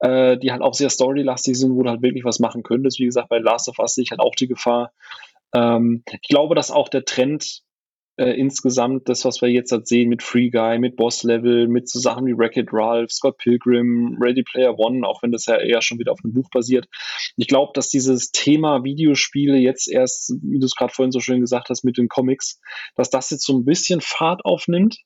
äh, 0.00 0.36
die 0.38 0.52
halt 0.52 0.62
auch 0.62 0.74
sehr 0.74 0.90
storylastig 0.90 1.58
sind, 1.58 1.74
wo 1.74 1.82
du 1.82 1.90
halt 1.90 2.02
wirklich 2.02 2.24
was 2.24 2.38
machen 2.38 2.62
könntest. 2.62 2.98
Wie 2.98 3.06
gesagt, 3.06 3.28
bei 3.28 3.38
Last 3.38 3.68
of 3.68 3.78
Us 3.78 3.94
sehe 3.94 4.04
ich 4.04 4.10
halt 4.10 4.20
auch 4.20 4.34
die 4.34 4.48
Gefahr. 4.48 4.92
Ähm, 5.54 6.02
ich 6.20 6.28
glaube, 6.28 6.54
dass 6.54 6.70
auch 6.70 6.88
der 6.88 7.04
Trend 7.04 7.62
äh, 8.18 8.30
insgesamt 8.30 9.08
das, 9.08 9.24
was 9.24 9.42
wir 9.42 9.50
jetzt 9.50 9.72
halt 9.72 9.86
sehen 9.86 10.08
mit 10.08 10.22
Free 10.22 10.50
Guy, 10.50 10.78
mit 10.78 10.96
Boss 10.96 11.22
Level, 11.22 11.68
mit 11.68 11.88
so 11.88 12.00
Sachen 12.00 12.26
wie 12.26 12.36
Wreck-It 12.36 12.68
Ralph, 12.72 13.12
Scott 13.12 13.36
Pilgrim, 13.38 14.16
Ready 14.20 14.42
Player 14.42 14.78
One, 14.78 15.06
auch 15.06 15.22
wenn 15.22 15.32
das 15.32 15.46
ja 15.46 15.56
eher 15.56 15.82
schon 15.82 15.98
wieder 15.98 16.12
auf 16.12 16.20
einem 16.24 16.32
Buch 16.32 16.48
basiert. 16.50 16.88
Ich 17.36 17.46
glaube, 17.46 17.72
dass 17.74 17.88
dieses 17.88 18.30
Thema 18.30 18.84
Videospiele 18.84 19.58
jetzt 19.58 19.88
erst, 19.88 20.34
wie 20.42 20.58
du 20.58 20.66
es 20.66 20.74
gerade 20.74 20.94
vorhin 20.94 21.12
so 21.12 21.20
schön 21.20 21.40
gesagt 21.40 21.68
hast, 21.68 21.84
mit 21.84 21.98
den 21.98 22.08
Comics, 22.08 22.60
dass 22.94 23.10
das 23.10 23.30
jetzt 23.30 23.44
so 23.44 23.58
ein 23.58 23.64
bisschen 23.64 24.00
Fahrt 24.00 24.44
aufnimmt. 24.44 24.98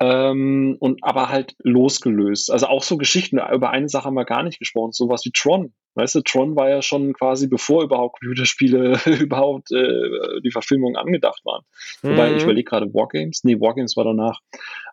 Ähm, 0.00 0.76
und 0.80 1.04
aber 1.04 1.28
halt 1.28 1.54
losgelöst. 1.62 2.50
Also 2.50 2.66
auch 2.66 2.82
so 2.82 2.96
Geschichten, 2.96 3.38
über 3.38 3.70
eine 3.70 3.88
Sache 3.88 4.06
haben 4.06 4.14
wir 4.14 4.24
gar 4.24 4.42
nicht 4.42 4.58
gesprochen, 4.58 4.92
sowas 4.92 5.24
wie 5.24 5.30
Tron. 5.32 5.72
Weißt 5.94 6.14
du, 6.14 6.22
Tron 6.22 6.56
war 6.56 6.70
ja 6.70 6.80
schon 6.80 7.12
quasi 7.12 7.48
bevor 7.48 7.84
überhaupt 7.84 8.18
Computerspiele 8.18 8.98
überhaupt 9.20 9.70
äh, 9.72 10.40
die 10.42 10.50
Verfilmung 10.50 10.96
angedacht 10.96 11.44
waren. 11.44 11.64
Mhm. 12.02 12.10
Wobei 12.10 12.34
ich 12.34 12.42
überlege 12.42 12.68
gerade 12.68 12.92
Wargames, 12.94 13.44
nee, 13.44 13.60
Wargames 13.60 13.96
war 13.96 14.04
danach. 14.04 14.40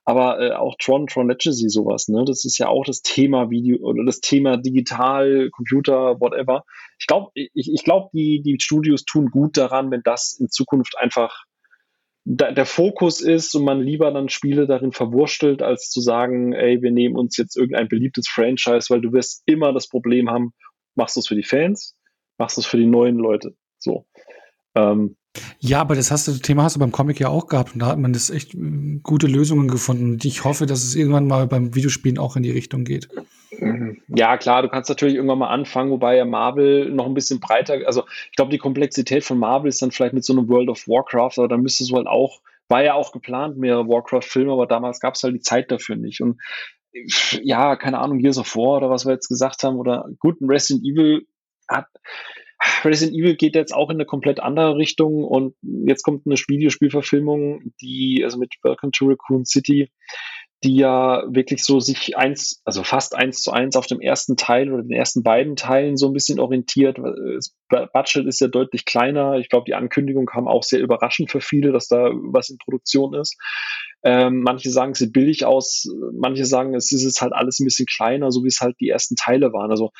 Aber 0.03 0.41
äh, 0.41 0.51
auch 0.53 0.76
Tron, 0.77 1.07
Tron 1.07 1.30
Legacy, 1.30 1.69
sowas, 1.69 2.07
ne? 2.07 2.26
Das 2.26 2.43
ist 2.43 2.57
ja 2.57 2.67
auch 2.67 2.84
das 2.84 3.01
Thema 3.01 3.49
Video 3.49 3.77
oder 3.80 4.03
das 4.03 4.19
Thema 4.19 4.57
digital, 4.57 5.49
Computer, 5.51 6.19
whatever. 6.19 6.65
Ich 6.99 7.07
glaube, 7.07 7.31
ich, 7.35 7.71
ich 7.71 7.84
glaube, 7.84 8.09
die, 8.13 8.41
die 8.41 8.57
Studios 8.59 9.05
tun 9.05 9.30
gut 9.30 9.55
daran, 9.55 9.91
wenn 9.91 10.01
das 10.03 10.38
in 10.39 10.49
Zukunft 10.49 10.97
einfach 10.97 11.45
der 12.25 12.65
Fokus 12.65 13.21
ist 13.21 13.55
und 13.55 13.63
man 13.63 13.81
lieber 13.81 14.11
dann 14.11 14.29
Spiele 14.29 14.67
darin 14.67 14.91
verwurstelt, 14.91 15.61
als 15.61 15.89
zu 15.89 16.01
sagen, 16.01 16.53
ey, 16.53 16.81
wir 16.81 16.91
nehmen 16.91 17.15
uns 17.15 17.37
jetzt 17.37 17.57
irgendein 17.57 17.87
beliebtes 17.87 18.27
Franchise, 18.27 18.87
weil 18.89 19.01
du 19.01 19.13
wirst 19.13 19.43
immer 19.45 19.73
das 19.73 19.87
Problem 19.87 20.29
haben, 20.29 20.53
machst 20.95 21.15
du 21.15 21.21
es 21.21 21.27
für 21.27 21.35
die 21.35 21.43
Fans, 21.43 21.95
machst 22.37 22.57
du 22.57 22.61
es 22.61 22.67
für 22.67 22.77
die 22.77 22.85
neuen 22.85 23.17
Leute. 23.17 23.55
So. 23.77 24.05
Ähm, 24.75 25.15
ja, 25.60 25.81
aber 25.81 25.95
das 25.95 26.11
hast 26.11 26.27
du, 26.27 26.31
das 26.31 26.41
Thema 26.41 26.64
hast 26.64 26.76
du 26.76 26.80
beim 26.80 26.91
Comic 26.91 27.19
ja 27.19 27.30
auch 27.30 27.47
gehabt 27.47 27.73
und 27.73 27.81
da 27.81 27.88
hat 27.88 27.99
man 27.99 28.14
das 28.14 28.30
echt 28.30 28.56
äh, 28.56 28.99
gute 29.03 29.27
Lösungen 29.27 29.68
gefunden. 29.68 30.14
Und 30.14 30.26
ich 30.26 30.43
hoffe, 30.43 30.65
dass 30.65 30.84
es 30.84 30.95
irgendwann 30.95 31.27
mal 31.27 31.47
beim 31.47 31.76
Videospielen 31.76 32.18
auch 32.18 32.35
in 32.35 32.43
die 32.43 32.51
Richtung 32.51 32.84
geht. 32.84 33.10
Ja, 34.07 34.38
klar, 34.38 34.61
du 34.61 34.69
kannst 34.69 34.89
natürlich 34.89 35.15
irgendwann 35.15 35.39
mal 35.39 35.49
anfangen, 35.49 35.91
wobei 35.91 36.15
ja 36.15 36.26
Marvel 36.26 36.89
noch 36.91 37.06
ein 37.06 37.14
bisschen 37.14 37.39
breiter, 37.39 37.80
also 37.85 38.03
ich 38.30 38.35
glaube, 38.35 38.51
die 38.51 38.57
Komplexität 38.57 39.23
von 39.23 39.38
Marvel 39.38 39.68
ist 39.68 39.81
dann 39.81 39.91
vielleicht 39.91 40.14
mit 40.14 40.23
so 40.23 40.34
einem 40.34 40.47
World 40.47 40.69
of 40.69 40.88
Warcraft, 40.88 41.34
aber 41.38 41.47
dann 41.49 41.61
müsstest 41.61 41.91
du 41.91 41.95
halt 41.95 42.07
auch, 42.07 42.39
war 42.69 42.84
ja 42.84 42.93
auch 42.93 43.11
geplant, 43.11 43.57
mehrere 43.57 43.88
Warcraft-Filme, 43.88 44.51
aber 44.53 44.65
damals 44.65 44.99
gab 44.99 45.15
es 45.15 45.23
halt 45.23 45.35
die 45.35 45.41
Zeit 45.41 45.72
dafür 45.72 45.97
nicht. 45.97 46.22
Und 46.22 46.39
ja, 47.43 47.76
keine 47.76 47.99
Ahnung, 47.99 48.19
Gears 48.19 48.38
of 48.38 48.56
War 48.56 48.77
oder 48.77 48.89
was 48.89 49.06
wir 49.06 49.14
jetzt 49.14 49.27
gesagt 49.27 49.64
haben, 49.64 49.77
oder 49.77 50.07
gut, 50.19 50.39
ein 50.39 50.49
Resident 50.49 50.85
Evil 50.85 51.27
hat, 51.68 51.88
Resident 52.84 53.18
Evil 53.18 53.36
geht 53.36 53.56
jetzt 53.56 53.73
auch 53.73 53.90
in 53.90 53.98
eine 53.98 54.06
komplett 54.06 54.40
andere 54.40 54.76
Richtung 54.76 55.23
und 55.23 55.56
jetzt 55.61 56.03
kommt 56.03 56.26
eine 56.26 56.36
Videospielverfilmung, 56.36 57.72
die, 57.81 58.22
also 58.23 58.38
mit 58.38 58.56
Welcome 58.64 58.91
to 58.91 59.06
Raccoon 59.07 59.45
City, 59.45 59.91
die 60.64 60.76
ja 60.76 61.23
wirklich 61.30 61.64
so 61.64 61.80
sich 61.80 62.18
eins, 62.18 62.61
also 62.65 62.84
fast 62.84 63.15
eins 63.15 63.41
zu 63.41 63.52
eins 63.52 63.77
auf 63.77 63.88
dem 63.88 64.02
ersten 64.02 64.36
Teil 64.36 64.73
oder 64.73 64.84
den 64.84 64.91
ersten 64.91 65.23
beiden 65.23 65.56
Teilen 65.56 65.95
so 65.95 66.07
ein 66.07 66.14
bisschen 66.14 66.40
orientiert. 66.40 66.98
Das 67.38 67.56
Budget 67.94 68.26
ist 68.26 68.41
ja 68.41 68.48
deutlich 68.48 68.84
kleiner. 68.84 69.38
Ich 69.38 69.48
glaube, 69.48 69.64
die 69.65 69.76
Ankündigung 69.76 70.26
kam 70.26 70.49
auch 70.49 70.64
sehr 70.64 70.81
überraschend 70.81 71.31
für 71.31 71.40
viele, 71.40 71.72
dass 71.72 71.88
da 71.88 72.10
was 72.14 72.49
in 72.49 72.57
Produktion 72.57 73.14
ist. 73.14 73.38
Ähm, 74.03 74.41
manche 74.41 74.69
sagen, 74.69 74.91
es 74.91 74.99
sieht 74.99 75.14
billig 75.14 75.45
aus, 75.45 75.88
manche 76.14 76.45
sagen, 76.45 76.73
es 76.76 76.91
ist 76.91 77.22
halt 77.22 77.34
alles 77.34 77.60
ein 77.60 77.65
bisschen 77.65 77.86
kleiner, 77.86 78.31
so 78.31 78.44
wie 78.44 78.48
es 78.48 78.60
halt 78.60 78.76
die 78.81 78.90
ersten 78.90 79.15
Teile 79.15 79.53
waren. 79.53 79.72
Also 79.72 79.91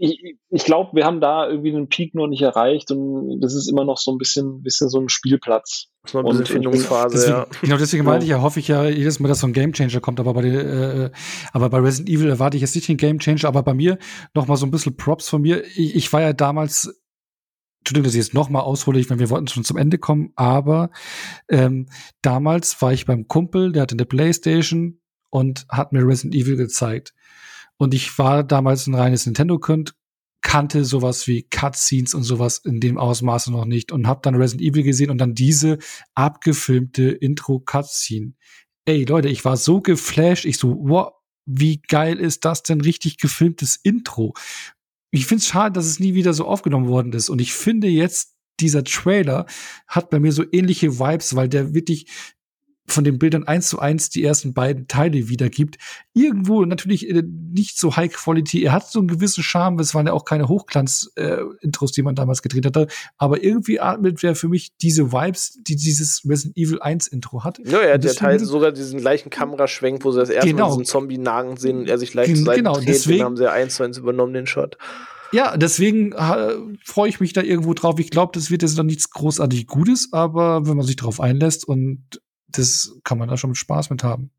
ich, 0.00 0.36
ich 0.50 0.64
glaube, 0.64 0.90
wir 0.94 1.04
haben 1.04 1.20
da 1.20 1.48
irgendwie 1.48 1.74
einen 1.74 1.88
Peak 1.88 2.14
noch 2.14 2.26
nicht 2.26 2.42
erreicht 2.42 2.90
und 2.90 3.40
das 3.40 3.54
ist 3.54 3.68
immer 3.68 3.84
noch 3.84 3.98
so 3.98 4.12
ein 4.12 4.18
bisschen, 4.18 4.62
bisschen 4.62 4.88
so 4.88 5.00
ein 5.00 5.08
Spielplatz. 5.08 5.88
So 6.06 6.18
ein 6.18 6.24
bisschen 6.24 6.46
Findungsphase, 6.46 7.16
deswegen, 7.16 7.36
ja. 7.36 7.46
Genau, 7.60 7.76
deswegen 7.76 8.04
meinte 8.04 8.24
ich 8.24 8.30
ja, 8.30 8.40
hoffe 8.40 8.60
ich 8.60 8.68
ja 8.68 8.84
jedes 8.84 9.20
Mal, 9.20 9.28
dass 9.28 9.40
so 9.40 9.46
ein 9.46 9.52
Gamechanger 9.52 10.00
kommt, 10.00 10.20
aber 10.20 10.32
bei, 10.32 10.42
der, 10.42 10.64
äh, 10.64 11.10
aber 11.52 11.68
bei 11.68 11.78
Resident 11.78 12.08
Evil 12.08 12.30
erwarte 12.30 12.56
ich 12.56 12.62
jetzt 12.62 12.74
nicht 12.74 12.88
den 12.88 12.96
Gamechanger, 12.96 13.44
aber 13.44 13.62
bei 13.62 13.74
mir 13.74 13.98
noch 14.34 14.46
mal 14.46 14.56
so 14.56 14.66
ein 14.66 14.70
bisschen 14.70 14.96
Props 14.96 15.28
von 15.28 15.42
mir. 15.42 15.64
Ich, 15.76 15.94
ich 15.94 16.12
war 16.12 16.22
ja 16.22 16.32
damals 16.32 17.02
Entschuldigung, 17.80 18.04
dass 18.04 18.14
ich 18.14 18.24
jetzt 18.26 18.34
noch 18.34 18.48
mal 18.50 18.60
aushole, 18.60 18.98
ich, 18.98 19.08
wenn 19.08 19.18
wir 19.18 19.30
wollten 19.30 19.48
schon 19.48 19.64
zum 19.64 19.76
Ende 19.76 19.98
kommen, 19.98 20.32
aber 20.36 20.90
ähm, 21.48 21.86
damals 22.22 22.82
war 22.82 22.92
ich 22.92 23.06
beim 23.06 23.28
Kumpel, 23.28 23.72
der 23.72 23.82
hatte 23.82 23.94
eine 23.94 24.04
Playstation 24.04 25.00
und 25.30 25.66
hat 25.68 25.92
mir 25.92 26.06
Resident 26.06 26.34
Evil 26.34 26.56
gezeigt. 26.56 27.14
Und 27.78 27.94
ich 27.94 28.18
war 28.18 28.44
damals 28.44 28.86
ein 28.86 28.94
reines 28.94 29.24
Nintendo-Kind, 29.26 29.94
kannte 30.42 30.84
sowas 30.84 31.26
wie 31.26 31.42
Cutscenes 31.42 32.14
und 32.14 32.22
sowas 32.22 32.58
in 32.58 32.80
dem 32.80 32.98
Ausmaße 32.98 33.50
noch 33.50 33.64
nicht 33.64 33.92
und 33.92 34.06
hab 34.06 34.22
dann 34.22 34.34
Resident 34.34 34.68
Evil 34.68 34.82
gesehen 34.82 35.10
und 35.10 35.18
dann 35.18 35.34
diese 35.34 35.78
abgefilmte 36.14 37.10
Intro-Cutscene. 37.10 38.34
Ey, 38.84 39.04
Leute, 39.04 39.28
ich 39.28 39.44
war 39.44 39.56
so 39.56 39.80
geflasht, 39.80 40.44
ich 40.44 40.58
so, 40.58 40.76
wow, 40.80 41.12
wie 41.46 41.80
geil 41.80 42.18
ist 42.18 42.44
das 42.44 42.62
denn 42.62 42.80
richtig 42.80 43.18
gefilmtes 43.18 43.76
Intro? 43.76 44.34
Ich 45.10 45.26
find's 45.26 45.46
schade, 45.46 45.72
dass 45.72 45.86
es 45.86 46.00
nie 46.00 46.14
wieder 46.14 46.34
so 46.34 46.46
aufgenommen 46.46 46.88
worden 46.88 47.12
ist 47.12 47.30
und 47.30 47.40
ich 47.40 47.52
finde 47.52 47.88
jetzt 47.88 48.34
dieser 48.60 48.84
Trailer 48.84 49.46
hat 49.86 50.10
bei 50.10 50.18
mir 50.18 50.32
so 50.32 50.44
ähnliche 50.50 50.98
Vibes, 50.98 51.36
weil 51.36 51.48
der 51.48 51.74
wirklich 51.74 52.06
von 52.90 53.04
den 53.04 53.18
Bildern 53.18 53.44
eins 53.44 53.68
zu 53.68 53.78
eins 53.78 54.10
die 54.10 54.24
ersten 54.24 54.54
beiden 54.54 54.88
Teile 54.88 55.28
wiedergibt. 55.28 55.76
Irgendwo 56.14 56.64
natürlich 56.64 57.08
äh, 57.08 57.22
nicht 57.22 57.78
so 57.78 57.96
High 57.96 58.12
Quality. 58.12 58.62
Er 58.62 58.72
hat 58.72 58.90
so 58.90 58.98
einen 58.98 59.08
gewissen 59.08 59.42
Charme. 59.42 59.78
Es 59.80 59.94
waren 59.94 60.06
ja 60.06 60.12
auch 60.12 60.24
keine 60.24 60.48
Hochglanz-Intros, 60.48 61.90
äh, 61.90 61.94
die 61.94 62.02
man 62.02 62.14
damals 62.14 62.42
gedreht 62.42 62.66
hatte. 62.66 62.88
Aber 63.16 63.42
irgendwie 63.42 63.80
atmet 63.80 64.22
wer 64.22 64.34
für 64.34 64.48
mich 64.48 64.76
diese 64.76 65.12
Vibes, 65.12 65.58
die 65.66 65.76
dieses 65.76 66.22
Resident 66.28 66.56
Evil 66.56 66.80
1 66.80 67.08
Intro 67.08 67.44
hat. 67.44 67.58
Ja, 67.64 67.78
er 67.78 68.00
ja 68.00 68.12
Teil 68.12 68.38
sogar 68.38 68.72
diesen 68.72 69.00
gleichen 69.00 69.30
Kameraschwenk, 69.30 70.04
wo 70.04 70.12
sie 70.12 70.20
das 70.20 70.30
erste 70.30 70.50
genau. 70.50 70.68
Mal 70.68 70.72
diesen 70.72 70.84
Zombie 70.84 71.18
nagen 71.18 71.56
sehen 71.56 71.78
und 71.78 71.88
er 71.88 71.98
sich 71.98 72.14
leicht 72.14 72.34
genau, 72.34 72.74
dreht. 72.74 72.88
Deswegen 72.88 73.24
haben 73.24 73.36
sie 73.36 73.50
eins 73.50 73.76
zu 73.76 73.84
eins 73.84 73.98
übernommen, 73.98 74.32
den 74.32 74.46
Shot. 74.46 74.78
Ja, 75.32 75.56
deswegen 75.56 76.12
äh, 76.12 76.54
freue 76.84 77.08
ich 77.08 77.20
mich 77.20 77.32
da 77.32 77.42
irgendwo 77.42 77.74
drauf. 77.74 77.98
Ich 77.98 78.10
glaube, 78.10 78.32
das 78.34 78.50
wird 78.50 78.62
jetzt 78.62 78.78
noch 78.78 78.84
nichts 78.84 79.10
großartig 79.10 79.66
Gutes, 79.66 80.08
aber 80.12 80.66
wenn 80.66 80.76
man 80.76 80.86
sich 80.86 80.96
darauf 80.96 81.20
einlässt 81.20 81.68
und 81.68 82.20
das 82.48 82.96
kann 83.04 83.18
man 83.18 83.28
da 83.28 83.36
schon 83.36 83.50
mit 83.50 83.58
Spaß 83.58 83.90
mit 83.90 84.02
haben. 84.02 84.30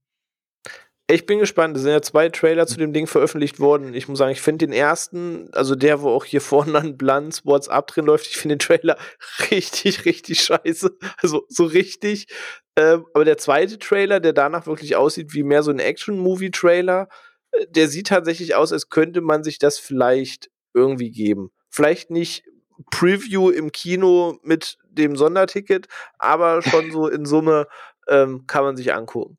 Ich 1.11 1.25
bin 1.25 1.39
gespannt. 1.39 1.75
Es 1.75 1.81
sind 1.81 1.91
ja 1.91 2.03
zwei 2.03 2.29
Trailer 2.29 2.67
zu 2.67 2.77
dem 2.77 2.93
Ding 2.93 3.07
veröffentlicht 3.07 3.59
worden. 3.59 3.95
Ich 3.95 4.07
muss 4.07 4.19
sagen, 4.19 4.31
ich 4.31 4.41
finde 4.41 4.67
den 4.67 4.73
ersten, 4.73 5.49
also 5.53 5.73
der, 5.73 6.03
wo 6.03 6.09
auch 6.09 6.23
hier 6.23 6.39
vorne 6.41 6.77
an 6.77 6.97
Blanz 6.97 7.45
WhatsApp 7.45 7.87
drin 7.87 8.05
läuft, 8.05 8.27
ich 8.27 8.37
finde 8.37 8.57
den 8.57 8.59
Trailer 8.59 8.95
richtig, 9.51 10.05
richtig 10.05 10.41
scheiße. 10.41 10.95
Also 11.17 11.45
so 11.49 11.65
richtig. 11.65 12.27
Ähm, 12.75 13.07
aber 13.15 13.25
der 13.25 13.39
zweite 13.39 13.79
Trailer, 13.79 14.19
der 14.19 14.33
danach 14.33 14.67
wirklich 14.67 14.95
aussieht 14.95 15.33
wie 15.33 15.41
mehr 15.41 15.63
so 15.63 15.71
ein 15.71 15.79
Action-Movie-Trailer, 15.79 17.09
äh, 17.51 17.65
der 17.67 17.87
sieht 17.87 18.07
tatsächlich 18.07 18.53
aus, 18.53 18.71
als 18.71 18.89
könnte 18.89 19.21
man 19.21 19.43
sich 19.43 19.57
das 19.57 19.79
vielleicht 19.79 20.51
irgendwie 20.75 21.09
geben. 21.09 21.49
Vielleicht 21.71 22.11
nicht 22.11 22.43
Preview 22.91 23.49
im 23.49 23.71
Kino 23.71 24.37
mit 24.43 24.77
dem 24.89 25.15
Sonderticket, 25.15 25.87
aber 26.17 26.61
schon 26.61 26.91
so 26.91 27.07
in 27.07 27.25
Summe 27.25 27.67
ähm, 28.09 28.45
kann 28.47 28.63
man 28.63 28.75
sich 28.75 28.93
angucken. 28.93 29.37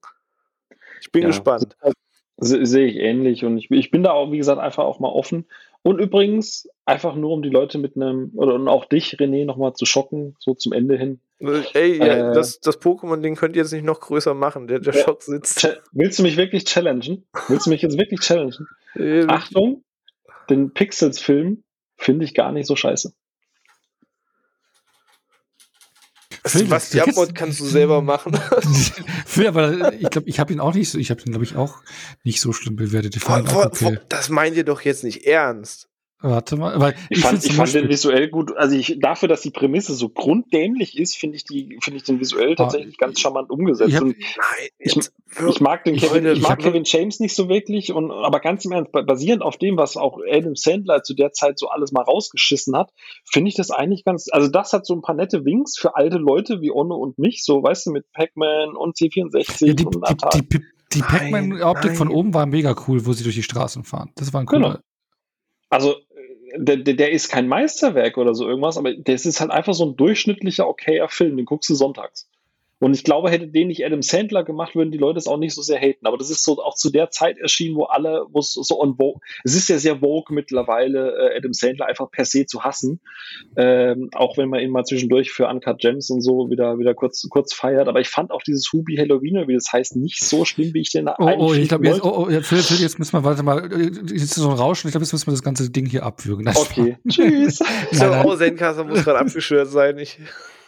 Ich 1.00 1.12
bin 1.12 1.22
ja, 1.22 1.28
gespannt. 1.28 1.76
Sehe 2.42 2.86
ich 2.86 2.96
ähnlich 2.96 3.44
und 3.44 3.58
ich, 3.58 3.70
ich 3.70 3.90
bin 3.90 4.02
da 4.02 4.12
auch, 4.12 4.32
wie 4.32 4.38
gesagt, 4.38 4.60
einfach 4.60 4.84
auch 4.84 4.98
mal 4.98 5.08
offen. 5.08 5.46
Und 5.82 5.98
übrigens, 5.98 6.68
einfach 6.84 7.14
nur 7.14 7.30
um 7.30 7.42
die 7.42 7.48
Leute 7.48 7.78
mit 7.78 7.96
einem, 7.96 8.32
oder 8.34 8.54
und 8.54 8.68
auch 8.68 8.84
dich, 8.84 9.14
René, 9.16 9.46
nochmal 9.46 9.72
zu 9.74 9.86
schocken, 9.86 10.36
so 10.38 10.54
zum 10.54 10.72
Ende 10.72 10.96
hin. 10.96 11.20
Ey, 11.38 11.98
ja, 11.98 12.30
äh, 12.30 12.34
das, 12.34 12.60
das 12.60 12.80
Pokémon-Ding 12.80 13.36
könnt 13.36 13.56
ihr 13.56 13.62
jetzt 13.62 13.72
nicht 13.72 13.84
noch 13.84 14.00
größer 14.00 14.34
machen, 14.34 14.68
der, 14.68 14.78
der 14.80 14.92
Schock 14.92 15.22
sitzt. 15.22 15.66
Willst 15.92 16.18
du 16.18 16.22
mich 16.22 16.36
wirklich 16.36 16.64
challengen? 16.64 17.26
Willst 17.48 17.66
du 17.66 17.70
mich 17.70 17.82
jetzt 17.82 17.98
wirklich 17.98 18.20
challengen? 18.20 18.66
Äh, 18.96 19.26
Achtung, 19.28 19.84
den 20.50 20.74
Pixels-Film 20.74 21.62
finde 21.96 22.24
ich 22.24 22.34
gar 22.34 22.50
nicht 22.50 22.66
so 22.66 22.74
scheiße. 22.74 23.14
Was 26.44 26.90
die 26.90 27.00
Abmod 27.00 27.34
kannst 27.34 27.60
du 27.60 27.66
selber 27.66 28.00
machen. 28.00 28.38
Phil, 29.26 29.46
aber 29.46 29.92
ich 29.92 30.08
glaube, 30.08 30.28
ich 30.28 30.40
habe 30.40 30.52
ihn 30.52 30.60
auch 30.60 30.74
nicht 30.74 30.90
so, 30.90 30.98
ich 30.98 31.10
habe 31.10 31.20
ihn, 31.22 31.32
glaube 31.32 31.44
ich, 31.44 31.56
auch 31.56 31.82
nicht 32.24 32.40
so 32.40 32.52
schlimm 32.52 32.76
bewertet. 32.76 33.16
Vor, 33.16 33.44
vor, 33.46 33.66
okay. 33.66 33.98
Das 34.08 34.30
meint 34.30 34.56
ihr 34.56 34.64
doch 34.64 34.80
jetzt 34.80 35.04
nicht 35.04 35.26
ernst. 35.26 35.89
Warte 36.22 36.56
mal, 36.56 36.78
weil 36.78 36.94
ich, 37.08 37.18
ich 37.18 37.24
fand, 37.24 37.42
ich 37.42 37.52
fand 37.54 37.72
den 37.72 37.88
visuell 37.88 38.28
gut. 38.28 38.54
Also 38.54 38.76
ich 38.76 38.98
dafür, 39.00 39.26
dass 39.26 39.40
die 39.40 39.50
Prämisse 39.50 39.94
so 39.94 40.10
grunddämlich 40.10 40.98
ist, 40.98 41.16
finde 41.16 41.36
ich 41.36 41.44
die, 41.44 41.78
finde 41.80 41.96
ich 41.96 42.02
den 42.02 42.20
visuell 42.20 42.56
tatsächlich 42.56 42.96
ah, 42.98 43.06
ganz 43.06 43.20
charmant 43.20 43.48
umgesetzt. 43.48 43.88
Ich, 43.88 43.96
hab, 43.96 44.04
nein, 44.04 44.16
ich, 44.78 44.98
ich, 45.48 45.60
mag 45.62 45.84
den 45.84 45.96
Kevin, 45.96 46.26
ich, 46.26 46.42
mag 46.42 46.58
Kevin 46.58 46.82
James 46.84 47.20
nicht 47.20 47.34
so 47.34 47.48
wirklich 47.48 47.94
und 47.94 48.10
aber 48.10 48.40
ganz 48.40 48.66
im 48.66 48.72
Ernst, 48.72 48.92
basierend 48.92 49.42
auf 49.42 49.56
dem, 49.56 49.78
was 49.78 49.96
auch 49.96 50.18
Adam 50.30 50.56
Sandler 50.56 51.02
zu 51.02 51.14
der 51.14 51.32
Zeit 51.32 51.58
so 51.58 51.68
alles 51.70 51.90
mal 51.90 52.02
rausgeschissen 52.02 52.76
hat, 52.76 52.92
finde 53.24 53.48
ich 53.48 53.54
das 53.54 53.70
eigentlich 53.70 54.04
ganz. 54.04 54.28
Also 54.30 54.48
das 54.48 54.74
hat 54.74 54.84
so 54.84 54.94
ein 54.94 55.00
paar 55.00 55.14
nette 55.14 55.46
Wings 55.46 55.78
für 55.78 55.96
alte 55.96 56.18
Leute 56.18 56.60
wie 56.60 56.70
Onno 56.70 56.96
und 56.96 57.18
mich, 57.18 57.42
so 57.42 57.62
weißt 57.62 57.86
du, 57.86 57.92
mit 57.92 58.04
Pac-Man 58.12 58.76
und 58.76 58.94
C64 58.94 59.66
ja, 59.66 59.72
die, 59.72 59.86
und 59.86 60.04
die, 60.06 60.48
die, 60.48 60.60
die 60.92 61.00
Pac-Man-Optik 61.00 61.96
von 61.96 62.08
oben 62.08 62.34
war 62.34 62.44
mega 62.44 62.76
cool, 62.86 63.06
wo 63.06 63.14
sie 63.14 63.24
durch 63.24 63.36
die 63.36 63.42
Straßen 63.42 63.84
fahren. 63.84 64.10
Das 64.16 64.34
war 64.34 64.40
ein 64.40 64.46
cooler. 64.46 64.68
Genau. 64.68 64.80
Also 65.70 65.94
der, 66.56 66.76
der 66.76 67.10
ist 67.10 67.28
kein 67.28 67.48
Meisterwerk 67.48 68.16
oder 68.16 68.34
so 68.34 68.46
irgendwas, 68.46 68.78
aber 68.78 68.94
das 68.94 69.26
ist 69.26 69.40
halt 69.40 69.50
einfach 69.50 69.74
so 69.74 69.84
ein 69.84 69.96
durchschnittlicher, 69.96 70.68
okayer 70.68 71.08
Film, 71.08 71.36
den 71.36 71.46
guckst 71.46 71.68
du 71.70 71.74
sonntags. 71.74 72.29
Und 72.80 72.94
ich 72.94 73.04
glaube, 73.04 73.30
hätte 73.30 73.46
den 73.46 73.68
nicht 73.68 73.84
Adam 73.84 74.00
Sandler 74.00 74.42
gemacht, 74.42 74.74
würden 74.74 74.90
die 74.90 74.98
Leute 74.98 75.18
es 75.18 75.26
auch 75.26 75.36
nicht 75.36 75.54
so 75.54 75.60
sehr 75.60 75.78
haten. 75.78 76.06
Aber 76.06 76.16
das 76.16 76.30
ist 76.30 76.42
so 76.42 76.62
auch 76.62 76.74
zu 76.74 76.90
der 76.90 77.10
Zeit 77.10 77.38
erschienen, 77.38 77.76
wo 77.76 77.84
alle, 77.84 78.24
wo 78.30 78.40
es 78.40 78.54
so 78.54 78.80
on 78.80 78.96
vogue, 78.96 79.20
es 79.44 79.54
ist 79.54 79.68
ja 79.68 79.78
sehr 79.78 79.98
vogue 79.98 80.34
mittlerweile, 80.34 81.14
äh, 81.14 81.36
Adam 81.36 81.52
Sandler 81.52 81.86
einfach 81.86 82.10
per 82.10 82.24
se 82.24 82.46
zu 82.46 82.64
hassen. 82.64 83.00
Ähm, 83.56 84.08
auch 84.14 84.38
wenn 84.38 84.48
man 84.48 84.60
ihn 84.60 84.70
mal 84.70 84.84
zwischendurch 84.84 85.30
für 85.30 85.46
Uncut 85.46 85.78
Gems 85.78 86.08
und 86.08 86.22
so 86.22 86.50
wieder, 86.50 86.78
wieder 86.78 86.94
kurz, 86.94 87.28
kurz 87.28 87.52
feiert. 87.52 87.86
Aber 87.86 88.00
ich 88.00 88.08
fand 88.08 88.30
auch 88.30 88.42
dieses 88.42 88.72
Hubi 88.72 88.96
Halloween, 88.96 89.46
wie 89.46 89.54
das 89.54 89.70
heißt, 89.70 89.96
nicht 89.96 90.24
so 90.24 90.46
schlimm, 90.46 90.72
wie 90.72 90.80
ich 90.80 90.90
den 90.90 91.06
oh, 91.06 91.12
oh 91.18 91.26
eigentlich 91.26 91.50
Oh, 91.50 91.54
ich 91.54 91.68
glaube, 91.68 91.86
jetzt, 91.86 92.02
oh, 92.02 92.26
oh, 92.26 92.30
jetzt, 92.30 92.50
jetzt 92.50 92.98
müssen 92.98 93.12
wir, 93.12 93.24
warte 93.24 93.42
mal, 93.42 93.70
jetzt 93.72 94.12
ist 94.12 94.34
so 94.36 94.48
ein 94.48 94.56
Rauschen. 94.56 94.88
Ich 94.88 94.92
glaube, 94.92 95.04
jetzt 95.04 95.12
müssen 95.12 95.26
wir 95.26 95.32
das 95.32 95.42
ganze 95.42 95.68
Ding 95.68 95.84
hier 95.84 96.04
abwürgen. 96.04 96.48
Okay, 96.48 96.96
tschüss. 97.08 97.58
so, 97.92 98.06
oh, 98.24 98.36
Zenkaster 98.36 98.84
muss 98.84 99.04
gerade 99.04 99.18
abgeschwört 99.18 99.68
sein. 99.68 99.98
Ich 99.98 100.18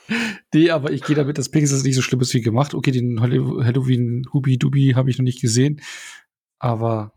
nee, 0.55 0.71
aber 0.71 0.91
ich 0.93 1.03
gehe 1.03 1.17
damit, 1.17 1.39
dass 1.39 1.51
Pegasus 1.51 1.85
nicht 1.85 1.95
so 1.95 2.03
schlimm 2.03 2.21
ist 2.21 2.35
wie 2.35 2.41
gemacht. 2.41 2.75
Okay, 2.75 2.91
den 2.91 3.21
Halloween 3.21 4.27
Hubi 4.33 4.59
Dubi 4.59 4.93
habe 4.95 5.11
ich 5.11 5.19
noch 5.19 5.25
nicht 5.25 5.41
gesehen. 5.41 5.81
Aber 6.59 7.13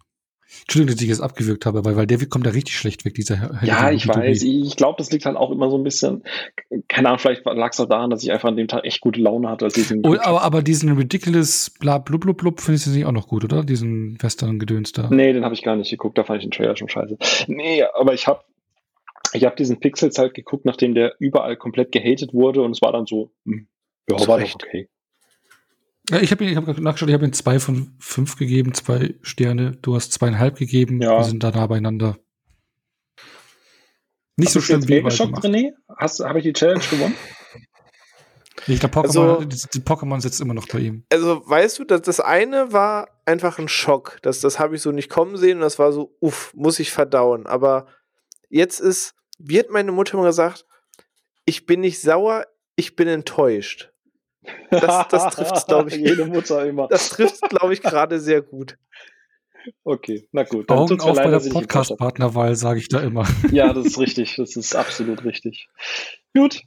Entschuldigung, 0.62 0.96
dass 0.96 1.02
ich 1.02 1.10
das 1.10 1.22
abgewürgt 1.22 1.66
habe, 1.66 1.84
weil, 1.86 1.96
weil 1.96 2.08
der 2.08 2.24
kommt 2.28 2.46
da 2.46 2.52
richtig 2.52 2.78
schlecht 2.78 3.04
weg, 3.04 3.16
dieser 3.16 3.40
Halloween 3.40 3.68
Ja, 3.68 3.92
ich 3.92 4.08
weiß. 4.08 4.44
Ich 4.44 4.76
glaube, 4.76 4.96
das 4.98 5.12
liegt 5.12 5.26
halt 5.26 5.38
auch 5.38 5.52
immer 5.52 5.70
so 5.70 5.78
ein 5.78 5.84
bisschen, 5.84 6.24
keine 6.88 7.10
Ahnung, 7.10 7.20
vielleicht 7.20 7.46
lag 7.46 7.72
es 7.72 7.80
auch 7.80 7.90
daran, 7.90 8.10
dass 8.10 8.24
ich 8.24 8.32
einfach 8.32 8.50
an 8.50 8.56
dem 8.56 8.68
Tag 8.68 8.86
echt 8.86 9.02
gute 9.02 9.20
Laune 9.22 9.50
hatte. 9.50 9.66
Als 9.66 9.76
ich 9.78 9.88
den 9.88 10.06
oh, 10.06 10.16
aber, 10.22 10.44
aber 10.44 10.62
diesen 10.62 10.96
Ridiculous 10.96 11.72
bla 11.80 11.98
blub 11.98 12.22
blub 12.22 12.38
blub 12.38 12.62
findest 12.62 12.88
du 12.88 12.92
nicht 12.92 13.06
auch 13.06 13.12
noch 13.12 13.28
gut, 13.28 13.44
oder? 13.44 13.64
Diesen 13.64 14.22
Western-Gedöns 14.22 14.92
da. 14.92 15.10
Nee, 15.10 15.34
den 15.34 15.44
habe 15.44 15.56
ich 15.56 15.64
gar 15.64 15.76
nicht 15.76 15.90
geguckt, 15.90 16.18
da 16.18 16.24
fand 16.24 16.40
ich 16.40 16.46
den 16.46 16.52
Trailer 16.52 16.76
schon 16.76 16.90
scheiße. 16.90 17.18
Nee, 17.48 17.84
aber 17.94 18.14
ich 18.14 18.28
habe 18.28 18.42
ich 19.36 19.46
habe 19.46 19.56
diesen 19.56 19.80
Pixels 19.80 20.18
halt 20.18 20.34
geguckt, 20.34 20.66
nachdem 20.66 20.94
der 20.94 21.16
überall 21.20 21.58
komplett 21.58 21.92
gehatet 21.92 22.34
wurde 22.34 22.62
und 22.62 22.72
es 22.72 22.82
war 22.82 22.92
dann 22.92 23.06
so, 23.06 23.32
hm, 23.46 23.68
ja, 24.10 24.28
war 24.28 24.40
doch 24.40 24.56
okay. 24.56 24.90
Ja, 26.10 26.22
ich 26.22 26.32
habe 26.32 26.46
ich 26.46 26.56
hab 26.56 26.68
nachgeschaut, 26.68 27.10
ich 27.10 27.16
habe 27.16 27.26
ihm 27.26 27.34
zwei 27.34 27.60
von 27.60 27.96
fünf 28.00 28.38
gegeben, 28.38 28.74
zwei 28.74 29.16
Sterne. 29.22 29.72
Du 29.82 29.96
hast 29.96 30.12
zweieinhalb 30.12 30.56
gegeben. 30.56 31.02
Ja. 31.02 31.18
Wir 31.18 31.24
sind 31.24 31.44
da 31.44 31.50
nah 31.50 31.66
beieinander. 31.66 32.18
Nicht 34.38 34.48
Hast 34.48 34.54
so 34.54 34.62
schlimm 34.62 34.88
wie 34.88 35.02
geschockt, 35.02 35.44
René? 35.44 35.72
Habe 35.98 36.40
ich 36.40 36.44
die 36.44 36.54
Challenge 36.54 36.84
gewonnen? 36.92 37.16
Ich 38.68 38.80
glaube, 38.80 38.96
Pokémon, 38.96 39.38
also, 39.38 39.46
die, 39.46 39.80
Pokémon 39.80 40.22
sitzt 40.22 40.42
immer 40.42 40.54
noch 40.54 40.68
bei 40.68 40.80
ihm. 40.80 41.06
Also, 41.12 41.42
weißt 41.46 41.80
du, 41.80 41.84
das, 41.84 42.02
das 42.02 42.20
eine 42.20 42.74
war 42.74 43.10
einfach 43.26 43.60
ein 43.60 43.68
Schock. 43.68 44.18
Das, 44.24 44.40
das 44.40 44.60
habe 44.60 44.76
ich 44.76 44.82
so 44.82 44.92
nicht 44.92 45.10
kommen 45.10 45.38
sehen 45.38 45.58
und 45.58 45.62
das 45.62 45.78
war 45.78 45.92
so, 45.92 46.16
uff, 46.20 46.54
muss 46.56 46.80
ich 46.80 46.92
verdauen. 46.92 47.46
Aber 47.46 47.88
jetzt 48.50 48.80
ist, 48.80 49.14
wie 49.38 49.60
hat 49.60 49.70
meine 49.70 49.92
Mutter 49.92 50.16
immer 50.16 50.28
gesagt, 50.28 50.66
ich 51.46 51.66
bin 51.66 51.82
nicht 51.82 52.02
sauer, 52.02 52.46
ich 52.76 52.96
bin 52.96 53.08
enttäuscht. 53.08 53.92
Das, 54.70 55.08
das 55.08 55.36
trifft 55.36 55.68
glaube 55.68 55.90
ich. 55.90 55.96
Jede 55.96 56.26
Mutter 56.26 56.66
immer. 56.66 56.88
Das 56.88 57.10
trifft 57.10 57.42
glaube 57.50 57.74
ich, 57.74 57.82
gerade 57.82 58.20
sehr 58.20 58.42
gut. 58.42 58.78
Okay, 59.84 60.28
na 60.32 60.44
gut. 60.44 60.70
Dann 60.70 60.78
Augen 60.78 61.00
auf 61.00 61.16
leid, 61.16 61.32
bei 61.32 61.40
der 61.40 61.50
Podcast-Partnerwahl, 61.50 62.56
sage 62.56 62.80
ich 62.80 62.88
da 62.88 63.00
immer. 63.00 63.28
Ja, 63.52 63.74
das 63.74 63.86
ist 63.86 64.00
richtig. 64.00 64.36
Das 64.36 64.56
ist 64.56 64.76
absolut 64.76 65.24
richtig. 65.24 65.68
Gut. 66.36 66.62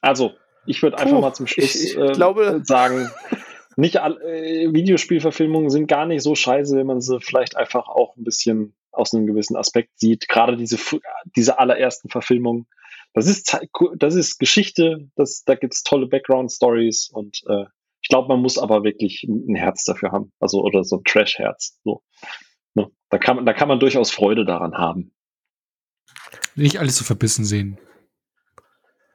Also, 0.00 0.32
ich 0.66 0.82
würde 0.82 0.98
einfach 0.98 1.20
mal 1.20 1.32
zum 1.32 1.46
Schluss 1.46 1.74
ich, 1.74 1.92
ich 1.92 1.96
äh, 1.96 2.12
glaube, 2.12 2.60
sagen, 2.64 3.10
nicht 3.76 3.98
all, 3.98 4.20
äh, 4.22 4.72
Videospielverfilmungen 4.72 5.70
sind 5.70 5.86
gar 5.86 6.06
nicht 6.06 6.22
so 6.22 6.34
scheiße, 6.34 6.76
wenn 6.76 6.86
man 6.86 7.00
sie 7.00 7.20
vielleicht 7.20 7.56
einfach 7.56 7.88
auch 7.88 8.16
ein 8.16 8.24
bisschen 8.24 8.74
aus 8.92 9.14
einem 9.14 9.26
gewissen 9.26 9.56
Aspekt 9.56 9.98
sieht. 9.98 10.28
Gerade 10.28 10.56
diese, 10.56 10.78
diese 11.36 11.58
allerersten 11.58 12.08
Verfilmungen. 12.08 12.66
Das 13.14 13.26
ist, 13.26 13.58
das 13.96 14.14
ist 14.14 14.38
Geschichte, 14.38 15.10
das, 15.16 15.44
da 15.44 15.54
gibt's 15.54 15.82
tolle 15.82 16.06
Background-Stories 16.06 17.10
und 17.12 17.42
äh, 17.46 17.64
ich 18.02 18.08
glaube, 18.08 18.28
man 18.28 18.40
muss 18.40 18.58
aber 18.58 18.82
wirklich 18.82 19.22
ein 19.22 19.54
Herz 19.54 19.84
dafür 19.84 20.10
haben. 20.10 20.32
Also, 20.40 20.60
oder 20.62 20.82
so 20.82 20.96
ein 20.96 21.04
Trash-Herz. 21.04 21.78
So. 21.84 22.02
Ne? 22.74 22.90
Da, 23.10 23.18
kann 23.18 23.36
man, 23.36 23.46
da 23.46 23.52
kann 23.52 23.68
man 23.68 23.78
durchaus 23.78 24.10
Freude 24.10 24.44
daran 24.44 24.74
haben. 24.74 25.14
Nicht 26.56 26.78
alles 26.78 26.96
so 26.96 27.04
verbissen 27.04 27.44
sehen. 27.44 27.78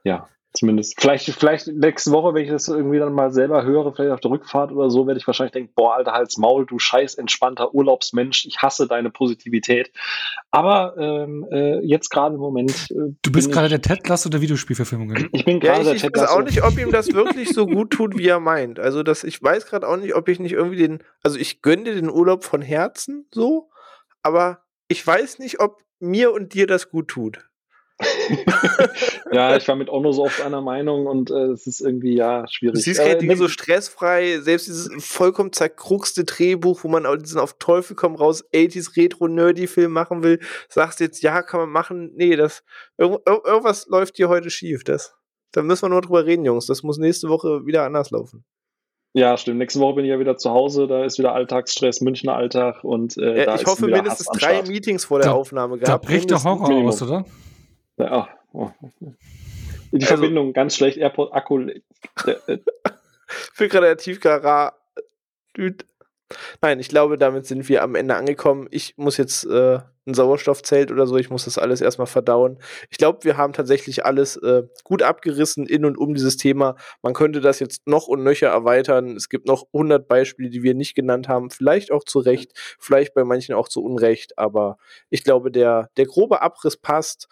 Ja. 0.05 0.29
Zumindest. 0.53 0.99
Vielleicht, 0.99 1.25
vielleicht 1.25 1.67
nächste 1.67 2.11
Woche, 2.11 2.33
wenn 2.33 2.43
ich 2.43 2.49
das 2.49 2.67
irgendwie 2.67 2.97
dann 2.97 3.13
mal 3.13 3.31
selber 3.31 3.63
höre, 3.63 3.93
vielleicht 3.93 4.11
auf 4.11 4.19
der 4.21 4.31
Rückfahrt 4.31 4.71
oder 4.71 4.89
so, 4.89 5.05
werde 5.05 5.19
ich 5.19 5.27
wahrscheinlich 5.27 5.51
denken, 5.51 5.71
boah, 5.75 5.95
alter 5.95 6.13
Hals 6.13 6.37
Maul, 6.37 6.65
du 6.65 6.79
scheiß 6.79 7.15
entspannter 7.15 7.75
Urlaubsmensch, 7.75 8.45
ich 8.45 8.57
hasse 8.57 8.87
deine 8.87 9.11
Positivität. 9.11 9.91
Aber 10.49 10.95
ähm, 10.97 11.45
äh, 11.51 11.79
jetzt 11.85 12.09
gerade 12.09 12.35
im 12.35 12.41
Moment. 12.41 12.89
Äh, 12.89 13.13
du 13.21 13.31
bist 13.31 13.51
gerade 13.51 13.69
der 13.69 13.81
Ted 13.81 14.07
Lasso 14.07 14.29
der 14.29 14.41
Videospielverfilmungen. 14.41 15.29
Ich 15.31 15.45
bin 15.45 15.59
gerade 15.59 15.83
ja, 15.83 15.93
ich, 15.93 16.01
der 16.01 16.09
Ted 16.09 16.17
Lasso. 16.17 16.25
Ich 16.25 16.31
weiß 16.31 16.39
auch 16.39 16.45
nicht, 16.45 16.63
ob 16.63 16.77
ihm 16.79 16.91
das 16.91 17.13
wirklich 17.13 17.49
so 17.49 17.67
gut 17.67 17.91
tut, 17.91 18.17
wie 18.17 18.27
er 18.27 18.39
meint. 18.39 18.79
Also 18.79 19.03
das, 19.03 19.23
ich 19.23 19.43
weiß 19.43 19.67
gerade 19.67 19.87
auch 19.87 19.97
nicht, 19.97 20.15
ob 20.15 20.27
ich 20.27 20.39
nicht 20.39 20.53
irgendwie 20.53 20.77
den, 20.77 21.03
also 21.23 21.37
ich 21.37 21.61
gönne 21.61 21.83
dir 21.83 21.95
den 21.95 22.09
Urlaub 22.09 22.43
von 22.43 22.61
Herzen 22.61 23.27
so, 23.31 23.69
aber 24.23 24.63
ich 24.87 25.05
weiß 25.05 25.39
nicht, 25.39 25.59
ob 25.59 25.83
mir 25.99 26.31
und 26.31 26.53
dir 26.53 26.67
das 26.67 26.89
gut 26.89 27.09
tut. 27.09 27.46
ja, 29.31 29.57
ich 29.57 29.67
war 29.67 29.75
mit 29.75 29.89
Onno 29.89 30.11
so 30.11 30.25
oft 30.25 30.41
einer 30.41 30.61
Meinung 30.61 31.07
und 31.07 31.31
äh, 31.31 31.47
es 31.47 31.65
ist 31.65 31.81
irgendwie 31.81 32.15
ja 32.15 32.45
schwierig. 32.47 32.75
Du 32.75 32.81
siehst 32.81 32.99
halt 32.99 33.21
Dinge 33.21 33.35
so 33.37 33.47
stressfrei, 33.47 34.39
selbst 34.39 34.67
dieses 34.67 34.89
vollkommen 35.03 35.51
zerkruxte 35.51 36.23
Drehbuch, 36.23 36.83
wo 36.83 36.89
man 36.89 37.07
auch 37.07 37.15
diesen 37.15 37.39
auf 37.39 37.57
Teufel 37.57 37.95
komm 37.95 38.15
raus 38.15 38.45
80s 38.53 38.95
Retro-Nerdy-Film 38.95 39.91
machen 39.91 40.21
will, 40.21 40.39
sagst 40.69 40.99
jetzt, 40.99 41.23
ja, 41.23 41.41
kann 41.41 41.59
man 41.59 41.69
machen. 41.69 42.11
Nee, 42.15 42.35
das 42.35 42.63
irg 42.97 43.19
irgendwas 43.25 43.87
läuft 43.87 44.17
hier 44.17 44.29
heute 44.29 44.51
schief. 44.51 44.83
Das, 44.83 45.15
da 45.51 45.63
müssen 45.63 45.85
wir 45.85 45.89
nur 45.89 46.01
drüber 46.01 46.25
reden, 46.25 46.45
Jungs. 46.45 46.67
Das 46.67 46.83
muss 46.83 46.99
nächste 46.99 47.29
Woche 47.29 47.65
wieder 47.65 47.83
anders 47.83 48.11
laufen. 48.11 48.45
Ja, 49.13 49.35
stimmt. 49.37 49.57
Nächste 49.57 49.79
Woche 49.79 49.95
bin 49.95 50.05
ich 50.05 50.11
ja 50.11 50.19
wieder 50.19 50.37
zu 50.37 50.51
Hause, 50.51 50.85
da 50.85 51.03
ist 51.03 51.17
wieder 51.17 51.33
Alltagsstress, 51.33 52.01
Münchner 52.01 52.35
Alltag 52.35 52.83
und 52.83 53.17
äh, 53.17 53.45
ja, 53.45 53.55
ich 53.55 53.65
hoffe 53.65 53.87
mindestens 53.87 54.27
drei 54.27 54.61
Meetings 54.61 55.05
vor 55.05 55.17
der 55.17 55.29
da, 55.29 55.33
Aufnahme 55.33 55.79
gehabt. 55.79 56.03
Da 56.03 56.07
bricht 56.07 56.29
der 56.29 56.43
Horror 56.43 56.69
aus, 56.85 57.01
oder? 57.01 57.25
Ja, 57.97 58.29
oh. 58.53 58.69
Die 59.91 59.95
also, 59.95 60.07
Verbindung 60.07 60.53
ganz 60.53 60.75
schlecht. 60.75 60.97
Airport 60.97 61.33
Akku. 61.33 61.65
gerade 63.69 63.87
der 63.87 63.97
Tiefgara. 63.97 64.73
Nein, 66.61 66.79
ich 66.79 66.89
glaube, 66.89 67.17
damit 67.17 67.45
sind 67.45 67.69
wir 67.69 67.83
am 67.83 67.95
Ende 67.95 68.15
angekommen. 68.15 68.67
Ich 68.69 68.95
muss 68.97 69.17
jetzt 69.17 69.45
äh, 69.45 69.79
ein 70.07 70.13
Sauerstoffzelt 70.13 70.91
oder 70.91 71.07
so, 71.07 71.17
ich 71.17 71.29
muss 71.29 71.45
das 71.45 71.57
alles 71.57 71.81
erstmal 71.81 72.07
verdauen. 72.07 72.59
Ich 72.89 72.97
glaube, 72.97 73.23
wir 73.23 73.37
haben 73.37 73.53
tatsächlich 73.53 74.05
alles 74.05 74.37
äh, 74.37 74.63
gut 74.83 75.03
abgerissen 75.03 75.65
in 75.65 75.85
und 75.85 75.97
um 75.97 76.13
dieses 76.13 76.37
Thema. 76.37 76.75
Man 77.01 77.13
könnte 77.13 77.41
das 77.41 77.59
jetzt 77.59 77.87
noch 77.87 78.07
und 78.07 78.23
nöcher 78.23 78.47
erweitern. 78.47 79.15
Es 79.15 79.29
gibt 79.29 79.47
noch 79.47 79.67
100 79.73 80.07
Beispiele, 80.07 80.49
die 80.49 80.63
wir 80.63 80.73
nicht 80.73 80.95
genannt 80.95 81.27
haben. 81.27 81.49
Vielleicht 81.49 81.91
auch 81.91 82.03
zu 82.03 82.19
Recht, 82.19 82.51
vielleicht 82.79 83.13
bei 83.13 83.23
manchen 83.23 83.55
auch 83.55 83.69
zu 83.69 83.83
Unrecht. 83.83 84.37
Aber 84.37 84.77
ich 85.09 85.23
glaube, 85.23 85.51
der, 85.51 85.89
der 85.97 86.05
grobe 86.05 86.41
Abriss 86.41 86.77
passt. 86.77 87.27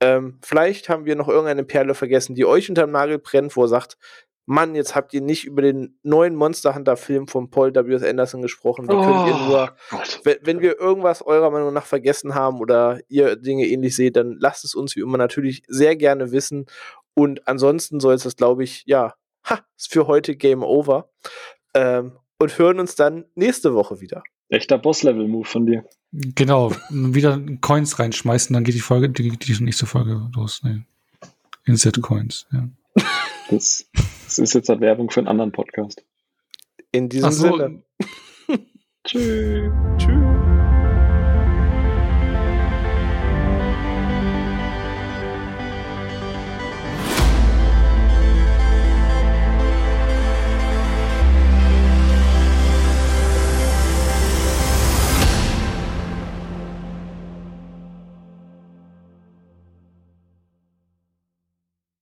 Ähm, 0.00 0.38
vielleicht 0.42 0.88
haben 0.88 1.04
wir 1.04 1.16
noch 1.16 1.28
irgendeine 1.28 1.64
Perle 1.64 1.94
vergessen, 1.94 2.34
die 2.34 2.46
euch 2.46 2.68
unter 2.68 2.86
den 2.86 2.92
Nagel 2.92 3.18
brennt, 3.18 3.56
wo 3.56 3.64
er 3.64 3.68
sagt, 3.68 3.98
Mann, 4.46 4.74
jetzt 4.74 4.96
habt 4.96 5.14
ihr 5.14 5.20
nicht 5.20 5.44
über 5.44 5.62
den 5.62 5.98
neuen 6.02 6.34
Monster 6.34 6.74
Hunter 6.74 6.96
Film 6.96 7.28
von 7.28 7.50
Paul 7.50 7.72
W.S. 7.72 8.02
Anderson 8.02 8.42
gesprochen. 8.42 8.88
Wie 8.88 8.94
oh, 8.94 9.00
könnt 9.00 9.28
ihr 9.28 9.46
nur, 9.46 9.76
wenn, 10.24 10.38
wenn, 10.42 10.60
wir 10.60 10.80
irgendwas 10.80 11.22
eurer 11.22 11.50
Meinung 11.50 11.72
nach 11.72 11.86
vergessen 11.86 12.34
haben 12.34 12.58
oder 12.58 12.98
ihr 13.06 13.36
Dinge 13.36 13.66
ähnlich 13.66 13.94
seht, 13.94 14.16
dann 14.16 14.36
lasst 14.40 14.64
es 14.64 14.74
uns 14.74 14.96
wie 14.96 15.00
immer 15.00 15.18
natürlich 15.18 15.62
sehr 15.68 15.94
gerne 15.94 16.32
wissen. 16.32 16.66
Und 17.14 17.46
ansonsten 17.46 18.00
soll 18.00 18.14
es 18.14 18.24
das, 18.24 18.34
glaube 18.34 18.64
ich, 18.64 18.82
ja, 18.86 19.14
ha, 19.44 19.60
ist 19.76 19.92
für 19.92 20.08
heute 20.08 20.34
Game 20.34 20.64
Over. 20.64 21.10
Ähm, 21.74 22.18
und 22.40 22.58
hören 22.58 22.80
uns 22.80 22.96
dann 22.96 23.26
nächste 23.34 23.74
Woche 23.74 24.00
wieder. 24.00 24.24
Echter 24.50 24.78
Boss-Level-Move 24.78 25.46
von 25.46 25.66
dir. 25.66 25.84
Genau, 26.12 26.72
wieder 26.90 27.40
Coins 27.60 27.98
reinschmeißen, 27.98 28.52
dann 28.52 28.64
geht 28.64 28.74
die 28.74 28.80
Folge, 28.80 29.08
die, 29.08 29.30
die 29.30 29.64
nächste 29.64 29.86
Folge 29.86 30.28
los. 30.34 30.60
Nee. 30.64 30.82
Insert 31.64 32.00
Coins, 32.02 32.46
ja. 32.52 32.68
Das, 33.48 33.88
das 34.24 34.38
ist 34.38 34.54
jetzt 34.54 34.70
eine 34.70 34.80
Werbung 34.80 35.10
für 35.10 35.20
einen 35.20 35.28
anderen 35.28 35.52
Podcast. 35.52 36.04
In 36.92 37.08
diesem 37.08 37.30
so. 37.30 37.56
Sinne. 37.56 37.82
Tschüss. 39.04 39.72
Tschüss. 39.98 40.29